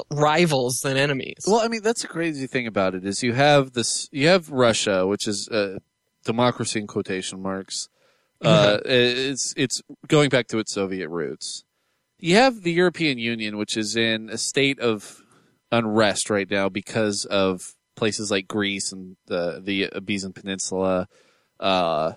rivals 0.10 0.82
than 0.82 0.98
enemies. 0.98 1.44
Well, 1.46 1.62
I 1.62 1.68
mean, 1.68 1.82
that's 1.84 2.02
the 2.02 2.08
crazy 2.08 2.48
thing 2.48 2.66
about 2.66 2.96
it 2.96 3.06
is 3.06 3.22
you 3.22 3.34
have 3.34 3.74
this, 3.74 4.08
you 4.12 4.28
have 4.28 4.50
Russia, 4.50 5.06
which 5.06 5.28
is 5.28 5.48
uh, 5.50 5.80
democracy 6.26 6.80
in 6.80 6.88
quotation 6.88 7.42
marks. 7.42 7.90
Uh, 8.42 8.80
it's 8.86 9.54
it's 9.58 9.82
going 10.08 10.30
back 10.30 10.48
to 10.48 10.60
its 10.60 10.72
Soviet 10.72 11.10
roots. 11.10 11.66
You 12.20 12.36
have 12.36 12.62
the 12.62 12.72
European 12.72 13.18
Union, 13.18 13.58
which 13.58 13.76
is 13.76 13.98
in 13.98 14.30
a 14.30 14.38
state 14.38 14.80
of 14.80 15.22
unrest 15.74 16.30
right 16.30 16.50
now 16.50 16.70
because 16.70 17.26
of 17.26 17.76
places 17.98 18.32
like 18.32 18.48
Greece 18.48 18.94
and 18.94 19.18
the 19.26 19.62
the 19.62 19.94
Iberian 19.94 20.32
Peninsula, 20.32 21.10
uh, 21.60 22.14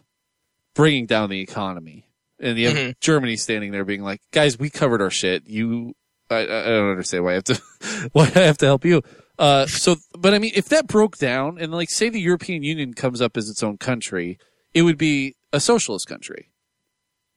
bringing 0.75 1.07
down 1.07 1.31
the 1.31 1.41
economy. 1.41 2.09
And 2.41 2.59
you 2.59 2.69
have 2.69 2.77
Mhm. 2.77 3.01
Germany 3.01 3.37
standing 3.37 3.71
there 3.73 3.85
being 3.85 4.03
like, 4.03 4.21
"Guys, 4.33 4.59
we 4.59 4.69
covered 4.71 5.01
our 5.01 5.11
shit. 5.11 5.47
You, 5.47 5.95
I, 6.31 6.41
I 6.41 6.47
don't 6.47 6.91
understand 6.91 7.25
why 7.25 7.31
I 7.33 7.35
have 7.35 7.45
to, 7.45 7.63
why 8.13 8.25
I 8.35 8.41
have 8.41 8.59
to 8.59 8.67
help 8.67 8.85
you." 8.85 9.03
Uh, 9.39 9.67
so, 9.67 9.97
but 10.19 10.35
I 10.35 10.39
mean, 10.39 10.53
if 10.55 10.69
that 10.71 10.87
broke 10.89 11.17
down 11.19 11.59
and 11.59 11.73
like, 11.73 11.91
say 11.91 12.09
the 12.09 12.21
European 12.21 12.63
Union 12.63 12.95
comes 12.95 13.21
up 13.23 13.37
as 13.37 13.49
its 13.49 13.63
own 13.63 13.79
country, 13.79 14.39
it 14.75 14.83
would 14.83 14.99
be 14.99 15.37
a 15.53 15.61
socialist 15.61 16.07
country. 16.09 16.51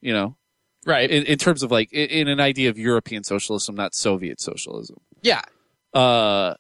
You 0.02 0.14
know, 0.14 0.38
right. 0.86 1.10
in, 1.10 1.24
in 1.26 1.38
terms 1.38 1.62
of 1.64 1.72
like 1.72 1.92
in, 1.94 2.10
in 2.10 2.28
an 2.28 2.40
idea 2.40 2.70
of 2.70 2.78
European 2.78 3.24
socialism, 3.24 3.76
not 3.76 3.94
Soviet 3.96 4.42
socialism. 4.42 4.98
yeah. 5.22 5.42
Uh, 5.94 6.56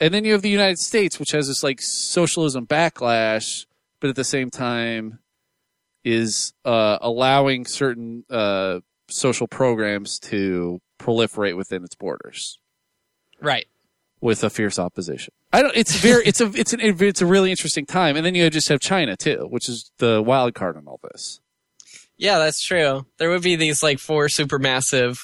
and 0.00 0.14
then 0.14 0.24
you 0.24 0.32
have 0.32 0.42
the 0.42 0.48
United 0.50 0.78
States, 0.78 1.18
which 1.18 1.32
has 1.32 1.48
this 1.48 1.62
like 1.64 1.80
socialism 1.82 2.66
backlash, 2.66 3.66
but 4.00 4.08
at 4.10 4.14
the 4.16 4.22
same 4.24 4.48
time 4.50 5.18
is 6.04 6.52
uh, 6.64 6.98
allowing 7.00 7.64
certain 7.66 8.24
uh, 8.30 8.80
social 9.08 9.46
programs 9.48 10.18
to 10.20 10.80
proliferate 10.98 11.56
within 11.56 11.84
its 11.84 11.94
borders 11.94 12.58
Right. 13.40 13.66
with 14.20 14.42
a 14.44 14.50
fierce 14.50 14.78
opposition. 14.78 15.32
I 15.52 15.62
don't. 15.62 15.74
It's 15.76 15.96
very. 15.96 16.24
It's 16.26 16.40
a. 16.40 16.50
It's 16.54 16.72
an. 16.72 16.80
It's 16.82 17.22
a 17.22 17.26
really 17.26 17.50
interesting 17.50 17.86
time. 17.86 18.16
And 18.16 18.26
then 18.26 18.34
you 18.34 18.50
just 18.50 18.68
have 18.68 18.80
China 18.80 19.16
too, 19.16 19.46
which 19.48 19.68
is 19.68 19.90
the 19.98 20.20
wild 20.22 20.54
card 20.54 20.76
in 20.76 20.86
all 20.86 21.00
this. 21.12 21.40
Yeah, 22.18 22.38
that's 22.38 22.62
true. 22.62 23.06
There 23.18 23.30
would 23.30 23.42
be 23.42 23.56
these 23.56 23.82
like 23.82 23.98
four 24.00 24.26
supermassive 24.26 25.18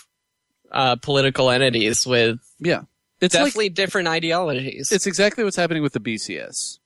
uh, 0.71 0.97
political 0.97 1.51
entities 1.51 2.07
with 2.07 2.39
Yeah, 2.61 2.83
it's 3.21 3.35
like 3.35 3.45
definitely 3.47 3.69
different 3.71 4.09
ideologies. 4.09 4.91
It's 4.93 5.07
exactly 5.07 5.43
what's 5.45 5.57
happening 5.57 5.83
with 5.83 5.93
the 5.93 6.01
BCS. 6.01 6.79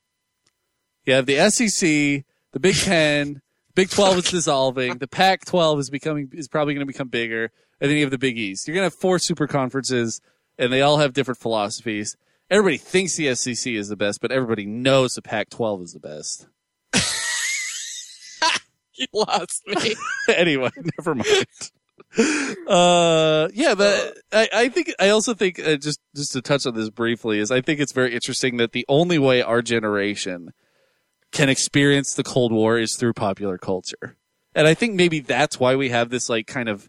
You 1.04 1.12
have 1.14 1.26
the 1.26 1.48
SEC, 1.50 2.24
the 2.52 2.60
Big 2.60 2.74
Ten, 2.74 3.40
Big 3.78 3.90
Twelve 3.90 4.18
is 4.18 4.24
dissolving, 4.24 4.98
the 4.98 5.06
Pac 5.06 5.44
twelve 5.44 5.78
is 5.78 5.88
becoming 5.88 6.28
is 6.32 6.48
probably 6.48 6.74
going 6.74 6.84
to 6.84 6.92
become 6.92 7.06
bigger, 7.06 7.52
and 7.80 7.88
then 7.88 7.96
you 7.96 8.02
have 8.02 8.10
the 8.10 8.18
Big 8.18 8.36
East. 8.36 8.66
You're 8.66 8.74
going 8.74 8.90
to 8.90 8.92
have 8.92 9.00
four 9.00 9.20
super 9.20 9.46
conferences, 9.46 10.20
and 10.58 10.72
they 10.72 10.82
all 10.82 10.98
have 10.98 11.12
different 11.12 11.38
philosophies. 11.38 12.16
Everybody 12.50 12.78
thinks 12.78 13.14
the 13.14 13.32
SEC 13.36 13.72
is 13.72 13.86
the 13.86 13.94
best, 13.94 14.20
but 14.20 14.32
everybody 14.32 14.66
knows 14.66 15.14
the 15.14 15.22
Pac 15.22 15.50
twelve 15.50 15.80
is 15.82 15.92
the 15.92 16.00
best. 16.00 16.48
you 18.94 19.06
lost 19.12 19.62
me. 19.68 19.94
anyway, 20.28 20.70
never 20.98 21.14
mind. 21.14 21.46
Uh, 22.66 23.48
yeah, 23.54 23.76
but 23.76 24.18
I, 24.32 24.48
I 24.52 24.68
think 24.70 24.92
I 24.98 25.10
also 25.10 25.34
think 25.34 25.60
uh, 25.60 25.76
just 25.76 26.00
just 26.16 26.32
to 26.32 26.42
touch 26.42 26.66
on 26.66 26.74
this 26.74 26.90
briefly 26.90 27.38
is 27.38 27.52
I 27.52 27.60
think 27.60 27.78
it's 27.78 27.92
very 27.92 28.12
interesting 28.12 28.56
that 28.56 28.72
the 28.72 28.84
only 28.88 29.20
way 29.20 29.40
our 29.40 29.62
generation 29.62 30.52
can 31.32 31.48
experience 31.48 32.14
the 32.14 32.24
Cold 32.24 32.52
War 32.52 32.78
is 32.78 32.96
through 32.96 33.12
popular 33.14 33.58
culture, 33.58 34.16
and 34.54 34.66
I 34.66 34.74
think 34.74 34.94
maybe 34.94 35.20
that's 35.20 35.58
why 35.60 35.76
we 35.76 35.90
have 35.90 36.10
this 36.10 36.28
like 36.28 36.46
kind 36.46 36.68
of 36.68 36.88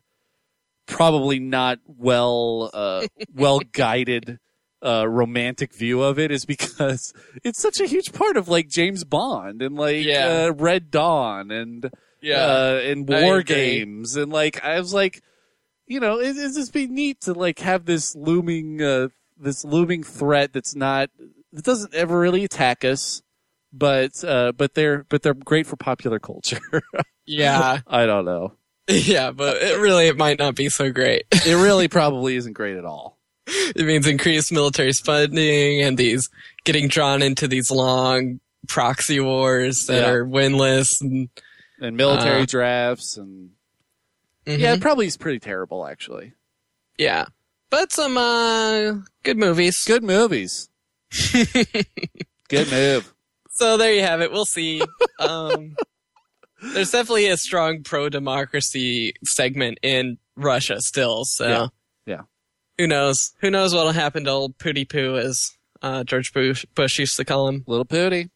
probably 0.88 1.40
not 1.40 1.80
well 1.86 2.70
uh, 2.74 3.08
well 3.34 3.60
guided 3.60 4.40
uh, 4.84 5.08
romantic 5.08 5.74
view 5.76 6.02
of 6.02 6.18
it 6.18 6.32
is 6.32 6.46
because 6.46 7.14
it's 7.44 7.62
such 7.62 7.80
a 7.80 7.86
huge 7.86 8.14
part 8.14 8.38
of 8.38 8.48
like 8.48 8.70
James 8.70 9.04
Bond 9.04 9.62
and 9.62 9.76
like 9.76 10.06
Yeah. 10.06 10.46
uh, 10.48 10.54
Red 10.54 10.90
Dawn 10.90 11.52
and 11.52 11.90
Yeah. 12.22 12.38
uh, 12.46 12.80
and 12.84 13.08
war 13.08 13.44
games 13.44 14.16
and 14.16 14.32
like 14.32 14.64
I 14.64 14.80
was 14.80 14.94
like, 14.94 15.22
you 15.86 16.00
know, 16.00 16.20
it, 16.20 16.38
it's 16.38 16.56
just 16.56 16.74
be 16.74 16.88
neat 16.88 17.22
to 17.22 17.34
like 17.34 17.60
have 17.60 17.86
this 17.86 18.16
looming 18.16 18.82
uh, 18.82 19.10
this 19.38 19.64
looming 19.66 20.04
threat 20.04 20.54
that's 20.54 20.76
not 20.76 21.10
that 21.52 21.66
doesn't 21.66 21.94
ever 21.94 22.18
really 22.20 22.44
attack 22.46 22.86
us, 22.86 23.22
but 23.74 24.12
uh, 24.24 24.52
but 24.54 24.74
they're 24.74 25.06
but 25.10 25.22
they're 25.24 25.34
great 25.34 25.68
for 25.68 25.76
popular 25.76 26.20
culture. 26.20 26.60
Yeah, 27.32 27.82
I 27.86 28.08
don't 28.08 28.26
know. 28.26 28.54
yeah, 28.88 29.30
but 29.30 29.58
it 29.62 29.80
really 29.80 30.08
it 30.08 30.18
might 30.18 30.40
not 30.40 30.56
be 30.56 30.68
so 30.70 30.92
great. 30.92 31.26
It 31.46 31.62
really 31.62 31.88
probably 31.88 32.36
isn't 32.38 32.54
great 32.54 32.76
at 32.76 32.86
all. 32.86 33.20
it 33.46 33.86
means 33.86 34.08
increased 34.08 34.52
military 34.52 34.94
spending 34.94 35.82
and 35.84 35.96
these 35.96 36.28
getting 36.64 36.88
drawn 36.88 37.22
into 37.22 37.48
these 37.48 37.70
long 37.70 38.40
proxy 38.68 39.20
wars 39.20 39.86
that 39.88 40.02
Yeah. 40.02 40.10
are 40.10 40.26
winless 40.26 41.02
and 41.02 41.30
And 41.80 41.96
military 41.96 42.42
Uh, 42.42 42.46
drafts 42.48 43.16
and 43.18 43.52
Mhm. 44.48 44.58
yeah, 44.60 44.74
it 44.74 44.82
probably 44.82 45.06
is 45.06 45.18
pretty 45.18 45.40
terrible 45.40 45.86
actually. 45.86 46.34
yeah. 46.98 47.26
But 47.70 47.92
some 47.92 48.18
uh 48.18 48.94
good 49.22 49.38
movies. 49.38 49.84
Good 49.86 50.04
movies. 50.04 50.68
Good 52.50 52.72
move. 52.72 53.14
So 53.60 53.76
there 53.76 53.94
you 53.94 54.04
have 54.04 54.22
it. 54.22 54.32
We'll 54.32 54.46
see. 54.46 54.82
Um, 55.20 55.76
there's 56.74 56.92
definitely 56.92 57.28
a 57.28 57.36
strong 57.36 57.84
pro-democracy 57.84 59.16
segment 59.26 59.80
in 59.84 60.18
Russia 60.38 60.80
still. 60.80 61.26
So 61.26 61.48
Yeah. 61.48 61.68
Yeah. 62.06 62.22
who 62.78 62.88
knows? 62.88 63.34
Who 63.42 63.50
knows 63.52 63.76
what'll 63.76 63.92
happen 63.92 64.24
to 64.24 64.30
old 64.32 64.58
Pooty 64.60 64.86
Poo, 64.88 65.18
as 65.18 65.52
uh, 65.82 66.06
George 66.06 66.32
Bush, 66.32 66.66
Bush 66.74 67.00
used 67.00 67.18
to 67.18 67.26
call 67.26 67.50
him. 67.50 67.66
Little 67.68 67.84
Pooty. 67.86 68.30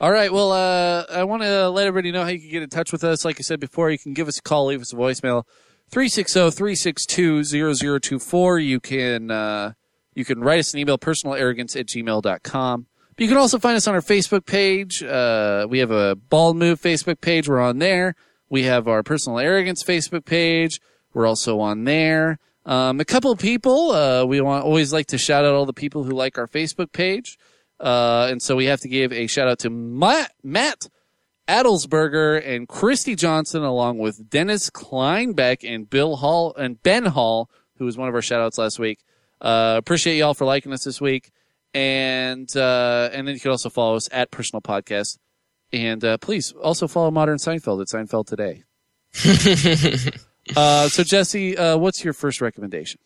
All 0.00 0.12
right. 0.12 0.32
Well, 0.32 0.52
uh, 0.52 1.06
I 1.10 1.24
want 1.24 1.42
to 1.42 1.68
let 1.70 1.88
everybody 1.88 2.12
know 2.12 2.22
how 2.22 2.28
you 2.30 2.38
can 2.38 2.50
get 2.50 2.62
in 2.62 2.70
touch 2.70 2.92
with 2.92 3.02
us. 3.02 3.24
Like 3.24 3.40
I 3.40 3.42
said 3.42 3.58
before, 3.58 3.90
you 3.90 3.98
can 3.98 4.14
give 4.14 4.28
us 4.28 4.38
a 4.38 4.42
call, 4.42 4.66
leave 4.66 4.80
us 4.80 4.92
a 4.92 4.96
voicemail. 4.96 5.42
oh, 5.42 5.46
360-362-0024. 5.92 8.64
You 8.64 8.80
can, 8.80 9.30
uh, 9.30 9.72
you 10.14 10.24
can 10.24 10.40
write 10.40 10.60
us 10.60 10.72
an 10.72 10.80
email, 10.80 10.96
personalarrogance 10.98 11.78
at 11.78 11.86
gmail.com. 11.86 12.86
But 13.16 13.22
you 13.22 13.28
can 13.28 13.38
also 13.38 13.58
find 13.58 13.76
us 13.76 13.86
on 13.86 13.94
our 13.94 14.00
Facebook 14.00 14.44
page. 14.44 15.02
Uh, 15.02 15.66
we 15.68 15.78
have 15.78 15.90
a 15.90 16.16
Bald 16.16 16.56
Move 16.56 16.80
Facebook 16.80 17.20
page. 17.20 17.48
We're 17.48 17.60
on 17.60 17.78
there. 17.78 18.16
We 18.48 18.64
have 18.64 18.88
our 18.88 19.02
Personal 19.02 19.38
Arrogance 19.38 19.84
Facebook 19.84 20.24
page. 20.24 20.80
We're 21.12 21.26
also 21.26 21.60
on 21.60 21.84
there. 21.84 22.38
Um, 22.66 22.98
a 22.98 23.04
couple 23.04 23.30
of 23.30 23.38
people, 23.38 23.90
uh, 23.92 24.24
we 24.24 24.40
want, 24.40 24.64
always 24.64 24.92
like 24.92 25.06
to 25.08 25.18
shout 25.18 25.44
out 25.44 25.54
all 25.54 25.66
the 25.66 25.72
people 25.72 26.02
who 26.02 26.12
like 26.12 26.38
our 26.38 26.48
Facebook 26.48 26.92
page. 26.92 27.38
Uh, 27.78 28.28
and 28.30 28.40
so 28.40 28.56
we 28.56 28.66
have 28.66 28.80
to 28.80 28.88
give 28.88 29.12
a 29.12 29.26
shout 29.26 29.48
out 29.48 29.58
to 29.60 29.70
Matt, 29.70 30.32
Matt 30.42 30.88
Adelsberger 31.46 32.42
and 32.44 32.66
Christy 32.66 33.14
Johnson, 33.14 33.62
along 33.62 33.98
with 33.98 34.30
Dennis 34.30 34.70
Kleinbeck 34.70 35.58
and 35.62 35.88
Bill 35.88 36.16
Hall 36.16 36.54
and 36.56 36.82
Ben 36.82 37.04
Hall, 37.06 37.50
who 37.76 37.84
was 37.84 37.98
one 37.98 38.08
of 38.08 38.14
our 38.14 38.22
shout 38.22 38.40
outs 38.40 38.58
last 38.58 38.78
week. 38.78 39.00
Uh, 39.40 39.74
appreciate 39.76 40.16
y'all 40.16 40.34
for 40.34 40.46
liking 40.46 40.72
us 40.72 40.84
this 40.84 41.00
week. 41.00 41.30
And, 41.74 42.48
uh, 42.56 43.10
and 43.12 43.26
then 43.26 43.34
you 43.34 43.40
can 43.40 43.50
also 43.50 43.68
follow 43.68 43.96
us 43.96 44.08
at 44.12 44.30
Personal 44.30 44.62
Podcast. 44.62 45.18
And, 45.72 46.04
uh, 46.04 46.18
please 46.18 46.52
also 46.52 46.86
follow 46.86 47.10
Modern 47.10 47.38
Seinfeld 47.38 47.80
at 47.82 47.88
Seinfeld 47.88 48.26
Today. 48.26 48.62
uh, 50.56 50.88
so 50.88 51.02
Jesse, 51.02 51.56
uh, 51.56 51.76
what's 51.76 52.04
your 52.04 52.12
first 52.12 52.40
recommendation? 52.40 53.00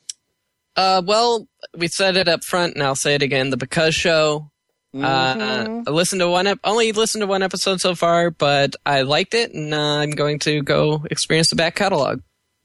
Uh, 0.76 1.02
well, 1.04 1.48
we 1.76 1.88
said 1.88 2.16
it 2.16 2.28
up 2.28 2.44
front, 2.44 2.74
and 2.74 2.82
I'll 2.84 2.94
say 2.94 3.16
it 3.16 3.22
again: 3.22 3.50
the 3.50 3.56
Because 3.56 3.96
Show. 3.96 4.50
Uh, 4.94 5.82
I 5.86 5.90
listened 5.90 6.20
to 6.20 6.28
one, 6.28 6.46
ep- 6.46 6.60
only 6.64 6.92
listened 6.92 7.22
to 7.22 7.26
one 7.26 7.42
episode 7.42 7.80
so 7.80 7.94
far, 7.94 8.30
but 8.30 8.74
I 8.86 9.02
liked 9.02 9.34
it, 9.34 9.52
and 9.52 9.74
uh, 9.74 9.76
I'm 9.76 10.12
going 10.12 10.38
to 10.40 10.62
go 10.62 11.04
experience 11.10 11.50
the 11.50 11.56
back 11.56 11.74
catalog. 11.74 12.20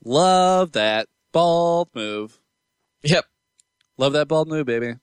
Love 0.06 0.74
that 0.74 1.08
bald 1.32 1.90
move. 1.94 2.40
Yep. 3.04 3.26
Love 3.98 4.14
that 4.14 4.28
bald 4.28 4.48
move, 4.48 4.66
baby. 4.66 4.94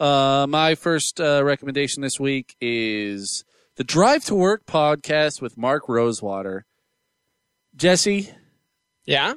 Uh, 0.00 0.46
my 0.48 0.74
first 0.74 1.20
uh, 1.20 1.42
recommendation 1.44 2.02
this 2.02 2.18
week 2.18 2.56
is 2.60 3.44
the 3.76 3.84
Drive 3.84 4.24
to 4.26 4.34
Work 4.34 4.66
podcast 4.66 5.40
with 5.40 5.56
Mark 5.56 5.88
Rosewater. 5.88 6.64
Jesse, 7.74 8.30
Yeah. 9.06 9.34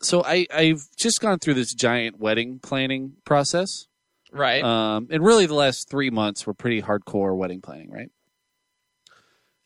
so 0.00 0.22
I, 0.24 0.46
I've 0.52 0.82
just 0.96 1.20
gone 1.20 1.38
through 1.38 1.54
this 1.54 1.74
giant 1.74 2.18
wedding 2.18 2.58
planning 2.62 3.14
process. 3.24 3.86
Right. 4.32 4.62
Um, 4.62 5.08
and 5.10 5.24
really, 5.24 5.46
the 5.46 5.54
last 5.54 5.88
three 5.90 6.10
months 6.10 6.46
were 6.46 6.54
pretty 6.54 6.82
hardcore 6.82 7.36
wedding 7.36 7.60
planning, 7.60 7.90
right? 7.90 8.10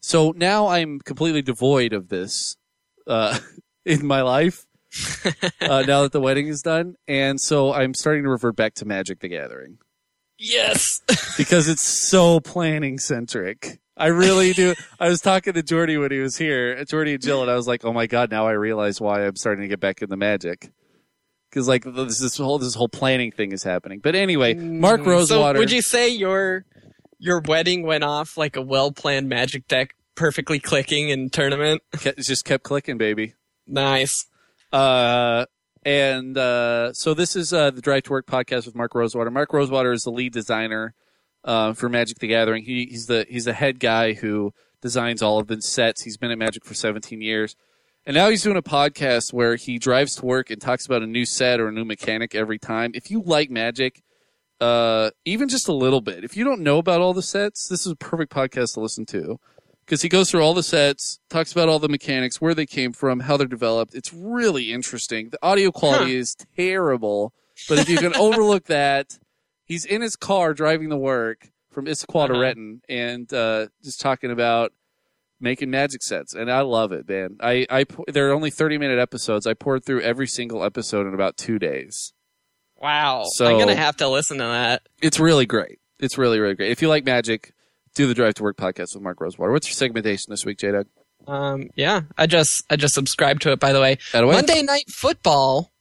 So 0.01 0.32
now 0.36 0.69
I'm 0.69 1.01
completely 1.01 1.43
devoid 1.43 1.93
of 1.93 2.09
this 2.09 2.57
uh, 3.07 3.39
in 3.85 4.07
my 4.07 4.23
life. 4.23 4.66
uh, 5.61 5.82
now 5.86 6.02
that 6.02 6.12
the 6.12 6.20
wedding 6.20 6.48
is 6.48 6.62
done, 6.62 6.97
and 7.07 7.40
so 7.40 7.73
I'm 7.73 7.94
starting 7.94 8.24
to 8.24 8.28
revert 8.28 8.57
back 8.57 8.74
to 8.74 8.85
Magic: 8.85 9.20
The 9.20 9.28
Gathering 9.28 9.78
yes. 10.40 11.00
because 11.36 11.68
it's 11.68 11.86
so 11.86 12.40
planning 12.40 12.98
centric. 12.98 13.80
I 13.96 14.06
really 14.06 14.54
do. 14.54 14.74
I 14.98 15.08
was 15.08 15.20
talking 15.20 15.52
to 15.52 15.62
Jordy 15.62 15.98
when 15.98 16.10
he 16.10 16.20
was 16.20 16.36
here, 16.36 16.82
Jordy 16.86 17.14
and 17.14 17.22
Jill, 17.22 17.42
and 17.42 17.50
I 17.50 17.54
was 17.54 17.68
like, 17.68 17.84
"Oh 17.84 17.92
my 17.92 18.06
god!" 18.06 18.30
Now 18.30 18.46
I 18.46 18.52
realize 18.52 18.98
why 18.98 19.26
I'm 19.26 19.36
starting 19.36 19.60
to 19.62 19.68
get 19.68 19.78
back 19.78 20.00
into 20.00 20.16
Magic 20.16 20.72
because 21.50 21.66
like 21.68 21.84
this, 21.84 22.18
this 22.18 22.36
whole 22.38 22.58
this 22.58 22.74
whole 22.74 22.88
planning 22.88 23.32
thing 23.32 23.52
is 23.52 23.62
happening. 23.62 24.00
But 24.02 24.14
anyway, 24.14 24.54
Mark 24.54 25.04
Rosewater. 25.04 25.56
So 25.56 25.60
would 25.60 25.70
you 25.70 25.82
say 25.82 26.08
your 26.08 26.64
your 27.18 27.40
wedding 27.40 27.82
went 27.82 28.04
off 28.04 28.36
like 28.36 28.56
a 28.56 28.62
well 28.62 28.92
planned 28.92 29.28
Magic 29.28 29.66
deck, 29.68 29.94
perfectly 30.14 30.60
clicking 30.60 31.08
in 31.10 31.30
tournament? 31.30 31.82
kept, 31.98 32.18
just 32.18 32.44
kept 32.44 32.64
clicking, 32.64 32.98
baby. 32.98 33.34
Nice. 33.66 34.26
Uh, 34.72 35.46
and 35.85 36.36
uh, 36.36 36.93
so 36.93 37.15
this 37.15 37.36
is 37.36 37.52
uh, 37.52 37.70
the 37.70 37.81
Drive 37.81 38.05
to 38.05 38.11
Work 38.11 38.27
podcast 38.27 38.66
with 38.66 38.74
Mark 38.74 38.94
Rosewater. 38.94 39.31
Mark 39.31 39.52
Rosewater 39.52 39.93
is 39.93 40.02
the 40.05 40.11
lead 40.11 40.32
designer 40.32 40.94
uh, 41.44 41.73
for 41.73 41.89
Magic: 41.89 42.19
The 42.19 42.28
Gathering. 42.28 42.65
He, 42.65 42.86
he's 42.86 43.07
the 43.07 43.27
he's 43.28 43.47
the 43.47 43.52
head 43.52 43.81
guy 43.81 44.12
who 44.12 44.52
designs 44.82 45.23
all 45.23 45.39
of 45.39 45.47
the 45.47 45.61
sets. 45.62 46.02
He's 46.02 46.16
been 46.16 46.31
at 46.31 46.39
Magic 46.39 46.65
for 46.65 46.74
17 46.74 47.20
years, 47.23 47.57
and 48.05 48.15
now 48.15 48.28
he's 48.28 48.43
doing 48.43 48.57
a 48.57 48.62
podcast 48.62 49.32
where 49.32 49.57
he 49.57 49.78
drives 49.78 50.16
to 50.16 50.27
work 50.27 50.51
and 50.51 50.61
talks 50.61 50.85
about 50.85 51.02
a 51.02 51.07
new 51.07 51.24
set 51.24 51.61
or 51.61 51.69
a 51.69 51.73
new 51.73 51.85
mechanic 51.85 52.35
every 52.35 52.59
time. 52.59 52.93
If 52.94 53.11
you 53.11 53.23
like 53.24 53.51
Magic, 53.51 54.02
uh, 54.61 55.11
even 55.24 55.48
just 55.48 55.69
a 55.69 55.73
little 55.73 56.02
bit, 56.02 56.24
if 56.24 56.36
you 56.36 56.44
don't 56.44 56.61
know 56.61 56.78
about 56.78 57.01
all 57.01 57.15
the 57.15 57.23
sets, 57.23 57.69
this 57.69 57.86
is 57.86 57.93
a 57.93 57.97
perfect 57.97 58.32
podcast 58.32 58.74
to 58.74 58.81
listen 58.81 59.07
to 59.07 59.40
because 59.90 60.02
he 60.02 60.08
goes 60.08 60.30
through 60.30 60.40
all 60.42 60.54
the 60.54 60.62
sets, 60.62 61.18
talks 61.28 61.50
about 61.50 61.68
all 61.68 61.80
the 61.80 61.88
mechanics, 61.88 62.40
where 62.40 62.54
they 62.54 62.64
came 62.64 62.92
from, 62.92 63.18
how 63.18 63.36
they're 63.36 63.48
developed. 63.48 63.92
It's 63.92 64.14
really 64.14 64.72
interesting. 64.72 65.30
The 65.30 65.38
audio 65.42 65.72
quality 65.72 66.14
is 66.14 66.36
terrible, 66.56 67.32
but 67.68 67.80
if 67.80 67.88
you 67.88 67.98
can 67.98 68.14
overlook 68.16 68.66
that, 68.66 69.18
he's 69.64 69.84
in 69.84 70.00
his 70.00 70.14
car 70.14 70.54
driving 70.54 70.90
to 70.90 70.96
work 70.96 71.48
from 71.72 71.86
Issaquah 71.86 72.28
to 72.28 72.32
Uh-huh. 72.34 72.40
Renton 72.40 72.82
and 72.88 73.32
uh, 73.34 73.66
just 73.82 74.00
talking 74.00 74.30
about 74.30 74.72
making 75.40 75.70
magic 75.70 76.04
sets, 76.04 76.34
and 76.34 76.48
I 76.52 76.60
love 76.60 76.92
it, 76.92 77.08
man. 77.08 77.38
I, 77.40 77.66
I 77.68 77.84
there 78.06 78.28
are 78.30 78.32
only 78.32 78.50
thirty 78.52 78.78
minute 78.78 79.00
episodes. 79.00 79.44
I 79.44 79.54
poured 79.54 79.84
through 79.84 80.02
every 80.02 80.28
single 80.28 80.62
episode 80.62 81.08
in 81.08 81.14
about 81.14 81.36
two 81.36 81.58
days. 81.58 82.12
Wow. 82.76 83.24
So- 83.26 83.46
I'm 83.46 83.58
gonna 83.58 83.74
have 83.74 83.96
to 83.96 84.06
listen 84.08 84.38
to 84.38 84.44
that. 84.44 84.82
It's 85.02 85.18
really 85.18 85.46
great. 85.46 85.80
It's 85.98 86.16
really 86.16 86.38
really 86.38 86.54
great. 86.54 86.70
If 86.70 86.80
you 86.80 86.88
like 86.88 87.04
magic, 87.04 87.54
do 87.94 88.06
the 88.06 88.14
Drive 88.14 88.34
to 88.34 88.42
Work 88.42 88.56
podcast 88.56 88.94
with 88.94 89.02
Mark 89.02 89.20
Rosewater. 89.20 89.52
What's 89.52 89.68
your 89.68 89.74
segmentation 89.74 90.30
this 90.30 90.44
week, 90.44 90.58
J 90.58 90.72
Doug? 90.72 90.86
Um, 91.26 91.68
yeah, 91.74 92.02
I 92.16 92.26
just 92.26 92.64
I 92.70 92.76
just 92.76 92.94
subscribed 92.94 93.42
to 93.42 93.52
it. 93.52 93.60
By 93.60 93.72
the 93.72 93.80
way. 93.80 93.98
Monday 94.14 94.62
Night 94.62 94.88
Football 94.88 95.72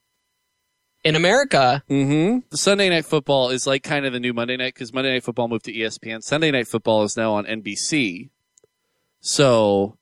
in 1.03 1.15
America. 1.15 1.83
Mm-hmm. 1.89 2.39
The 2.49 2.57
Sunday 2.57 2.89
Night 2.89 3.05
Football 3.05 3.49
is 3.49 3.65
like 3.65 3.83
kind 3.83 4.05
of 4.05 4.13
the 4.13 4.19
new 4.19 4.33
Monday 4.33 4.57
Night 4.57 4.73
because 4.73 4.93
Monday 4.93 5.13
Night 5.13 5.23
Football 5.23 5.47
moved 5.47 5.65
to 5.65 5.73
ESPN. 5.73 6.21
Sunday 6.23 6.51
Night 6.51 6.67
Football 6.67 7.03
is 7.03 7.15
now 7.15 7.33
on 7.33 7.45
NBC. 7.45 8.29
So 9.21 9.97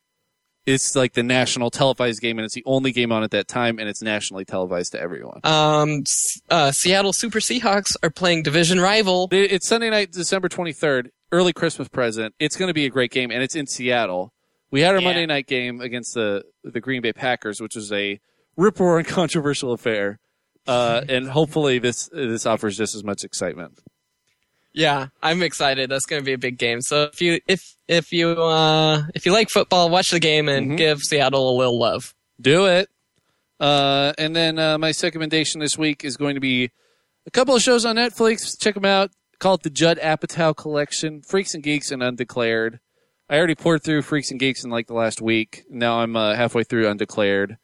it's 0.66 0.96
like 0.96 1.14
the 1.14 1.24
national 1.24 1.72
televised 1.72 2.22
game, 2.22 2.38
and 2.38 2.46
it's 2.46 2.54
the 2.54 2.64
only 2.66 2.92
game 2.92 3.12
on 3.12 3.24
at 3.24 3.32
that 3.32 3.48
time, 3.48 3.80
and 3.80 3.88
it's 3.88 4.02
nationally 4.02 4.44
televised 4.44 4.92
to 4.92 5.00
everyone. 5.00 5.40
Um, 5.44 6.04
uh, 6.50 6.72
Seattle 6.72 7.14
Super 7.14 7.40
Seahawks 7.40 7.96
are 8.04 8.10
playing 8.10 8.44
division 8.44 8.80
rival. 8.80 9.30
It's 9.32 9.68
Sunday 9.68 9.90
night, 9.90 10.12
December 10.12 10.50
23rd, 10.50 11.10
early 11.32 11.54
Christmas 11.54 11.88
present. 11.88 12.34
It's 12.40 12.56
going 12.56 12.68
to 12.70 12.74
be 12.74 12.86
a 12.86 12.90
great 12.90 13.12
game, 13.12 13.32
and 13.32 13.42
it's 13.44 13.56
in 13.56 13.68
Seattle. 13.68 14.34
We 14.72 14.82
had 14.82 14.94
our 14.96 15.02
Yeah. 15.02 15.08
Monday 15.08 15.26
night 15.26 15.48
game 15.48 15.82
against 15.82 16.14
the 16.14 16.44
the 16.64 16.82
Green 16.82 17.02
Bay 17.02 17.14
Packers, 17.14 17.62
which 17.62 17.76
was 17.76 17.92
a 17.92 18.20
rip 18.56 18.80
roaring 18.80 19.06
controversial 19.06 19.72
affair. 19.74 20.20
Uh, 20.68 21.02
and 21.08 21.30
hopefully 21.30 21.80
this 21.80 22.10
this 22.12 22.46
offers 22.46 22.76
just 22.78 22.94
as 22.96 23.04
much 23.04 23.24
excitement. 23.24 23.80
Yeah, 24.74 25.08
I'm 25.24 25.42
excited. 25.42 25.90
That's 25.90 26.06
going 26.06 26.22
to 26.22 26.26
be 26.26 26.34
a 26.34 26.38
big 26.38 26.58
game. 26.58 26.82
So 26.82 27.04
if 27.04 27.22
you 27.22 27.40
if 27.48 27.76
if 27.88 28.12
you 28.12 28.30
uh 28.32 29.04
if 29.16 29.26
you 29.26 29.32
like 29.32 29.50
football, 29.50 29.90
watch 29.90 30.12
the 30.12 30.20
game 30.20 30.50
and 30.50 30.72
Mhm. 30.72 30.78
give 30.78 31.02
Seattle 31.02 31.50
a 31.50 31.56
little 31.58 31.80
love. 31.80 32.14
Do 32.40 32.66
it. 32.68 32.90
Uh, 33.60 34.14
and 34.20 34.36
then 34.36 34.60
uh, 34.60 34.78
my 34.78 34.94
recommendation 35.02 35.60
this 35.62 35.78
week 35.80 36.06
is 36.06 36.16
going 36.16 36.36
to 36.36 36.42
be 36.42 36.70
a 37.26 37.32
couple 37.32 37.56
of 37.56 37.62
shows 37.64 37.86
on 37.86 37.96
Netflix. 37.96 38.60
Check 38.60 38.76
them 38.76 38.86
out. 38.86 39.10
Call 39.40 39.56
it 39.56 39.64
the 39.64 39.70
Judd 39.70 40.00
Apatow 40.00 40.56
Collection, 40.56 41.22
Freaks 41.22 41.54
and 41.54 41.64
Geeks 41.64 41.92
and 41.92 42.02
Undeclared. 42.02 42.80
I 43.30 43.38
already 43.38 43.56
poured 43.56 43.84
through 43.84 44.02
Freaks 44.02 44.32
and 44.32 44.40
Geeks 44.40 44.64
in 44.64 44.72
like 44.72 44.88
the 44.88 44.94
last 44.94 45.22
week. 45.22 45.64
Now 45.70 46.00
I'm 46.00 46.16
uh, 46.16 46.36
halfway 46.36 46.64
through 46.64 46.88
Undeclared. 46.88 47.58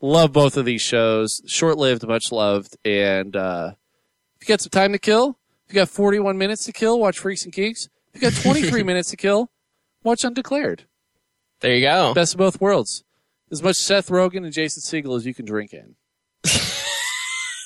Love 0.00 0.32
both 0.32 0.56
of 0.56 0.64
these 0.64 0.82
shows. 0.82 1.40
Short 1.46 1.78
lived, 1.78 2.06
much 2.06 2.30
loved. 2.30 2.76
And 2.84 3.34
uh, 3.34 3.72
if 4.40 4.46
you 4.46 4.52
got 4.52 4.60
some 4.60 4.70
time 4.70 4.92
to 4.92 4.98
kill, 4.98 5.38
If 5.66 5.74
you 5.74 5.80
got 5.80 5.88
41 5.88 6.36
minutes 6.36 6.64
to 6.66 6.72
kill, 6.72 6.98
watch 6.98 7.18
Freaks 7.18 7.44
and 7.44 7.52
Geeks. 7.52 7.88
If 8.12 8.22
you 8.22 8.30
got 8.30 8.40
23 8.40 8.82
minutes 8.84 9.10
to 9.10 9.16
kill, 9.16 9.50
watch 10.02 10.24
Undeclared. 10.24 10.84
There 11.60 11.74
you 11.74 11.86
go. 11.86 12.12
Best 12.14 12.34
of 12.34 12.38
both 12.38 12.60
worlds. 12.60 13.02
As 13.50 13.62
much 13.62 13.76
Seth 13.76 14.08
Rogen 14.08 14.44
and 14.44 14.52
Jason 14.52 14.82
Segel 14.82 15.16
as 15.16 15.24
you 15.24 15.32
can 15.34 15.46
drink 15.46 15.72
in. 15.72 15.94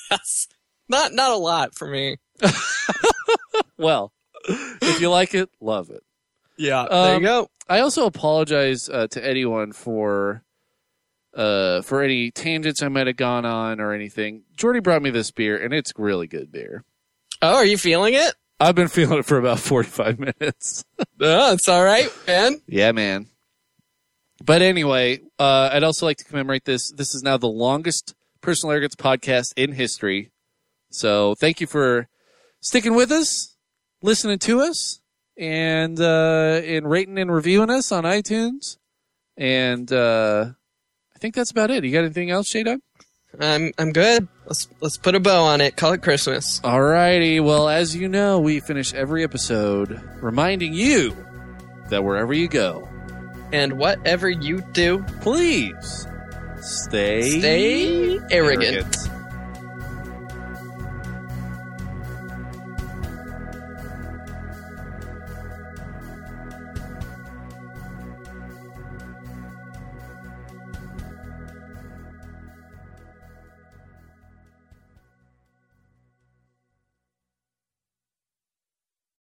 That's 0.09 0.47
not 0.87 1.13
not 1.13 1.31
a 1.31 1.37
lot 1.37 1.75
for 1.75 1.87
me. 1.87 2.17
Well, 3.77 4.11
if 4.47 5.01
you 5.01 5.09
like 5.09 5.33
it, 5.33 5.49
love 5.61 5.89
it. 5.89 6.03
Yeah. 6.57 6.85
there 6.89 7.15
Um, 7.15 7.21
you 7.21 7.27
go. 7.27 7.49
I 7.67 7.79
also 7.79 8.05
apologize 8.05 8.89
uh, 8.89 9.07
to 9.07 9.25
anyone 9.25 9.71
for 9.71 10.43
uh, 11.35 11.81
for 11.81 12.03
any 12.03 12.29
tangents 12.29 12.83
I 12.83 12.89
might 12.89 13.07
have 13.07 13.15
gone 13.17 13.45
on 13.45 13.79
or 13.79 13.93
anything. 13.93 14.43
Jordy 14.55 14.79
brought 14.79 15.01
me 15.01 15.09
this 15.09 15.31
beer, 15.31 15.57
and 15.57 15.73
it's 15.73 15.91
really 15.97 16.27
good 16.27 16.51
beer. 16.51 16.83
Oh, 17.41 17.55
are 17.55 17.65
you 17.65 17.77
feeling 17.77 18.13
it? 18.13 18.35
I've 18.59 18.75
been 18.75 18.87
feeling 18.87 19.19
it 19.19 19.25
for 19.25 19.37
about 19.37 19.59
45 19.59 20.19
minutes. 20.19 20.83
Oh, 21.25 21.53
it's 21.53 21.69
all 21.69 21.83
right, 21.83 22.09
man. 22.27 22.61
yeah, 22.67 22.91
man. 22.91 23.27
But 24.43 24.61
anyway, 24.61 25.19
uh, 25.39 25.69
I'd 25.71 25.83
also 25.83 26.05
like 26.05 26.17
to 26.17 26.25
commemorate 26.25 26.65
this. 26.65 26.91
This 26.91 27.15
is 27.15 27.23
now 27.23 27.37
the 27.37 27.47
longest 27.47 28.13
Personal 28.41 28.73
Arrogance 28.73 28.95
podcast 28.95 29.53
in 29.55 29.71
history. 29.71 30.31
So 30.89 31.33
thank 31.35 31.61
you 31.61 31.67
for 31.67 32.09
sticking 32.59 32.93
with 32.93 33.09
us, 33.11 33.52
listening 34.03 34.37
to 34.39 34.61
us, 34.61 34.99
and 35.37 35.99
uh, 35.99 36.61
and 36.63 36.87
rating 36.87 37.17
and 37.17 37.31
reviewing 37.33 37.71
us 37.71 37.91
on 37.91 38.03
iTunes. 38.03 38.77
And 39.35 39.91
uh, 39.91 40.51
I 41.15 41.19
think 41.19 41.33
that's 41.33 41.49
about 41.49 41.71
it. 41.71 41.83
You 41.83 41.91
got 41.91 42.03
anything 42.03 42.29
else, 42.29 42.49
J? 42.49 42.77
I'm 43.39 43.71
I'm 43.79 43.91
good. 43.91 44.27
Let's 44.45 44.67
let's 44.79 44.97
put 44.97 45.15
a 45.15 45.19
bow 45.19 45.45
on 45.45 45.59
it. 45.61 45.75
Call 45.75 45.93
it 45.93 46.03
Christmas. 46.03 46.59
Alrighty. 46.59 47.43
Well, 47.43 47.67
as 47.67 47.95
you 47.95 48.07
know, 48.07 48.39
we 48.39 48.59
finish 48.59 48.93
every 48.93 49.23
episode 49.23 49.99
reminding 50.21 50.73
you 50.73 51.17
that 51.89 52.03
wherever 52.03 52.31
you 52.33 52.47
go, 52.47 52.87
And 53.51 53.73
whatever 53.79 54.29
you 54.29 54.61
do, 54.73 55.03
please 55.21 56.07
stay 56.61 57.39
stay 57.39 58.19
arrogant. 58.29 58.73
arrogant. 58.75 58.97